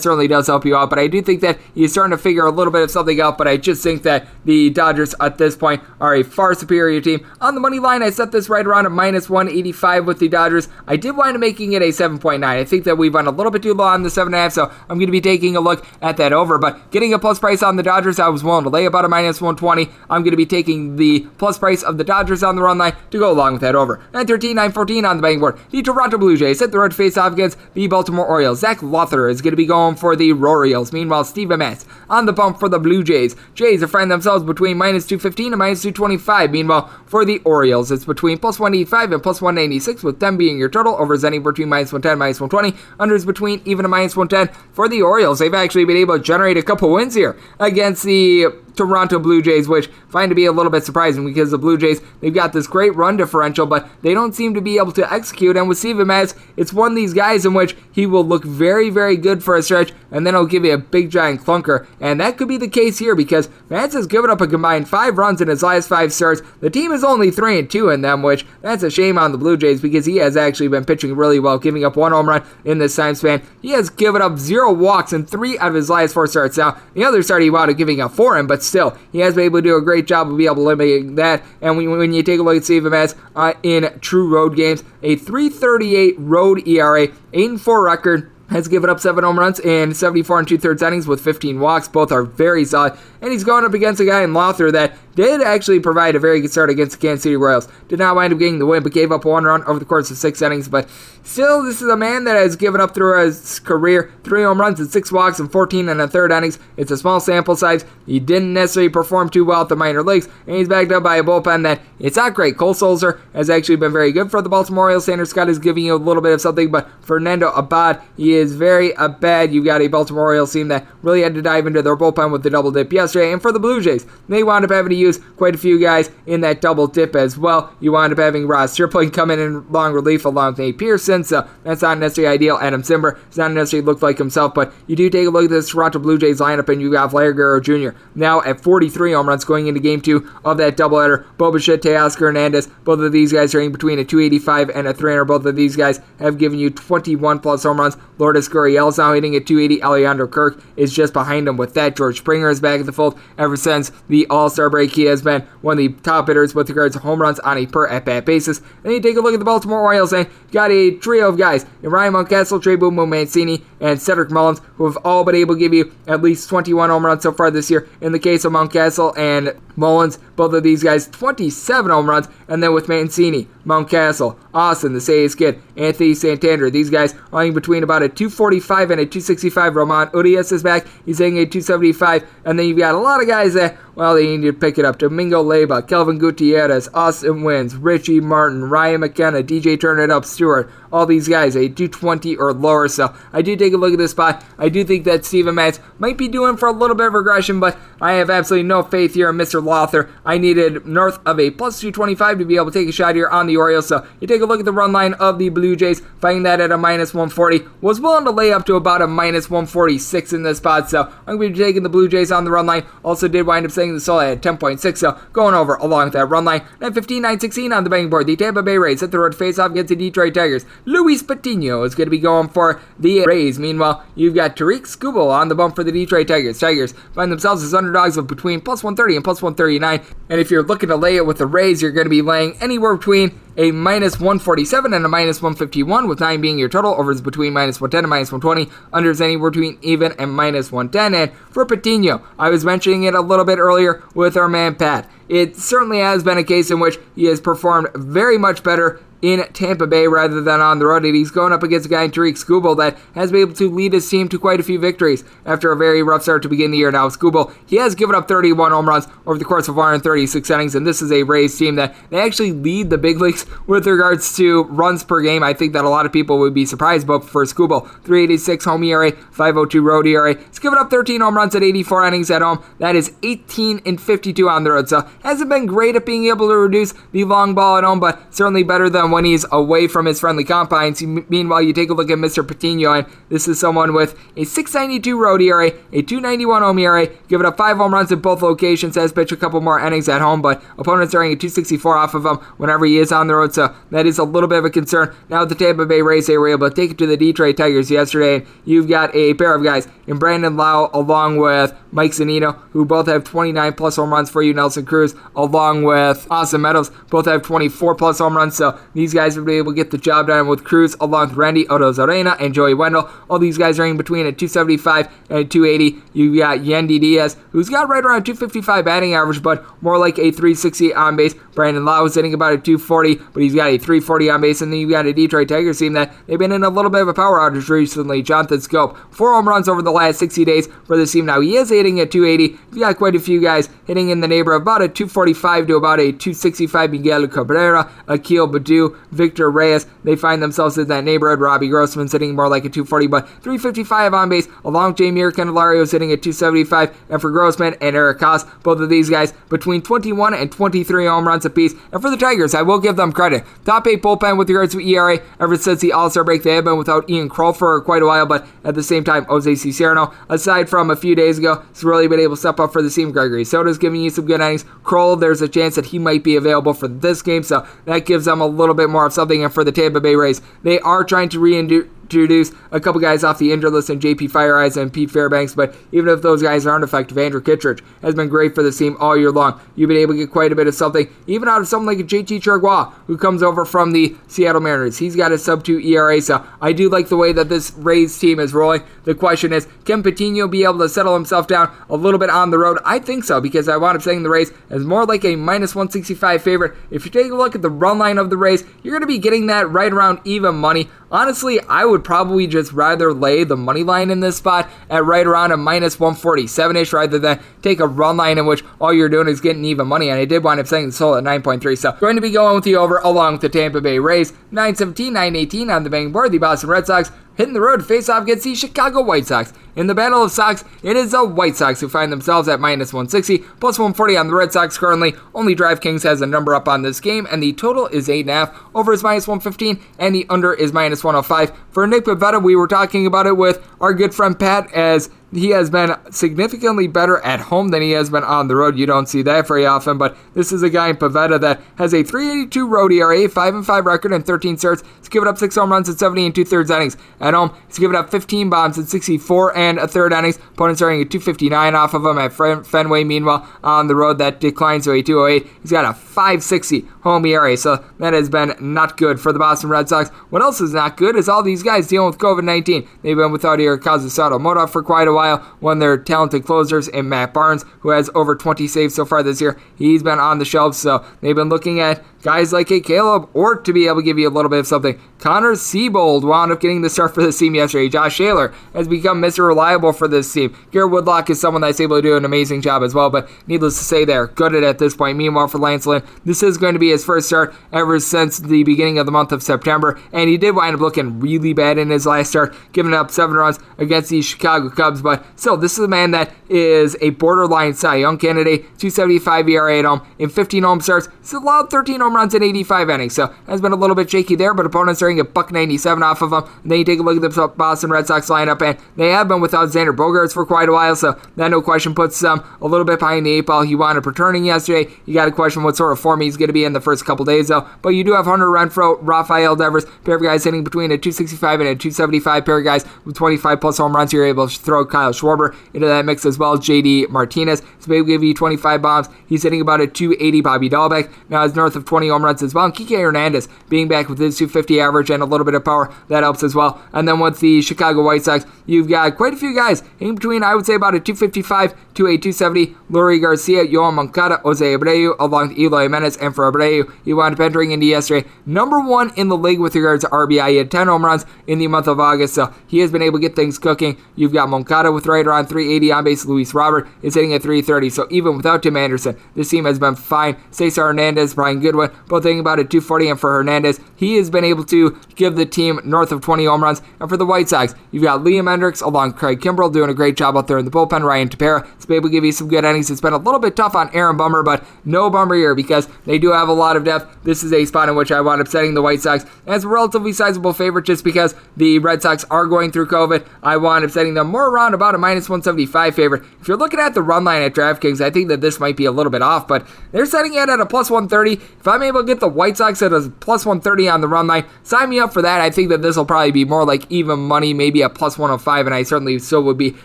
certainly 0.00 0.26
does 0.26 0.46
help 0.46 0.64
you 0.64 0.74
out, 0.74 0.88
but 0.88 0.98
I 0.98 1.06
do 1.06 1.20
think 1.20 1.42
that 1.42 1.58
he's 1.74 1.92
starting 1.92 2.16
to 2.16 2.22
figure 2.22 2.46
a 2.46 2.50
little 2.50 2.72
bit 2.72 2.80
of 2.80 2.90
something 2.90 3.20
out. 3.20 3.36
But 3.36 3.46
I 3.46 3.58
just 3.58 3.82
think 3.82 4.04
that 4.04 4.26
the 4.46 4.70
Dodgers 4.70 5.14
at 5.20 5.36
this 5.36 5.54
point 5.54 5.82
are 6.00 6.14
a 6.14 6.22
far 6.22 6.54
superior 6.54 7.02
team. 7.02 7.26
On 7.42 7.54
the 7.54 7.60
money 7.60 7.78
line, 7.78 8.02
I 8.02 8.08
set 8.08 8.32
this 8.32 8.48
right 8.48 8.66
around 8.66 8.86
at 8.86 8.92
minus 8.92 9.28
185 9.28 10.06
with 10.06 10.18
the 10.18 10.28
Dodgers. 10.28 10.70
I 10.86 10.96
did 10.96 11.14
wind 11.14 11.36
up 11.36 11.40
making 11.40 11.74
it 11.74 11.82
a 11.82 11.88
7.9. 11.88 12.42
I 12.42 12.64
think 12.64 12.84
that 12.84 12.96
we've 12.96 13.12
run 13.12 13.26
a 13.26 13.30
little 13.30 13.52
bit 13.52 13.62
too 13.62 13.74
low 13.74 13.84
on 13.84 14.02
the 14.02 14.08
7.5, 14.08 14.52
so 14.52 14.72
I'm 14.88 14.96
going 14.96 15.08
to 15.08 15.12
be 15.12 15.20
taking 15.20 15.56
a 15.56 15.60
look 15.60 15.84
at 16.00 16.16
that 16.16 16.32
over. 16.32 16.56
But 16.56 16.90
getting 16.90 17.12
a 17.12 17.18
plus 17.18 17.38
price 17.38 17.62
on 17.62 17.76
the 17.76 17.82
Dodgers, 17.82 18.18
I 18.18 18.28
was 18.28 18.42
willing 18.42 18.64
to 18.64 18.70
lay 18.70 18.86
about 18.86 19.04
a 19.04 19.08
minus 19.08 19.42
120. 19.42 19.90
I'm 20.08 20.22
going 20.22 20.30
to 20.30 20.38
be 20.38 20.46
taking 20.46 20.96
the 20.96 21.26
plus 21.36 21.58
price 21.58 21.82
of 21.82 21.98
the 21.98 22.04
Dodgers 22.04 22.42
on 22.42 22.56
the 22.56 22.62
run 22.62 22.78
line 22.78 22.96
to 23.10 23.18
go 23.18 23.30
along 23.30 23.52
with 23.52 23.60
that 23.60 23.74
over. 23.74 23.96
913, 24.14 24.56
914 24.56 24.85
on 24.90 25.16
the 25.16 25.22
betting 25.22 25.40
board. 25.40 25.58
The 25.70 25.82
Toronto 25.82 26.18
Blue 26.18 26.36
Jays 26.36 26.58
set 26.58 26.72
the 26.72 26.78
road 26.78 26.92
to 26.92 26.96
face 26.96 27.16
off 27.16 27.32
against 27.32 27.58
the 27.74 27.86
Baltimore 27.88 28.26
Orioles. 28.26 28.60
Zac 28.60 28.82
Lowther 28.82 29.28
is 29.28 29.42
going 29.42 29.52
to 29.52 29.56
be 29.56 29.66
going 29.66 29.96
for 29.96 30.14
the 30.16 30.32
Orioles. 30.32 30.92
Meanwhile, 30.92 31.24
Steve 31.24 31.48
Matz 31.48 31.84
on 32.08 32.26
the 32.26 32.32
bump 32.32 32.60
for 32.60 32.68
the 32.68 32.78
Blue 32.78 33.02
Jays. 33.02 33.34
Jays 33.54 33.82
are 33.82 33.88
finding 33.88 34.10
themselves 34.10 34.44
between 34.44 34.78
minus 34.78 35.06
215 35.06 35.52
and 35.52 35.58
minus 35.58 35.82
225. 35.82 36.50
Meanwhile, 36.50 36.90
for 37.06 37.24
the 37.24 37.38
Orioles, 37.40 37.90
it's 37.90 38.04
between 38.04 38.38
plus 38.38 38.58
185 38.58 39.12
and 39.12 39.22
plus 39.22 39.42
196, 39.42 40.02
with 40.02 40.20
them 40.20 40.36
being 40.36 40.58
your 40.58 40.68
total. 40.68 40.94
Over 40.96 41.16
any 41.26 41.38
between 41.38 41.68
minus 41.68 41.92
110 41.92 42.18
minus 42.18 42.40
120. 42.40 42.76
Unders 42.98 43.26
between 43.26 43.60
even 43.64 43.84
a 43.84 43.88
minus 43.88 44.16
110. 44.16 44.54
For 44.72 44.88
the 44.88 45.02
Orioles, 45.02 45.38
they've 45.38 45.52
actually 45.52 45.84
been 45.84 45.96
able 45.96 46.16
to 46.16 46.22
generate 46.22 46.56
a 46.56 46.62
couple 46.62 46.92
wins 46.92 47.14
here 47.14 47.36
against 47.58 48.04
the 48.04 48.46
Toronto 48.76 49.18
Blue 49.18 49.42
Jays, 49.42 49.68
which 49.68 49.88
I 49.88 50.10
find 50.10 50.30
to 50.30 50.34
be 50.34 50.46
a 50.46 50.52
little 50.52 50.70
bit 50.70 50.84
surprising 50.84 51.24
because 51.24 51.50
the 51.50 51.58
Blue 51.58 51.78
Jays, 51.78 52.00
they've 52.20 52.32
got 52.32 52.52
this 52.52 52.66
great 52.66 52.94
run 52.94 53.16
differential, 53.16 53.66
but 53.66 53.88
they 54.02 54.14
don't 54.14 54.34
seem 54.34 54.54
to 54.54 54.60
be 54.60 54.76
able 54.76 54.92
to 54.92 55.12
execute. 55.12 55.56
And 55.56 55.68
with 55.68 55.78
Steven 55.78 56.06
Matz, 56.06 56.34
it's 56.56 56.72
one 56.72 56.92
of 56.92 56.96
these 56.96 57.14
guys 57.14 57.44
in 57.46 57.54
which 57.54 57.76
he 57.90 58.06
will 58.06 58.24
look 58.24 58.44
very, 58.44 58.90
very 58.90 59.16
good 59.16 59.42
for 59.42 59.56
a 59.56 59.62
stretch, 59.62 59.92
and 60.10 60.26
then 60.26 60.34
he'll 60.34 60.46
give 60.46 60.64
you 60.64 60.74
a 60.74 60.78
big 60.78 61.10
giant 61.10 61.42
clunker. 61.42 61.86
And 62.00 62.20
that 62.20 62.36
could 62.36 62.48
be 62.48 62.58
the 62.58 62.68
case 62.68 62.98
here 62.98 63.14
because 63.14 63.48
Matz 63.68 63.94
has 63.94 64.06
given 64.06 64.30
up 64.30 64.40
a 64.40 64.46
combined 64.46 64.88
five 64.88 65.18
runs 65.18 65.40
in 65.40 65.48
his 65.48 65.62
last 65.62 65.88
five 65.88 66.12
starts. 66.12 66.42
The 66.60 66.70
team 66.70 66.92
is 66.92 67.02
only 67.02 67.30
three 67.30 67.58
and 67.58 67.70
two 67.70 67.88
in 67.88 68.02
them, 68.02 68.22
which 68.22 68.46
that's 68.60 68.82
a 68.82 68.90
shame 68.90 69.18
on 69.18 69.32
the 69.32 69.38
Blue 69.38 69.56
Jays 69.56 69.80
because 69.80 70.06
he 70.06 70.16
has 70.16 70.36
actually 70.36 70.68
been 70.68 70.84
pitching 70.84 71.16
really 71.16 71.40
well, 71.40 71.58
giving 71.58 71.84
up 71.84 71.96
one 71.96 72.12
home 72.12 72.28
run 72.28 72.44
in 72.64 72.78
this 72.78 72.96
time 72.96 73.14
span. 73.14 73.42
He 73.62 73.70
has 73.70 73.90
given 73.90 74.22
up 74.22 74.38
zero 74.38 74.72
walks 74.72 75.12
in 75.12 75.26
three 75.26 75.58
out 75.58 75.68
of 75.68 75.74
his 75.74 75.90
last 75.90 76.14
four 76.14 76.26
starts. 76.26 76.56
Now, 76.56 76.78
the 76.94 77.04
other 77.04 77.22
start 77.22 77.42
he 77.42 77.50
wound 77.50 77.70
up 77.70 77.76
giving 77.76 78.00
up 78.00 78.12
four 78.12 78.38
in, 78.38 78.46
but 78.46 78.62
still, 78.66 78.96
he 79.12 79.20
has 79.20 79.34
been 79.34 79.44
able 79.44 79.58
to 79.58 79.62
do 79.62 79.76
a 79.76 79.82
great 79.82 80.06
job 80.06 80.30
of 80.30 80.36
being 80.36 80.50
able 80.50 80.56
to 80.56 80.74
limit 80.74 81.16
that. 81.16 81.42
And 81.60 81.76
when, 81.76 81.90
when 81.90 82.12
you 82.12 82.22
take 82.22 82.40
a 82.40 82.42
look 82.42 82.56
at 82.56 82.64
Steven 82.64 82.90
Matz 82.90 83.14
uh, 83.34 83.54
in 83.62 83.98
true 84.00 84.28
road 84.28 84.56
games, 84.56 84.84
a 85.02 85.16
338 85.16 86.16
road 86.18 86.66
ERA, 86.66 87.08
8 87.32 87.50
and 87.50 87.60
4 87.60 87.84
record 87.84 88.30
has 88.48 88.68
given 88.68 88.88
up 88.88 89.00
seven 89.00 89.24
home 89.24 89.38
runs 89.38 89.58
in 89.58 89.92
74 89.94 90.40
and 90.40 90.48
two 90.48 90.58
thirds 90.58 90.82
innings 90.82 91.06
with 91.06 91.20
15 91.20 91.58
walks. 91.58 91.88
Both 91.88 92.12
are 92.12 92.22
very 92.22 92.64
solid. 92.64 92.96
And 93.20 93.32
he's 93.32 93.44
going 93.44 93.64
up 93.64 93.74
against 93.74 94.00
a 94.00 94.04
guy 94.04 94.22
in 94.22 94.34
Lowther 94.34 94.70
that 94.72 94.96
did 95.16 95.40
actually 95.40 95.80
provide 95.80 96.14
a 96.14 96.20
very 96.20 96.40
good 96.42 96.52
start 96.52 96.68
against 96.68 96.92
the 96.92 97.06
Kansas 97.06 97.22
City 97.22 97.36
Royals. 97.36 97.68
Did 97.88 97.98
not 97.98 98.14
wind 98.14 98.32
up 98.32 98.38
getting 98.38 98.58
the 98.58 98.66
win, 98.66 98.82
but 98.82 98.92
gave 98.92 99.10
up 99.10 99.24
one 99.24 99.44
run 99.44 99.64
over 99.64 99.78
the 99.78 99.84
course 99.84 100.10
of 100.10 100.18
six 100.18 100.42
innings. 100.42 100.68
But 100.68 100.88
still, 101.24 101.62
this 101.62 101.80
is 101.80 101.88
a 101.88 101.96
man 101.96 102.24
that 102.24 102.36
has 102.36 102.54
given 102.54 102.80
up 102.80 102.94
through 102.94 103.24
his 103.24 103.58
career 103.60 104.12
three 104.24 104.42
home 104.42 104.60
runs 104.60 104.78
and 104.78 104.90
six 104.90 105.10
walks 105.10 105.40
and 105.40 105.50
14 105.50 105.88
and 105.88 106.00
a 106.00 106.06
third 106.06 106.32
innings. 106.32 106.58
It's 106.76 106.90
a 106.90 106.98
small 106.98 107.18
sample 107.18 107.56
size. 107.56 107.84
He 108.04 108.20
didn't 108.20 108.52
necessarily 108.52 108.90
perform 108.90 109.30
too 109.30 109.44
well 109.44 109.62
at 109.62 109.68
the 109.70 109.76
minor 109.76 110.02
leagues, 110.02 110.28
and 110.46 110.56
he's 110.56 110.68
backed 110.68 110.92
up 110.92 111.02
by 111.02 111.16
a 111.16 111.24
bullpen 111.24 111.62
that 111.62 111.80
it's 111.98 112.16
not 112.16 112.34
great. 112.34 112.58
Cole 112.58 112.74
Sulser 112.74 113.18
has 113.32 113.48
actually 113.48 113.76
been 113.76 113.92
very 113.92 114.12
good 114.12 114.30
for 114.30 114.42
the 114.42 114.50
Baltimore 114.50 114.84
Orioles. 114.84 115.06
Sanders 115.06 115.30
Scott 115.30 115.48
is 115.48 115.58
giving 115.58 115.86
you 115.86 115.94
a 115.94 115.96
little 115.96 116.22
bit 116.22 116.32
of 116.32 116.40
something, 116.40 116.70
but 116.70 116.88
Fernando 117.00 117.50
Abad, 117.52 118.02
he 118.16 118.35
is 118.36 118.54
very 118.54 118.94
uh, 118.96 119.08
bad. 119.08 119.52
You've 119.52 119.64
got 119.64 119.80
a 119.80 119.88
Baltimore 119.88 120.24
Orioles 120.24 120.52
team 120.52 120.68
that 120.68 120.86
really 121.02 121.22
had 121.22 121.34
to 121.34 121.42
dive 121.42 121.66
into 121.66 121.82
their 121.82 121.96
bullpen 121.96 122.30
with 122.30 122.42
the 122.42 122.50
double 122.50 122.70
dip 122.70 122.92
yesterday. 122.92 123.32
And 123.32 123.42
for 123.42 123.52
the 123.52 123.58
Blue 123.58 123.80
Jays, 123.80 124.06
they 124.28 124.42
wound 124.42 124.64
up 124.64 124.70
having 124.70 124.90
to 124.90 124.96
use 124.96 125.18
quite 125.36 125.54
a 125.54 125.58
few 125.58 125.80
guys 125.80 126.10
in 126.26 126.40
that 126.42 126.60
double 126.60 126.86
dip 126.86 127.16
as 127.16 127.38
well. 127.38 127.74
You 127.80 127.92
wound 127.92 128.12
up 128.12 128.18
having 128.18 128.46
Ross 128.46 128.72
Stripling 128.72 129.10
come 129.12 129.30
in 129.30 129.38
in 129.38 129.70
long 129.70 129.92
relief 129.92 130.24
along 130.24 130.52
with 130.52 130.58
Nate 130.58 130.78
Pearson, 130.78 131.24
so 131.24 131.48
that's 131.64 131.82
not 131.82 131.98
necessarily 131.98 132.34
ideal. 132.34 132.58
Adam 132.60 132.82
Cimber 132.82 133.18
does 133.28 133.38
not 133.38 133.52
necessarily 133.52 133.86
look 133.86 134.02
like 134.02 134.18
himself, 134.18 134.54
but 134.54 134.72
you 134.86 134.96
do 134.96 135.10
take 135.10 135.26
a 135.26 135.30
look 135.30 135.44
at 135.44 135.50
this 135.50 135.70
Toronto 135.70 135.98
Blue 135.98 136.18
Jays 136.18 136.40
lineup, 136.40 136.68
and 136.68 136.80
you 136.80 136.90
got 136.90 137.10
Vlad 137.10 137.36
Guerrero 137.36 137.60
Jr. 137.60 137.96
now 138.14 138.42
at 138.42 138.60
43 138.60 139.12
home 139.12 139.28
runs 139.28 139.44
going 139.44 139.66
into 139.66 139.80
game 139.80 140.00
two 140.00 140.28
of 140.44 140.58
that 140.58 140.76
doubleheader. 140.76 141.24
Bo 141.36 141.52
Bichette, 141.52 141.82
Teoscar 141.82 142.18
Hernandez, 142.18 142.66
both 142.84 143.00
of 143.00 143.12
these 143.12 143.32
guys 143.32 143.54
are 143.54 143.60
in 143.60 143.72
between 143.72 143.98
a 143.98 144.04
285 144.04 144.70
and 144.70 144.86
a 144.86 144.94
300. 144.94 145.24
Both 145.24 145.46
of 145.46 145.56
these 145.56 145.76
guys 145.76 146.00
have 146.18 146.38
given 146.38 146.58
you 146.58 146.70
21 146.70 147.40
plus 147.40 147.62
home 147.62 147.80
runs. 147.80 147.96
Lourdes 148.26 148.48
Gurriel 148.48 148.88
is 148.88 148.98
now 148.98 149.12
hitting 149.12 149.36
at 149.36 149.46
280. 149.46 149.84
Alejandro 149.84 150.26
Kirk 150.26 150.60
is 150.76 150.92
just 150.92 151.12
behind 151.12 151.46
him 151.46 151.56
with 151.56 151.74
that. 151.74 151.94
George 151.94 152.18
Springer 152.18 152.50
is 152.50 152.60
back 152.60 152.80
at 152.80 152.86
the 152.86 152.92
fold 152.92 153.16
ever 153.38 153.56
since 153.56 153.92
the 154.08 154.26
All 154.26 154.50
Star 154.50 154.68
break. 154.68 154.90
He 154.90 155.04
has 155.04 155.22
been 155.22 155.42
one 155.62 155.78
of 155.78 155.78
the 155.78 156.00
top 156.02 156.26
hitters 156.26 156.52
with 156.52 156.68
regards 156.68 156.96
to 156.96 157.02
home 157.02 157.22
runs 157.22 157.38
on 157.38 157.56
a 157.56 157.66
per 157.66 157.86
at 157.86 158.04
bat 158.04 158.26
basis. 158.26 158.60
And 158.82 158.92
you 158.92 159.00
take 159.00 159.16
a 159.16 159.20
look 159.20 159.32
at 159.32 159.38
the 159.38 159.44
Baltimore 159.44 159.80
Orioles 159.80 160.12
and 160.12 160.28
got 160.50 160.72
a 160.72 160.96
trio 160.96 161.28
of 161.28 161.38
guys 161.38 161.64
in 161.84 161.90
Ryan 161.90 162.14
Mountcastle, 162.14 162.60
Trey 162.60 162.74
Boom 162.74 162.96
Mancini, 162.96 163.62
and 163.78 164.02
Cedric 164.02 164.32
Mullins, 164.32 164.60
who 164.74 164.86
have 164.86 164.98
all 165.04 165.22
been 165.22 165.36
able 165.36 165.54
to 165.54 165.60
give 165.60 165.72
you 165.72 165.94
at 166.08 166.20
least 166.20 166.48
21 166.48 166.90
home 166.90 167.06
runs 167.06 167.22
so 167.22 167.30
far 167.30 167.52
this 167.52 167.70
year. 167.70 167.88
In 168.00 168.10
the 168.10 168.18
case 168.18 168.44
of 168.44 168.52
Mountcastle 168.52 169.16
and 169.16 169.54
Mullins, 169.76 170.18
both 170.34 170.52
of 170.52 170.62
these 170.62 170.82
guys 170.82 171.06
27 171.08 171.90
home 171.90 172.08
runs, 172.08 172.28
and 172.48 172.62
then 172.62 172.74
with 172.74 172.88
Mancini, 172.88 173.48
Mountcastle, 173.64 174.38
Austin, 174.54 174.94
the 174.94 175.00
Sayers 175.00 175.34
Kid, 175.34 175.60
Anthony 175.76 176.14
Santander, 176.14 176.70
these 176.70 176.90
guys 176.90 177.14
are 177.32 177.44
in 177.44 177.54
between 177.54 177.82
about 177.82 178.02
a 178.02 178.08
245 178.08 178.90
and 178.90 179.00
a 179.00 179.04
265. 179.04 179.76
Ramon 179.76 180.10
Urias 180.14 180.52
is 180.52 180.62
back, 180.62 180.86
he's 181.04 181.18
hitting 181.18 181.38
a 181.38 181.44
275, 181.46 182.28
and 182.44 182.58
then 182.58 182.66
you've 182.66 182.78
got 182.78 182.94
a 182.94 182.98
lot 182.98 183.20
of 183.20 183.28
guys 183.28 183.54
that, 183.54 183.76
well, 183.94 184.14
they 184.14 184.36
need 184.36 184.46
to 184.46 184.52
pick 184.52 184.78
it 184.78 184.84
up. 184.84 184.98
Domingo 184.98 185.42
Leyba, 185.42 185.86
Kelvin 185.86 186.18
Gutierrez, 186.18 186.88
Austin 186.94 187.42
Wynns, 187.42 187.76
Richie 187.78 188.20
Martin, 188.20 188.64
Ryan 188.64 189.00
McKenna, 189.00 189.42
DJ 189.42 189.80
Turn 189.80 189.98
It 189.98 190.10
Up 190.10 190.24
Stewart, 190.24 190.70
all 190.96 191.06
these 191.06 191.28
guys, 191.28 191.54
a 191.54 191.68
220 191.68 192.36
or 192.36 192.52
lower. 192.52 192.88
So 192.88 193.14
I 193.32 193.42
do 193.42 193.54
take 193.54 193.74
a 193.74 193.76
look 193.76 193.92
at 193.92 193.98
this 193.98 194.12
spot. 194.12 194.44
I 194.58 194.68
do 194.68 194.82
think 194.82 195.04
that 195.04 195.24
Steven 195.24 195.54
Matz 195.54 195.78
might 195.98 196.16
be 196.16 196.26
doing 196.26 196.56
for 196.56 196.68
a 196.68 196.72
little 196.72 196.96
bit 196.96 197.08
of 197.08 197.12
regression, 197.12 197.60
but 197.60 197.78
I 198.00 198.12
have 198.14 198.30
absolutely 198.30 198.68
no 198.68 198.82
faith 198.82 199.14
here 199.14 199.30
in 199.30 199.36
Mr. 199.36 199.62
Lowther. 199.62 200.10
I 200.24 200.38
needed 200.38 200.86
north 200.86 201.18
of 201.26 201.38
a 201.38 201.50
plus 201.50 201.80
225 201.80 202.38
to 202.38 202.44
be 202.44 202.56
able 202.56 202.66
to 202.66 202.78
take 202.78 202.88
a 202.88 202.92
shot 202.92 203.14
here 203.14 203.28
on 203.28 203.46
the 203.46 203.56
Orioles. 203.56 203.88
So 203.88 204.06
you 204.20 204.26
take 204.26 204.42
a 204.42 204.46
look 204.46 204.58
at 204.58 204.64
the 204.64 204.72
run 204.72 204.92
line 204.92 205.14
of 205.14 205.38
the 205.38 205.48
Blue 205.50 205.76
Jays, 205.76 206.00
finding 206.20 206.42
that 206.44 206.60
at 206.60 206.72
a 206.72 206.78
minus 206.78 207.14
140. 207.14 207.62
Was 207.80 208.00
willing 208.00 208.24
to 208.24 208.30
lay 208.30 208.52
up 208.52 208.66
to 208.66 208.74
about 208.74 209.02
a 209.02 209.06
minus 209.06 209.50
146 209.50 210.32
in 210.32 210.42
this 210.42 210.58
spot. 210.58 210.90
So 210.90 211.12
I'm 211.26 211.36
going 211.36 211.52
to 211.52 211.58
be 211.58 211.64
taking 211.64 211.82
the 211.82 211.88
Blue 211.88 212.08
Jays 212.08 212.32
on 212.32 212.44
the 212.44 212.50
run 212.50 212.66
line. 212.66 212.86
Also 213.04 213.28
did 213.28 213.46
wind 213.46 213.66
up 213.66 213.72
saying 213.72 213.94
the 213.94 214.00
Soul 214.00 214.20
at 214.20 214.40
10.6. 214.40 214.96
So 214.96 215.18
going 215.32 215.54
over 215.54 215.74
along 215.74 216.06
with 216.06 216.14
that 216.14 216.26
run 216.26 216.44
line. 216.44 216.60
915, 216.80 217.22
916 217.22 217.72
on 217.72 217.84
the 217.84 217.90
betting 217.90 218.10
board. 218.10 218.26
The 218.26 218.36
Tampa 218.36 218.62
Bay 218.62 218.78
Rays 218.78 219.00
hit 219.00 219.10
the 219.10 219.18
road 219.18 219.34
face 219.34 219.58
off 219.58 219.72
against 219.72 219.88
the 219.88 219.96
Detroit 219.96 220.34
Tigers. 220.34 220.64
Luis 220.88 221.20
Patino 221.20 221.82
is 221.82 221.96
going 221.96 222.06
to 222.06 222.12
be 222.12 222.18
going 222.20 222.48
for 222.48 222.80
the 222.96 223.24
Rays. 223.26 223.58
Meanwhile, 223.58 224.04
you've 224.14 224.36
got 224.36 224.56
Tarik 224.56 224.84
Skubal 224.84 225.32
on 225.32 225.48
the 225.48 225.54
bump 225.56 225.74
for 225.74 225.82
the 225.82 225.90
Detroit 225.90 226.28
Tigers. 226.28 226.60
Tigers 226.60 226.94
find 227.12 227.32
themselves 227.32 227.64
as 227.64 227.74
underdogs 227.74 228.16
of 228.16 228.28
between 228.28 228.60
plus 228.60 228.84
130 228.84 229.16
and 229.16 229.24
plus 229.24 229.42
139. 229.42 230.00
And 230.30 230.40
if 230.40 230.48
you're 230.48 230.62
looking 230.62 230.88
to 230.90 230.96
lay 230.96 231.16
it 231.16 231.26
with 231.26 231.38
the 231.38 231.46
Rays, 231.46 231.82
you're 231.82 231.90
going 231.90 232.06
to 232.06 232.10
be 232.10 232.22
laying 232.22 232.56
anywhere 232.60 232.96
between 232.96 233.36
a 233.56 233.72
minus 233.72 234.20
147 234.20 234.92
and 234.92 235.04
a 235.04 235.08
minus 235.08 235.42
151, 235.42 236.06
with 236.06 236.20
9 236.20 236.40
being 236.40 236.56
your 236.56 236.68
total. 236.68 236.94
Overs 236.94 237.20
between 237.20 237.52
minus 237.52 237.80
110 237.80 238.04
and 238.04 238.10
minus 238.10 238.30
120. 238.30 238.70
Unders 238.92 239.20
anywhere 239.20 239.50
between 239.50 239.78
even 239.82 240.12
and 240.20 240.30
minus 240.30 240.70
110. 240.70 241.20
And 241.20 241.36
for 241.50 241.66
Patino, 241.66 242.22
I 242.38 242.50
was 242.50 242.64
mentioning 242.64 243.02
it 243.02 243.14
a 243.14 243.20
little 243.20 243.44
bit 243.44 243.58
earlier 243.58 244.04
with 244.14 244.36
our 244.36 244.48
man 244.48 244.76
Pat. 244.76 245.10
It 245.28 245.56
certainly 245.56 245.98
has 245.98 246.22
been 246.22 246.38
a 246.38 246.44
case 246.44 246.70
in 246.70 246.80
which 246.80 246.98
he 247.14 247.24
has 247.24 247.40
performed 247.40 247.88
very 247.94 248.38
much 248.38 248.62
better 248.62 249.00
in 249.22 249.44
Tampa 249.52 249.86
Bay 249.86 250.06
rather 250.06 250.40
than 250.40 250.60
on 250.60 250.78
the 250.78 250.86
road. 250.86 251.04
And 251.04 251.16
he's 251.16 251.30
going 251.30 251.52
up 251.52 251.62
against 251.62 251.86
a 251.86 251.88
guy 251.88 252.04
in 252.04 252.10
Tarik 252.10 252.36
Skubal 252.36 252.76
that 252.76 252.98
has 253.14 253.32
been 253.32 253.40
able 253.40 253.54
to 253.54 253.70
lead 253.70 253.92
his 253.92 254.08
team 254.08 254.28
to 254.28 254.38
quite 254.38 254.60
a 254.60 254.62
few 254.62 254.78
victories 254.78 255.24
after 255.44 255.72
a 255.72 255.76
very 255.76 256.02
rough 256.02 256.22
start 256.22 256.42
to 256.42 256.48
begin 256.48 256.70
the 256.70 256.78
year. 256.78 256.90
Now, 256.90 257.08
Skubal, 257.08 257.54
he 257.66 257.76
has 257.76 257.94
given 257.94 258.14
up 258.14 258.28
31 258.28 258.72
home 258.72 258.88
runs 258.88 259.08
over 259.26 259.38
the 259.38 259.44
course 259.44 259.68
of 259.68 259.76
136 259.76 260.48
innings, 260.50 260.74
and 260.74 260.86
this 260.86 261.02
is 261.02 261.10
a 261.10 261.22
Rays 261.22 261.56
team 261.58 261.76
that 261.76 261.94
they 262.10 262.20
actually 262.20 262.52
lead 262.52 262.90
the 262.90 262.98
big 262.98 263.20
leagues 263.20 263.46
with 263.66 263.86
regards 263.86 264.36
to 264.36 264.64
runs 264.64 265.02
per 265.02 265.20
game. 265.22 265.42
I 265.42 265.54
think 265.54 265.72
that 265.72 265.84
a 265.84 265.88
lot 265.88 266.06
of 266.06 266.12
people 266.12 266.38
would 266.38 266.54
be 266.54 266.66
surprised 266.66 267.06
but 267.06 267.24
for 267.24 267.44
Skubal. 267.44 267.88
386 268.04 268.64
home 268.64 268.84
ERA, 268.84 269.12
502 269.12 269.82
road 269.82 270.06
ERA. 270.06 270.34
He's 270.34 270.58
given 270.58 270.78
up 270.78 270.90
13 270.90 271.20
home 271.20 271.36
runs 271.36 271.54
at 271.54 271.62
84 271.62 272.06
innings 272.06 272.30
at 272.30 272.42
home. 272.42 272.62
That 272.78 272.94
is 272.94 273.12
18 273.22 273.82
and 273.86 274.00
52 274.00 274.48
on 274.48 274.64
the 274.64 274.72
road. 274.72 274.88
So 274.88 275.08
hasn't 275.22 275.50
been 275.50 275.66
great 275.66 275.96
at 275.96 276.06
being 276.06 276.26
able 276.26 276.48
to 276.48 276.56
reduce 276.56 276.94
the 277.12 277.24
long 277.24 277.54
ball 277.54 277.78
at 277.78 277.84
home, 277.84 278.00
but 278.00 278.34
certainly 278.34 278.62
better 278.62 278.88
than 278.88 279.10
when 279.10 279.24
he's 279.24 279.44
away 279.52 279.88
from 279.88 280.06
his 280.06 280.20
friendly 280.20 280.44
confines. 280.44 281.02
Meanwhile, 281.02 281.62
you 281.62 281.72
take 281.72 281.90
a 281.90 281.94
look 281.94 282.10
at 282.10 282.18
Mr. 282.18 282.46
Patino, 282.46 282.92
and 282.92 283.06
this 283.28 283.48
is 283.48 283.58
someone 283.58 283.92
with 283.92 284.18
a 284.36 284.44
692 284.44 285.18
road 285.18 285.42
ERA, 285.42 285.72
a 285.92 286.02
291 286.02 286.62
home 286.62 286.78
ERA, 286.78 287.06
giving 287.28 287.46
up 287.46 287.56
five 287.56 287.76
home 287.76 287.94
runs 287.94 288.12
at 288.12 288.22
both 288.22 288.42
locations, 288.42 288.94
has 288.94 289.12
pitched 289.12 289.32
a 289.32 289.36
couple 289.36 289.60
more 289.60 289.80
innings 289.80 290.08
at 290.08 290.20
home, 290.20 290.42
but 290.42 290.62
opponents 290.78 291.14
are 291.14 291.22
getting 291.22 291.36
a 291.36 291.40
264 291.40 291.96
off 291.96 292.14
of 292.14 292.24
him 292.24 292.36
whenever 292.58 292.86
he 292.86 292.98
is 292.98 293.12
on 293.12 293.26
the 293.26 293.34
road, 293.34 293.54
so 293.54 293.74
that 293.90 294.06
is 294.06 294.18
a 294.18 294.24
little 294.24 294.48
bit 294.48 294.58
of 294.58 294.64
a 294.64 294.70
concern. 294.70 295.14
Now, 295.28 295.44
the 295.44 295.54
Tampa 295.54 295.86
Bay 295.86 296.02
Rays, 296.02 296.26
they 296.26 296.38
were 296.38 296.48
able 296.48 296.68
to 296.68 296.74
take 296.74 296.92
it 296.92 296.98
to 296.98 297.06
the 297.06 297.16
Detroit 297.16 297.56
Tigers 297.56 297.90
yesterday, 297.90 298.36
and 298.36 298.46
you've 298.64 298.88
got 298.88 299.14
a 299.14 299.34
pair 299.34 299.54
of 299.54 299.64
guys 299.64 299.88
in 300.06 300.18
Brandon 300.18 300.56
Lowe 300.56 300.90
along 300.92 301.36
with 301.38 301.74
Mike 301.92 302.12
Zunino, 302.12 302.58
who 302.70 302.84
both 302.84 303.06
have 303.06 303.24
29 303.24 303.72
plus 303.74 303.96
home 303.96 304.12
runs 304.12 304.30
for 304.30 304.42
you, 304.42 304.54
Nelson 304.54 304.84
Cruz, 304.84 305.05
along 305.34 305.84
with 305.84 306.26
Austin 306.30 306.62
Meadows, 306.62 306.90
both 307.10 307.26
have 307.26 307.42
24 307.42 307.94
plus 307.94 308.18
home 308.18 308.36
runs, 308.36 308.56
so 308.56 308.78
these 308.94 309.14
guys 309.14 309.36
will 309.36 309.44
be 309.44 309.54
able 309.54 309.72
to 309.72 309.76
get 309.76 309.90
the 309.90 309.98
job 309.98 310.28
done 310.28 310.48
with 310.48 310.64
Cruz 310.64 310.96
along 311.00 311.28
with 311.28 311.36
Randy 311.36 311.64
Arozarena 311.66 312.36
and 312.40 312.54
Joey 312.54 312.74
Wendle. 312.74 313.08
All 313.28 313.38
these 313.38 313.58
guys 313.58 313.78
are 313.78 313.86
in 313.86 313.96
between 313.96 314.26
a 314.26 314.32
275 314.32 315.06
and 315.30 315.50
280. 315.50 316.02
You 316.12 316.38
got 316.38 316.58
Yandy 316.58 317.00
Diaz, 317.00 317.36
who's 317.52 317.68
got 317.68 317.88
right 317.88 318.04
around 318.04 318.24
255 318.24 318.84
batting 318.84 319.14
average, 319.14 319.42
but 319.42 319.64
more 319.82 319.98
like 319.98 320.18
a 320.18 320.30
360 320.30 320.94
on 320.94 321.16
base. 321.16 321.34
Brandon 321.54 321.84
Lowe 321.84 322.04
is 322.04 322.14
hitting 322.14 322.34
about 322.34 322.52
a 322.52 322.58
240, 322.58 323.16
but 323.32 323.42
he's 323.42 323.54
got 323.54 323.68
a 323.68 323.78
340 323.78 324.30
on 324.30 324.40
base. 324.40 324.60
And 324.60 324.72
then 324.72 324.80
you 324.80 324.88
got 324.90 325.06
a 325.06 325.12
Detroit 325.12 325.48
Tigers 325.48 325.78
team 325.78 325.94
that 325.94 326.14
they've 326.26 326.38
been 326.38 326.52
in 326.52 326.62
a 326.62 326.68
little 326.68 326.90
bit 326.90 327.02
of 327.02 327.08
a 327.08 327.14
power 327.14 327.38
outage 327.38 327.68
recently. 327.68 328.22
Jonathan 328.22 328.58
Schoop, 328.58 328.96
four 329.12 329.34
home 329.34 329.48
runs 329.48 329.68
over 329.68 329.82
the 329.82 329.90
last 329.90 330.18
60 330.18 330.44
days 330.44 330.68
for 330.84 330.96
this 330.96 331.12
team. 331.12 331.26
Now 331.26 331.40
he 331.40 331.56
is 331.56 331.70
hitting 331.70 331.98
at 332.00 332.10
280. 332.10 332.58
You 332.72 332.80
got 332.80 332.98
quite 332.98 333.14
a 333.14 333.20
few 333.20 333.40
guys 333.40 333.68
hitting 333.86 334.10
in 334.10 334.20
the 334.20 334.28
neighborhood 334.28 334.62
about 334.62 334.82
a 334.82 334.88
245 334.96 335.66
to 335.66 335.76
about 335.76 336.00
a 336.00 336.10
265. 336.12 336.90
Miguel 336.90 337.28
Cabrera, 337.28 337.90
Akil 338.08 338.48
Baddoo, 338.48 338.96
Victor 339.12 339.50
Reyes. 339.50 339.86
They 340.04 340.16
find 340.16 340.42
themselves 340.42 340.78
in 340.78 340.88
that 340.88 341.04
neighborhood. 341.04 341.40
Robbie 341.40 341.68
Grossman 341.68 342.08
sitting 342.08 342.34
more 342.34 342.48
like 342.48 342.64
a 342.64 342.70
240, 342.70 343.06
but 343.06 343.28
355 343.42 344.14
on 344.14 344.28
base. 344.28 344.48
Along 344.64 344.94
Jeimer 344.94 345.30
Candelario 345.30 345.86
sitting 345.86 346.10
at 346.12 346.22
275. 346.22 346.96
And 347.10 347.20
for 347.20 347.30
Grossman 347.30 347.76
and 347.80 347.94
Eric 347.94 348.18
Haase, 348.18 348.48
both 348.62 348.80
of 348.80 348.88
these 348.88 349.10
guys 349.10 349.32
between 349.48 349.82
21 349.82 350.34
and 350.34 350.50
23 350.50 351.06
home 351.06 351.28
runs 351.28 351.44
apiece. 351.44 351.74
And 351.92 352.00
for 352.00 352.10
the 352.10 352.16
Tigers, 352.16 352.54
I 352.54 352.62
will 352.62 352.80
give 352.80 352.96
them 352.96 353.12
credit. 353.12 353.44
Top 353.64 353.86
8 353.86 354.02
bullpen 354.02 354.38
with 354.38 354.48
regards 354.48 354.72
to 354.74 354.80
ERA 354.80 355.20
ever 355.38 355.56
since 355.56 355.80
the 355.80 355.92
All 355.92 356.10
Star 356.10 356.24
break. 356.24 356.42
They 356.42 356.54
have 356.54 356.64
been 356.64 356.78
without 356.78 357.08
Ian 357.10 357.28
Krol 357.28 357.54
for 357.54 357.80
quite 357.82 358.02
a 358.02 358.06
while, 358.06 358.26
but 358.26 358.46
at 358.64 358.74
the 358.74 358.82
same 358.82 359.04
time, 359.04 359.24
Jose 359.26 359.50
Cisnero, 359.52 360.14
aside 360.28 360.68
from 360.70 360.90
a 360.90 360.96
few 360.96 361.14
days 361.14 361.38
ago, 361.38 361.62
has 361.68 361.84
really 361.84 362.08
been 362.08 362.20
able 362.20 362.34
to 362.34 362.40
step 362.40 362.58
up 362.58 362.72
for 362.72 362.82
the 362.82 362.90
team. 362.90 363.12
Gregory 363.12 363.44
Soto's 363.44 363.78
giving 363.78 364.00
you 364.00 364.10
some 364.10 364.24
good 364.26 364.40
innings. 364.40 364.64
Krol, 364.86 365.18
there's 365.18 365.42
a 365.42 365.48
chance 365.48 365.74
that 365.74 365.86
he 365.86 365.98
might 365.98 366.22
be 366.22 366.36
available 366.36 366.72
for 366.72 366.86
this 366.88 367.20
game, 367.20 367.42
so 367.42 367.66
that 367.84 368.06
gives 368.06 368.24
them 368.24 368.40
a 368.40 368.46
little 368.46 368.74
bit 368.74 368.88
more 368.88 369.04
of 369.04 369.12
something. 369.12 369.42
And 369.42 369.52
for 369.52 369.64
the 369.64 369.72
Tampa 369.72 370.00
Bay 370.00 370.14
Rays, 370.14 370.40
they 370.62 370.78
are 370.80 371.04
trying 371.04 371.28
to 371.30 371.40
reintroduce 371.40 371.90
introduce 372.14 372.52
a 372.70 372.80
couple 372.80 373.00
guys 373.00 373.24
off 373.24 373.38
the 373.38 373.52
injured 373.52 373.72
list 373.72 373.90
in 373.90 373.98
JP 373.98 374.30
Feyereisen 374.30 374.82
and 374.82 374.92
Pete 374.92 375.10
Fairbanks, 375.10 375.54
but 375.54 375.74
even 375.92 376.08
if 376.08 376.22
those 376.22 376.42
guys 376.42 376.66
aren't 376.66 376.84
effective, 376.84 377.18
Andrew 377.18 377.40
Kittredge 377.40 377.82
has 378.02 378.14
been 378.14 378.28
great 378.28 378.54
for 378.54 378.62
the 378.62 378.70
team 378.70 378.96
all 379.00 379.16
year 379.16 379.30
long. 379.30 379.60
You've 379.74 379.88
been 379.88 379.96
able 379.96 380.14
to 380.14 380.18
get 380.18 380.30
quite 380.30 380.52
a 380.52 380.56
bit 380.56 380.66
of 380.66 380.74
something, 380.74 381.08
even 381.26 381.48
out 381.48 381.60
of 381.60 381.68
someone 381.68 381.94
like 381.94 382.04
a 382.04 382.08
JT 382.08 382.40
Chargois, 382.40 382.92
who 383.06 383.16
comes 383.16 383.42
over 383.42 383.64
from 383.64 383.92
the 383.92 384.16
Seattle 384.28 384.60
Mariners. 384.60 384.98
He's 384.98 385.16
got 385.16 385.32
a 385.32 385.38
sub 385.38 385.64
2 385.64 385.80
ERA, 385.80 386.20
so 386.20 386.44
I 386.60 386.72
do 386.72 386.88
like 386.88 387.08
the 387.08 387.16
way 387.16 387.32
that 387.32 387.48
this 387.48 387.72
Rays 387.72 388.16
team 388.18 388.38
is 388.38 388.54
rolling. 388.54 388.82
The 389.04 389.14
question 389.14 389.52
is, 389.52 389.66
can 389.84 390.02
Patino 390.02 390.48
be 390.48 390.64
able 390.64 390.78
to 390.78 390.88
settle 390.88 391.14
himself 391.14 391.46
down 391.46 391.74
a 391.88 391.96
little 391.96 392.18
bit 392.18 392.30
on 392.30 392.50
the 392.50 392.58
road? 392.58 392.78
I 392.84 392.98
think 392.98 393.24
so, 393.24 393.40
because 393.40 393.68
I 393.68 393.76
wound 393.76 393.96
up 393.96 394.02
saying 394.02 394.22
the 394.22 394.30
Rays 394.30 394.52
as 394.70 394.84
more 394.84 395.06
like 395.06 395.24
a 395.24 395.36
minus 395.36 395.74
165 395.74 396.42
favorite. 396.42 396.76
If 396.90 397.04
you 397.04 397.10
take 397.10 397.30
a 397.30 397.34
look 397.34 397.54
at 397.54 397.62
the 397.62 397.70
run 397.70 397.98
line 397.98 398.18
of 398.18 398.30
the 398.30 398.36
Rays, 398.36 398.64
you're 398.82 398.92
going 398.92 399.00
to 399.02 399.06
be 399.06 399.18
getting 399.18 399.46
that 399.46 399.70
right 399.70 399.92
around 399.92 400.20
even 400.24 400.56
money. 400.56 400.88
Honestly, 401.10 401.60
I 401.60 401.84
would 401.84 402.02
probably 402.02 402.48
just 402.48 402.72
rather 402.72 403.12
lay 403.12 403.44
the 403.44 403.56
money 403.56 403.84
line 403.84 404.10
in 404.10 404.20
this 404.20 404.38
spot 404.38 404.68
at 404.90 405.04
right 405.04 405.26
around 405.26 405.52
a 405.52 405.56
minus 405.56 406.00
147 406.00 406.76
ish 406.76 406.92
rather 406.92 407.18
than 407.18 407.40
take 407.62 407.78
a 407.78 407.86
run 407.86 408.16
line 408.16 408.38
in 408.38 408.46
which 408.46 408.64
all 408.80 408.92
you're 408.92 409.08
doing 409.08 409.28
is 409.28 409.40
getting 409.40 409.64
even 409.64 409.86
money. 409.86 410.08
And 410.08 410.18
I 410.18 410.24
did 410.24 410.42
wind 410.42 410.58
up 410.58 410.66
saying 410.66 410.86
the 410.86 410.92
sold 410.92 411.18
at 411.18 411.24
9.3. 411.24 411.78
So 411.78 411.92
going 411.92 412.16
to 412.16 412.22
be 412.22 412.32
going 412.32 412.56
with 412.56 412.64
the 412.64 412.74
over 412.74 412.98
along 412.98 413.34
with 413.34 413.42
the 413.42 413.48
Tampa 413.48 413.80
Bay 413.80 414.00
Rays. 414.00 414.32
917, 414.50 415.12
918 415.12 415.70
on 415.70 415.84
the 415.84 415.90
betting 415.90 416.10
board. 416.10 416.32
The 416.32 416.38
Boston 416.38 416.70
Red 416.70 416.86
Sox 416.86 417.12
hitting 417.36 417.54
the 417.54 417.60
road 417.60 417.86
face 417.86 418.08
off 418.08 418.24
against 418.24 418.44
the 418.44 418.54
Chicago 418.54 419.02
White 419.02 419.26
Sox. 419.26 419.52
In 419.76 419.88
the 419.88 419.94
Battle 419.94 420.22
of 420.22 420.32
Sox, 420.32 420.64
it 420.82 420.96
is 420.96 421.10
the 421.10 421.24
White 421.24 421.54
Sox 421.54 421.80
who 421.80 421.88
find 421.88 422.10
themselves 422.10 422.48
at 422.48 422.60
minus 422.60 422.92
160, 422.94 423.38
plus 423.60 423.78
140 423.78 424.16
on 424.16 424.28
the 424.28 424.34
Red 424.34 424.52
Sox 424.52 424.78
currently. 424.78 425.14
Only 425.34 425.54
DraftKings 425.54 426.02
has 426.02 426.22
a 426.22 426.26
number 426.26 426.54
up 426.54 426.66
on 426.66 426.82
this 426.82 426.98
game, 426.98 427.26
and 427.30 427.42
the 427.42 427.52
total 427.52 427.86
is 427.88 428.08
8.5. 428.08 428.54
Over 428.74 428.94
is 428.94 429.02
minus 429.02 429.28
115, 429.28 429.84
and 429.98 430.14
the 430.14 430.26
under 430.30 430.54
is 430.54 430.72
minus 430.72 431.04
105. 431.04 431.52
For 431.70 431.86
Nick 431.86 432.04
Pivetta, 432.04 432.42
we 432.42 432.56
were 432.56 432.66
talking 432.66 433.06
about 433.06 433.26
it 433.26 433.36
with 433.36 433.66
our 433.80 433.92
good 433.92 434.14
friend 434.14 434.38
Pat 434.38 434.72
as 434.72 435.10
he 435.32 435.50
has 435.50 435.70
been 435.70 435.96
significantly 436.10 436.86
better 436.86 437.18
at 437.24 437.40
home 437.40 437.68
than 437.68 437.82
he 437.82 437.90
has 437.92 438.10
been 438.10 438.22
on 438.22 438.48
the 438.48 438.56
road. 438.56 438.78
You 438.78 438.86
don't 438.86 439.08
see 439.08 439.22
that 439.22 439.48
very 439.48 439.66
often, 439.66 439.98
but 439.98 440.16
this 440.34 440.52
is 440.52 440.62
a 440.62 440.70
guy 440.70 440.88
in 440.88 440.96
Pivetta 440.96 441.40
that 441.40 441.60
has 441.76 441.92
a 441.92 442.02
382 442.02 442.66
road 442.66 442.92
ERA, 442.92 443.28
5 443.28 443.54
and 443.54 443.66
5 443.66 443.86
record, 443.86 444.12
and 444.12 444.24
13 444.24 444.56
starts. 444.56 444.82
He's 444.98 445.08
given 445.08 445.28
up 445.28 445.38
6 445.38 445.54
home 445.54 445.72
runs 445.72 445.88
in 445.88 445.96
70 445.96 446.26
and 446.26 446.34
2 446.34 446.44
thirds 446.44 446.70
innings. 446.70 446.96
At 447.20 447.34
home, 447.34 447.52
he's 447.66 447.78
given 447.78 447.96
up 447.96 448.10
15 448.10 448.48
bombs 448.50 448.78
in 448.78 448.86
64 448.86 449.56
and 449.56 449.78
a 449.78 449.88
third 449.88 450.12
innings. 450.12 450.36
Opponents 450.36 450.80
are 450.80 450.90
getting 450.90 451.02
a 451.02 451.08
259 451.08 451.74
off 451.74 451.94
of 451.94 452.04
him 452.04 452.18
at 452.18 452.32
Fenway. 452.66 453.04
Meanwhile, 453.04 453.48
on 453.64 453.88
the 453.88 453.96
road, 453.96 454.18
that 454.18 454.40
declines 454.40 454.84
to 454.84 454.92
a 454.92 455.02
208. 455.02 455.50
He's 455.60 455.72
got 455.72 455.84
a 455.84 455.92
560 455.92 456.82
home 457.02 457.26
ERA, 457.26 457.56
so 457.56 457.84
that 457.98 458.12
has 458.12 458.28
been 458.28 458.54
not 458.60 458.96
good 458.96 459.20
for 459.20 459.32
the 459.32 459.38
Boston 459.38 459.70
Red 459.70 459.88
Sox. 459.88 460.08
What 460.30 460.42
else 460.42 460.60
is 460.60 460.72
not 460.72 460.96
good 460.96 461.16
is 461.16 461.28
all 461.28 461.42
these 461.42 461.62
guys 461.62 461.88
dealing 461.88 462.10
with 462.10 462.18
COVID 462.18 462.44
19. 462.44 462.88
They've 463.02 463.16
been 463.16 463.32
without 463.32 463.60
Eric 463.60 463.82
Kazusato 463.82 464.36
for 464.70 464.82
quite 464.82 465.08
a 465.08 465.15
while. 465.16 465.38
One 465.60 465.78
of 465.78 465.80
their 465.80 465.96
talented 465.96 466.44
closers 466.44 466.86
in 466.88 467.08
Matt 467.08 467.34
Barnes, 467.34 467.64
who 467.80 467.90
has 467.90 468.08
over 468.14 468.36
20 468.36 468.68
saves 468.68 468.94
so 468.94 469.04
far 469.04 469.22
this 469.22 469.40
year. 469.40 469.58
He's 469.76 470.02
been 470.02 470.18
on 470.18 470.38
the 470.38 470.44
shelves, 470.44 470.78
so 470.78 471.04
they've 471.20 471.34
been 471.34 471.48
looking 471.48 471.80
at 471.80 472.04
guys 472.26 472.52
like 472.52 472.72
a 472.72 472.80
Caleb 472.80 473.28
or 473.34 473.54
to 473.54 473.72
be 473.72 473.86
able 473.86 473.98
to 473.98 474.02
give 474.02 474.18
you 474.18 474.28
a 474.28 474.30
little 474.30 474.48
bit 474.48 474.58
of 474.58 474.66
something. 474.66 475.00
Connor 475.20 475.52
Seabold 475.52 476.24
wound 476.24 476.50
up 476.50 476.60
getting 476.60 476.82
the 476.82 476.90
start 476.90 477.14
for 477.14 477.22
this 477.22 477.38
team 477.38 477.54
yesterday. 477.54 477.88
Josh 477.88 478.16
Shaler 478.16 478.52
has 478.72 478.88
become 478.88 479.22
Mr. 479.22 479.46
Reliable 479.46 479.92
for 479.92 480.08
this 480.08 480.32
team. 480.32 480.56
Garrett 480.72 480.90
Whitlock 480.90 481.30
is 481.30 481.40
someone 481.40 481.62
that's 481.62 481.78
able 481.78 481.96
to 481.96 482.02
do 482.02 482.16
an 482.16 482.24
amazing 482.24 482.62
job 482.62 482.82
as 482.82 482.94
well, 482.94 483.10
but 483.10 483.28
needless 483.46 483.78
to 483.78 483.84
say, 483.84 484.04
they're 484.04 484.26
good 484.26 484.56
at 484.56 484.64
it 484.64 484.66
at 484.66 484.78
this 484.78 484.96
point. 484.96 485.16
Meanwhile, 485.16 485.46
for 485.46 485.58
Lance 485.58 485.86
Lynn, 485.86 486.02
this 486.24 486.42
is 486.42 486.58
going 486.58 486.72
to 486.72 486.80
be 486.80 486.90
his 486.90 487.04
first 487.04 487.28
start 487.28 487.54
ever 487.72 488.00
since 488.00 488.38
the 488.38 488.64
beginning 488.64 488.98
of 488.98 489.06
the 489.06 489.12
month 489.12 489.30
of 489.30 489.40
September, 489.40 489.96
and 490.12 490.28
he 490.28 490.36
did 490.36 490.56
wind 490.56 490.74
up 490.74 490.80
looking 490.80 491.20
really 491.20 491.52
bad 491.52 491.78
in 491.78 491.90
his 491.90 492.06
last 492.06 492.30
start, 492.30 492.56
giving 492.72 492.92
up 492.92 493.12
seven 493.12 493.36
runs 493.36 493.60
against 493.78 494.10
the 494.10 494.20
Chicago 494.20 494.68
Cubs. 494.68 495.00
But 495.00 495.24
still, 495.36 495.56
this 495.56 495.78
is 495.78 495.84
a 495.84 495.88
man 495.88 496.10
that 496.10 496.32
is 496.48 496.96
a 497.00 497.10
borderline 497.10 497.74
Cy 497.74 497.96
Young 497.96 498.18
candidate, 498.18 498.62
275 498.78 499.48
ERA 499.48 499.78
at 499.78 499.84
home 499.84 500.04
in 500.18 500.28
15 500.28 500.64
home 500.64 500.80
starts. 500.80 501.08
He's 501.20 501.32
allowed 501.32 501.70
13 501.70 502.00
home 502.00 502.15
runs 502.16 502.34
in 502.34 502.42
85 502.42 502.90
innings, 502.90 503.14
so 503.14 503.32
has 503.46 503.60
been 503.60 503.72
a 503.72 503.76
little 503.76 503.94
bit 503.94 504.10
shaky 504.10 504.34
there, 504.34 504.54
but 504.54 504.66
opponents 504.66 505.00
are 505.02 505.06
getting 505.06 505.20
a 505.20 505.24
buck 505.24 505.52
97 505.52 506.02
off 506.02 506.22
of 506.22 506.32
him. 506.32 506.42
And 506.62 506.72
then 506.72 506.78
you 506.78 506.84
take 506.84 506.98
a 506.98 507.02
look 507.02 507.22
at 507.22 507.30
the 507.30 507.48
Boston 507.48 507.90
Red 507.90 508.06
Sox 508.06 508.28
lineup, 508.28 508.60
and 508.62 508.78
they 508.96 509.10
have 509.10 509.28
been 509.28 509.40
without 509.40 509.68
Xander 509.68 509.94
Bogaerts 509.94 510.32
for 510.32 510.44
quite 510.44 510.68
a 510.68 510.72
while, 510.72 510.96
so 510.96 511.18
that 511.36 511.50
no 511.50 511.62
question 511.62 511.94
puts 511.94 512.18
them 512.18 512.42
a 512.60 512.66
little 512.66 512.84
bit 512.84 512.98
behind 512.98 513.26
the 513.26 513.30
eight 513.30 513.46
ball. 513.46 513.62
He 513.62 513.76
wound 513.76 513.98
up 513.98 514.06
returning 514.06 514.46
yesterday. 514.46 514.90
You 515.04 515.14
got 515.14 515.26
to 515.26 515.30
question 515.30 515.62
what 515.62 515.76
sort 515.76 515.92
of 515.92 516.00
form 516.00 516.20
he's 516.22 516.36
going 516.36 516.48
to 516.48 516.52
be 516.52 516.64
in 516.64 516.72
the 516.72 516.80
first 516.80 517.04
couple 517.04 517.24
days, 517.24 517.48
though. 517.48 517.68
But 517.82 517.90
you 517.90 518.02
do 518.02 518.14
have 518.14 518.24
Hunter 518.24 518.46
Renfroe, 518.46 518.98
Rafael 519.00 519.56
Devers, 519.56 519.84
pair 520.04 520.16
of 520.16 520.22
guys 520.22 520.44
hitting 520.44 520.64
between 520.64 520.90
a 520.90 520.98
265 520.98 521.60
and 521.60 521.68
a 521.68 521.74
275 521.74 522.44
pair 522.44 522.58
of 522.58 522.64
guys 522.64 522.84
with 523.04 523.16
25 523.16 523.60
plus 523.60 523.78
home 523.78 523.94
runs. 523.94 524.12
You're 524.12 524.24
able 524.24 524.48
to 524.48 524.58
throw 524.58 524.84
Kyle 524.86 525.12
Schwarber 525.12 525.54
into 525.74 525.86
that 525.86 526.04
mix 526.04 526.24
as 526.24 526.38
well. 526.38 526.56
JD 526.56 527.10
Martinez, 527.10 527.60
so 527.78 527.90
maybe 527.90 528.06
give 528.06 528.22
you 528.22 528.34
25 528.34 528.80
bombs. 528.80 529.08
He's 529.28 529.42
hitting 529.42 529.60
about 529.60 529.80
a 529.80 529.86
280. 529.86 530.40
Bobby 530.40 530.70
Dalbec 530.70 531.10
now 531.28 531.44
is 531.44 531.54
north 531.54 531.76
of 531.76 531.84
20 531.84 532.05
20 532.06 532.12
home 532.12 532.24
runs 532.24 532.42
as 532.42 532.54
well. 532.54 532.64
And 532.66 532.74
Kike 532.74 532.98
Hernandez 532.98 533.48
being 533.68 533.88
back 533.88 534.08
with 534.08 534.18
his 534.18 534.38
250 534.38 534.80
average 534.80 535.10
and 535.10 535.22
a 535.22 535.26
little 535.26 535.44
bit 535.44 535.54
of 535.54 535.64
power, 535.64 535.92
that 536.08 536.22
helps 536.22 536.42
as 536.42 536.54
well. 536.54 536.80
And 536.92 537.06
then 537.06 537.20
with 537.20 537.40
the 537.40 537.62
Chicago 537.62 538.02
White 538.02 538.24
Sox, 538.24 538.44
you've 538.66 538.88
got 538.88 539.16
quite 539.16 539.32
a 539.32 539.36
few 539.36 539.54
guys 539.54 539.82
in 540.00 540.14
between, 540.14 540.42
I 540.42 540.54
would 540.54 540.66
say 540.66 540.74
about 540.74 540.94
a 540.94 541.00
255 541.00 541.74
to 541.96 542.06
a 542.06 542.16
270. 542.16 542.74
Leury 542.90 543.20
Garcia, 543.20 543.66
Yoan 543.66 543.94
Moncada, 543.94 544.36
Jose 544.44 544.64
Abreu, 544.64 545.16
along 545.18 545.48
with 545.48 545.58
Eloy 545.58 545.82
Jimenez. 545.82 546.16
And 546.18 546.34
for 546.34 546.50
Abreu, 546.50 546.90
he 547.04 547.12
wound 547.12 547.34
up 547.34 547.40
entering 547.40 547.72
into 547.72 547.86
yesterday 547.86 548.28
number 548.44 548.80
one 548.80 549.12
in 549.16 549.28
the 549.28 549.36
league 549.36 549.60
with 549.60 549.74
regards 549.74 550.04
to 550.04 550.10
RBI. 550.10 550.50
He 550.50 550.56
had 550.56 550.70
10 550.70 550.86
home 550.86 551.04
runs 551.04 551.26
in 551.46 551.58
the 551.58 551.66
month 551.66 551.88
of 551.88 551.98
August, 551.98 552.34
so 552.34 552.52
he 552.66 552.78
has 552.78 552.92
been 552.92 553.02
able 553.02 553.18
to 553.18 553.22
get 553.22 553.34
things 553.34 553.58
cooking. 553.58 554.00
You've 554.14 554.32
got 554.32 554.48
Moncada 554.48 554.92
with 554.92 555.06
right 555.06 555.26
around 555.26 555.46
380 555.46 555.92
on 555.92 556.04
base. 556.04 556.24
Luis 556.26 556.54
Robert 556.54 556.88
is 557.02 557.14
hitting 557.14 557.34
at 557.34 557.42
330, 557.42 557.90
so 557.90 558.06
even 558.10 558.36
without 558.36 558.62
Tim 558.62 558.76
Anderson, 558.76 559.16
this 559.34 559.50
team 559.50 559.64
has 559.64 559.78
been 559.78 559.96
fine. 559.96 560.36
Cesar 560.50 560.86
Hernandez, 560.86 561.34
Brian 561.34 561.60
Goodwin, 561.60 561.90
both 562.08 562.24
hitting 562.24 562.40
about 562.40 562.58
a 562.58 562.64
240, 562.64 563.10
and 563.10 563.20
for 563.20 563.32
Hernandez, 563.32 563.80
he 563.96 564.16
has 564.16 564.30
been 564.30 564.44
able 564.44 564.64
to 564.64 564.98
give 565.14 565.36
the 565.36 565.46
team 565.46 565.80
north 565.84 566.12
of 566.12 566.20
20 566.20 566.44
home 566.44 566.62
runs. 566.62 566.82
And 567.00 567.08
for 567.08 567.16
the 567.16 567.26
White 567.26 567.48
Sox, 567.48 567.74
you've 567.90 568.02
got 568.02 568.20
Liam 568.20 568.44
Hendriks 568.44 568.82
along 568.82 569.14
Craig 569.14 569.40
Kimbrel 569.40 569.72
doing 569.72 569.90
a 569.90 569.94
great 569.94 570.16
job 570.16 570.36
out 570.36 570.46
there 570.46 570.58
in 570.58 570.64
the 570.64 570.70
bullpen. 570.70 571.02
Ryan 571.02 571.28
Tepera 571.28 571.66
has 571.86 571.88
been 571.88 571.96
able 571.96 572.08
to 572.08 572.12
give 572.12 572.24
you 572.24 572.32
some 572.32 572.48
good 572.48 572.64
innings. 572.64 572.90
It's 572.90 573.00
been 573.00 573.12
a 573.12 573.18
little 573.18 573.38
bit 573.38 573.54
tough 573.54 573.76
on 573.76 573.94
Aaron 573.94 574.16
Bummer, 574.16 574.42
but 574.42 574.64
no 574.84 575.08
Bummer 575.08 575.36
here 575.36 575.54
because 575.54 575.86
they 576.04 576.18
do 576.18 576.32
have 576.32 576.48
a 576.48 576.52
lot 576.52 576.76
of 576.76 576.84
depth. 576.84 577.22
This 577.22 577.44
is 577.44 577.52
a 577.52 577.64
spot 577.64 577.88
in 577.88 577.94
which 577.94 578.10
I 578.10 578.20
wound 578.20 578.40
up 578.40 578.48
setting 578.48 578.74
the 578.74 578.82
White 578.82 579.00
Sox 579.00 579.24
as 579.46 579.64
a 579.64 579.68
relatively 579.68 580.12
sizable 580.12 580.52
favorite 580.52 580.84
just 580.84 581.04
because 581.04 581.34
the 581.56 581.78
Red 581.78 582.02
Sox 582.02 582.24
are 582.24 582.46
going 582.46 582.72
through 582.72 582.86
COVID. 582.86 583.24
I 583.42 583.56
wound 583.56 583.84
up 583.84 583.92
setting 583.92 584.14
them 584.14 584.28
more 584.28 584.48
around 584.48 584.74
about 584.74 584.94
a 584.96 584.98
minus 584.98 585.28
175 585.28 585.94
favorite. 585.94 586.24
If 586.40 586.48
you're 586.48 586.56
looking 586.56 586.80
at 586.80 586.94
the 586.94 587.02
run 587.02 587.24
line 587.24 587.42
at 587.42 587.54
DraftKings, 587.54 588.00
I 588.00 588.10
think 588.10 588.28
that 588.28 588.40
this 588.40 588.58
might 588.58 588.76
be 588.76 588.84
a 588.84 588.92
little 588.92 589.10
bit 589.10 589.22
off, 589.22 589.46
but 589.46 589.66
they're 589.92 590.06
setting 590.06 590.34
it 590.34 590.48
at 590.48 590.60
a 590.60 590.66
plus 590.66 590.90
130. 590.90 591.34
If 591.60 591.68
I'm 591.68 591.82
able 591.82 592.00
to 592.00 592.06
get 592.06 592.18
the 592.20 592.28
White 592.28 592.56
Sox 592.56 592.82
at 592.82 592.92
a 592.92 593.12
plus 593.20 593.46
130 593.46 593.88
on 593.88 594.00
the 594.00 594.08
run 594.08 594.26
line, 594.26 594.44
sign 594.64 594.90
me 594.90 594.98
up 594.98 595.12
for 595.12 595.22
that. 595.22 595.40
I 595.40 595.50
think 595.50 595.68
that 595.68 595.82
this 595.82 595.96
will 595.96 596.04
probably 596.04 596.32
be 596.32 596.44
more 596.44 596.64
like 596.64 596.90
even 596.90 597.20
money, 597.20 597.54
maybe 597.54 597.82
a 597.82 597.88
plus 597.88 598.18
105, 598.18 598.66
and 598.66 598.74
I 598.74 598.82
certainly 598.82 599.18
still 599.20 599.42
would 599.44 599.58
be 599.58 599.76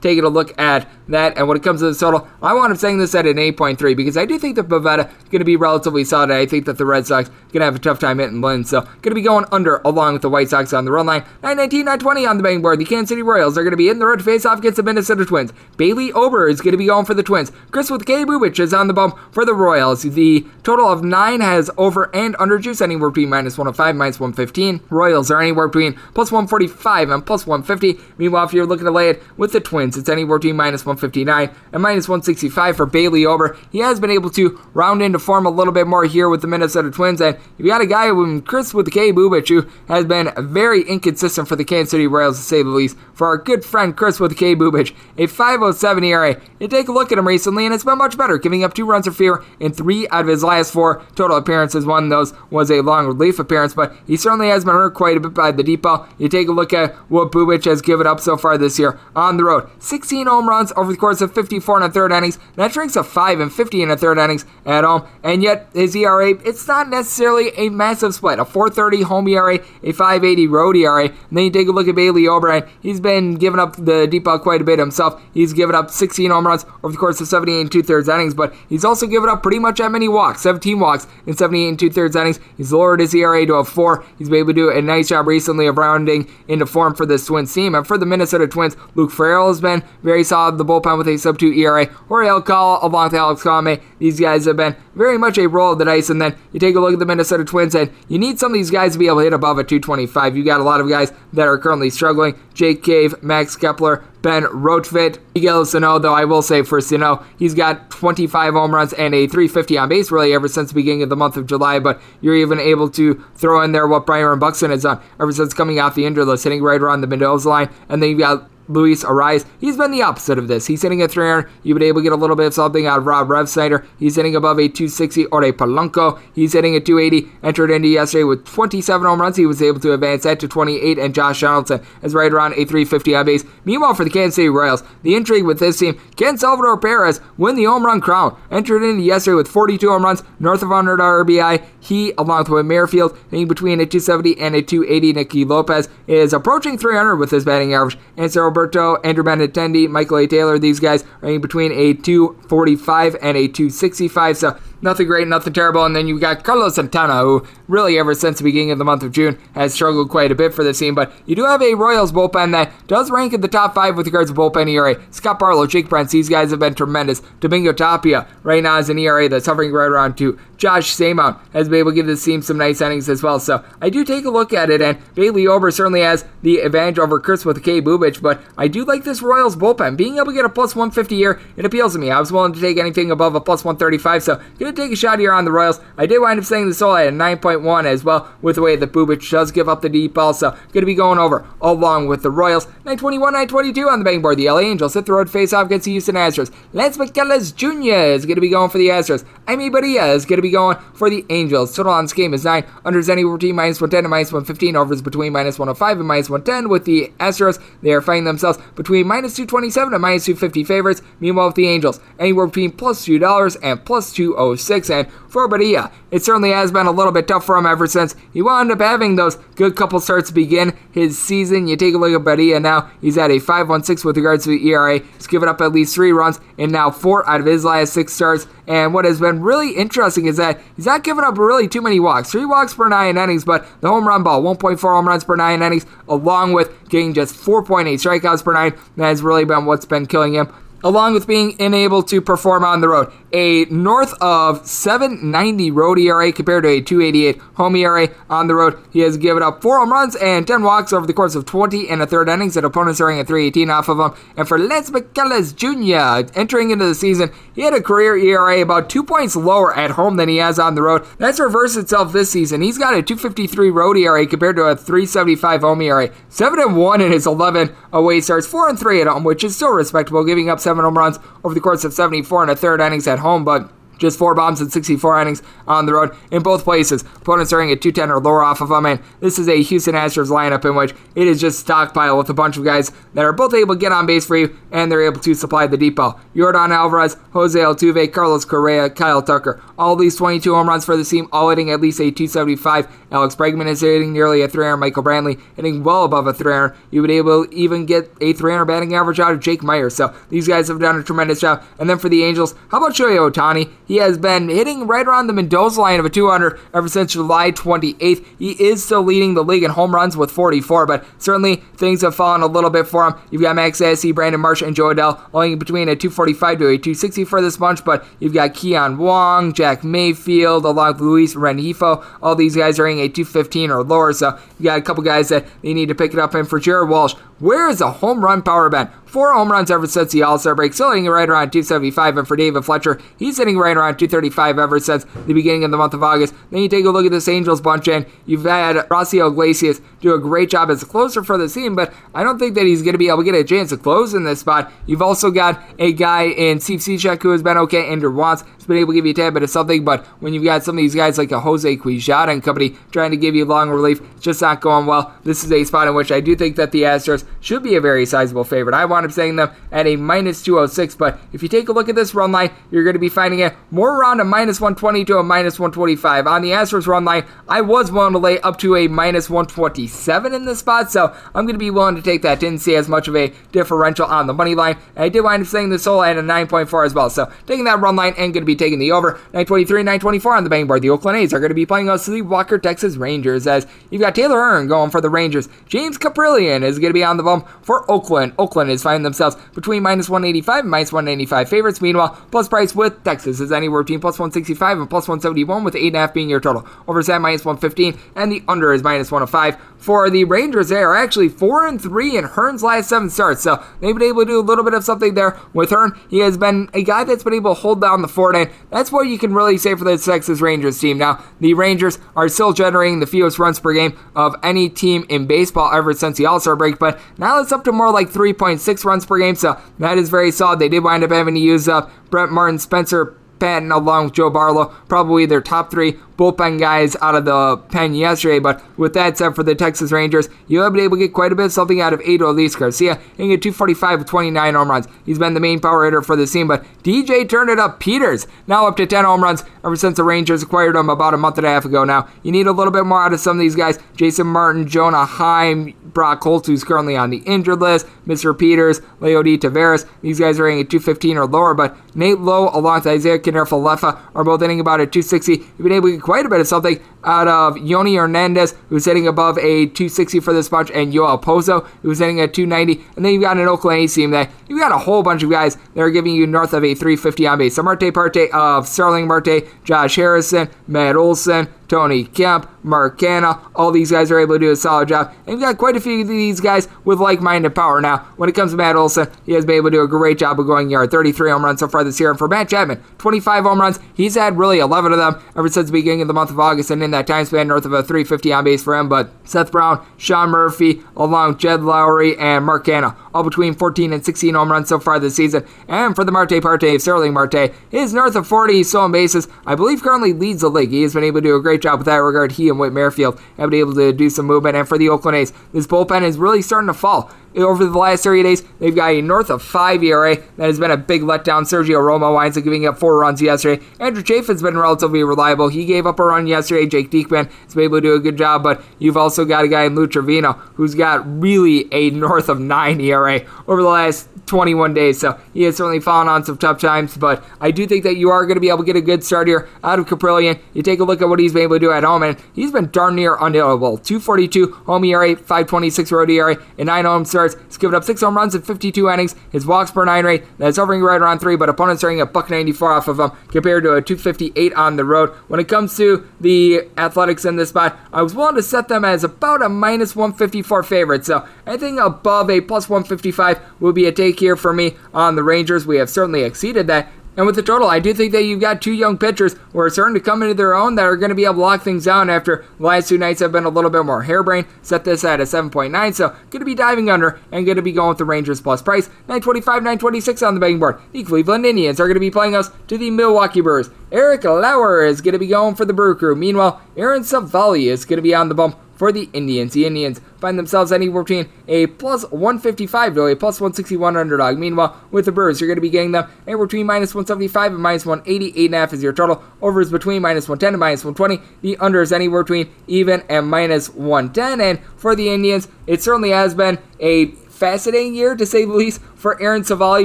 taking 0.00 0.24
a 0.24 0.28
look 0.28 0.58
at 0.58 0.88
that. 1.08 1.36
And 1.36 1.48
when 1.48 1.56
it 1.56 1.62
comes 1.62 1.81
the 1.82 1.94
total, 1.94 2.26
I 2.40 2.54
wound 2.54 2.72
up 2.72 2.78
saying 2.78 2.98
this 2.98 3.14
at 3.14 3.26
an 3.26 3.36
8.3 3.36 3.96
because 3.96 4.16
I 4.16 4.24
do 4.24 4.38
think 4.38 4.56
that 4.56 4.68
Pivetta 4.68 5.08
is 5.08 5.28
going 5.28 5.40
to 5.40 5.44
be 5.44 5.56
relatively 5.56 6.04
solid. 6.04 6.30
I 6.30 6.46
think 6.46 6.66
that 6.66 6.78
the 6.78 6.86
Red 6.86 7.06
Sox 7.06 7.28
are 7.28 7.32
going 7.52 7.60
to 7.60 7.64
have 7.64 7.76
a 7.76 7.78
tough 7.78 7.98
time 7.98 8.18
hitting 8.18 8.40
Lynn, 8.40 8.64
so 8.64 8.80
going 8.80 9.02
to 9.02 9.14
be 9.14 9.22
going 9.22 9.44
under 9.52 9.80
along 9.84 10.14
with 10.14 10.22
the 10.22 10.30
White 10.30 10.48
Sox 10.48 10.72
on 10.72 10.84
the 10.84 10.92
run 10.92 11.06
line. 11.06 11.22
919, 11.42 11.84
920 11.84 12.26
on 12.26 12.36
the 12.36 12.42
betting 12.42 12.62
board. 12.62 12.78
The 12.78 12.84
Kansas 12.84 13.10
City 13.10 13.22
Royals 13.22 13.58
are 13.58 13.62
going 13.62 13.72
to 13.72 13.76
be 13.76 13.88
in 13.88 13.98
the 13.98 14.06
road 14.06 14.24
face 14.24 14.46
off 14.46 14.58
against 14.58 14.76
the 14.76 14.82
Minnesota 14.82 15.24
Twins. 15.24 15.52
Bailey 15.76 16.12
Ober 16.12 16.48
is 16.48 16.60
going 16.60 16.72
to 16.72 16.78
be 16.78 16.86
going 16.86 17.04
for 17.04 17.14
the 17.14 17.22
Twins. 17.22 17.52
Chris 17.70 17.90
with 17.90 18.06
K. 18.06 18.24
Bubic 18.24 18.58
is 18.58 18.72
on 18.72 18.86
the 18.86 18.94
bump 18.94 19.18
for 19.32 19.44
the 19.44 19.54
Royals. 19.54 20.02
The 20.02 20.46
total 20.62 20.88
of 20.88 21.04
nine 21.04 21.40
has 21.40 21.70
over 21.76 22.14
and 22.14 22.36
under 22.38 22.58
juice 22.58 22.80
anywhere 22.80 23.10
between 23.10 23.28
minus 23.30 23.58
105, 23.58 23.96
minus 23.96 24.20
115. 24.20 24.80
Royals 24.90 25.30
are 25.30 25.40
anywhere 25.40 25.68
between 25.68 25.94
plus 26.14 26.30
145 26.30 27.10
and 27.10 27.26
plus 27.26 27.46
150. 27.46 28.02
Meanwhile, 28.18 28.44
if 28.44 28.52
you're 28.52 28.66
looking 28.66 28.84
to 28.84 28.90
lay 28.90 29.10
it 29.10 29.22
with 29.36 29.52
the 29.52 29.60
Twins, 29.60 29.96
it's 29.96 30.08
anywhere 30.08 30.38
between 30.38 30.56
minus 30.56 30.86
159 30.86 31.50
and 31.72 31.82
minus 31.82 32.08
165 32.08 32.76
for 32.76 32.86
Bailey 32.86 33.24
Ober. 33.24 33.56
He 33.70 33.78
has 33.78 34.00
been 34.00 34.10
able 34.10 34.30
to 34.30 34.60
round 34.74 35.02
into 35.02 35.18
form 35.18 35.46
a 35.46 35.50
little 35.50 35.72
bit 35.72 35.86
more 35.86 36.04
here 36.04 36.28
with 36.28 36.42
the 36.42 36.46
Minnesota 36.46 36.90
Twins, 36.90 37.20
and 37.20 37.36
you 37.58 37.66
got 37.66 37.80
a 37.80 37.86
guy 37.86 38.10
with 38.12 38.44
Chris 38.44 38.74
with 38.74 38.86
the 38.86 38.90
K. 38.90 39.12
Bubic 39.12 39.48
who 39.48 39.68
has 39.88 40.04
been 40.04 40.32
very 40.38 40.82
inconsistent 40.82 41.48
for 41.48 41.56
the 41.56 41.64
Kansas 41.64 41.90
City 41.90 42.06
Royals 42.06 42.38
to 42.38 42.42
say 42.42 42.62
the 42.62 42.68
least. 42.68 42.96
For 43.14 43.26
our 43.26 43.38
good 43.38 43.64
friend 43.64 43.96
Chris 43.96 44.20
with 44.20 44.30
the 44.30 44.36
K. 44.36 44.54
Bubic, 44.54 44.94
a 45.16 45.26
5.07 45.26 46.04
ERA. 46.04 46.40
You 46.60 46.68
take 46.68 46.88
a 46.88 46.92
look 46.92 47.12
at 47.12 47.18
him 47.18 47.26
recently, 47.26 47.64
and 47.64 47.74
it's 47.74 47.84
been 47.84 47.98
much 47.98 48.16
better, 48.16 48.38
giving 48.38 48.64
up 48.64 48.74
two 48.74 48.86
runs 48.86 49.06
or 49.06 49.12
fewer 49.12 49.44
in 49.60 49.72
three 49.72 50.08
out 50.08 50.22
of 50.22 50.28
his 50.28 50.44
last 50.44 50.72
four 50.72 51.02
total 51.14 51.36
appearances. 51.36 51.86
One 51.86 52.04
of 52.04 52.10
those 52.10 52.34
was 52.50 52.70
a 52.70 52.80
long 52.80 53.06
relief 53.06 53.38
appearance, 53.38 53.74
but 53.74 53.94
he 54.06 54.16
certainly 54.16 54.48
has 54.48 54.64
been 54.64 54.74
hurt 54.74 54.94
quite 54.94 55.16
a 55.16 55.20
bit 55.20 55.34
by 55.34 55.52
the 55.52 55.62
deep 55.62 55.82
ball. 55.82 56.08
You 56.18 56.28
take 56.28 56.48
a 56.48 56.52
look 56.52 56.72
at 56.72 56.94
what 57.10 57.32
Bubic 57.32 57.64
has 57.64 57.82
given 57.82 58.06
up 58.06 58.20
so 58.20 58.36
far 58.36 58.58
this 58.58 58.78
year 58.78 58.98
on 59.14 59.36
the 59.36 59.44
road 59.44 59.68
16 59.78 60.26
home 60.26 60.48
runs 60.48 60.72
over 60.76 60.92
the 60.92 60.98
course 60.98 61.20
of 61.20 61.32
54 61.62 61.76
and 61.76 61.84
a 61.84 61.92
third 61.92 62.12
innings. 62.12 62.38
That 62.56 62.72
shrinks 62.72 62.94
to 62.94 63.04
5 63.04 63.40
and 63.40 63.52
50 63.52 63.82
and 63.82 63.92
a 63.92 63.96
third 63.96 64.18
innings 64.18 64.44
at 64.66 64.84
home, 64.84 65.06
and 65.22 65.42
yet 65.42 65.68
his 65.72 65.94
ERA, 65.94 66.30
it's 66.30 66.66
not 66.66 66.88
necessarily 66.88 67.50
a 67.56 67.68
massive 67.68 68.14
split. 68.14 68.38
A 68.38 68.44
430 68.44 69.02
home 69.02 69.28
ERA, 69.28 69.58
a 69.82 69.92
580 69.92 70.46
road 70.48 70.76
ERA. 70.76 71.06
And 71.06 71.14
then 71.30 71.44
you 71.44 71.50
take 71.50 71.68
a 71.68 71.72
look 71.72 71.88
at 71.88 71.94
Bailey 71.94 72.28
O'Brien. 72.28 72.68
He's 72.80 73.00
been 73.00 73.36
giving 73.36 73.60
up 73.60 73.76
the 73.76 74.06
deep 74.06 74.24
ball 74.24 74.38
quite 74.38 74.60
a 74.60 74.64
bit 74.64 74.78
himself. 74.78 75.20
He's 75.32 75.52
given 75.52 75.74
up 75.74 75.90
16 75.90 76.30
home 76.30 76.46
runs 76.46 76.66
over 76.82 76.92
the 76.92 76.98
course 76.98 77.20
of 77.20 77.28
78 77.28 77.60
and 77.60 77.72
two 77.72 77.82
thirds 77.82 78.08
innings, 78.08 78.34
but 78.34 78.54
he's 78.68 78.84
also 78.84 79.06
given 79.06 79.28
up 79.28 79.42
pretty 79.42 79.58
much 79.58 79.78
that 79.78 79.90
many 79.90 80.08
walks 80.08 80.42
17 80.42 80.78
walks 80.78 81.06
in 81.26 81.36
78 81.36 81.68
and 81.68 81.78
two 81.78 81.90
thirds 81.90 82.16
innings. 82.16 82.40
He's 82.56 82.72
lowered 82.72 83.00
his 83.00 83.14
ERA 83.14 83.46
to 83.46 83.54
a 83.54 83.64
4. 83.64 84.04
He's 84.18 84.28
been 84.28 84.40
able 84.40 84.48
to 84.48 84.54
do 84.54 84.70
a 84.70 84.82
nice 84.82 85.08
job 85.08 85.26
recently 85.26 85.66
of 85.66 85.78
rounding 85.78 86.28
into 86.48 86.66
form 86.66 86.94
for 86.94 87.06
this 87.06 87.26
Twins 87.26 87.52
team. 87.52 87.74
And 87.74 87.86
for 87.86 87.98
the 87.98 88.06
Minnesota 88.06 88.46
Twins, 88.46 88.76
Luke 88.94 89.10
Farrell 89.10 89.48
has 89.48 89.60
been 89.60 89.82
very 90.02 90.24
solid. 90.24 90.58
The 90.58 90.64
bullpen 90.64 90.98
with 90.98 91.08
a 91.08 91.16
sub 91.16 91.38
2 91.38 91.51
ERA. 91.52 91.86
Jorge 91.86 92.28
Alcala 92.28 92.78
along 92.86 93.06
with 93.06 93.14
Alex 93.14 93.42
Colome. 93.42 93.80
These 93.98 94.20
guys 94.20 94.46
have 94.46 94.56
been 94.56 94.76
very 94.94 95.18
much 95.18 95.38
a 95.38 95.48
roll 95.48 95.72
of 95.72 95.78
the 95.78 95.84
dice. 95.84 96.10
And 96.10 96.20
then 96.20 96.36
you 96.52 96.60
take 96.60 96.74
a 96.74 96.80
look 96.80 96.92
at 96.92 96.98
the 96.98 97.06
Minnesota 97.06 97.44
Twins, 97.44 97.74
and 97.74 97.90
you 98.08 98.18
need 98.18 98.38
some 98.38 98.52
of 98.52 98.54
these 98.54 98.70
guys 98.70 98.92
to 98.92 98.98
be 98.98 99.06
able 99.06 99.18
to 99.18 99.24
hit 99.24 99.32
above 99.32 99.58
a 99.58 99.64
225. 99.64 100.36
You 100.36 100.44
got 100.44 100.60
a 100.60 100.64
lot 100.64 100.80
of 100.80 100.88
guys 100.88 101.12
that 101.32 101.48
are 101.48 101.58
currently 101.58 101.90
struggling. 101.90 102.38
Jake 102.54 102.82
Cave, 102.82 103.14
Max 103.22 103.56
Kepler, 103.56 104.04
Ben 104.22 104.44
Rortvedt, 104.44 105.18
Miguel 105.34 105.64
Sano, 105.64 105.98
though 105.98 106.14
I 106.14 106.24
will 106.24 106.42
say 106.42 106.62
for 106.62 106.80
Sano, 106.80 107.24
he's 107.38 107.54
got 107.54 107.90
25 107.90 108.54
home 108.54 108.74
runs 108.74 108.92
and 108.92 109.14
a 109.14 109.26
350 109.26 109.76
on 109.78 109.88
base 109.88 110.10
really 110.10 110.32
ever 110.32 110.48
since 110.48 110.68
the 110.68 110.74
beginning 110.74 111.02
of 111.02 111.08
the 111.08 111.16
month 111.16 111.36
of 111.36 111.46
July, 111.46 111.80
but 111.80 112.00
you're 112.20 112.36
even 112.36 112.60
able 112.60 112.88
to 112.90 113.22
throw 113.34 113.62
in 113.62 113.72
there 113.72 113.88
what 113.88 114.06
Byron 114.06 114.38
Buxton 114.38 114.70
has 114.70 114.84
done 114.84 115.00
ever 115.20 115.32
since 115.32 115.52
coming 115.52 115.80
off 115.80 115.96
the 115.96 116.06
injured 116.06 116.26
list, 116.26 116.44
hitting 116.44 116.62
right 116.62 116.80
around 116.80 117.00
the 117.00 117.06
Mendoza 117.08 117.48
line, 117.48 117.70
and 117.88 118.00
then 118.00 118.10
you've 118.10 118.20
got 118.20 118.48
Luis 118.68 119.04
Arraez. 119.04 119.44
He's 119.60 119.76
been 119.76 119.90
the 119.90 120.02
opposite 120.02 120.38
of 120.38 120.48
this. 120.48 120.66
He's 120.66 120.82
hitting 120.82 121.02
at 121.02 121.10
300. 121.10 121.50
You've 121.62 121.78
been 121.78 121.88
able 121.88 122.00
to 122.00 122.04
get 122.04 122.12
a 122.12 122.16
little 122.16 122.36
bit 122.36 122.46
of 122.46 122.54
something 122.54 122.86
out 122.86 122.98
of 122.98 123.06
Rob 123.06 123.28
Refsnyder. 123.28 123.84
He's 123.98 124.16
hitting 124.16 124.36
above 124.36 124.58
a 124.58 124.68
260 124.68 125.26
or 125.26 125.44
a 125.44 125.52
Polanco. 125.52 126.20
He's 126.34 126.52
hitting 126.52 126.74
a 126.74 126.80
280. 126.80 127.30
Entered 127.42 127.70
into 127.70 127.88
yesterday 127.88 128.24
with 128.24 128.44
27 128.44 129.06
home 129.06 129.20
runs. 129.20 129.36
He 129.36 129.46
was 129.46 129.62
able 129.62 129.80
to 129.80 129.92
advance 129.92 130.22
that 130.24 130.40
to 130.40 130.48
28, 130.48 130.98
and 130.98 131.14
Josh 131.14 131.40
Donaldson 131.40 131.82
is 132.02 132.14
right 132.14 132.32
around 132.32 132.52
a 132.52 132.64
350 132.64 133.14
on 133.14 133.26
base. 133.26 133.44
Meanwhile, 133.64 133.94
for 133.94 134.04
the 134.04 134.10
Kansas 134.10 134.36
City 134.36 134.48
Royals, 134.48 134.82
the 135.02 135.14
intrigue 135.14 135.44
with 135.44 135.58
this 135.58 135.78
team, 135.78 136.00
Ken 136.16 136.38
Salvador 136.38 136.78
Perez 136.78 137.20
win 137.36 137.56
the 137.56 137.64
home 137.64 137.84
run 137.84 138.00
crown. 138.00 138.38
Entered 138.50 138.82
into 138.82 139.02
yesterday 139.02 139.34
with 139.34 139.48
42 139.48 139.88
home 139.88 140.04
runs, 140.04 140.22
north 140.38 140.62
of 140.62 140.68
100 140.68 141.00
RBI. 141.00 141.64
He, 141.80 142.12
along 142.18 142.44
with 142.48 142.66
Merrifield, 142.66 143.16
hitting 143.30 143.48
between 143.48 143.80
a 143.80 143.86
270 143.86 144.38
and 144.38 144.54
a 144.54 144.62
280. 144.62 145.12
Nicky 145.12 145.44
Lopez 145.44 145.88
is 146.06 146.32
approaching 146.32 146.78
300 146.78 147.16
with 147.16 147.30
his 147.30 147.44
batting 147.44 147.74
average, 147.74 147.98
and 148.16 148.30
so 148.30 148.50
Roberto, 148.52 148.96
Andrew 149.00 149.24
Benintendi, 149.24 149.88
Michael 149.88 150.18
A. 150.18 150.26
Taylor, 150.26 150.58
these 150.58 150.78
guys 150.78 151.04
are 151.22 151.30
in 151.30 151.40
between 151.40 151.72
a 151.72 151.94
245 151.94 153.16
and 153.22 153.36
a 153.36 153.48
265. 153.48 154.36
So 154.36 154.58
nothing 154.82 155.06
great, 155.06 155.26
nothing 155.26 155.54
terrible. 155.54 155.86
And 155.86 155.96
then 155.96 156.06
you've 156.06 156.20
got 156.20 156.44
Carlos 156.44 156.74
Santana, 156.74 157.20
who 157.22 157.46
really 157.66 157.98
ever 157.98 158.14
since 158.14 158.38
the 158.38 158.44
beginning 158.44 158.70
of 158.70 158.78
the 158.78 158.84
month 158.84 159.02
of 159.02 159.12
June 159.12 159.38
has 159.54 159.72
struggled 159.72 160.10
quite 160.10 160.30
a 160.30 160.34
bit 160.34 160.52
for 160.52 160.62
this 160.62 160.78
team. 160.78 160.94
But 160.94 161.12
you 161.24 161.34
do 161.34 161.46
have 161.46 161.62
a 161.62 161.74
Royals 161.74 162.12
bullpen 162.12 162.52
that 162.52 162.70
does 162.86 163.10
rank 163.10 163.32
in 163.32 163.40
the 163.40 163.48
top 163.48 163.74
five 163.74 163.96
with 163.96 164.06
regards 164.06 164.30
to 164.30 164.36
bullpen 164.36 164.68
ERA. 164.68 165.00
Scott 165.10 165.38
Barlow, 165.38 165.66
Jake 165.66 165.88
Brentz, 165.88 166.10
these 166.10 166.28
guys 166.28 166.50
have 166.50 166.60
been 166.60 166.74
tremendous. 166.74 167.22
Domingo 167.40 167.72
Tapia 167.72 168.28
right 168.42 168.62
now 168.62 168.78
is 168.78 168.90
an 168.90 168.98
ERA 168.98 169.28
that's 169.28 169.46
hovering 169.46 169.72
right 169.72 169.86
around 169.86 170.18
two. 170.18 170.38
Josh 170.62 170.94
Staumont 170.94 171.40
has 171.52 171.68
been 171.68 171.80
able 171.80 171.90
to 171.90 171.94
give 171.96 172.06
this 172.06 172.24
team 172.24 172.40
some 172.40 172.56
nice 172.56 172.80
innings 172.80 173.08
as 173.08 173.20
well. 173.20 173.40
So 173.40 173.64
I 173.80 173.90
do 173.90 174.04
take 174.04 174.24
a 174.24 174.30
look 174.30 174.52
at 174.52 174.70
it, 174.70 174.80
and 174.80 174.96
Bailey 175.16 175.44
Ober 175.44 175.72
certainly 175.72 176.02
has 176.02 176.24
the 176.42 176.60
advantage 176.60 177.00
over 177.00 177.18
Chris 177.18 177.44
with 177.44 177.64
K. 177.64 177.82
Bubic, 177.82 178.22
but 178.22 178.40
I 178.56 178.68
do 178.68 178.84
like 178.84 179.02
this 179.02 179.22
Royals 179.22 179.56
bullpen. 179.56 179.96
Being 179.96 180.18
able 180.18 180.26
to 180.26 180.32
get 180.32 180.44
a 180.44 180.48
plus 180.48 180.76
150 180.76 181.16
here, 181.16 181.40
it 181.56 181.64
appeals 181.64 181.94
to 181.94 181.98
me. 181.98 182.12
I 182.12 182.20
was 182.20 182.30
willing 182.30 182.52
to 182.52 182.60
take 182.60 182.78
anything 182.78 183.10
above 183.10 183.34
a 183.34 183.40
plus 183.40 183.64
135, 183.64 184.22
so 184.22 184.40
gonna 184.60 184.72
take 184.72 184.92
a 184.92 184.96
shot 184.96 185.18
here 185.18 185.32
on 185.32 185.44
the 185.44 185.50
Royals. 185.50 185.80
I 185.98 186.06
did 186.06 186.20
wind 186.20 186.38
up 186.38 186.46
saying 186.46 186.68
the 186.68 186.74
soul 186.74 186.94
at 186.94 187.08
a 187.08 187.10
9.1 187.10 187.84
as 187.84 188.04
well, 188.04 188.32
with 188.40 188.54
the 188.54 188.62
way 188.62 188.76
that 188.76 188.92
Bubic 188.92 189.28
does 189.28 189.50
give 189.50 189.68
up 189.68 189.82
the 189.82 189.88
deep 189.88 190.14
ball, 190.14 190.32
so 190.32 190.56
gonna 190.72 190.86
be 190.86 190.94
going 190.94 191.18
over 191.18 191.44
along 191.60 192.06
with 192.06 192.22
the 192.22 192.30
Royals. 192.30 192.66
921, 192.84 193.32
922 193.32 193.88
on 193.88 193.98
the 193.98 194.04
betting 194.04 194.22
board. 194.22 194.38
The 194.38 194.48
LA 194.48 194.60
Angels 194.60 194.94
hit 194.94 195.06
the 195.06 195.12
road 195.12 195.28
face 195.28 195.52
off 195.52 195.66
against 195.66 195.86
the 195.86 195.90
Houston 195.90 196.14
Astros. 196.14 196.52
Lance 196.72 196.98
McCullers 196.98 197.52
Jr. 197.52 198.12
is 198.14 198.26
gonna 198.26 198.40
be 198.40 198.48
going 198.48 198.70
for 198.70 198.78
the 198.78 198.90
Astros. 198.90 199.24
Jaime 199.48 199.68
Barria 199.68 200.14
is 200.14 200.24
gonna 200.24 200.40
be 200.40 200.51
going 200.52 200.78
for 200.94 201.10
the 201.10 201.24
Angels. 201.30 201.74
Total 201.74 201.92
on 201.92 202.04
this 202.04 202.12
game 202.12 202.34
is 202.34 202.44
9. 202.44 202.62
Unders 202.84 203.08
anywhere 203.08 203.36
between 203.36 203.56
minus 203.56 203.80
110 203.80 204.04
and 204.04 204.10
minus 204.10 204.32
115. 204.32 204.76
Overs 204.76 205.02
between 205.02 205.32
minus 205.32 205.58
105 205.58 205.98
and 205.98 206.06
minus 206.06 206.30
110. 206.30 206.68
With 206.68 206.84
the 206.84 207.12
Astros, 207.18 207.60
they 207.82 207.92
are 207.92 208.00
finding 208.00 208.24
themselves 208.24 208.58
between 208.76 209.06
minus 209.06 209.34
227 209.34 209.92
and 209.92 210.02
minus 210.02 210.26
250 210.26 210.64
favorites. 210.64 211.02
Meanwhile, 211.18 211.48
with 211.48 211.56
the 211.56 211.68
Angels, 211.68 212.00
anywhere 212.18 212.46
between 212.46 212.70
plus 212.72 213.04
$2 213.06 213.56
and 213.62 213.84
plus 213.84 214.12
206. 214.12 214.90
And 214.90 215.08
for 215.32 215.48
Barria. 215.48 215.90
It 216.10 216.22
certainly 216.22 216.50
has 216.50 216.70
been 216.70 216.86
a 216.86 216.92
little 216.92 217.10
bit 217.10 217.26
tough 217.26 217.46
for 217.46 217.56
him 217.56 217.64
ever 217.64 217.86
since 217.86 218.14
he 218.32 218.42
wound 218.42 218.70
up 218.70 218.80
having 218.80 219.16
those 219.16 219.36
good 219.56 219.74
couple 219.74 219.98
starts 219.98 220.28
to 220.28 220.34
begin 220.34 220.76
his 220.92 221.18
season. 221.18 221.66
You 221.66 221.76
take 221.76 221.94
a 221.94 221.98
look 221.98 222.12
at 222.12 222.24
Barria 222.24 222.60
now, 222.60 222.90
he's 223.00 223.16
at 223.16 223.30
a 223.30 223.38
5.16 223.40 224.04
with 224.04 224.16
regards 224.16 224.44
to 224.44 224.50
the 224.50 224.68
ERA. 224.68 224.98
He's 224.98 225.26
given 225.26 225.48
up 225.48 225.60
at 225.62 225.72
least 225.72 225.94
three 225.94 226.12
runs 226.12 226.38
in 226.58 226.70
now 226.70 226.90
four 226.90 227.28
out 227.28 227.40
of 227.40 227.46
his 227.46 227.64
last 227.64 227.94
six 227.94 228.12
starts. 228.12 228.46
And 228.66 228.92
what 228.92 229.06
has 229.06 229.18
been 229.18 229.40
really 229.40 229.72
interesting 229.72 230.26
is 230.26 230.36
that 230.36 230.60
he's 230.76 230.86
not 230.86 231.02
giving 231.02 231.24
up 231.24 231.38
really 231.38 231.66
too 231.66 231.80
many 231.80 231.98
walks. 231.98 232.30
Three 232.30 232.44
walks 232.44 232.74
per 232.74 232.88
nine 232.88 233.16
innings, 233.16 233.44
but 233.44 233.66
the 233.80 233.88
home 233.88 234.06
run 234.06 234.22
ball, 234.22 234.42
1.4 234.42 234.78
home 234.80 235.08
runs 235.08 235.24
per 235.24 235.36
nine 235.36 235.62
innings, 235.62 235.86
along 236.08 236.52
with 236.52 236.70
getting 236.90 237.14
just 237.14 237.34
4.8 237.34 237.86
strikeouts 237.94 238.44
per 238.44 238.52
nine, 238.52 238.74
that 238.96 239.06
has 239.06 239.22
really 239.22 239.44
been 239.44 239.64
what's 239.64 239.86
been 239.86 240.06
killing 240.06 240.34
him 240.34 240.52
along 240.84 241.14
with 241.14 241.26
being 241.26 241.56
unable 241.60 242.02
to 242.02 242.20
perform 242.20 242.64
on 242.64 242.80
the 242.80 242.88
road. 242.88 243.12
A 243.32 243.64
north 243.66 244.12
of 244.20 244.66
790 244.66 245.70
road 245.70 245.98
ERA 245.98 246.32
compared 246.32 246.64
to 246.64 246.68
a 246.68 246.80
288 246.82 247.38
home 247.54 247.76
ERA 247.76 248.08
on 248.28 248.46
the 248.46 248.54
road. 248.54 248.78
He 248.90 249.00
has 249.00 249.16
given 249.16 249.42
up 249.42 249.62
four 249.62 249.78
home 249.78 249.90
runs 249.90 250.16
and 250.16 250.46
10 250.46 250.62
walks 250.62 250.92
over 250.92 251.06
the 251.06 251.14
course 251.14 251.34
of 251.34 251.46
20 251.46 251.88
and 251.88 252.02
a 252.02 252.06
third 252.06 252.28
innings, 252.28 252.56
and 252.56 252.66
opponents 252.66 253.00
are 253.00 253.10
at 253.10 253.26
318 253.26 253.70
off 253.70 253.88
of 253.88 253.98
him. 253.98 254.12
And 254.36 254.46
for 254.46 254.58
Lance 254.58 254.90
McCullers 254.90 255.54
Jr., 255.54 256.30
entering 256.38 256.70
into 256.70 256.84
the 256.84 256.94
season, 256.94 257.30
he 257.54 257.62
had 257.62 257.74
a 257.74 257.80
career 257.80 258.16
ERA 258.16 258.60
about 258.60 258.90
two 258.90 259.02
points 259.02 259.34
lower 259.34 259.74
at 259.76 259.92
home 259.92 260.16
than 260.16 260.28
he 260.28 260.36
has 260.36 260.58
on 260.58 260.74
the 260.74 260.82
road. 260.82 261.06
That's 261.18 261.40
reversed 261.40 261.78
itself 261.78 262.12
this 262.12 262.30
season. 262.30 262.60
He's 262.60 262.78
got 262.78 262.94
a 262.94 263.02
253 263.02 263.70
road 263.70 263.96
ERA 263.96 264.26
compared 264.26 264.56
to 264.56 264.62
a 264.62 264.76
375 264.76 265.62
home 265.62 265.80
ERA. 265.80 266.10
7 266.28 266.58
and 266.58 266.76
1 266.76 267.00
in 267.00 267.12
his 267.12 267.26
11 267.26 267.74
away 267.92 268.20
starts, 268.20 268.46
4 268.46 268.68
and 268.68 268.78
3 268.78 269.00
at 269.00 269.06
home, 269.06 269.24
which 269.24 269.44
is 269.44 269.56
still 269.56 269.72
respectable, 269.72 270.24
giving 270.24 270.50
up 270.50 270.60
7 270.60 270.71
home 270.78 270.96
runs 270.96 271.18
over 271.44 271.54
the 271.54 271.60
course 271.60 271.84
of 271.84 271.92
74 271.92 272.42
and 272.42 272.50
a 272.50 272.56
third 272.56 272.80
innings 272.80 273.06
at 273.06 273.18
home, 273.18 273.44
but 273.44 273.70
just 274.02 274.18
four 274.18 274.34
bombs 274.34 274.60
and 274.60 274.70
64 274.70 275.22
innings 275.22 275.42
on 275.66 275.86
the 275.86 275.94
road 275.94 276.14
in 276.30 276.42
both 276.42 276.64
places. 276.64 277.00
Opponents 277.02 277.52
are 277.52 277.60
hitting 277.60 277.72
at 277.72 277.80
210 277.80 278.10
or 278.10 278.20
lower 278.20 278.42
off 278.42 278.60
of 278.60 278.68
them, 278.68 278.84
and 278.84 279.00
this 279.20 279.38
is 279.38 279.48
a 279.48 279.62
Houston 279.62 279.94
Astros 279.94 280.28
lineup 280.28 280.64
in 280.66 280.74
which 280.74 280.92
it 281.14 281.26
is 281.26 281.40
just 281.40 281.60
stockpile 281.60 282.18
with 282.18 282.28
a 282.28 282.34
bunch 282.34 282.56
of 282.58 282.64
guys 282.64 282.92
that 283.14 283.24
are 283.24 283.32
both 283.32 283.54
able 283.54 283.74
to 283.74 283.80
get 283.80 283.92
on 283.92 284.04
base 284.04 284.26
for 284.26 284.36
you 284.36 284.54
and 284.70 284.90
they're 284.90 285.04
able 285.06 285.20
to 285.20 285.34
supply 285.34 285.66
the 285.66 285.76
deep 285.76 285.96
ball. 285.96 286.20
Yordan 286.34 286.70
Alvarez, 286.70 287.16
Jose 287.32 287.58
Altuve, 287.58 288.12
Carlos 288.12 288.44
Correa, 288.44 288.90
Kyle 288.90 289.22
Tucker. 289.22 289.62
All 289.78 289.96
these 289.96 290.16
22 290.16 290.54
home 290.54 290.68
runs 290.68 290.84
for 290.84 290.96
the 290.96 291.04
team, 291.04 291.28
all 291.32 291.48
hitting 291.48 291.70
at 291.70 291.80
least 291.80 292.00
a 292.00 292.10
275. 292.10 292.88
Alex 293.10 293.34
Bregman 293.36 293.68
is 293.68 293.80
hitting 293.80 294.12
nearly 294.12 294.42
a 294.42 294.48
300. 294.48 294.76
Michael 294.76 295.02
Brantley 295.02 295.40
hitting 295.56 295.84
well 295.84 296.04
above 296.04 296.26
a 296.26 296.32
300. 296.32 296.74
You 296.90 297.02
would 297.02 297.10
able 297.10 297.46
to 297.46 297.54
even 297.54 297.86
get 297.86 298.10
a 298.20 298.32
300 298.32 298.64
batting 298.64 298.94
average 298.94 299.20
out 299.20 299.32
of 299.32 299.40
Jake 299.40 299.62
Meyers. 299.62 299.94
So 299.94 300.14
these 300.28 300.48
guys 300.48 300.68
have 300.68 300.80
done 300.80 300.98
a 300.98 301.02
tremendous 301.02 301.40
job. 301.40 301.62
And 301.78 301.88
then 301.88 301.98
for 301.98 302.08
the 302.08 302.24
Angels, 302.24 302.54
how 302.70 302.78
about 302.78 302.96
Shohei 302.96 303.30
Ohtani? 303.30 303.70
He 303.92 303.98
has 303.98 304.16
been 304.16 304.48
hitting 304.48 304.86
right 304.86 305.06
around 305.06 305.26
the 305.26 305.34
Mendoza 305.34 305.78
line 305.78 306.00
of 306.00 306.06
a 306.06 306.08
200 306.08 306.58
ever 306.72 306.88
since 306.88 307.12
July 307.12 307.52
28th. 307.52 308.24
He 308.38 308.52
is 308.52 308.82
still 308.82 309.02
leading 309.02 309.34
the 309.34 309.44
league 309.44 309.64
in 309.64 309.70
home 309.70 309.94
runs 309.94 310.16
with 310.16 310.30
44, 310.30 310.86
but 310.86 311.04
certainly 311.18 311.56
things 311.76 312.00
have 312.00 312.14
fallen 312.14 312.40
a 312.40 312.46
little 312.46 312.70
bit 312.70 312.86
for 312.86 313.06
him. 313.06 313.14
You've 313.30 313.42
got 313.42 313.54
Max 313.54 313.82
Stassi, 313.82 314.14
Brandon 314.14 314.40
Marsh, 314.40 314.62
and 314.62 314.74
Jo 314.74 314.94
Adell 314.94 315.20
only 315.34 315.56
between 315.56 315.90
a 315.90 315.94
245 315.94 316.58
to 316.60 316.68
a 316.68 316.78
260 316.78 317.26
for 317.26 317.42
this 317.42 317.58
bunch, 317.58 317.84
but 317.84 318.06
you've 318.18 318.32
got 318.32 318.54
Kean 318.54 318.96
Wong, 318.96 319.52
Jack 319.52 319.84
Mayfield, 319.84 320.64
along 320.64 320.94
with 320.94 321.02
Luis 321.02 321.34
Rengifo. 321.34 322.02
All 322.22 322.34
these 322.34 322.56
guys 322.56 322.78
are 322.78 322.86
hitting 322.86 323.04
a 323.04 323.10
215 323.10 323.70
or 323.70 323.84
lower, 323.84 324.14
so 324.14 324.38
you 324.58 324.64
got 324.64 324.78
a 324.78 324.82
couple 324.82 325.02
guys 325.02 325.28
that 325.28 325.44
they 325.60 325.74
need 325.74 325.90
to 325.90 325.94
pick 325.94 326.14
it 326.14 326.18
up. 326.18 326.34
And 326.34 326.48
for 326.48 326.58
Jared 326.58 326.88
Walsh, 326.88 327.14
where 327.42 327.68
is 327.68 327.80
the 327.80 327.90
home 327.90 328.24
run 328.24 328.40
power 328.40 328.70
been? 328.70 328.88
Four 329.04 329.34
home 329.34 329.50
runs 329.50 329.70
ever 329.70 329.86
since 329.88 330.12
the 330.12 330.22
All 330.22 330.38
Star 330.38 330.54
break, 330.54 330.72
still 330.72 330.90
hitting 330.90 331.06
right 331.06 331.28
around 331.28 331.50
275. 331.50 332.16
And 332.16 332.26
for 332.26 332.36
David 332.36 332.64
Fletcher, 332.64 333.00
he's 333.18 333.36
hitting 333.36 333.58
right 333.58 333.76
around 333.76 333.98
235 333.98 334.58
ever 334.58 334.78
since 334.78 335.04
the 335.26 335.34
beginning 335.34 335.64
of 335.64 335.70
the 335.72 335.76
month 335.76 335.92
of 335.92 336.04
August. 336.04 336.34
Then 336.50 336.62
you 336.62 336.68
take 336.68 336.84
a 336.84 336.90
look 336.90 337.04
at 337.04 337.10
this 337.10 337.28
Angels 337.28 337.60
bunch, 337.60 337.88
and 337.88 338.06
you've 338.26 338.44
had 338.44 338.76
Raisel 338.88 339.30
Iglesias 339.30 339.82
do 340.00 340.14
a 340.14 340.18
great 340.18 340.50
job 340.50 340.70
as 340.70 340.82
a 340.82 340.86
closer 340.86 341.22
for 341.22 341.36
the 341.36 341.48
team, 341.48 341.74
but 341.74 341.92
I 342.14 342.22
don't 342.22 342.38
think 342.38 342.54
that 342.54 342.64
he's 342.64 342.80
going 342.80 342.94
to 342.94 342.98
be 342.98 343.08
able 343.08 343.18
to 343.18 343.24
get 343.24 343.34
a 343.34 343.44
chance 343.44 343.70
to 343.70 343.76
close 343.76 344.14
in 344.14 344.24
this 344.24 344.40
spot. 344.40 344.72
You've 344.86 345.02
also 345.02 345.30
got 345.30 345.62
a 345.78 345.92
guy 345.92 346.28
in 346.28 346.60
Steve 346.60 346.78
Cishek 346.78 347.22
who 347.22 347.32
has 347.32 347.42
been 347.42 347.58
okay. 347.58 347.88
Andrew 347.88 348.12
Wantz 348.12 348.46
has 348.54 348.66
been 348.66 348.78
able 348.78 348.92
to 348.92 348.96
give 348.96 349.04
you 349.04 349.12
a 349.12 349.14
tad 349.14 349.34
bit 349.34 349.42
of 349.42 349.50
something, 349.50 349.84
but 349.84 350.06
when 350.20 350.32
you've 350.32 350.44
got 350.44 350.62
some 350.62 350.78
of 350.78 350.82
these 350.82 350.94
guys 350.94 351.18
like 351.18 351.32
a 351.32 351.40
Jose 351.40 351.76
Quijada 351.76 352.32
and 352.32 352.42
company 352.42 352.76
trying 352.92 353.10
to 353.10 353.16
give 353.16 353.34
you 353.34 353.44
long 353.44 353.68
relief, 353.68 354.00
it's 354.12 354.22
just 354.22 354.40
not 354.40 354.60
going 354.60 354.86
well. 354.86 355.14
This 355.24 355.44
is 355.44 355.52
a 355.52 355.64
spot 355.64 355.88
in 355.88 355.94
which 355.94 356.12
I 356.12 356.20
do 356.20 356.34
think 356.34 356.56
that 356.56 356.72
the 356.72 356.82
Astros 356.82 357.26
should 357.40 357.62
be 357.62 357.74
a 357.74 357.80
very 357.80 358.06
sizable 358.06 358.44
favorite. 358.44 358.74
I 358.74 358.84
wound 358.84 359.06
up 359.06 359.12
saying 359.12 359.36
them 359.36 359.50
at 359.70 359.86
a 359.86 359.96
minus 359.96 360.42
206, 360.42 360.94
but 360.94 361.18
if 361.32 361.42
you 361.42 361.48
take 361.48 361.68
a 361.68 361.72
look 361.72 361.88
at 361.88 361.94
this 361.94 362.14
run 362.14 362.32
line, 362.32 362.50
you're 362.70 362.84
going 362.84 362.94
to 362.94 363.00
be 363.00 363.08
finding 363.08 363.40
it 363.40 363.54
more 363.70 363.96
around 363.96 364.20
a 364.20 364.24
minus 364.24 364.60
120 364.60 365.04
to 365.06 365.18
a 365.18 365.22
minus 365.22 365.58
125. 365.58 366.26
On 366.26 366.42
the 366.42 366.50
Astros 366.50 366.86
run 366.86 367.04
line, 367.04 367.24
I 367.48 367.60
was 367.60 367.90
willing 367.90 368.12
to 368.12 368.18
lay 368.18 368.40
up 368.40 368.58
to 368.58 368.76
a 368.76 368.88
minus 368.88 369.28
127 369.28 370.32
in 370.32 370.44
this 370.44 370.60
spot, 370.60 370.90
so 370.92 371.14
I'm 371.34 371.46
going 371.46 371.54
to 371.54 371.58
be 371.58 371.70
willing 371.70 371.96
to 371.96 372.02
take 372.02 372.22
that. 372.22 372.40
Didn't 372.40 372.60
see 372.60 372.76
as 372.76 372.88
much 372.88 373.08
of 373.08 373.16
a 373.16 373.32
differential 373.50 374.06
on 374.06 374.26
the 374.26 374.34
money 374.34 374.54
line. 374.54 374.76
And 374.94 375.04
I 375.04 375.08
did 375.08 375.22
wind 375.22 375.42
up 375.42 375.48
saying 375.48 375.70
this 375.70 375.84
whole 375.84 376.02
at 376.02 376.16
a 376.16 376.22
9.4 376.22 376.86
as 376.86 376.94
well, 376.94 377.10
so 377.10 377.30
taking 377.46 377.64
that 377.64 377.80
run 377.80 377.96
line 377.96 378.14
and 378.16 378.32
going 378.32 378.42
to 378.42 378.46
be 378.46 378.56
taking 378.56 378.78
the 378.78 378.92
over. 378.92 379.12
923, 379.32 379.82
924 379.82 380.36
on 380.36 380.44
the 380.44 380.50
betting 380.50 380.66
board. 380.66 380.82
The 380.82 380.90
Oakland 380.90 381.18
A's 381.18 381.32
are 381.32 381.40
going 381.40 381.50
to 381.50 381.54
be 381.54 381.66
playing 381.66 381.88
us 381.88 382.06
the 382.06 382.22
Walker, 382.22 382.58
Texas 382.58 382.96
Rangers 382.96 383.46
as 383.46 383.66
you've 383.90 384.02
got 384.02 384.14
Taylor 384.14 384.36
Hearn 384.36 384.68
going 384.68 384.90
for 384.90 385.00
the 385.00 385.10
Rangers. 385.10 385.48
James 385.66 385.98
Kaprielian 385.98 386.62
is 386.62 386.78
going 386.78 386.90
to 386.90 386.94
be 386.94 387.04
on 387.04 387.16
the 387.16 387.21
bump 387.22 387.48
for 387.62 387.90
Oakland. 387.90 388.34
Oakland 388.38 388.70
is 388.70 388.82
finding 388.82 389.02
themselves 389.02 389.36
between 389.54 389.82
minus 389.82 390.08
185 390.08 390.60
and 390.60 390.70
minus 390.70 390.92
195 390.92 391.48
favorites. 391.48 391.80
Meanwhile, 391.80 392.20
plus 392.30 392.48
price 392.48 392.74
with 392.74 393.02
Texas 393.04 393.40
is 393.40 393.52
anywhere 393.52 393.82
between 393.82 394.00
plus 394.00 394.18
165 394.18 394.78
and 394.78 394.90
plus 394.90 395.08
171, 395.08 395.64
with 395.64 395.74
8.5 395.74 396.14
being 396.14 396.30
your 396.30 396.40
total. 396.40 396.66
Overs 396.86 397.08
at 397.08 397.20
minus 397.20 397.44
115, 397.44 397.98
and 398.16 398.32
the 398.32 398.42
under 398.48 398.72
is 398.72 398.82
minus 398.82 399.10
105. 399.10 399.60
For 399.78 400.08
the 400.10 400.24
Rangers, 400.24 400.68
they 400.68 400.76
are 400.76 400.94
actually 400.94 401.28
4 401.28 401.66
and 401.66 401.80
3 401.80 402.16
in 402.16 402.24
Hearn's 402.24 402.62
last 402.62 402.88
seven 402.88 403.10
starts, 403.10 403.42
so 403.42 403.62
they've 403.80 403.94
been 403.94 404.08
able 404.08 404.22
to 404.22 404.26
do 404.26 404.38
a 404.38 404.40
little 404.40 404.64
bit 404.64 404.74
of 404.74 404.84
something 404.84 405.14
there 405.14 405.36
with 405.52 405.70
Hearn. 405.70 405.98
He 406.08 406.20
has 406.20 406.36
been 406.36 406.70
a 406.72 406.84
guy 406.84 407.02
that's 407.04 407.24
been 407.24 407.34
able 407.34 407.54
to 407.54 407.60
hold 407.60 407.80
down 407.80 408.02
the 408.02 408.08
fort, 408.08 408.36
and 408.36 408.48
that's 408.70 408.92
what 408.92 409.08
you 409.08 409.18
can 409.18 409.34
really 409.34 409.58
say 409.58 409.74
for 409.74 409.84
the 409.84 409.98
Texas 409.98 410.40
Rangers 410.40 410.78
team. 410.78 410.98
Now, 410.98 411.24
the 411.40 411.54
Rangers 411.54 411.98
are 412.14 412.28
still 412.28 412.52
generating 412.52 413.00
the 413.00 413.06
fewest 413.06 413.38
runs 413.38 413.58
per 413.58 413.72
game 413.72 413.98
of 414.14 414.36
any 414.42 414.68
team 414.68 415.04
in 415.08 415.26
baseball 415.26 415.72
ever 415.72 415.92
since 415.94 416.16
the 416.16 416.26
All 416.26 416.38
Star 416.38 416.54
break, 416.54 416.78
but 416.78 417.00
now 417.18 417.40
it's 417.40 417.52
up 417.52 417.64
to 417.64 417.72
more 417.72 417.90
like 417.90 418.08
3.6 418.08 418.84
runs 418.84 419.06
per 419.06 419.18
game, 419.18 419.34
so 419.34 419.60
that 419.78 419.98
is 419.98 420.08
very 420.08 420.30
solid. 420.30 420.58
They 420.58 420.68
did 420.68 420.84
wind 420.84 421.04
up 421.04 421.10
having 421.10 421.34
to 421.34 421.40
use 421.40 421.68
uh, 421.68 421.78
up 421.78 421.90
Brett 422.10 422.30
Martin, 422.30 422.58
Spencer 422.58 423.16
Patton, 423.38 423.72
along 423.72 424.06
with 424.06 424.14
Joe 424.14 424.30
Barlow, 424.30 424.66
probably 424.88 425.26
their 425.26 425.40
top 425.40 425.70
three 425.70 425.98
bullpen 426.22 426.60
guys 426.60 426.96
out 427.02 427.16
of 427.16 427.24
the 427.24 427.56
pen 427.70 427.94
yesterday. 427.94 428.38
But 428.38 428.62
with 428.78 428.94
that 428.94 429.18
said, 429.18 429.34
for 429.34 429.42
the 429.42 429.54
Texas 429.54 429.90
Rangers, 429.90 430.28
you 430.46 430.60
have 430.60 430.72
been 430.72 430.84
able 430.84 430.96
to 430.96 431.02
get 431.02 431.12
quite 431.12 431.32
a 431.32 431.34
bit 431.34 431.46
of 431.46 431.52
something 431.52 431.80
out 431.80 431.92
of 431.92 432.00
Adolis 432.00 432.56
Garcia, 432.56 432.94
hitting 433.16 433.32
a 433.32 433.36
245 433.36 433.98
with 434.00 434.08
29 434.08 434.54
home 434.54 434.70
runs. 434.70 434.86
He's 435.04 435.18
been 435.18 435.34
the 435.34 435.40
main 435.40 435.58
power 435.60 435.84
hitter 435.84 436.02
for 436.02 436.14
the 436.14 436.26
team, 436.26 436.46
but 436.46 436.64
DJ 436.82 437.28
turned 437.28 437.50
it 437.50 437.58
up. 437.58 437.80
Peters 437.80 438.26
now 438.46 438.68
up 438.68 438.76
to 438.76 438.86
10 438.86 439.04
home 439.04 439.22
runs 439.22 439.44
ever 439.64 439.76
since 439.76 439.96
the 439.96 440.04
Rangers 440.04 440.42
acquired 440.42 440.76
him 440.76 440.88
about 440.88 441.14
a 441.14 441.16
month 441.16 441.38
and 441.38 441.46
a 441.46 441.50
half 441.50 441.64
ago. 441.64 441.84
Now 441.84 442.08
you 442.22 442.30
need 442.30 442.46
a 442.46 442.52
little 442.52 442.72
bit 442.72 442.84
more 442.84 443.02
out 443.02 443.12
of 443.12 443.20
some 443.20 443.38
of 443.38 443.40
these 443.40 443.56
guys: 443.56 443.78
Jason 443.96 444.26
Martin, 444.26 444.68
Jonah 444.68 445.04
Heim, 445.04 445.74
Brock 445.84 446.22
Holt, 446.22 446.46
who's 446.46 446.64
currently 446.64 446.96
on 446.96 447.10
the 447.10 447.18
injured 447.18 447.60
list, 447.60 447.86
Mr. 448.06 448.36
Peters, 448.36 448.80
Leody 449.00 449.38
Taveras. 449.38 449.86
These 450.00 450.20
guys 450.20 450.38
are 450.38 450.46
hitting 450.46 450.64
at 450.64 450.70
215 450.70 451.16
or 451.18 451.26
lower, 451.26 451.54
but 451.54 451.76
Nate 451.94 452.18
Lowe 452.18 452.48
along 452.48 452.76
with 452.76 452.86
Isaiah 452.86 453.18
Kiner-Falefa 453.18 454.00
are 454.14 454.24
both 454.24 454.40
hitting 454.40 454.60
about 454.60 454.80
a 454.80 454.86
260. 454.86 455.32
You've 455.32 455.58
been 455.58 455.72
able 455.72 455.88
to 455.88 455.96
get 455.96 456.02
quite 456.12 456.26
a 456.26 456.28
bit 456.28 456.42
of 456.42 456.46
something 456.46 456.78
out 457.04 457.26
of 457.26 457.54
Yonny 457.54 457.98
Hernandez, 457.98 458.54
who's 458.68 458.84
hitting 458.84 459.08
above 459.08 459.38
a 459.38 459.64
260 459.64 460.20
for 460.20 460.34
this 460.34 460.46
bunch, 460.46 460.70
and 460.72 460.92
Yohel 460.92 461.22
Pozo, 461.22 461.66
who's 461.80 462.00
hitting 462.00 462.20
at 462.20 462.34
290. 462.34 462.84
And 462.96 463.02
then 463.02 463.14
you've 463.14 463.22
got 463.22 463.38
an 463.38 463.48
Oakland 463.48 463.80
A's 463.80 463.94
team 463.94 464.10
that 464.10 464.30
you've 464.46 464.60
got 464.60 464.72
a 464.72 464.76
whole 464.76 465.02
bunch 465.02 465.22
of 465.22 465.30
guys 465.30 465.56
that 465.56 465.80
are 465.80 465.88
giving 465.88 466.14
you 466.14 466.26
north 466.26 466.52
of 466.52 466.64
a 466.64 466.74
350 466.74 467.26
on 467.26 467.38
base. 467.38 467.54
So 467.54 467.62
Marte 467.62 467.94
Parte 467.94 468.28
of 468.30 468.68
Starling 468.68 469.06
Marte, 469.06 469.48
Josh 469.64 469.96
Harrison, 469.96 470.50
Matt 470.68 470.96
Olson, 470.96 471.48
Tony 471.72 472.04
Kemp, 472.04 472.50
Mark 472.62 472.98
Canha. 472.98 473.50
All 473.54 473.70
these 473.70 473.90
guys 473.90 474.10
are 474.10 474.20
able 474.20 474.34
to 474.34 474.38
do 474.38 474.50
a 474.50 474.56
solid 474.56 474.88
job. 474.88 475.10
And 475.20 475.28
you've 475.28 475.40
got 475.40 475.56
quite 475.56 475.74
a 475.74 475.80
few 475.80 476.02
of 476.02 476.08
these 476.08 476.38
guys 476.38 476.68
with 476.84 476.98
like-minded 476.98 477.54
power. 477.54 477.80
Now, 477.80 478.00
when 478.18 478.28
it 478.28 478.34
comes 478.34 478.50
to 478.50 478.58
Matt 478.58 478.76
Olson, 478.76 479.10
he 479.24 479.32
has 479.32 479.46
been 479.46 479.56
able 479.56 479.70
to 479.70 479.78
do 479.78 479.82
a 479.82 479.88
great 479.88 480.18
job 480.18 480.38
of 480.38 480.46
going 480.46 480.68
yard. 480.68 480.90
33 480.90 481.30
home 481.30 481.42
runs 481.42 481.60
so 481.60 481.68
far 481.68 481.82
this 481.82 481.98
year. 481.98 482.10
And 482.10 482.18
for 482.18 482.28
Matt 482.28 482.50
Chapman, 482.50 482.82
25 482.98 483.44
home 483.44 483.58
runs. 483.58 483.80
He's 483.94 484.16
had 484.16 484.36
really 484.36 484.58
11 484.58 484.92
of 484.92 484.98
them 484.98 485.22
ever 485.34 485.48
since 485.48 485.68
the 485.68 485.72
beginning 485.72 486.02
of 486.02 486.08
the 486.08 486.14
month 486.14 486.28
of 486.28 486.38
August. 486.38 486.70
And 486.70 486.82
in 486.82 486.90
that 486.90 487.06
time 487.06 487.24
span, 487.24 487.48
north 487.48 487.64
of 487.64 487.72
a 487.72 487.82
350 487.82 488.32
on 488.34 488.44
base 488.44 488.62
for 488.62 488.76
him. 488.76 488.90
But 488.90 489.10
Seth 489.24 489.50
Brown, 489.50 489.82
Sean 489.96 490.28
Murphy, 490.28 490.82
along 490.94 491.38
Jed 491.38 491.60
Lowrie 491.60 492.18
and 492.18 492.44
Mark 492.44 492.66
Canha, 492.66 492.94
all 493.14 493.22
between 493.22 493.54
14 493.54 493.94
and 493.94 494.04
16 494.04 494.34
home 494.34 494.52
runs 494.52 494.68
so 494.68 494.78
far 494.78 495.00
this 495.00 495.16
season. 495.16 495.46
And 495.68 495.96
for 495.96 496.04
the 496.04 496.12
Marte 496.12 496.42
Parte 496.42 496.74
of 496.74 496.82
Starling 496.82 497.14
Marte, 497.14 497.54
is 497.70 497.94
north 497.94 498.14
of 498.14 498.26
40 498.26 498.62
stolen 498.62 498.92
bases. 498.92 499.26
I 499.46 499.54
believe 499.54 499.82
currently 499.82 500.12
leads 500.12 500.42
the 500.42 500.50
league. 500.50 500.68
He 500.68 500.82
has 500.82 500.92
been 500.92 501.04
able 501.04 501.22
to 501.22 501.28
do 501.28 501.36
a 501.36 501.40
great 501.40 501.61
job 501.62 501.78
with 501.78 501.86
that 501.86 501.96
regard. 501.96 502.32
He 502.32 502.48
and 502.48 502.58
Whit 502.58 502.72
Merrifield 502.72 503.20
have 503.36 503.50
been 503.50 503.60
able 503.60 503.74
to 503.74 503.92
do 503.92 504.10
some 504.10 504.26
movement. 504.26 504.56
And 504.56 504.68
for 504.68 504.76
the 504.76 504.88
Oakland 504.88 505.16
A's, 505.16 505.32
this 505.52 505.66
bullpen 505.66 506.02
is 506.02 506.18
really 506.18 506.42
starting 506.42 506.68
to 506.68 506.74
fall. 506.74 507.10
Over 507.36 507.64
the 507.64 507.78
last 507.78 508.04
30 508.04 508.22
days, 508.22 508.42
they've 508.58 508.74
got 508.74 508.92
a 508.92 509.02
north 509.02 509.30
of 509.30 509.42
5 509.42 509.82
ERA. 509.82 510.16
That 510.36 510.46
has 510.46 510.58
been 510.58 510.70
a 510.70 510.76
big 510.76 511.02
letdown. 511.02 511.42
Sergio 511.42 511.78
Romo 511.78 512.14
winds 512.14 512.36
up 512.36 512.44
giving 512.44 512.66
up 512.66 512.78
four 512.78 512.98
runs 512.98 513.22
yesterday. 513.22 513.64
Andrew 513.80 514.02
Chafin's 514.02 514.42
been 514.42 514.56
relatively 514.56 515.02
reliable. 515.02 515.48
He 515.48 515.64
gave 515.64 515.86
up 515.86 515.98
a 515.98 516.04
run 516.04 516.26
yesterday. 516.26 516.66
Jake 516.66 516.90
Diekman 516.90 517.30
has 517.44 517.54
been 517.54 517.64
able 517.64 517.78
to 517.78 517.80
do 517.80 517.94
a 517.94 518.00
good 518.00 518.18
job, 518.18 518.42
but 518.42 518.62
you've 518.78 518.96
also 518.96 519.24
got 519.24 519.44
a 519.44 519.48
guy 519.48 519.64
in 519.64 519.74
Lou 519.74 519.86
Trivino 519.86 520.38
who's 520.54 520.74
got 520.74 521.02
really 521.20 521.72
a 521.72 521.90
north 521.90 522.28
of 522.28 522.40
9 522.40 522.80
ERA 522.80 523.20
over 523.48 523.62
the 523.62 523.68
last 523.68 524.08
21 524.26 524.74
days. 524.74 525.00
So 525.00 525.18
he 525.34 525.42
has 525.44 525.56
certainly 525.56 525.80
fallen 525.80 526.08
on 526.08 526.24
some 526.24 526.38
tough 526.38 526.60
times, 526.60 526.96
but 526.96 527.24
I 527.40 527.50
do 527.50 527.66
think 527.66 527.84
that 527.84 527.96
you 527.96 528.10
are 528.10 528.26
going 528.26 528.36
to 528.36 528.40
be 528.40 528.48
able 528.48 528.58
to 528.58 528.64
get 528.64 528.76
a 528.76 528.80
good 528.80 529.04
start 529.04 529.28
here 529.28 529.48
out 529.64 529.78
of 529.78 529.86
Kaprielian. 529.86 530.38
You 530.54 530.62
take 530.62 530.80
a 530.80 530.84
look 530.84 531.02
at 531.02 531.08
what 531.08 531.18
he's 531.18 531.32
been 531.32 531.42
able 531.42 531.56
to 531.56 531.60
do 531.60 531.72
at 531.72 531.84
home, 531.84 532.02
and 532.02 532.16
he's 532.34 532.52
been 532.52 532.70
darn 532.70 532.96
near 532.96 533.16
unhittable. 533.16 533.82
242 533.82 534.52
home 534.66 534.84
ERA, 534.84 535.16
526 535.16 535.92
road 535.92 536.10
ERA, 536.10 536.36
and 536.58 536.66
9 536.66 536.84
home 536.84 537.04
starts. 537.04 537.21
He's 537.24 537.56
given 537.56 537.74
up 537.74 537.84
6 537.84 538.00
home 538.00 538.16
runs 538.16 538.34
in 538.34 538.42
52 538.42 538.88
innings. 538.88 539.14
His 539.30 539.46
walks 539.46 539.70
per 539.70 539.84
9 539.84 540.04
rate, 540.04 540.24
that's 540.38 540.56
hovering 540.56 540.82
right 540.82 541.00
around 541.00 541.20
3, 541.20 541.36
but 541.36 541.48
opponents 541.48 541.82
are 541.84 541.88
getting 541.88 542.00
a 542.00 542.06
buck 542.06 542.30
94 542.30 542.72
off 542.72 542.88
of 542.88 542.98
him 542.98 543.12
compared 543.28 543.64
to 543.64 543.74
a 543.74 543.82
258 543.82 544.52
on 544.54 544.76
the 544.76 544.84
road. 544.84 545.10
When 545.28 545.40
it 545.40 545.48
comes 545.48 545.76
to 545.76 546.06
the 546.20 546.68
Athletics 546.76 547.24
in 547.24 547.36
this 547.36 547.50
spot, 547.50 547.78
I 547.92 548.02
was 548.02 548.14
willing 548.14 548.36
to 548.36 548.42
set 548.42 548.68
them 548.68 548.84
as 548.84 549.04
about 549.04 549.42
a 549.42 549.48
minus 549.48 549.94
154 549.96 550.62
favorite, 550.62 551.06
so 551.06 551.26
anything 551.46 551.78
above 551.78 552.30
a 552.30 552.40
plus 552.40 552.68
155 552.68 553.40
would 553.60 553.74
be 553.74 553.86
a 553.86 553.92
take 553.92 554.18
here 554.18 554.36
for 554.36 554.52
me 554.52 554.76
on 554.92 555.16
the 555.16 555.22
Rangers. 555.22 555.66
We 555.66 555.76
have 555.76 555.90
certainly 555.90 556.22
exceeded 556.22 556.66
that. 556.66 556.90
And 557.16 557.26
with 557.26 557.34
the 557.34 557.42
total, 557.42 557.68
I 557.68 557.78
do 557.78 557.92
think 557.92 558.12
that 558.12 558.22
you've 558.22 558.40
got 558.40 558.62
two 558.62 558.72
young 558.72 558.96
pitchers 558.96 559.34
who 559.52 559.60
are 559.60 559.68
starting 559.68 559.94
to 559.94 560.00
come 560.00 560.22
into 560.22 560.34
their 560.34 560.54
own 560.54 560.76
that 560.76 560.84
are 560.84 560.96
going 560.96 561.10
to 561.10 561.14
be 561.14 561.24
able 561.24 561.34
to 561.34 561.40
lock 561.40 561.62
things 561.62 561.84
down 561.84 562.08
after 562.08 562.44
the 562.58 562.64
last 562.64 562.88
two 562.88 562.96
nights 562.96 563.20
have 563.20 563.32
been 563.32 563.44
a 563.44 563.50
little 563.50 563.70
bit 563.70 563.84
more 563.84 564.02
harebrained. 564.04 564.46
Set 564.62 564.84
this 564.84 565.04
at 565.04 565.20
a 565.20 565.24
7.9, 565.24 565.94
so 565.94 566.08
going 566.30 566.40
to 566.40 566.44
be 566.44 566.54
diving 566.54 566.88
under 566.88 567.20
and 567.30 567.44
going 567.44 567.56
to 567.56 567.62
be 567.62 567.72
going 567.72 567.90
with 567.90 567.98
the 567.98 568.04
Rangers 568.04 568.40
plus 568.40 568.62
price. 568.62 568.88
925, 569.08 569.56
926 569.56 570.22
on 570.22 570.34
the 570.34 570.40
betting 570.40 570.58
board. 570.58 570.80
The 570.92 571.02
Cleveland 571.02 571.44
Indians 571.44 571.78
are 571.80 571.86
going 571.86 571.94
to 571.94 572.00
be 572.00 572.10
playing 572.10 572.34
us 572.34 572.50
to 572.68 572.78
the 572.78 572.90
Milwaukee 572.90 573.42
Brewers. 573.42 573.68
Eric 573.90 574.24
Lauer 574.24 574.82
is 574.82 575.02
going 575.02 575.12
to 575.12 575.18
be 575.18 575.26
going 575.26 575.54
for 575.54 575.66
the 575.66 575.74
Brew 575.74 575.94
Crew. 575.94 576.14
Meanwhile, 576.14 576.62
Aaron 576.78 577.02
Civale 577.02 577.68
is 577.68 577.84
going 577.84 577.98
to 577.98 578.02
be 578.02 578.14
on 578.14 578.30
the 578.30 578.34
bump 578.34 578.56
for 578.82 578.90
the 578.90 579.08
Indians. 579.12 579.52
The 579.52 579.64
Indians 579.64 580.00
find 580.18 580.36
themselves 580.36 580.72
anywhere 580.72 581.04
between 581.04 581.28
a 581.46 581.68
plus 581.68 582.02
155 582.10 582.96
to 582.96 583.06
a 583.06 583.14
plus 583.14 583.40
161 583.40 583.96
underdog. 583.96 584.38
Meanwhile, 584.38 584.76
with 584.90 585.04
the 585.04 585.12
Brewers, 585.12 585.40
you're 585.40 585.46
going 585.46 585.56
to 585.56 585.60
be 585.60 585.70
getting 585.70 585.92
them 585.92 586.10
anywhere 586.26 586.46
between 586.46 586.66
minus 586.66 586.92
175 586.92 587.52
and 587.52 587.62
minus 587.62 587.86
188 587.86 588.44
and 588.44 588.54
a 588.56 588.58
half 588.58 588.72
is 588.72 588.82
your 588.82 588.92
total. 588.92 589.22
Overs 589.40 589.70
between 589.70 590.02
minus 590.02 590.28
110 590.28 590.54
and 590.54 590.58
minus 590.58 590.84
120. 590.84 591.24
The 591.42 591.56
under 591.58 591.80
is 591.80 591.92
anywhere 591.92 592.24
between 592.24 592.52
even 592.66 593.04
and 593.08 593.28
minus 593.30 593.68
110. 593.68 594.40
And 594.40 594.58
for 594.76 594.96
the 594.96 595.10
Indians, 595.10 595.46
it 595.68 595.80
certainly 595.80 596.10
has 596.10 596.34
been 596.34 596.58
a 596.80 597.12
fascinating 597.12 597.94
year 597.94 598.16
to 598.16 598.26
say 598.26 598.44
the 598.44 598.52
least 598.52 598.80
for 599.02 599.20
Aaron 599.20 599.42
Civale 599.42 599.84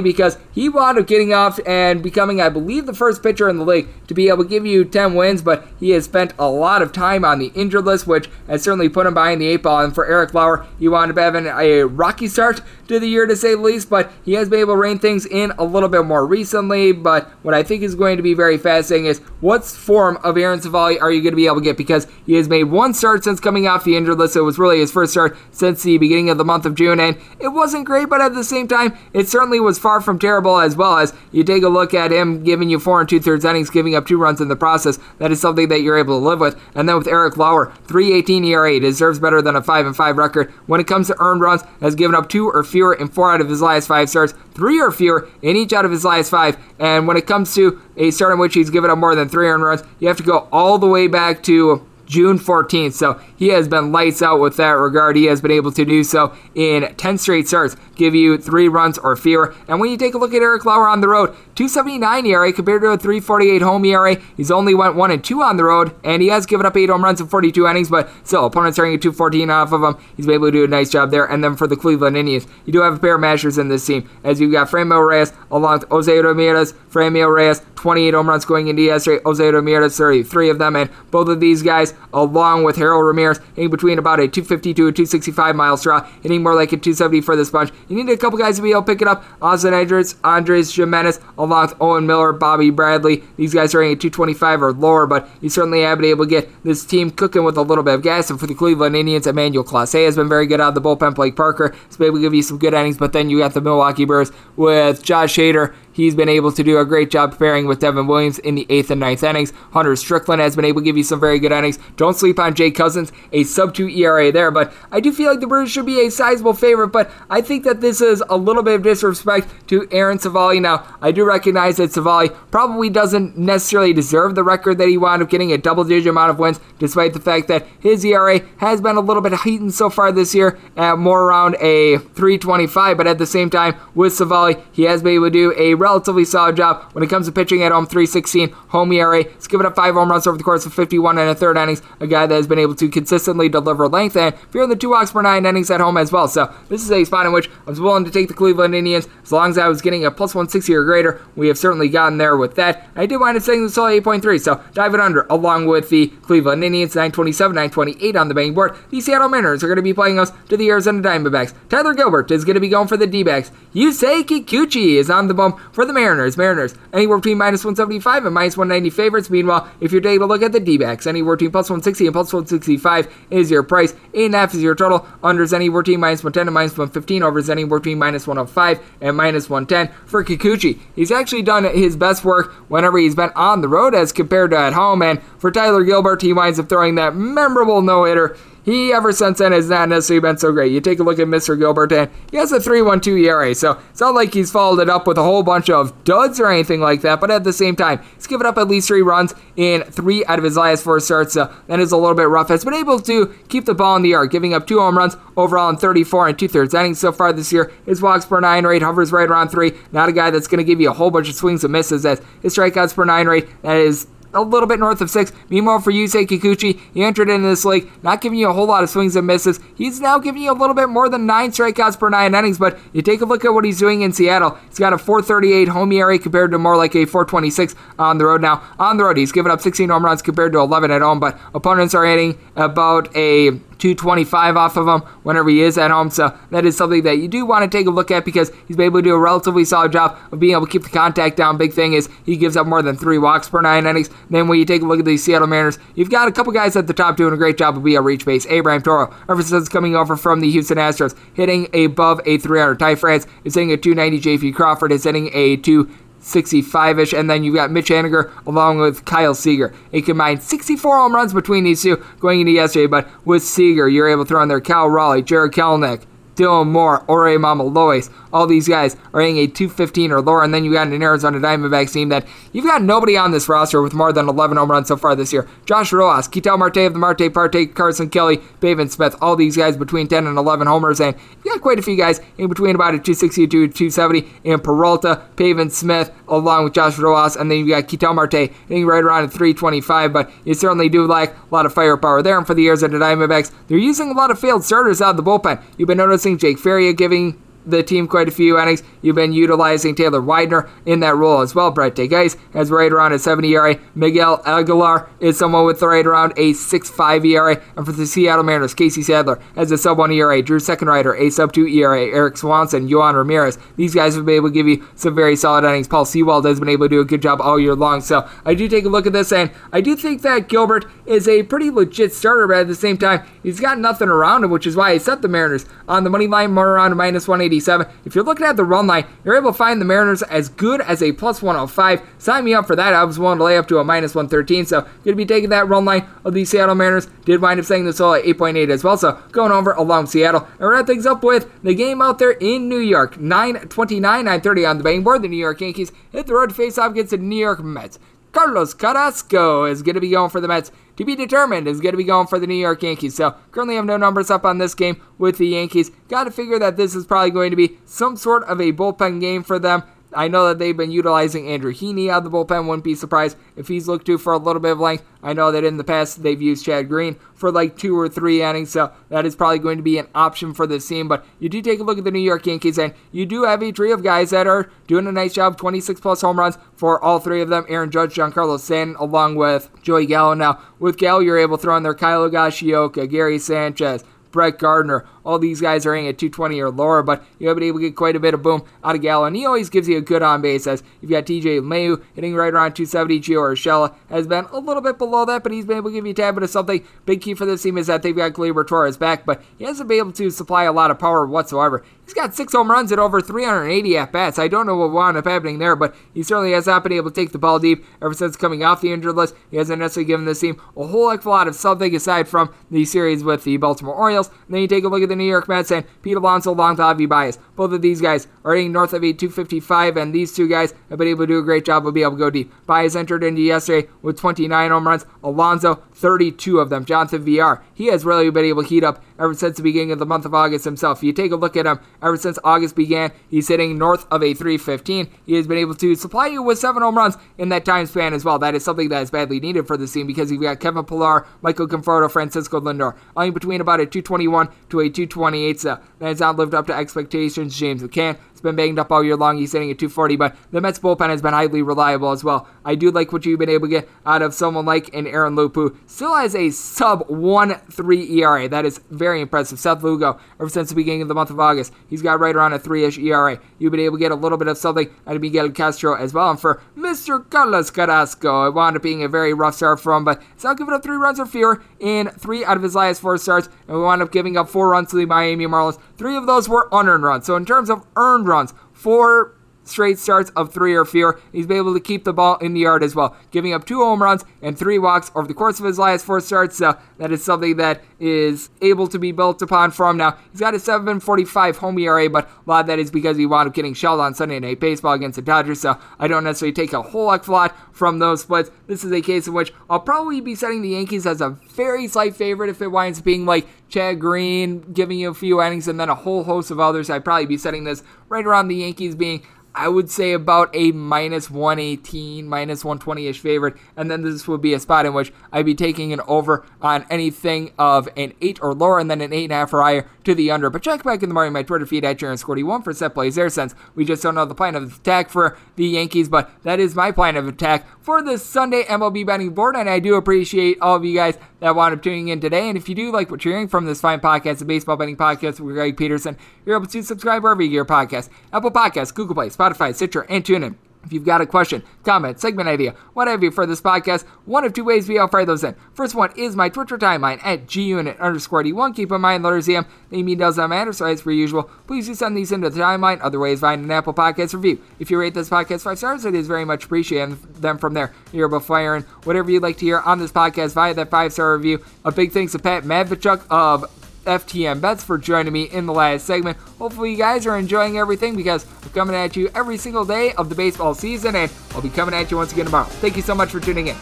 because 0.00 0.38
he 0.52 0.68
wound 0.68 0.96
up 0.96 1.08
getting 1.08 1.34
off 1.34 1.58
and 1.66 2.02
becoming, 2.02 2.40
I 2.40 2.48
believe, 2.48 2.86
the 2.86 2.94
first 2.94 3.22
pitcher 3.22 3.48
in 3.48 3.58
the 3.58 3.64
league 3.64 3.88
to 4.06 4.14
be 4.14 4.28
able 4.28 4.44
to 4.44 4.48
give 4.48 4.64
you 4.64 4.84
10 4.84 5.14
wins, 5.14 5.42
but 5.42 5.66
he 5.80 5.90
has 5.90 6.04
spent 6.04 6.32
a 6.38 6.48
lot 6.48 6.82
of 6.82 6.92
time 6.92 7.24
on 7.24 7.40
the 7.40 7.52
injured 7.54 7.84
list, 7.84 8.06
which 8.06 8.30
has 8.46 8.62
certainly 8.62 8.88
put 8.88 9.06
him 9.06 9.14
behind 9.14 9.40
the 9.40 9.48
eight 9.48 9.64
ball. 9.64 9.84
And 9.84 9.94
for 9.94 10.06
Eric 10.06 10.32
Lauer, 10.34 10.66
he 10.78 10.88
wound 10.88 11.10
up 11.10 11.18
having 11.18 11.46
a 11.46 11.82
rocky 11.82 12.28
start 12.28 12.62
to 12.86 12.98
the 12.98 13.08
year 13.08 13.26
to 13.26 13.36
say 13.36 13.54
the 13.54 13.60
least, 13.60 13.90
but 13.90 14.10
he 14.24 14.34
has 14.34 14.48
been 14.48 14.60
able 14.60 14.74
to 14.74 14.80
rein 14.80 14.98
things 14.98 15.26
in 15.26 15.52
a 15.58 15.64
little 15.64 15.88
bit 15.88 16.04
more 16.04 16.24
recently. 16.24 16.92
But 16.92 17.28
what 17.42 17.54
I 17.54 17.62
think 17.62 17.82
is 17.82 17.94
going 17.94 18.16
to 18.16 18.22
be 18.22 18.34
very 18.34 18.56
fascinating 18.56 19.06
is 19.06 19.18
what 19.40 19.64
form 19.64 20.16
of 20.22 20.38
Aaron 20.38 20.60
Civale 20.60 20.98
are 21.00 21.10
you 21.10 21.22
going 21.22 21.32
to 21.32 21.36
be 21.36 21.46
able 21.46 21.56
to 21.56 21.62
get 21.62 21.76
because 21.76 22.06
he 22.24 22.34
has 22.34 22.48
made 22.48 22.64
one 22.64 22.94
start 22.94 23.24
since 23.24 23.40
coming 23.40 23.66
off 23.66 23.84
the 23.84 23.96
injured 23.96 24.18
list. 24.18 24.36
It 24.36 24.42
was 24.42 24.58
really 24.58 24.78
his 24.78 24.92
first 24.92 25.12
start 25.12 25.36
since 25.50 25.82
the 25.82 25.98
beginning 25.98 26.30
of 26.30 26.38
the 26.38 26.44
month 26.44 26.64
of 26.64 26.74
June, 26.74 27.00
and 27.00 27.18
it 27.40 27.48
wasn't 27.48 27.84
great, 27.84 28.08
but 28.08 28.20
at 28.20 28.34
the 28.34 28.44
same 28.44 28.68
time, 28.68 28.96
it 29.12 29.28
certainly 29.28 29.60
was 29.60 29.78
far 29.78 30.00
from 30.00 30.18
terrible 30.18 30.58
as 30.58 30.76
well 30.76 30.98
as 30.98 31.14
you 31.32 31.44
take 31.44 31.62
a 31.62 31.68
look 31.68 31.94
at 31.94 32.12
him 32.12 32.42
giving 32.44 32.68
you 32.70 32.78
four 32.78 33.00
and 33.00 33.08
two 33.08 33.20
thirds 33.20 33.44
innings, 33.44 33.70
giving 33.70 33.94
up 33.94 34.06
two 34.06 34.18
runs 34.18 34.40
in 34.40 34.48
the 34.48 34.56
process. 34.56 34.98
That 35.18 35.30
is 35.30 35.40
something 35.40 35.68
that 35.68 35.80
you're 35.80 35.98
able 35.98 36.18
to 36.18 36.24
live 36.24 36.40
with. 36.40 36.60
And 36.74 36.88
then 36.88 36.96
with 36.96 37.08
Eric 37.08 37.36
Lauer, 37.36 37.72
318 37.86 38.44
ERA 38.44 38.80
deserves 38.80 39.18
better 39.18 39.42
than 39.42 39.56
a 39.56 39.62
5 39.62 39.86
and 39.86 39.96
5 39.96 40.16
record. 40.16 40.50
When 40.66 40.80
it 40.80 40.86
comes 40.86 41.08
to 41.08 41.16
earned 41.18 41.40
runs, 41.40 41.62
has 41.80 41.94
given 41.94 42.14
up 42.14 42.28
two 42.28 42.48
or 42.48 42.64
fewer 42.64 42.94
in 42.94 43.08
four 43.08 43.32
out 43.32 43.40
of 43.40 43.48
his 43.48 43.62
last 43.62 43.88
five 43.88 44.08
starts, 44.08 44.34
three 44.52 44.80
or 44.80 44.90
fewer 44.90 45.28
in 45.42 45.56
each 45.56 45.72
out 45.72 45.84
of 45.84 45.90
his 45.90 46.04
last 46.04 46.30
five. 46.30 46.56
And 46.78 47.06
when 47.06 47.16
it 47.16 47.26
comes 47.26 47.54
to 47.54 47.80
a 47.96 48.10
start 48.10 48.32
in 48.32 48.38
which 48.38 48.54
he's 48.54 48.70
given 48.70 48.90
up 48.90 48.98
more 48.98 49.14
than 49.14 49.28
three 49.28 49.48
earned 49.48 49.62
runs, 49.62 49.82
you 49.98 50.08
have 50.08 50.16
to 50.18 50.22
go 50.22 50.48
all 50.52 50.78
the 50.78 50.88
way 50.88 51.06
back 51.06 51.42
to 51.44 51.86
June 52.08 52.38
14th. 52.38 52.94
So 52.94 53.20
he 53.36 53.48
has 53.48 53.68
been 53.68 53.92
lights 53.92 54.22
out 54.22 54.40
with 54.40 54.56
that 54.56 54.72
regard. 54.72 55.14
He 55.16 55.26
has 55.26 55.40
been 55.40 55.50
able 55.50 55.70
to 55.72 55.84
do 55.84 56.02
so 56.02 56.34
in 56.54 56.94
10 56.96 57.18
straight 57.18 57.46
starts, 57.46 57.76
give 57.94 58.14
you 58.14 58.38
three 58.38 58.66
runs 58.66 58.98
or 58.98 59.14
fewer. 59.14 59.54
And 59.68 59.78
when 59.78 59.90
you 59.90 59.96
take 59.96 60.14
a 60.14 60.18
look 60.18 60.34
at 60.34 60.42
Eric 60.42 60.64
Lauer 60.64 60.88
on 60.88 61.00
the 61.00 61.08
road, 61.08 61.28
279 61.54 62.26
ERA 62.26 62.52
compared 62.52 62.82
to 62.82 62.88
a 62.88 62.98
348 62.98 63.62
home 63.62 63.84
ERA. 63.84 64.16
He's 64.36 64.50
only 64.50 64.74
went 64.74 64.96
one 64.96 65.10
and 65.10 65.22
two 65.22 65.42
on 65.42 65.56
the 65.56 65.64
road, 65.64 65.94
and 66.02 66.22
he 66.22 66.28
has 66.28 66.46
given 66.46 66.66
up 66.66 66.76
eight 66.76 66.88
home 66.88 67.04
runs 67.04 67.20
in 67.20 67.28
42 67.28 67.66
innings, 67.66 67.90
but 67.90 68.10
still, 68.24 68.46
opponents 68.46 68.78
are 68.78 68.84
getting 68.84 69.00
214 69.00 69.50
off 69.50 69.72
of 69.72 69.82
him. 69.82 70.02
He's 70.16 70.26
been 70.26 70.36
able 70.36 70.46
to 70.46 70.52
do 70.52 70.64
a 70.64 70.68
nice 70.68 70.90
job 70.90 71.10
there. 71.10 71.26
And 71.26 71.44
then 71.44 71.56
for 71.56 71.66
the 71.66 71.76
Cleveland 71.76 72.16
Indians, 72.16 72.46
you 72.64 72.72
do 72.72 72.80
have 72.80 72.94
a 72.94 72.98
pair 72.98 73.16
of 73.16 73.20
mashers 73.20 73.58
in 73.58 73.68
this 73.68 73.86
team, 73.86 74.08
as 74.24 74.40
you've 74.40 74.52
got 74.52 74.68
Franmil 74.68 75.06
Reyes 75.06 75.32
along 75.50 75.80
with 75.80 75.88
Jose 75.90 76.18
Ramirez. 76.18 76.72
Franmil 76.90 77.34
Reyes, 77.34 77.62
28 77.74 78.14
home 78.14 78.28
runs 78.28 78.44
going 78.44 78.68
into 78.68 78.82
yesterday. 78.82 79.22
Jose 79.24 79.50
Ramirez, 79.50 79.96
33 79.96 80.50
of 80.50 80.58
them, 80.58 80.76
and 80.76 80.90
both 81.10 81.28
of 81.28 81.40
these 81.40 81.62
guys, 81.62 81.94
along 82.12 82.64
with 82.64 82.76
Harold 82.76 83.04
Ramirez, 83.04 83.40
hitting 83.54 83.70
between 83.70 83.98
about 83.98 84.20
a 84.20 84.28
252 84.28 84.86
and 84.86 84.96
265 84.96 85.56
mile 85.56 85.78
hour, 85.86 86.08
hitting 86.22 86.42
more 86.42 86.54
like 86.54 86.72
a 86.72 86.76
270 86.76 87.20
for 87.20 87.36
this 87.36 87.50
bunch. 87.50 87.70
You 87.88 87.96
need 87.96 88.12
a 88.12 88.16
couple 88.16 88.38
guys 88.38 88.56
to 88.56 88.62
be 88.62 88.70
able 88.70 88.82
to 88.82 88.86
pick 88.86 89.02
it 89.02 89.08
up. 89.08 89.24
Ozzy 89.40 89.72
Andres, 89.72 90.16
Andres 90.24 90.74
Gimenez, 90.74 91.20
along 91.36 91.68
with 91.68 91.80
Owen 91.80 92.06
Miller, 92.06 92.32
Bobby 92.32 92.70
Bradley. 92.70 93.22
These 93.36 93.54
guys 93.54 93.74
are 93.74 93.82
hitting 93.82 93.96
at 93.96 94.00
225 94.00 94.62
or 94.62 94.72
lower, 94.72 95.06
but 95.06 95.28
you 95.40 95.48
certainly 95.48 95.82
have 95.82 95.98
been 95.98 96.10
able 96.10 96.24
to 96.24 96.30
get 96.30 96.48
this 96.64 96.84
team 96.84 97.10
cooking 97.10 97.44
with 97.44 97.56
a 97.56 97.62
little 97.62 97.84
bit 97.84 97.94
of 97.94 98.02
gas. 98.02 98.30
And 98.30 98.38
for 98.38 98.46
the 98.46 98.54
Cleveland 98.54 98.96
Indians, 98.96 99.26
Emmanuel 99.26 99.64
Clase 99.64 100.04
has 100.04 100.16
been 100.16 100.28
very 100.28 100.46
good 100.46 100.60
out 100.60 100.68
of 100.68 100.74
the 100.74 100.80
bullpen. 100.80 101.14
Blake 101.14 101.36
Parker 101.36 101.74
has 101.86 101.96
been 101.96 102.08
able 102.08 102.16
to 102.16 102.22
give 102.22 102.34
you 102.34 102.42
some 102.42 102.58
good 102.58 102.74
innings, 102.74 102.98
but 102.98 103.12
then 103.12 103.30
you 103.30 103.38
got 103.38 103.54
the 103.54 103.60
Milwaukee 103.60 104.04
Brewers 104.04 104.32
with 104.56 105.02
Josh 105.02 105.36
Hader 105.36 105.74
He's 105.98 106.14
been 106.14 106.28
able 106.28 106.52
to 106.52 106.62
do 106.62 106.78
a 106.78 106.84
great 106.84 107.10
job 107.10 107.36
pairing 107.36 107.66
with 107.66 107.80
Devin 107.80 108.06
Williams 108.06 108.38
in 108.38 108.54
the 108.54 108.64
eighth 108.70 108.92
and 108.92 109.00
ninth 109.00 109.24
innings. 109.24 109.52
Hunter 109.72 109.96
Strickland 109.96 110.40
has 110.40 110.54
been 110.54 110.64
able 110.64 110.80
to 110.80 110.84
give 110.84 110.96
you 110.96 111.02
some 111.02 111.18
very 111.18 111.40
good 111.40 111.50
innings. 111.50 111.80
Don't 111.96 112.16
sleep 112.16 112.38
on 112.38 112.54
Jake 112.54 112.76
Cousins, 112.76 113.10
a 113.32 113.42
sub 113.42 113.74
2 113.74 113.88
ERA 113.88 114.30
there, 114.30 114.52
but 114.52 114.72
I 114.92 115.00
do 115.00 115.10
feel 115.12 115.28
like 115.28 115.40
the 115.40 115.48
Brewers 115.48 115.72
should 115.72 115.86
be 115.86 116.06
a 116.06 116.10
sizable 116.12 116.54
favorite, 116.54 116.90
but 116.90 117.10
I 117.28 117.40
think 117.40 117.64
that 117.64 117.80
this 117.80 118.00
is 118.00 118.22
a 118.30 118.36
little 118.36 118.62
bit 118.62 118.76
of 118.76 118.84
disrespect 118.84 119.48
to 119.70 119.88
Aaron 119.90 120.18
Civale. 120.18 120.60
Now, 120.60 120.86
I 121.02 121.10
do 121.10 121.24
recognize 121.24 121.78
that 121.78 121.90
Civale 121.90 122.28
probably 122.52 122.90
doesn't 122.90 123.36
necessarily 123.36 123.92
deserve 123.92 124.36
the 124.36 124.44
record 124.44 124.78
that 124.78 124.86
he 124.86 124.96
wound 124.96 125.24
up 125.24 125.30
getting 125.30 125.52
a 125.52 125.58
double 125.58 125.82
digit 125.82 126.10
amount 126.10 126.30
of 126.30 126.38
wins, 126.38 126.60
despite 126.78 127.12
the 127.12 127.20
fact 127.20 127.48
that 127.48 127.66
his 127.80 128.04
ERA 128.04 128.40
has 128.58 128.80
been 128.80 128.94
a 128.94 129.00
little 129.00 129.20
bit 129.20 129.32
heightened 129.32 129.74
so 129.74 129.90
far 129.90 130.12
this 130.12 130.32
year 130.32 130.60
at 130.76 130.96
more 130.96 131.24
around 131.24 131.56
a 131.56 131.98
325, 131.98 132.96
but 132.96 133.08
at 133.08 133.18
the 133.18 133.26
same 133.26 133.50
time, 133.50 133.74
with 133.96 134.12
Civale, 134.12 134.62
he 134.70 134.84
has 134.84 135.02
been 135.02 135.14
able 135.14 135.26
to 135.26 135.30
do 135.30 135.54
a 135.56 135.74
relatively 135.88 136.24
solid 136.24 136.56
job 136.56 136.82
when 136.92 137.02
it 137.02 137.08
comes 137.08 137.26
to 137.26 137.32
pitching 137.32 137.62
at 137.62 137.72
home. 137.72 137.86
316 137.86 138.50
home 138.68 138.92
ERA. 138.92 139.24
He's 139.24 139.46
given 139.46 139.66
up 139.66 139.74
five 139.74 139.94
home 139.94 140.10
runs 140.10 140.26
over 140.26 140.36
the 140.36 140.44
course 140.44 140.66
of 140.66 140.74
51 140.74 141.18
and 141.18 141.30
a 141.30 141.34
third 141.34 141.56
innings. 141.56 141.82
A 142.00 142.06
guy 142.06 142.26
that 142.26 142.34
has 142.34 142.46
been 142.46 142.58
able 142.58 142.74
to 142.74 142.88
consistently 142.88 143.48
deliver 143.48 143.88
length 143.88 144.16
and 144.16 144.36
fear 144.50 144.66
the 144.66 144.76
two 144.76 144.90
walks 144.90 145.12
per 145.12 145.22
nine 145.22 145.46
innings 145.46 145.70
at 145.70 145.80
home 145.80 145.96
as 145.96 146.12
well. 146.12 146.28
So 146.28 146.52
this 146.68 146.82
is 146.82 146.90
a 146.90 147.04
spot 147.04 147.26
in 147.26 147.32
which 147.32 147.48
I 147.66 147.70
was 147.70 147.80
willing 147.80 148.04
to 148.04 148.10
take 148.10 148.28
the 148.28 148.34
Cleveland 148.34 148.74
Indians 148.74 149.08
as 149.22 149.32
long 149.32 149.50
as 149.50 149.58
I 149.58 149.68
was 149.68 149.80
getting 149.80 150.04
a 150.04 150.10
plus 150.10 150.34
160 150.34 150.74
or 150.74 150.84
greater. 150.84 151.20
We 151.36 151.48
have 151.48 151.58
certainly 151.58 151.88
gotten 151.88 152.18
there 152.18 152.36
with 152.36 152.54
that. 152.56 152.88
I 152.94 153.06
did 153.06 153.18
wind 153.18 153.36
up 153.36 153.42
saying 153.42 153.62
this 153.62 153.78
all 153.78 153.86
8.3, 153.86 154.40
so 154.40 154.62
dive 154.74 154.94
it 154.94 155.00
under 155.00 155.26
along 155.30 155.66
with 155.66 155.88
the 155.88 156.08
Cleveland 156.08 156.62
Indians 156.62 156.94
927, 156.94 157.54
928 157.54 158.16
on 158.16 158.28
the 158.28 158.34
betting 158.34 158.54
board. 158.54 158.76
The 158.90 159.00
Seattle 159.00 159.28
Mariners 159.28 159.64
are 159.64 159.68
going 159.68 159.76
to 159.76 159.82
be 159.82 159.94
playing 159.94 160.18
us 160.18 160.32
to 160.48 160.56
the 160.56 160.68
Arizona 160.68 161.00
Diamondbacks. 161.00 161.54
Tyler 161.68 161.94
Gilbert 161.94 162.30
is 162.30 162.44
going 162.44 162.54
to 162.54 162.60
be 162.60 162.68
going 162.68 162.88
for 162.88 162.96
the 162.96 163.06
D-backs. 163.06 163.50
Yusei 163.74 164.22
Kikuchi 164.22 164.96
is 164.96 165.08
on 165.08 165.28
the 165.28 165.34
bump 165.34 165.58
for 165.78 165.86
the 165.86 165.92
Mariners. 165.92 166.36
Mariners 166.36 166.74
anywhere 166.92 167.18
between 167.18 167.38
minus 167.38 167.64
175 167.64 168.24
and 168.24 168.34
minus 168.34 168.56
190 168.56 168.90
favorites. 168.90 169.30
Meanwhile, 169.30 169.70
if 169.80 169.92
you're 169.92 170.00
taking 170.00 170.22
a 170.22 170.26
look 170.26 170.42
at 170.42 170.50
the 170.50 170.58
D-backs, 170.58 171.06
anywhere 171.06 171.36
between 171.36 171.52
plus 171.52 171.70
160 171.70 172.06
and 172.06 172.12
plus 172.12 172.32
165 172.32 173.06
is 173.30 173.48
your 173.48 173.62
price. 173.62 173.92
8.5 174.12 174.54
is 174.54 174.62
your 174.64 174.74
total. 174.74 175.06
Unders 175.22 175.52
anywhere 175.52 175.82
between 175.82 176.00
minus 176.00 176.24
110 176.24 176.48
and 176.48 176.54
minus 176.54 176.72
115. 176.72 177.22
Overs 177.22 177.48
anywhere 177.48 177.78
between 177.78 177.96
minus 177.96 178.26
105 178.26 178.80
and 179.00 179.16
minus 179.16 179.48
110 179.48 179.94
for 180.04 180.24
Kikuchi. 180.24 180.80
He's 180.96 181.12
actually 181.12 181.42
done 181.42 181.62
his 181.62 181.94
best 181.94 182.24
work 182.24 182.50
whenever 182.68 182.98
he's 182.98 183.14
been 183.14 183.30
on 183.36 183.60
the 183.60 183.68
road 183.68 183.94
as 183.94 184.10
compared 184.10 184.50
to 184.50 184.58
at 184.58 184.72
home. 184.72 185.00
And 185.00 185.22
for 185.38 185.52
Tyler 185.52 185.84
Gilbert, 185.84 186.22
he 186.22 186.32
winds 186.32 186.58
up 186.58 186.68
throwing 186.68 186.96
that 186.96 187.14
memorable 187.14 187.82
no-hitter 187.82 188.36
he 188.68 188.92
ever 188.92 189.12
since 189.12 189.38
then 189.38 189.52
has 189.52 189.68
not 189.68 189.88
necessarily 189.88 190.20
been 190.20 190.38
so 190.38 190.52
great. 190.52 190.72
You 190.72 190.80
take 190.80 190.98
a 190.98 191.02
look 191.02 191.18
at 191.18 191.26
Mr. 191.26 191.58
Gilbert, 191.58 191.92
and 191.92 192.10
he 192.30 192.36
has 192.36 192.52
a 192.52 192.58
3.12 192.58 193.24
ERA, 193.24 193.54
so 193.54 193.80
it's 193.90 194.00
not 194.00 194.14
like 194.14 194.34
he's 194.34 194.50
followed 194.50 194.80
it 194.80 194.90
up 194.90 195.06
with 195.06 195.18
a 195.18 195.22
whole 195.22 195.42
bunch 195.42 195.70
of 195.70 196.04
duds 196.04 196.38
or 196.38 196.50
anything 196.50 196.80
like 196.80 197.00
that. 197.02 197.20
But 197.20 197.30
at 197.30 197.44
the 197.44 197.52
same 197.52 197.76
time, 197.76 198.00
he's 198.14 198.26
given 198.26 198.46
up 198.46 198.58
at 198.58 198.68
least 198.68 198.88
three 198.88 199.02
runs 199.02 199.34
in 199.56 199.82
three 199.82 200.24
out 200.26 200.38
of 200.38 200.44
his 200.44 200.56
last 200.56 200.84
four 200.84 201.00
starts, 201.00 201.32
so 201.32 201.52
that 201.66 201.80
is 201.80 201.92
a 201.92 201.96
little 201.96 202.14
bit 202.14 202.28
rough. 202.28 202.48
Has 202.48 202.64
been 202.64 202.74
able 202.74 203.00
to 203.00 203.34
keep 203.48 203.64
the 203.64 203.74
ball 203.74 203.96
in 203.96 204.02
the 204.02 204.12
air, 204.12 204.26
giving 204.26 204.54
up 204.54 204.66
two 204.66 204.78
home 204.78 204.98
runs 204.98 205.16
overall 205.36 205.70
in 205.70 205.76
34 205.76 206.28
and 206.28 206.38
two 206.38 206.48
thirds 206.48 206.74
innings 206.74 206.98
so 206.98 207.12
far 207.12 207.32
this 207.32 207.52
year. 207.52 207.72
His 207.86 208.02
walks 208.02 208.26
per 208.26 208.40
nine 208.40 208.64
rate 208.64 208.82
hovers 208.82 209.12
right 209.12 209.28
around 209.28 209.48
three. 209.48 209.72
Not 209.92 210.08
a 210.08 210.12
guy 210.12 210.30
that's 210.30 210.46
going 210.46 210.58
to 210.58 210.64
give 210.64 210.80
you 210.80 210.90
a 210.90 210.94
whole 210.94 211.10
bunch 211.10 211.28
of 211.28 211.34
swings 211.34 211.64
and 211.64 211.72
misses. 211.72 212.04
As 212.04 212.20
his 212.42 212.54
strikeouts 212.56 212.94
per 212.94 213.04
nine 213.04 213.26
rate 213.26 213.48
that 213.62 213.76
is 213.76 214.06
a 214.38 214.42
little 214.42 214.66
bit 214.66 214.78
north 214.78 215.00
of 215.00 215.10
six. 215.10 215.32
Meanwhile, 215.48 215.80
for 215.80 215.92
Yusei 215.92 216.26
Kikuchi, 216.26 216.80
he 216.94 217.02
entered 217.02 217.28
into 217.28 217.48
this 217.48 217.64
league 217.64 217.90
not 218.02 218.20
giving 218.20 218.38
you 218.38 218.48
a 218.48 218.52
whole 218.52 218.66
lot 218.66 218.82
of 218.82 218.90
swings 218.90 219.16
and 219.16 219.26
misses. 219.26 219.60
He's 219.74 220.00
now 220.00 220.18
giving 220.18 220.42
you 220.42 220.52
a 220.52 220.54
little 220.54 220.74
bit 220.74 220.88
more 220.88 221.08
than 221.08 221.26
nine 221.26 221.50
strikeouts 221.50 221.98
per 221.98 222.08
nine 222.08 222.34
innings, 222.34 222.58
but 222.58 222.78
you 222.92 223.02
take 223.02 223.20
a 223.20 223.24
look 223.24 223.44
at 223.44 223.52
what 223.52 223.64
he's 223.64 223.78
doing 223.78 224.02
in 224.02 224.12
Seattle. 224.12 224.56
He's 224.68 224.78
got 224.78 224.92
a 224.92 224.98
438 224.98 225.68
home 225.68 225.92
ERA 225.92 226.18
compared 226.18 226.50
to 226.52 226.58
more 226.58 226.76
like 226.76 226.94
a 226.94 227.04
426 227.04 227.74
on 227.98 228.18
the 228.18 228.24
road 228.26 228.42
now. 228.42 228.62
On 228.78 228.96
the 228.96 229.04
road, 229.04 229.16
he's 229.16 229.32
given 229.32 229.50
up 229.50 229.60
16 229.60 229.88
home 229.88 230.04
runs 230.04 230.22
compared 230.22 230.52
to 230.52 230.58
11 230.58 230.90
at 230.90 231.02
home, 231.02 231.20
but 231.20 231.38
opponents 231.54 231.94
are 231.94 232.04
hitting 232.04 232.38
about 232.56 233.14
a 233.16 233.60
225 233.78 234.56
off 234.56 234.76
of 234.76 234.88
him 234.88 235.00
whenever 235.22 235.48
he 235.48 235.62
is 235.62 235.78
at 235.78 235.90
home. 235.90 236.10
So 236.10 236.36
that 236.50 236.64
is 236.64 236.76
something 236.76 237.02
that 237.02 237.18
you 237.18 237.28
do 237.28 237.46
want 237.46 237.70
to 237.70 237.78
take 237.78 237.86
a 237.86 237.90
look 237.90 238.10
at 238.10 238.24
because 238.24 238.50
he's 238.66 238.76
been 238.76 238.86
able 238.86 238.98
to 238.98 239.04
do 239.04 239.14
a 239.14 239.18
relatively 239.18 239.64
solid 239.64 239.92
job 239.92 240.18
of 240.32 240.40
being 240.40 240.52
able 240.52 240.66
to 240.66 240.72
keep 240.72 240.82
the 240.82 240.90
contact 240.90 241.36
down. 241.36 241.56
Big 241.56 241.72
thing 241.72 241.92
is 241.94 242.08
he 242.24 242.36
gives 242.36 242.56
up 242.56 242.66
more 242.66 242.82
than 242.82 242.96
three 242.96 243.18
walks 243.18 243.48
per 243.48 243.60
nine 243.60 243.86
innings. 243.86 244.10
Then 244.30 244.48
when 244.48 244.58
you 244.58 244.64
take 244.64 244.82
a 244.82 244.84
look 244.84 244.98
at 244.98 245.04
the 245.04 245.16
Seattle 245.16 245.46
Mariners, 245.46 245.78
you've 245.94 246.10
got 246.10 246.28
a 246.28 246.32
couple 246.32 246.52
guys 246.52 246.76
at 246.76 246.86
the 246.86 246.94
top 246.94 247.16
doing 247.16 247.32
a 247.32 247.36
great 247.36 247.56
job 247.56 247.76
of 247.76 247.84
being 247.84 247.96
a 247.96 248.02
reach 248.02 248.24
base. 248.24 248.46
Abraham 248.46 248.82
Toro, 248.82 249.14
ever 249.28 249.42
since 249.42 249.68
coming 249.68 249.96
over 249.96 250.16
from 250.16 250.40
the 250.40 250.50
Houston 250.50 250.78
Astros, 250.78 251.16
hitting 251.34 251.68
above 251.74 252.20
a 252.26 252.38
300. 252.38 252.78
Ty 252.78 252.94
France 252.96 253.26
is 253.44 253.54
hitting 253.54 253.72
a 253.72 253.76
290. 253.76 254.38
JP 254.38 254.54
Crawford 254.54 254.92
is 254.92 255.04
hitting 255.04 255.30
a 255.32 255.56
2. 255.56 255.88
65 256.20 256.98
ish. 256.98 257.12
And 257.12 257.28
then 257.28 257.44
you've 257.44 257.54
got 257.54 257.70
Mitch 257.70 257.88
Haniger 257.88 258.30
along 258.46 258.78
with 258.78 259.04
Kyle 259.04 259.34
Seager. 259.34 259.74
A 259.92 260.02
combined 260.02 260.42
64 260.42 260.96
home 260.96 261.14
runs 261.14 261.32
between 261.32 261.64
these 261.64 261.82
two 261.82 262.02
going 262.20 262.40
into 262.40 262.52
yesterday. 262.52 262.86
But 262.86 263.08
with 263.24 263.42
Seager, 263.42 263.88
you're 263.88 264.08
able 264.08 264.24
to 264.24 264.28
throw 264.28 264.42
in 264.42 264.48
there 264.48 264.60
Cal 264.60 264.88
Raleigh, 264.88 265.22
Jarred 265.22 265.52
Kelenic, 265.52 266.04
Dylan 266.38 266.68
Moore, 266.68 267.04
Jorge 267.06 267.36
Mamalois. 267.36 268.10
All 268.32 268.46
these 268.46 268.68
guys 268.68 268.96
are 269.12 269.20
hitting 269.20 269.38
a 269.38 269.46
215 269.46 270.12
or 270.12 270.22
lower, 270.22 270.44
and 270.44 270.54
then 270.54 270.64
you 270.64 270.72
got 270.72 270.86
an 270.86 271.02
Arizona 271.02 271.38
Diamondbacks 271.40 271.92
team 271.92 272.08
that 272.10 272.26
you've 272.52 272.64
got 272.64 272.82
nobody 272.82 273.16
on 273.16 273.32
this 273.32 273.48
roster 273.48 273.82
with 273.82 273.92
more 273.92 274.12
than 274.12 274.28
11 274.28 274.56
home 274.56 274.70
runs 274.70 274.88
so 274.88 274.96
far 274.96 275.16
this 275.16 275.32
year. 275.32 275.48
Josh 275.66 275.92
Rojas, 275.92 276.28
Ketel 276.28 276.56
Marte 276.56 276.78
of 276.78 276.92
the 276.92 276.98
Marte 276.98 277.34
Parte, 277.34 277.66
Carson 277.66 278.08
Kelly, 278.08 278.38
Pavin 278.60 278.88
Smith, 278.88 279.16
all 279.20 279.34
these 279.34 279.56
guys 279.56 279.76
between 279.76 280.06
10 280.06 280.26
and 280.26 280.38
11 280.38 280.66
homers, 280.66 281.00
and 281.00 281.16
you 281.44 281.52
got 281.52 281.60
quite 281.60 281.78
a 281.78 281.82
few 281.82 281.96
guys 281.96 282.20
in 282.38 282.48
between 282.48 282.74
about 282.76 282.94
a 282.94 282.98
260 282.98 283.46
to 283.48 283.68
270 283.68 284.28
in 284.44 284.60
Peralta, 284.60 285.22
Pavin 285.36 285.70
Smith, 285.70 286.12
along 286.28 286.64
with 286.64 286.74
Josh 286.74 286.98
Rojas, 286.98 287.34
and 287.34 287.50
then 287.50 287.58
you 287.58 287.68
got 287.68 287.88
Ketel 287.88 288.14
Marte 288.14 288.32
hitting 288.68 288.86
right 288.86 289.02
around 289.02 289.24
a 289.24 289.28
325, 289.28 290.12
but 290.12 290.30
you 290.44 290.54
certainly 290.54 290.88
do 290.88 291.06
like 291.06 291.32
a 291.32 291.54
lot 291.54 291.66
of 291.66 291.74
firepower 291.74 292.22
there. 292.22 292.38
And 292.38 292.46
for 292.46 292.54
the 292.54 292.68
Arizona 292.68 292.98
Diamondbacks, 292.98 293.50
they're 293.66 293.78
using 293.78 294.10
a 294.10 294.14
lot 294.14 294.30
of 294.30 294.38
failed 294.38 294.64
starters 294.64 295.00
out 295.00 295.10
of 295.10 295.16
the 295.16 295.22
bullpen. 295.22 295.62
You've 295.76 295.88
been 295.88 295.98
noticing 295.98 296.27
Jake 296.36 296.58
Faria 296.58 296.92
giving 296.92 297.40
the 297.68 297.82
team 297.82 298.08
quite 298.08 298.28
a 298.28 298.32
few 298.32 298.58
innings. 298.58 298.82
You've 299.02 299.16
been 299.16 299.32
utilizing 299.32 299.94
Taylor 299.94 300.20
Widener 300.20 300.68
in 300.86 301.00
that 301.00 301.16
role 301.16 301.40
as 301.40 301.54
well. 301.54 301.70
Brett 301.70 301.94
de 301.94 302.08
Geus 302.08 302.36
has 302.52 302.70
right 302.70 302.92
around 302.92 303.12
a 303.12 303.18
70 303.18 303.52
ERA. 303.52 303.78
Miguel 303.94 304.42
Aguilar 304.44 305.08
is 305.20 305.38
someone 305.38 305.64
with 305.64 305.82
right 305.82 306.06
around 306.06 306.32
a 306.36 306.52
6.5 306.52 307.24
ERA. 307.26 307.62
And 307.76 307.86
for 307.86 307.92
the 307.92 308.06
Seattle 308.06 308.44
Mariners, 308.44 308.74
Casey 308.74 309.02
Sadler 309.02 309.40
has 309.54 309.70
a 309.70 309.78
sub 309.78 309.98
1 309.98 310.12
ERA. 310.12 310.42
Drew 310.42 310.58
Steckenrider, 310.58 311.18
a 311.18 311.30
sub 311.30 311.52
2 311.52 311.66
ERA. 311.66 312.06
Erik 312.06 312.36
Swanson, 312.36 312.88
Yohan 312.88 313.14
Ramirez. 313.14 313.58
These 313.76 313.94
guys 313.94 314.14
have 314.14 314.24
been 314.24 314.36
able 314.36 314.48
to 314.48 314.54
give 314.54 314.66
you 314.66 314.86
some 314.94 315.14
very 315.14 315.36
solid 315.36 315.64
innings. 315.64 315.88
Paul 315.88 316.04
Sewald 316.04 316.46
has 316.46 316.58
been 316.58 316.68
able 316.68 316.86
to 316.86 316.90
do 316.90 317.00
a 317.00 317.04
good 317.04 317.22
job 317.22 317.40
all 317.40 317.60
year 317.60 317.74
long. 317.74 318.00
So 318.00 318.28
I 318.44 318.54
do 318.54 318.68
take 318.68 318.84
a 318.84 318.88
look 318.88 319.06
at 319.06 319.12
this, 319.12 319.32
and 319.32 319.50
I 319.72 319.80
do 319.80 319.96
think 319.96 320.22
that 320.22 320.48
Gilbert 320.48 320.86
is 321.06 321.28
a 321.28 321.42
pretty 321.44 321.70
legit 321.70 322.12
starter, 322.12 322.46
but 322.46 322.58
at 322.58 322.68
the 322.68 322.74
same 322.74 322.96
time, 322.96 323.26
he's 323.42 323.60
got 323.60 323.78
nothing 323.78 324.08
around 324.08 324.44
him, 324.44 324.50
which 324.50 324.66
is 324.66 324.76
why 324.76 324.90
I 324.90 324.98
set 324.98 325.22
the 325.22 325.28
Mariners 325.28 325.66
on 325.86 326.04
the 326.04 326.10
money 326.10 326.26
line 326.26 326.52
more 326.52 326.68
around 326.68 326.96
minus 326.96 327.28
180. 327.28 327.57
If 328.04 328.14
you're 328.14 328.24
looking 328.24 328.46
at 328.46 328.56
the 328.56 328.64
run 328.64 328.86
line, 328.86 329.06
you're 329.24 329.36
able 329.36 329.52
to 329.52 329.56
find 329.58 329.80
the 329.80 329.84
Mariners 329.84 330.22
as 330.22 330.48
good 330.48 330.80
as 330.80 331.02
a 331.02 331.12
plus 331.12 331.42
105. 331.42 332.02
Sign 332.18 332.44
me 332.44 332.54
up 332.54 332.66
for 332.66 332.76
that. 332.76 332.94
I 332.94 333.04
was 333.04 333.18
willing 333.18 333.38
to 333.38 333.44
lay 333.44 333.56
up 333.56 333.66
to 333.68 333.78
a 333.78 333.84
minus 333.84 334.14
113, 334.14 334.66
so 334.66 334.82
going 334.82 334.92
to 335.04 335.14
be 335.14 335.26
taking 335.26 335.50
that 335.50 335.68
run 335.68 335.84
line 335.84 336.06
of 336.24 336.34
the 336.34 336.44
Seattle 336.44 336.74
Mariners. 336.74 337.06
Did 337.24 337.40
wind 337.40 337.60
up 337.60 337.66
saying 337.66 337.84
this 337.84 338.00
all 338.00 338.14
at 338.14 338.24
8.8 338.24 338.70
as 338.70 338.84
well, 338.84 338.96
so 338.96 339.20
going 339.32 339.52
over 339.52 339.72
along 339.72 340.06
Seattle. 340.06 340.46
And 340.52 340.60
we're 340.60 340.72
wrap 340.72 340.86
things 340.86 341.06
up 341.06 341.22
with 341.22 341.50
the 341.62 341.74
game 341.74 342.00
out 342.00 342.18
there 342.18 342.32
in 342.32 342.68
New 342.68 342.78
York. 342.78 343.18
929, 343.18 344.00
930 344.00 344.66
on 344.66 344.78
the 344.78 344.84
betting 344.84 345.02
board. 345.02 345.22
The 345.22 345.28
New 345.28 345.36
York 345.36 345.60
Yankees 345.60 345.92
hit 346.10 346.26
the 346.26 346.34
road 346.34 346.50
to 346.50 346.54
face 346.54 346.78
off 346.78 346.92
against 346.92 347.10
the 347.10 347.18
New 347.18 347.36
York 347.36 347.62
Mets. 347.62 347.98
Carlos 348.32 348.74
Carrasco 348.74 349.64
is 349.64 349.82
going 349.82 349.94
to 349.94 350.00
be 350.00 350.10
going 350.10 350.30
for 350.30 350.40
the 350.40 350.48
Mets. 350.48 350.70
To 350.98 351.04
be 351.04 351.14
determined 351.14 351.68
is 351.68 351.80
going 351.80 351.92
to 351.92 351.96
be 351.96 352.02
going 352.02 352.26
for 352.26 352.40
the 352.40 352.46
New 352.48 352.56
York 352.56 352.82
Yankees. 352.82 353.14
So 353.14 353.36
currently 353.52 353.76
have 353.76 353.84
no 353.84 353.96
numbers 353.96 354.32
up 354.32 354.44
on 354.44 354.58
this 354.58 354.74
game 354.74 355.00
with 355.16 355.38
the 355.38 355.46
Yankees. 355.46 355.92
Got 356.08 356.24
to 356.24 356.32
figure 356.32 356.58
that 356.58 356.76
this 356.76 356.96
is 356.96 357.06
probably 357.06 357.30
going 357.30 357.50
to 357.50 357.56
be 357.56 357.78
some 357.84 358.16
sort 358.16 358.42
of 358.42 358.60
a 358.60 358.72
bullpen 358.72 359.20
game 359.20 359.44
for 359.44 359.60
them. 359.60 359.84
I 360.12 360.28
know 360.28 360.48
that 360.48 360.58
they've 360.58 360.76
been 360.76 360.90
utilizing 360.90 361.48
Andrew 361.48 361.72
Heaney 361.72 362.08
out 362.08 362.24
of 362.24 362.30
the 362.30 362.30
bullpen. 362.30 362.66
Wouldn't 362.66 362.84
be 362.84 362.94
surprised 362.94 363.36
if 363.56 363.68
he's 363.68 363.86
looked 363.86 364.06
to 364.06 364.16
for 364.16 364.32
a 364.32 364.38
little 364.38 364.60
bit 364.60 364.72
of 364.72 364.80
length. 364.80 365.04
I 365.22 365.32
know 365.32 365.52
that 365.52 365.64
in 365.64 365.76
the 365.76 365.84
past 365.84 366.22
they've 366.22 366.40
used 366.40 366.64
Chad 366.64 366.88
Green 366.88 367.16
for 367.34 367.50
like 367.50 367.76
two 367.76 367.98
or 367.98 368.08
three 368.08 368.42
innings, 368.42 368.70
so 368.70 368.92
that 369.10 369.26
is 369.26 369.36
probably 369.36 369.58
going 369.58 369.76
to 369.76 369.82
be 369.82 369.98
an 369.98 370.08
option 370.14 370.54
for 370.54 370.66
this 370.66 370.88
team. 370.88 371.08
But 371.08 371.26
you 371.38 371.48
do 371.48 371.60
take 371.60 371.80
a 371.80 371.82
look 371.82 371.98
at 371.98 372.04
the 372.04 372.10
New 372.10 372.18
York 372.20 372.46
Yankees, 372.46 372.78
and 372.78 372.94
you 373.12 373.26
do 373.26 373.44
have 373.44 373.62
a 373.62 373.72
trio 373.72 373.94
of 373.94 374.02
guys 374.02 374.30
that 374.30 374.46
are 374.46 374.70
doing 374.86 375.06
a 375.06 375.12
nice 375.12 375.34
job 375.34 375.58
26 375.58 376.00
plus 376.00 376.22
home 376.22 376.38
runs 376.38 376.56
for 376.74 377.02
all 377.02 377.18
three 377.18 377.42
of 377.42 377.48
them 377.48 377.66
Aaron 377.68 377.90
Judge, 377.90 378.14
Giancarlo 378.14 378.58
Stanton, 378.58 378.96
along 378.96 379.36
with 379.36 379.68
Joey 379.82 380.06
Gallo. 380.06 380.34
Now, 380.34 380.60
with 380.78 380.96
Gallo, 380.96 381.20
you're 381.20 381.38
able 381.38 381.58
to 381.58 381.62
throw 381.62 381.76
in 381.76 381.82
there 381.82 381.94
Kyle 381.94 382.28
Higashioka, 382.28 383.10
Gary 383.10 383.38
Sanchez, 383.38 384.04
Brett 384.30 384.58
Gardner. 384.58 385.06
All 385.28 385.38
these 385.38 385.60
guys 385.60 385.84
are 385.84 385.94
hitting 385.94 386.08
at 386.08 386.16
220 386.16 386.58
or 386.58 386.70
lower, 386.70 387.02
but 387.02 387.22
you 387.38 387.48
have 387.48 387.56
been 387.58 387.68
able 387.68 387.80
to 387.80 387.84
get 387.84 387.96
quite 387.96 388.16
a 388.16 388.18
bit 388.18 388.32
of 388.32 388.42
boom 388.42 388.64
out 388.82 388.94
of 388.94 389.02
Gallo, 389.02 389.26
and 389.26 389.36
he 389.36 389.44
always 389.44 389.68
gives 389.68 389.86
you 389.86 389.98
a 389.98 390.00
good 390.00 390.22
on 390.22 390.40
base. 390.40 390.66
As 390.66 390.82
you've 391.02 391.10
got 391.10 391.26
TJ 391.26 391.60
Mayu 391.60 392.02
hitting 392.14 392.34
right 392.34 392.50
around 392.50 392.72
270. 392.72 393.20
Gio 393.20 393.52
Urshela 393.52 393.94
has 394.08 394.26
been 394.26 394.46
a 394.46 394.58
little 394.58 394.80
bit 394.80 394.96
below 394.96 395.26
that, 395.26 395.42
but 395.42 395.52
he's 395.52 395.66
been 395.66 395.76
able 395.76 395.90
to 395.90 395.94
give 395.94 396.06
you 396.06 396.12
a 396.12 396.14
tad 396.14 396.34
bit 396.34 396.44
of 396.44 396.48
something. 396.48 396.82
Big 397.04 397.20
key 397.20 397.34
for 397.34 397.44
this 397.44 397.62
team 397.62 397.76
is 397.76 397.88
that 397.88 398.00
they've 398.00 398.16
got 398.16 398.32
Gleyber 398.32 398.66
Torres 398.66 398.96
back, 398.96 399.26
but 399.26 399.42
he 399.58 399.64
hasn't 399.64 399.86
been 399.86 399.98
able 399.98 400.12
to 400.12 400.30
supply 400.30 400.64
a 400.64 400.72
lot 400.72 400.90
of 400.90 400.98
power 400.98 401.26
whatsoever. 401.26 401.84
He's 402.08 402.14
got 402.14 402.34
six 402.34 402.54
home 402.54 402.70
runs 402.70 402.90
at 402.90 402.98
over 402.98 403.20
380 403.20 403.98
at 403.98 404.12
bats. 404.12 404.38
I 404.38 404.48
don't 404.48 404.66
know 404.66 404.78
what 404.78 404.92
wound 404.92 405.18
up 405.18 405.26
happening 405.26 405.58
there, 405.58 405.76
but 405.76 405.94
he 406.14 406.22
certainly 406.22 406.52
has 406.52 406.66
not 406.66 406.82
been 406.82 406.92
able 406.92 407.10
to 407.10 407.14
take 407.14 407.32
the 407.32 407.38
ball 407.38 407.58
deep 407.58 407.84
ever 408.00 408.14
since 408.14 408.34
coming 408.34 408.64
off 408.64 408.80
the 408.80 408.94
injured 408.94 409.14
list. 409.14 409.34
He 409.50 409.58
hasn't 409.58 409.78
necessarily 409.78 410.06
given 410.06 410.24
this 410.24 410.40
team 410.40 410.58
a 410.74 410.86
whole 410.86 411.10
heck 411.10 411.20
of 411.20 411.26
a 411.26 411.28
lot 411.28 411.48
of 411.48 411.54
something 411.54 411.94
aside 411.94 412.26
from 412.26 412.54
the 412.70 412.86
series 412.86 413.22
with 413.22 413.44
the 413.44 413.58
Baltimore 413.58 413.94
Orioles. 413.94 414.28
And 414.28 414.54
then 414.54 414.62
you 414.62 414.68
take 414.68 414.84
a 414.84 414.88
look 414.88 415.02
at 415.02 415.10
the 415.10 415.16
New 415.18 415.24
York 415.24 415.48
Mets 415.48 415.70
and 415.70 415.84
Pete 416.02 416.16
Alonso 416.16 416.54
Javi 416.54 417.08
Baez. 417.08 417.38
Both 417.56 417.72
of 417.72 417.82
these 417.82 418.00
guys 418.00 418.26
are 418.44 418.54
hitting 418.54 418.72
north 418.72 418.92
of 418.92 419.04
a 419.04 419.12
255, 419.12 419.96
and 419.96 420.14
these 420.14 420.34
two 420.34 420.48
guys 420.48 420.72
have 420.88 420.98
been 420.98 421.08
able 421.08 421.24
to 421.24 421.26
do 421.26 421.38
a 421.38 421.42
great 421.42 421.64
job 421.64 421.86
of 421.86 421.94
being 421.94 422.06
able 422.06 422.16
to 422.16 422.20
go 422.20 422.30
deep. 422.30 422.52
Baez 422.66 422.96
entered 422.96 423.24
into 423.24 423.42
yesterday 423.42 423.88
with 424.00 424.18
29 424.18 424.70
home 424.70 424.86
runs. 424.86 425.04
Alonso, 425.22 425.82
32 425.92 426.58
of 426.58 426.70
them. 426.70 426.84
Jonathan 426.84 427.24
Villar, 427.24 427.62
he 427.74 427.86
has 427.86 428.04
really 428.04 428.30
been 428.30 428.44
able 428.44 428.62
to 428.62 428.68
heat 428.68 428.84
up 428.84 429.02
ever 429.18 429.34
since 429.34 429.56
the 429.56 429.62
beginning 429.62 429.92
of 429.92 429.98
the 429.98 430.06
month 430.06 430.24
of 430.24 430.34
August 430.34 430.64
himself. 430.64 430.98
If 430.98 431.04
you 431.04 431.12
take 431.12 431.32
a 431.32 431.36
look 431.36 431.56
at 431.56 431.66
him, 431.66 431.80
ever 432.02 432.16
since 432.16 432.38
August 432.44 432.76
began, 432.76 433.12
he's 433.28 433.48
hitting 433.48 433.78
north 433.78 434.06
of 434.10 434.22
a 434.22 434.34
315. 434.34 435.08
He 435.26 435.34
has 435.34 435.46
been 435.46 435.58
able 435.58 435.74
to 435.76 435.94
supply 435.94 436.28
you 436.28 436.42
with 436.42 436.58
seven 436.58 436.82
home 436.82 436.96
runs 436.96 437.16
in 437.36 437.48
that 437.50 437.64
time 437.64 437.86
span 437.86 438.14
as 438.14 438.24
well. 438.24 438.38
That 438.38 438.54
is 438.54 438.64
something 438.64 438.88
that 438.90 439.02
is 439.02 439.10
badly 439.10 439.40
needed 439.40 439.66
for 439.66 439.76
the 439.76 439.86
team 439.86 440.06
because 440.06 440.30
you've 440.30 440.42
got 440.42 440.60
Kevin 440.60 440.84
Pillar, 440.84 441.26
Michael 441.42 441.68
Conforto, 441.68 442.10
Francisco 442.10 442.60
Lindor, 442.60 442.96
only 443.16 443.30
between 443.30 443.60
about 443.60 443.80
a 443.80 443.86
221 443.86 444.48
to 444.70 444.80
a 444.80 444.88
228. 444.88 445.60
So 445.60 445.80
that 445.98 446.06
has 446.06 446.20
not 446.20 446.36
lived 446.36 446.54
up 446.54 446.66
to 446.66 446.74
expectations. 446.74 447.58
James 447.58 447.82
McCann 447.82 448.16
has 448.38 448.42
been 448.42 448.56
banged 448.56 448.78
up 448.78 448.92
all 448.92 449.02
year 449.02 449.16
long. 449.16 449.38
He's 449.38 449.52
hitting 449.52 449.70
at 449.70 449.78
240, 449.78 450.16
but 450.16 450.36
the 450.50 450.60
Mets 450.60 450.78
bullpen 450.78 451.08
has 451.10 451.20
been 451.20 451.32
highly 451.34 451.60
reliable 451.60 452.12
as 452.12 452.22
well. 452.22 452.48
I 452.64 452.74
do 452.74 452.90
like 452.90 453.12
what 453.12 453.26
you've 453.26 453.38
been 453.38 453.48
able 453.48 453.66
to 453.66 453.70
get 453.70 453.88
out 454.06 454.22
of 454.22 454.32
someone 454.32 454.64
like 454.64 454.94
an 454.94 455.06
Aaron 455.06 455.34
Loup, 455.34 455.54
who 455.54 455.76
still 455.86 456.16
has 456.16 456.34
a 456.34 456.50
sub 456.50 457.06
1-3 457.08 458.10
ERA. 458.10 458.48
That 458.48 458.64
is 458.64 458.80
very 458.90 459.20
impressive. 459.20 459.58
Seth 459.58 459.82
Lugo, 459.82 460.18
ever 460.40 460.48
since 460.48 460.68
the 460.68 460.74
beginning 460.74 461.02
of 461.02 461.08
the 461.08 461.14
month 461.14 461.30
of 461.30 461.40
August, 461.40 461.72
he's 461.88 462.02
got 462.02 462.20
right 462.20 462.34
around 462.34 462.52
a 462.52 462.58
3-ish 462.58 462.98
ERA. 462.98 463.40
You've 463.58 463.72
been 463.72 463.80
able 463.80 463.96
to 463.96 464.00
get 464.00 464.12
a 464.12 464.16
little 464.16 464.38
bit 464.38 464.48
of 464.48 464.56
something 464.56 464.88
out 465.06 465.16
of 465.16 465.22
Miguel 465.22 465.50
Castro 465.50 465.94
as 465.94 466.14
well. 466.14 466.30
And 466.30 466.40
for 466.40 466.62
Mr. 466.76 467.28
Carlos 467.28 467.70
Carrasco, 467.70 468.46
it 468.46 468.54
wound 468.54 468.76
up 468.76 468.82
being 468.82 469.02
a 469.02 469.08
very 469.08 469.34
rough 469.34 469.56
start 469.56 469.80
for 469.80 469.92
him, 469.94 470.04
but 470.04 470.22
now 470.44 470.54
giving 470.54 470.74
up 470.74 470.82
three 470.82 470.96
runs 470.96 471.18
or 471.18 471.26
fewer 471.26 471.62
in 471.80 472.08
three 472.10 472.44
out 472.44 472.56
of 472.56 472.62
his 472.62 472.74
last 472.74 473.00
four 473.00 473.18
starts, 473.18 473.48
and 473.66 473.76
we 473.76 473.82
wound 473.82 474.02
up 474.02 474.12
giving 474.12 474.36
up 474.36 474.48
four 474.48 474.68
runs 474.68 474.90
to 474.90 474.96
the 474.96 475.06
Miami 475.06 475.46
Marlins. 475.46 475.78
Three 475.96 476.16
of 476.16 476.26
those 476.26 476.48
were 476.48 476.68
unearned 476.70 477.02
runs. 477.02 477.26
So 477.26 477.34
in 477.36 477.44
terms 477.44 477.70
of 477.70 477.84
earned 477.96 478.27
runs, 478.28 478.54
for 478.72 479.37
straight 479.68 479.98
starts 479.98 480.30
of 480.30 480.52
three 480.52 480.74
or 480.74 480.84
fewer. 480.84 481.20
He's 481.32 481.46
been 481.46 481.58
able 481.58 481.74
to 481.74 481.80
keep 481.80 482.04
the 482.04 482.12
ball 482.12 482.36
in 482.38 482.54
the 482.54 482.60
yard 482.60 482.82
as 482.82 482.94
well, 482.94 483.16
giving 483.30 483.52
up 483.52 483.66
two 483.66 483.80
home 483.80 484.02
runs 484.02 484.24
and 484.42 484.58
three 484.58 484.78
walks 484.78 485.10
over 485.14 485.26
the 485.26 485.34
course 485.34 485.58
of 485.58 485.66
his 485.66 485.78
last 485.78 486.04
four 486.04 486.20
starts. 486.20 486.56
So 486.56 486.76
that 486.98 487.12
is 487.12 487.24
something 487.24 487.56
that 487.56 487.82
is 488.00 488.50
able 488.60 488.86
to 488.88 488.98
be 488.98 489.12
built 489.12 489.42
upon 489.42 489.70
for 489.70 489.88
him 489.88 489.96
now. 489.96 490.16
He's 490.30 490.40
got 490.40 490.54
a 490.54 490.58
7.45 490.58 491.56
home 491.56 491.78
ERA, 491.78 492.08
but 492.08 492.24
a 492.28 492.50
lot 492.50 492.60
of 492.62 492.66
that 492.68 492.78
is 492.78 492.90
because 492.90 493.16
he 493.16 493.26
wound 493.26 493.48
up 493.48 493.54
getting 493.54 493.74
shelled 493.74 494.00
on 494.00 494.14
Sunday 494.14 494.40
Night 494.40 494.60
Baseball 494.60 494.94
against 494.94 495.16
the 495.16 495.22
Dodgers. 495.22 495.60
So 495.60 495.78
I 495.98 496.08
don't 496.08 496.24
necessarily 496.24 496.52
take 496.52 496.72
a 496.72 496.82
whole 496.82 497.10
heck 497.10 497.22
of 497.22 497.28
a 497.28 497.32
lot 497.32 497.56
from 497.72 497.98
those 497.98 498.22
splits. 498.22 498.50
This 498.66 498.84
is 498.84 498.92
a 498.92 499.00
case 499.00 499.26
in 499.26 499.34
which 499.34 499.52
I'll 499.68 499.80
probably 499.80 500.20
be 500.20 500.34
setting 500.34 500.62
the 500.62 500.70
Yankees 500.70 501.06
as 501.06 501.20
a 501.20 501.30
very 501.50 501.88
slight 501.88 502.16
favorite 502.16 502.50
if 502.50 502.62
it 502.62 502.68
winds 502.68 502.98
up 502.98 503.04
being 503.04 503.26
like 503.26 503.46
Chad 503.68 504.00
Green 504.00 504.60
giving 504.72 504.98
you 504.98 505.10
a 505.10 505.14
few 505.14 505.42
innings 505.42 505.68
and 505.68 505.78
then 505.78 505.88
a 505.88 505.94
whole 505.94 506.24
host 506.24 506.50
of 506.50 506.58
others. 506.58 506.90
I'd 506.90 507.04
probably 507.04 507.26
be 507.26 507.36
setting 507.36 507.64
this 507.64 507.82
right 508.08 508.24
around 508.24 508.48
the 508.48 508.56
Yankees 508.56 508.94
being 508.94 509.22
I 509.58 509.66
would 509.66 509.90
say 509.90 510.12
about 510.12 510.50
a 510.54 510.70
minus 510.70 511.28
118, 511.28 512.28
minus 512.28 512.64
120 512.64 513.08
ish 513.08 513.18
favorite. 513.18 513.56
And 513.76 513.90
then 513.90 514.02
this 514.02 514.28
would 514.28 514.40
be 514.40 514.54
a 514.54 514.60
spot 514.60 514.86
in 514.86 514.94
which 514.94 515.12
I'd 515.32 515.46
be 515.46 515.56
taking 515.56 515.92
an 515.92 516.00
over 516.06 516.46
on 516.62 516.86
anything 516.88 517.50
of 517.58 517.88
an 517.96 518.14
8 518.20 518.38
or 518.40 518.54
lower 518.54 518.78
and 518.78 518.88
then 518.88 519.00
an 519.00 519.10
8.5 519.10 519.52
or 519.52 519.62
higher 519.62 519.90
to 520.04 520.14
the 520.14 520.30
under. 520.30 520.48
But 520.48 520.62
check 520.62 520.84
back 520.84 521.02
in 521.02 521.08
the 521.08 521.14
morning 521.14 521.32
my 521.32 521.42
Twitter 521.42 521.66
feed 521.66 521.84
at 521.84 521.98
Jaron 521.98 522.24
Scorty 522.24 522.44
one 522.44 522.62
for 522.62 522.72
set 522.72 522.94
plays 522.94 523.16
there 523.16 523.28
since 523.28 523.56
we 523.74 523.84
just 523.84 524.00
don't 524.00 524.14
know 524.14 524.24
the 524.24 524.34
plan 524.34 524.54
of 524.54 524.76
attack 524.76 525.10
for 525.10 525.36
the 525.56 525.66
Yankees. 525.66 526.08
But 526.08 526.30
that 526.44 526.60
is 526.60 526.76
my 526.76 526.92
plan 526.92 527.16
of 527.16 527.26
attack 527.26 527.66
for 527.82 528.00
this 528.00 528.24
Sunday 528.24 528.62
MLB 528.62 529.04
betting 529.04 529.30
board. 529.30 529.56
And 529.56 529.68
I 529.68 529.80
do 529.80 529.96
appreciate 529.96 530.60
all 530.60 530.76
of 530.76 530.84
you 530.84 530.94
guys 530.94 531.18
that 531.40 531.56
wound 531.56 531.74
up 531.74 531.82
tuning 531.82 532.08
in 532.08 532.20
today. 532.20 532.48
And 532.48 532.56
if 532.56 532.68
you 532.68 532.76
do 532.76 532.92
like 532.92 533.10
what 533.10 533.24
you're 533.24 533.34
hearing 533.34 533.48
from 533.48 533.66
this 533.66 533.80
fine 533.80 533.98
podcast, 533.98 534.38
the 534.38 534.44
Baseball 534.44 534.76
Betting 534.76 534.96
Podcast 534.96 535.40
with 535.40 535.56
Greg 535.56 535.76
Peterson, 535.76 536.16
you're 536.46 536.56
able 536.56 536.66
to 536.66 536.82
subscribe 536.84 537.24
wherever 537.24 537.42
you 537.42 537.48
get 537.48 537.54
your 537.54 537.64
podcast 537.64 538.08
Apple 538.32 538.52
Podcasts, 538.52 538.94
Google 538.94 539.16
Play, 539.16 539.28
Spotify, 539.30 539.47
Stitcher, 539.76 540.06
and 540.08 540.24
TuneIn. 540.24 540.56
If 540.84 540.92
you've 540.92 541.04
got 541.04 541.20
a 541.20 541.26
question, 541.26 541.62
comment, 541.84 542.18
segment 542.20 542.48
idea, 542.48 542.74
whatever 542.94 543.24
you 543.24 543.30
for 543.30 543.44
this 543.44 543.60
podcast, 543.60 544.04
one 544.24 544.44
of 544.44 544.54
two 544.54 544.64
ways 544.64 544.88
we 544.88 544.96
all 544.96 545.08
fire 545.08 545.26
those 545.26 545.44
in. 545.44 545.54
First 545.74 545.94
one 545.94 546.12
is 546.16 546.36
my 546.36 546.48
Twitter 546.48 546.78
timeline 546.78 547.20
at 547.22 547.46
gunit 547.46 547.98
underscore 547.98 548.42
D1. 548.42 548.74
Keep 548.74 548.92
in 548.92 549.00
mind, 549.00 549.22
letters 549.22 549.48
EM, 549.48 549.66
the 549.90 549.98
email 549.98 550.16
does 550.16 550.36
not 550.36 550.48
matter, 550.48 550.72
so 550.72 550.86
as 550.86 551.02
per 551.02 551.10
usual, 551.10 551.50
please 551.66 551.86
do 551.86 551.94
send 551.94 552.16
these 552.16 552.32
into 552.32 552.48
the 552.48 552.60
timeline. 552.60 553.00
Other 553.02 553.18
ways, 553.18 553.40
find 553.40 553.64
an 553.64 553.70
Apple 553.70 553.92
Podcast 553.92 554.32
review. 554.32 554.62
If 554.78 554.90
you 554.90 554.98
rate 554.98 555.14
this 555.14 555.28
podcast 555.28 555.62
five 555.62 555.78
stars, 555.78 556.04
it 556.04 556.14
is 556.14 556.26
very 556.26 556.44
much 556.44 556.64
appreciated. 556.64 557.22
Them 557.34 557.58
from 557.58 557.74
there, 557.74 557.92
you're 558.12 558.40
fire 558.40 558.76
in 558.76 558.84
whatever 559.04 559.30
you'd 559.30 559.42
like 559.42 559.58
to 559.58 559.66
hear 559.66 559.80
on 559.80 559.98
this 559.98 560.12
podcast 560.12 560.54
via 560.54 560.72
that 560.72 560.90
five 560.90 561.12
star 561.12 561.36
review. 561.36 561.62
A 561.84 561.92
big 561.92 562.12
thanks 562.12 562.32
to 562.32 562.38
Pat 562.38 562.62
Matvichuk 562.62 563.26
of 563.28 563.66
FTN 564.04 564.60
Bets 564.60 564.84
for 564.84 564.98
joining 564.98 565.32
me 565.32 565.44
in 565.44 565.66
the 565.66 565.72
last 565.72 566.06
segment. 566.06 566.36
Hopefully, 566.58 566.90
you 566.92 566.96
guys 566.96 567.26
are 567.26 567.38
enjoying 567.38 567.78
everything 567.78 568.16
because 568.16 568.46
I'm 568.62 568.70
coming 568.70 568.96
at 568.96 569.16
you 569.16 569.30
every 569.34 569.56
single 569.56 569.84
day 569.84 570.12
of 570.14 570.28
the 570.28 570.34
baseball 570.34 570.74
season, 570.74 571.16
and 571.16 571.30
I'll 571.52 571.62
be 571.62 571.70
coming 571.70 571.94
at 571.94 572.10
you 572.10 572.16
once 572.16 572.32
again 572.32 572.46
tomorrow. 572.46 572.66
Thank 572.66 572.96
you 572.96 573.02
so 573.02 573.14
much 573.14 573.30
for 573.30 573.40
tuning 573.40 573.68
in. 573.68 573.76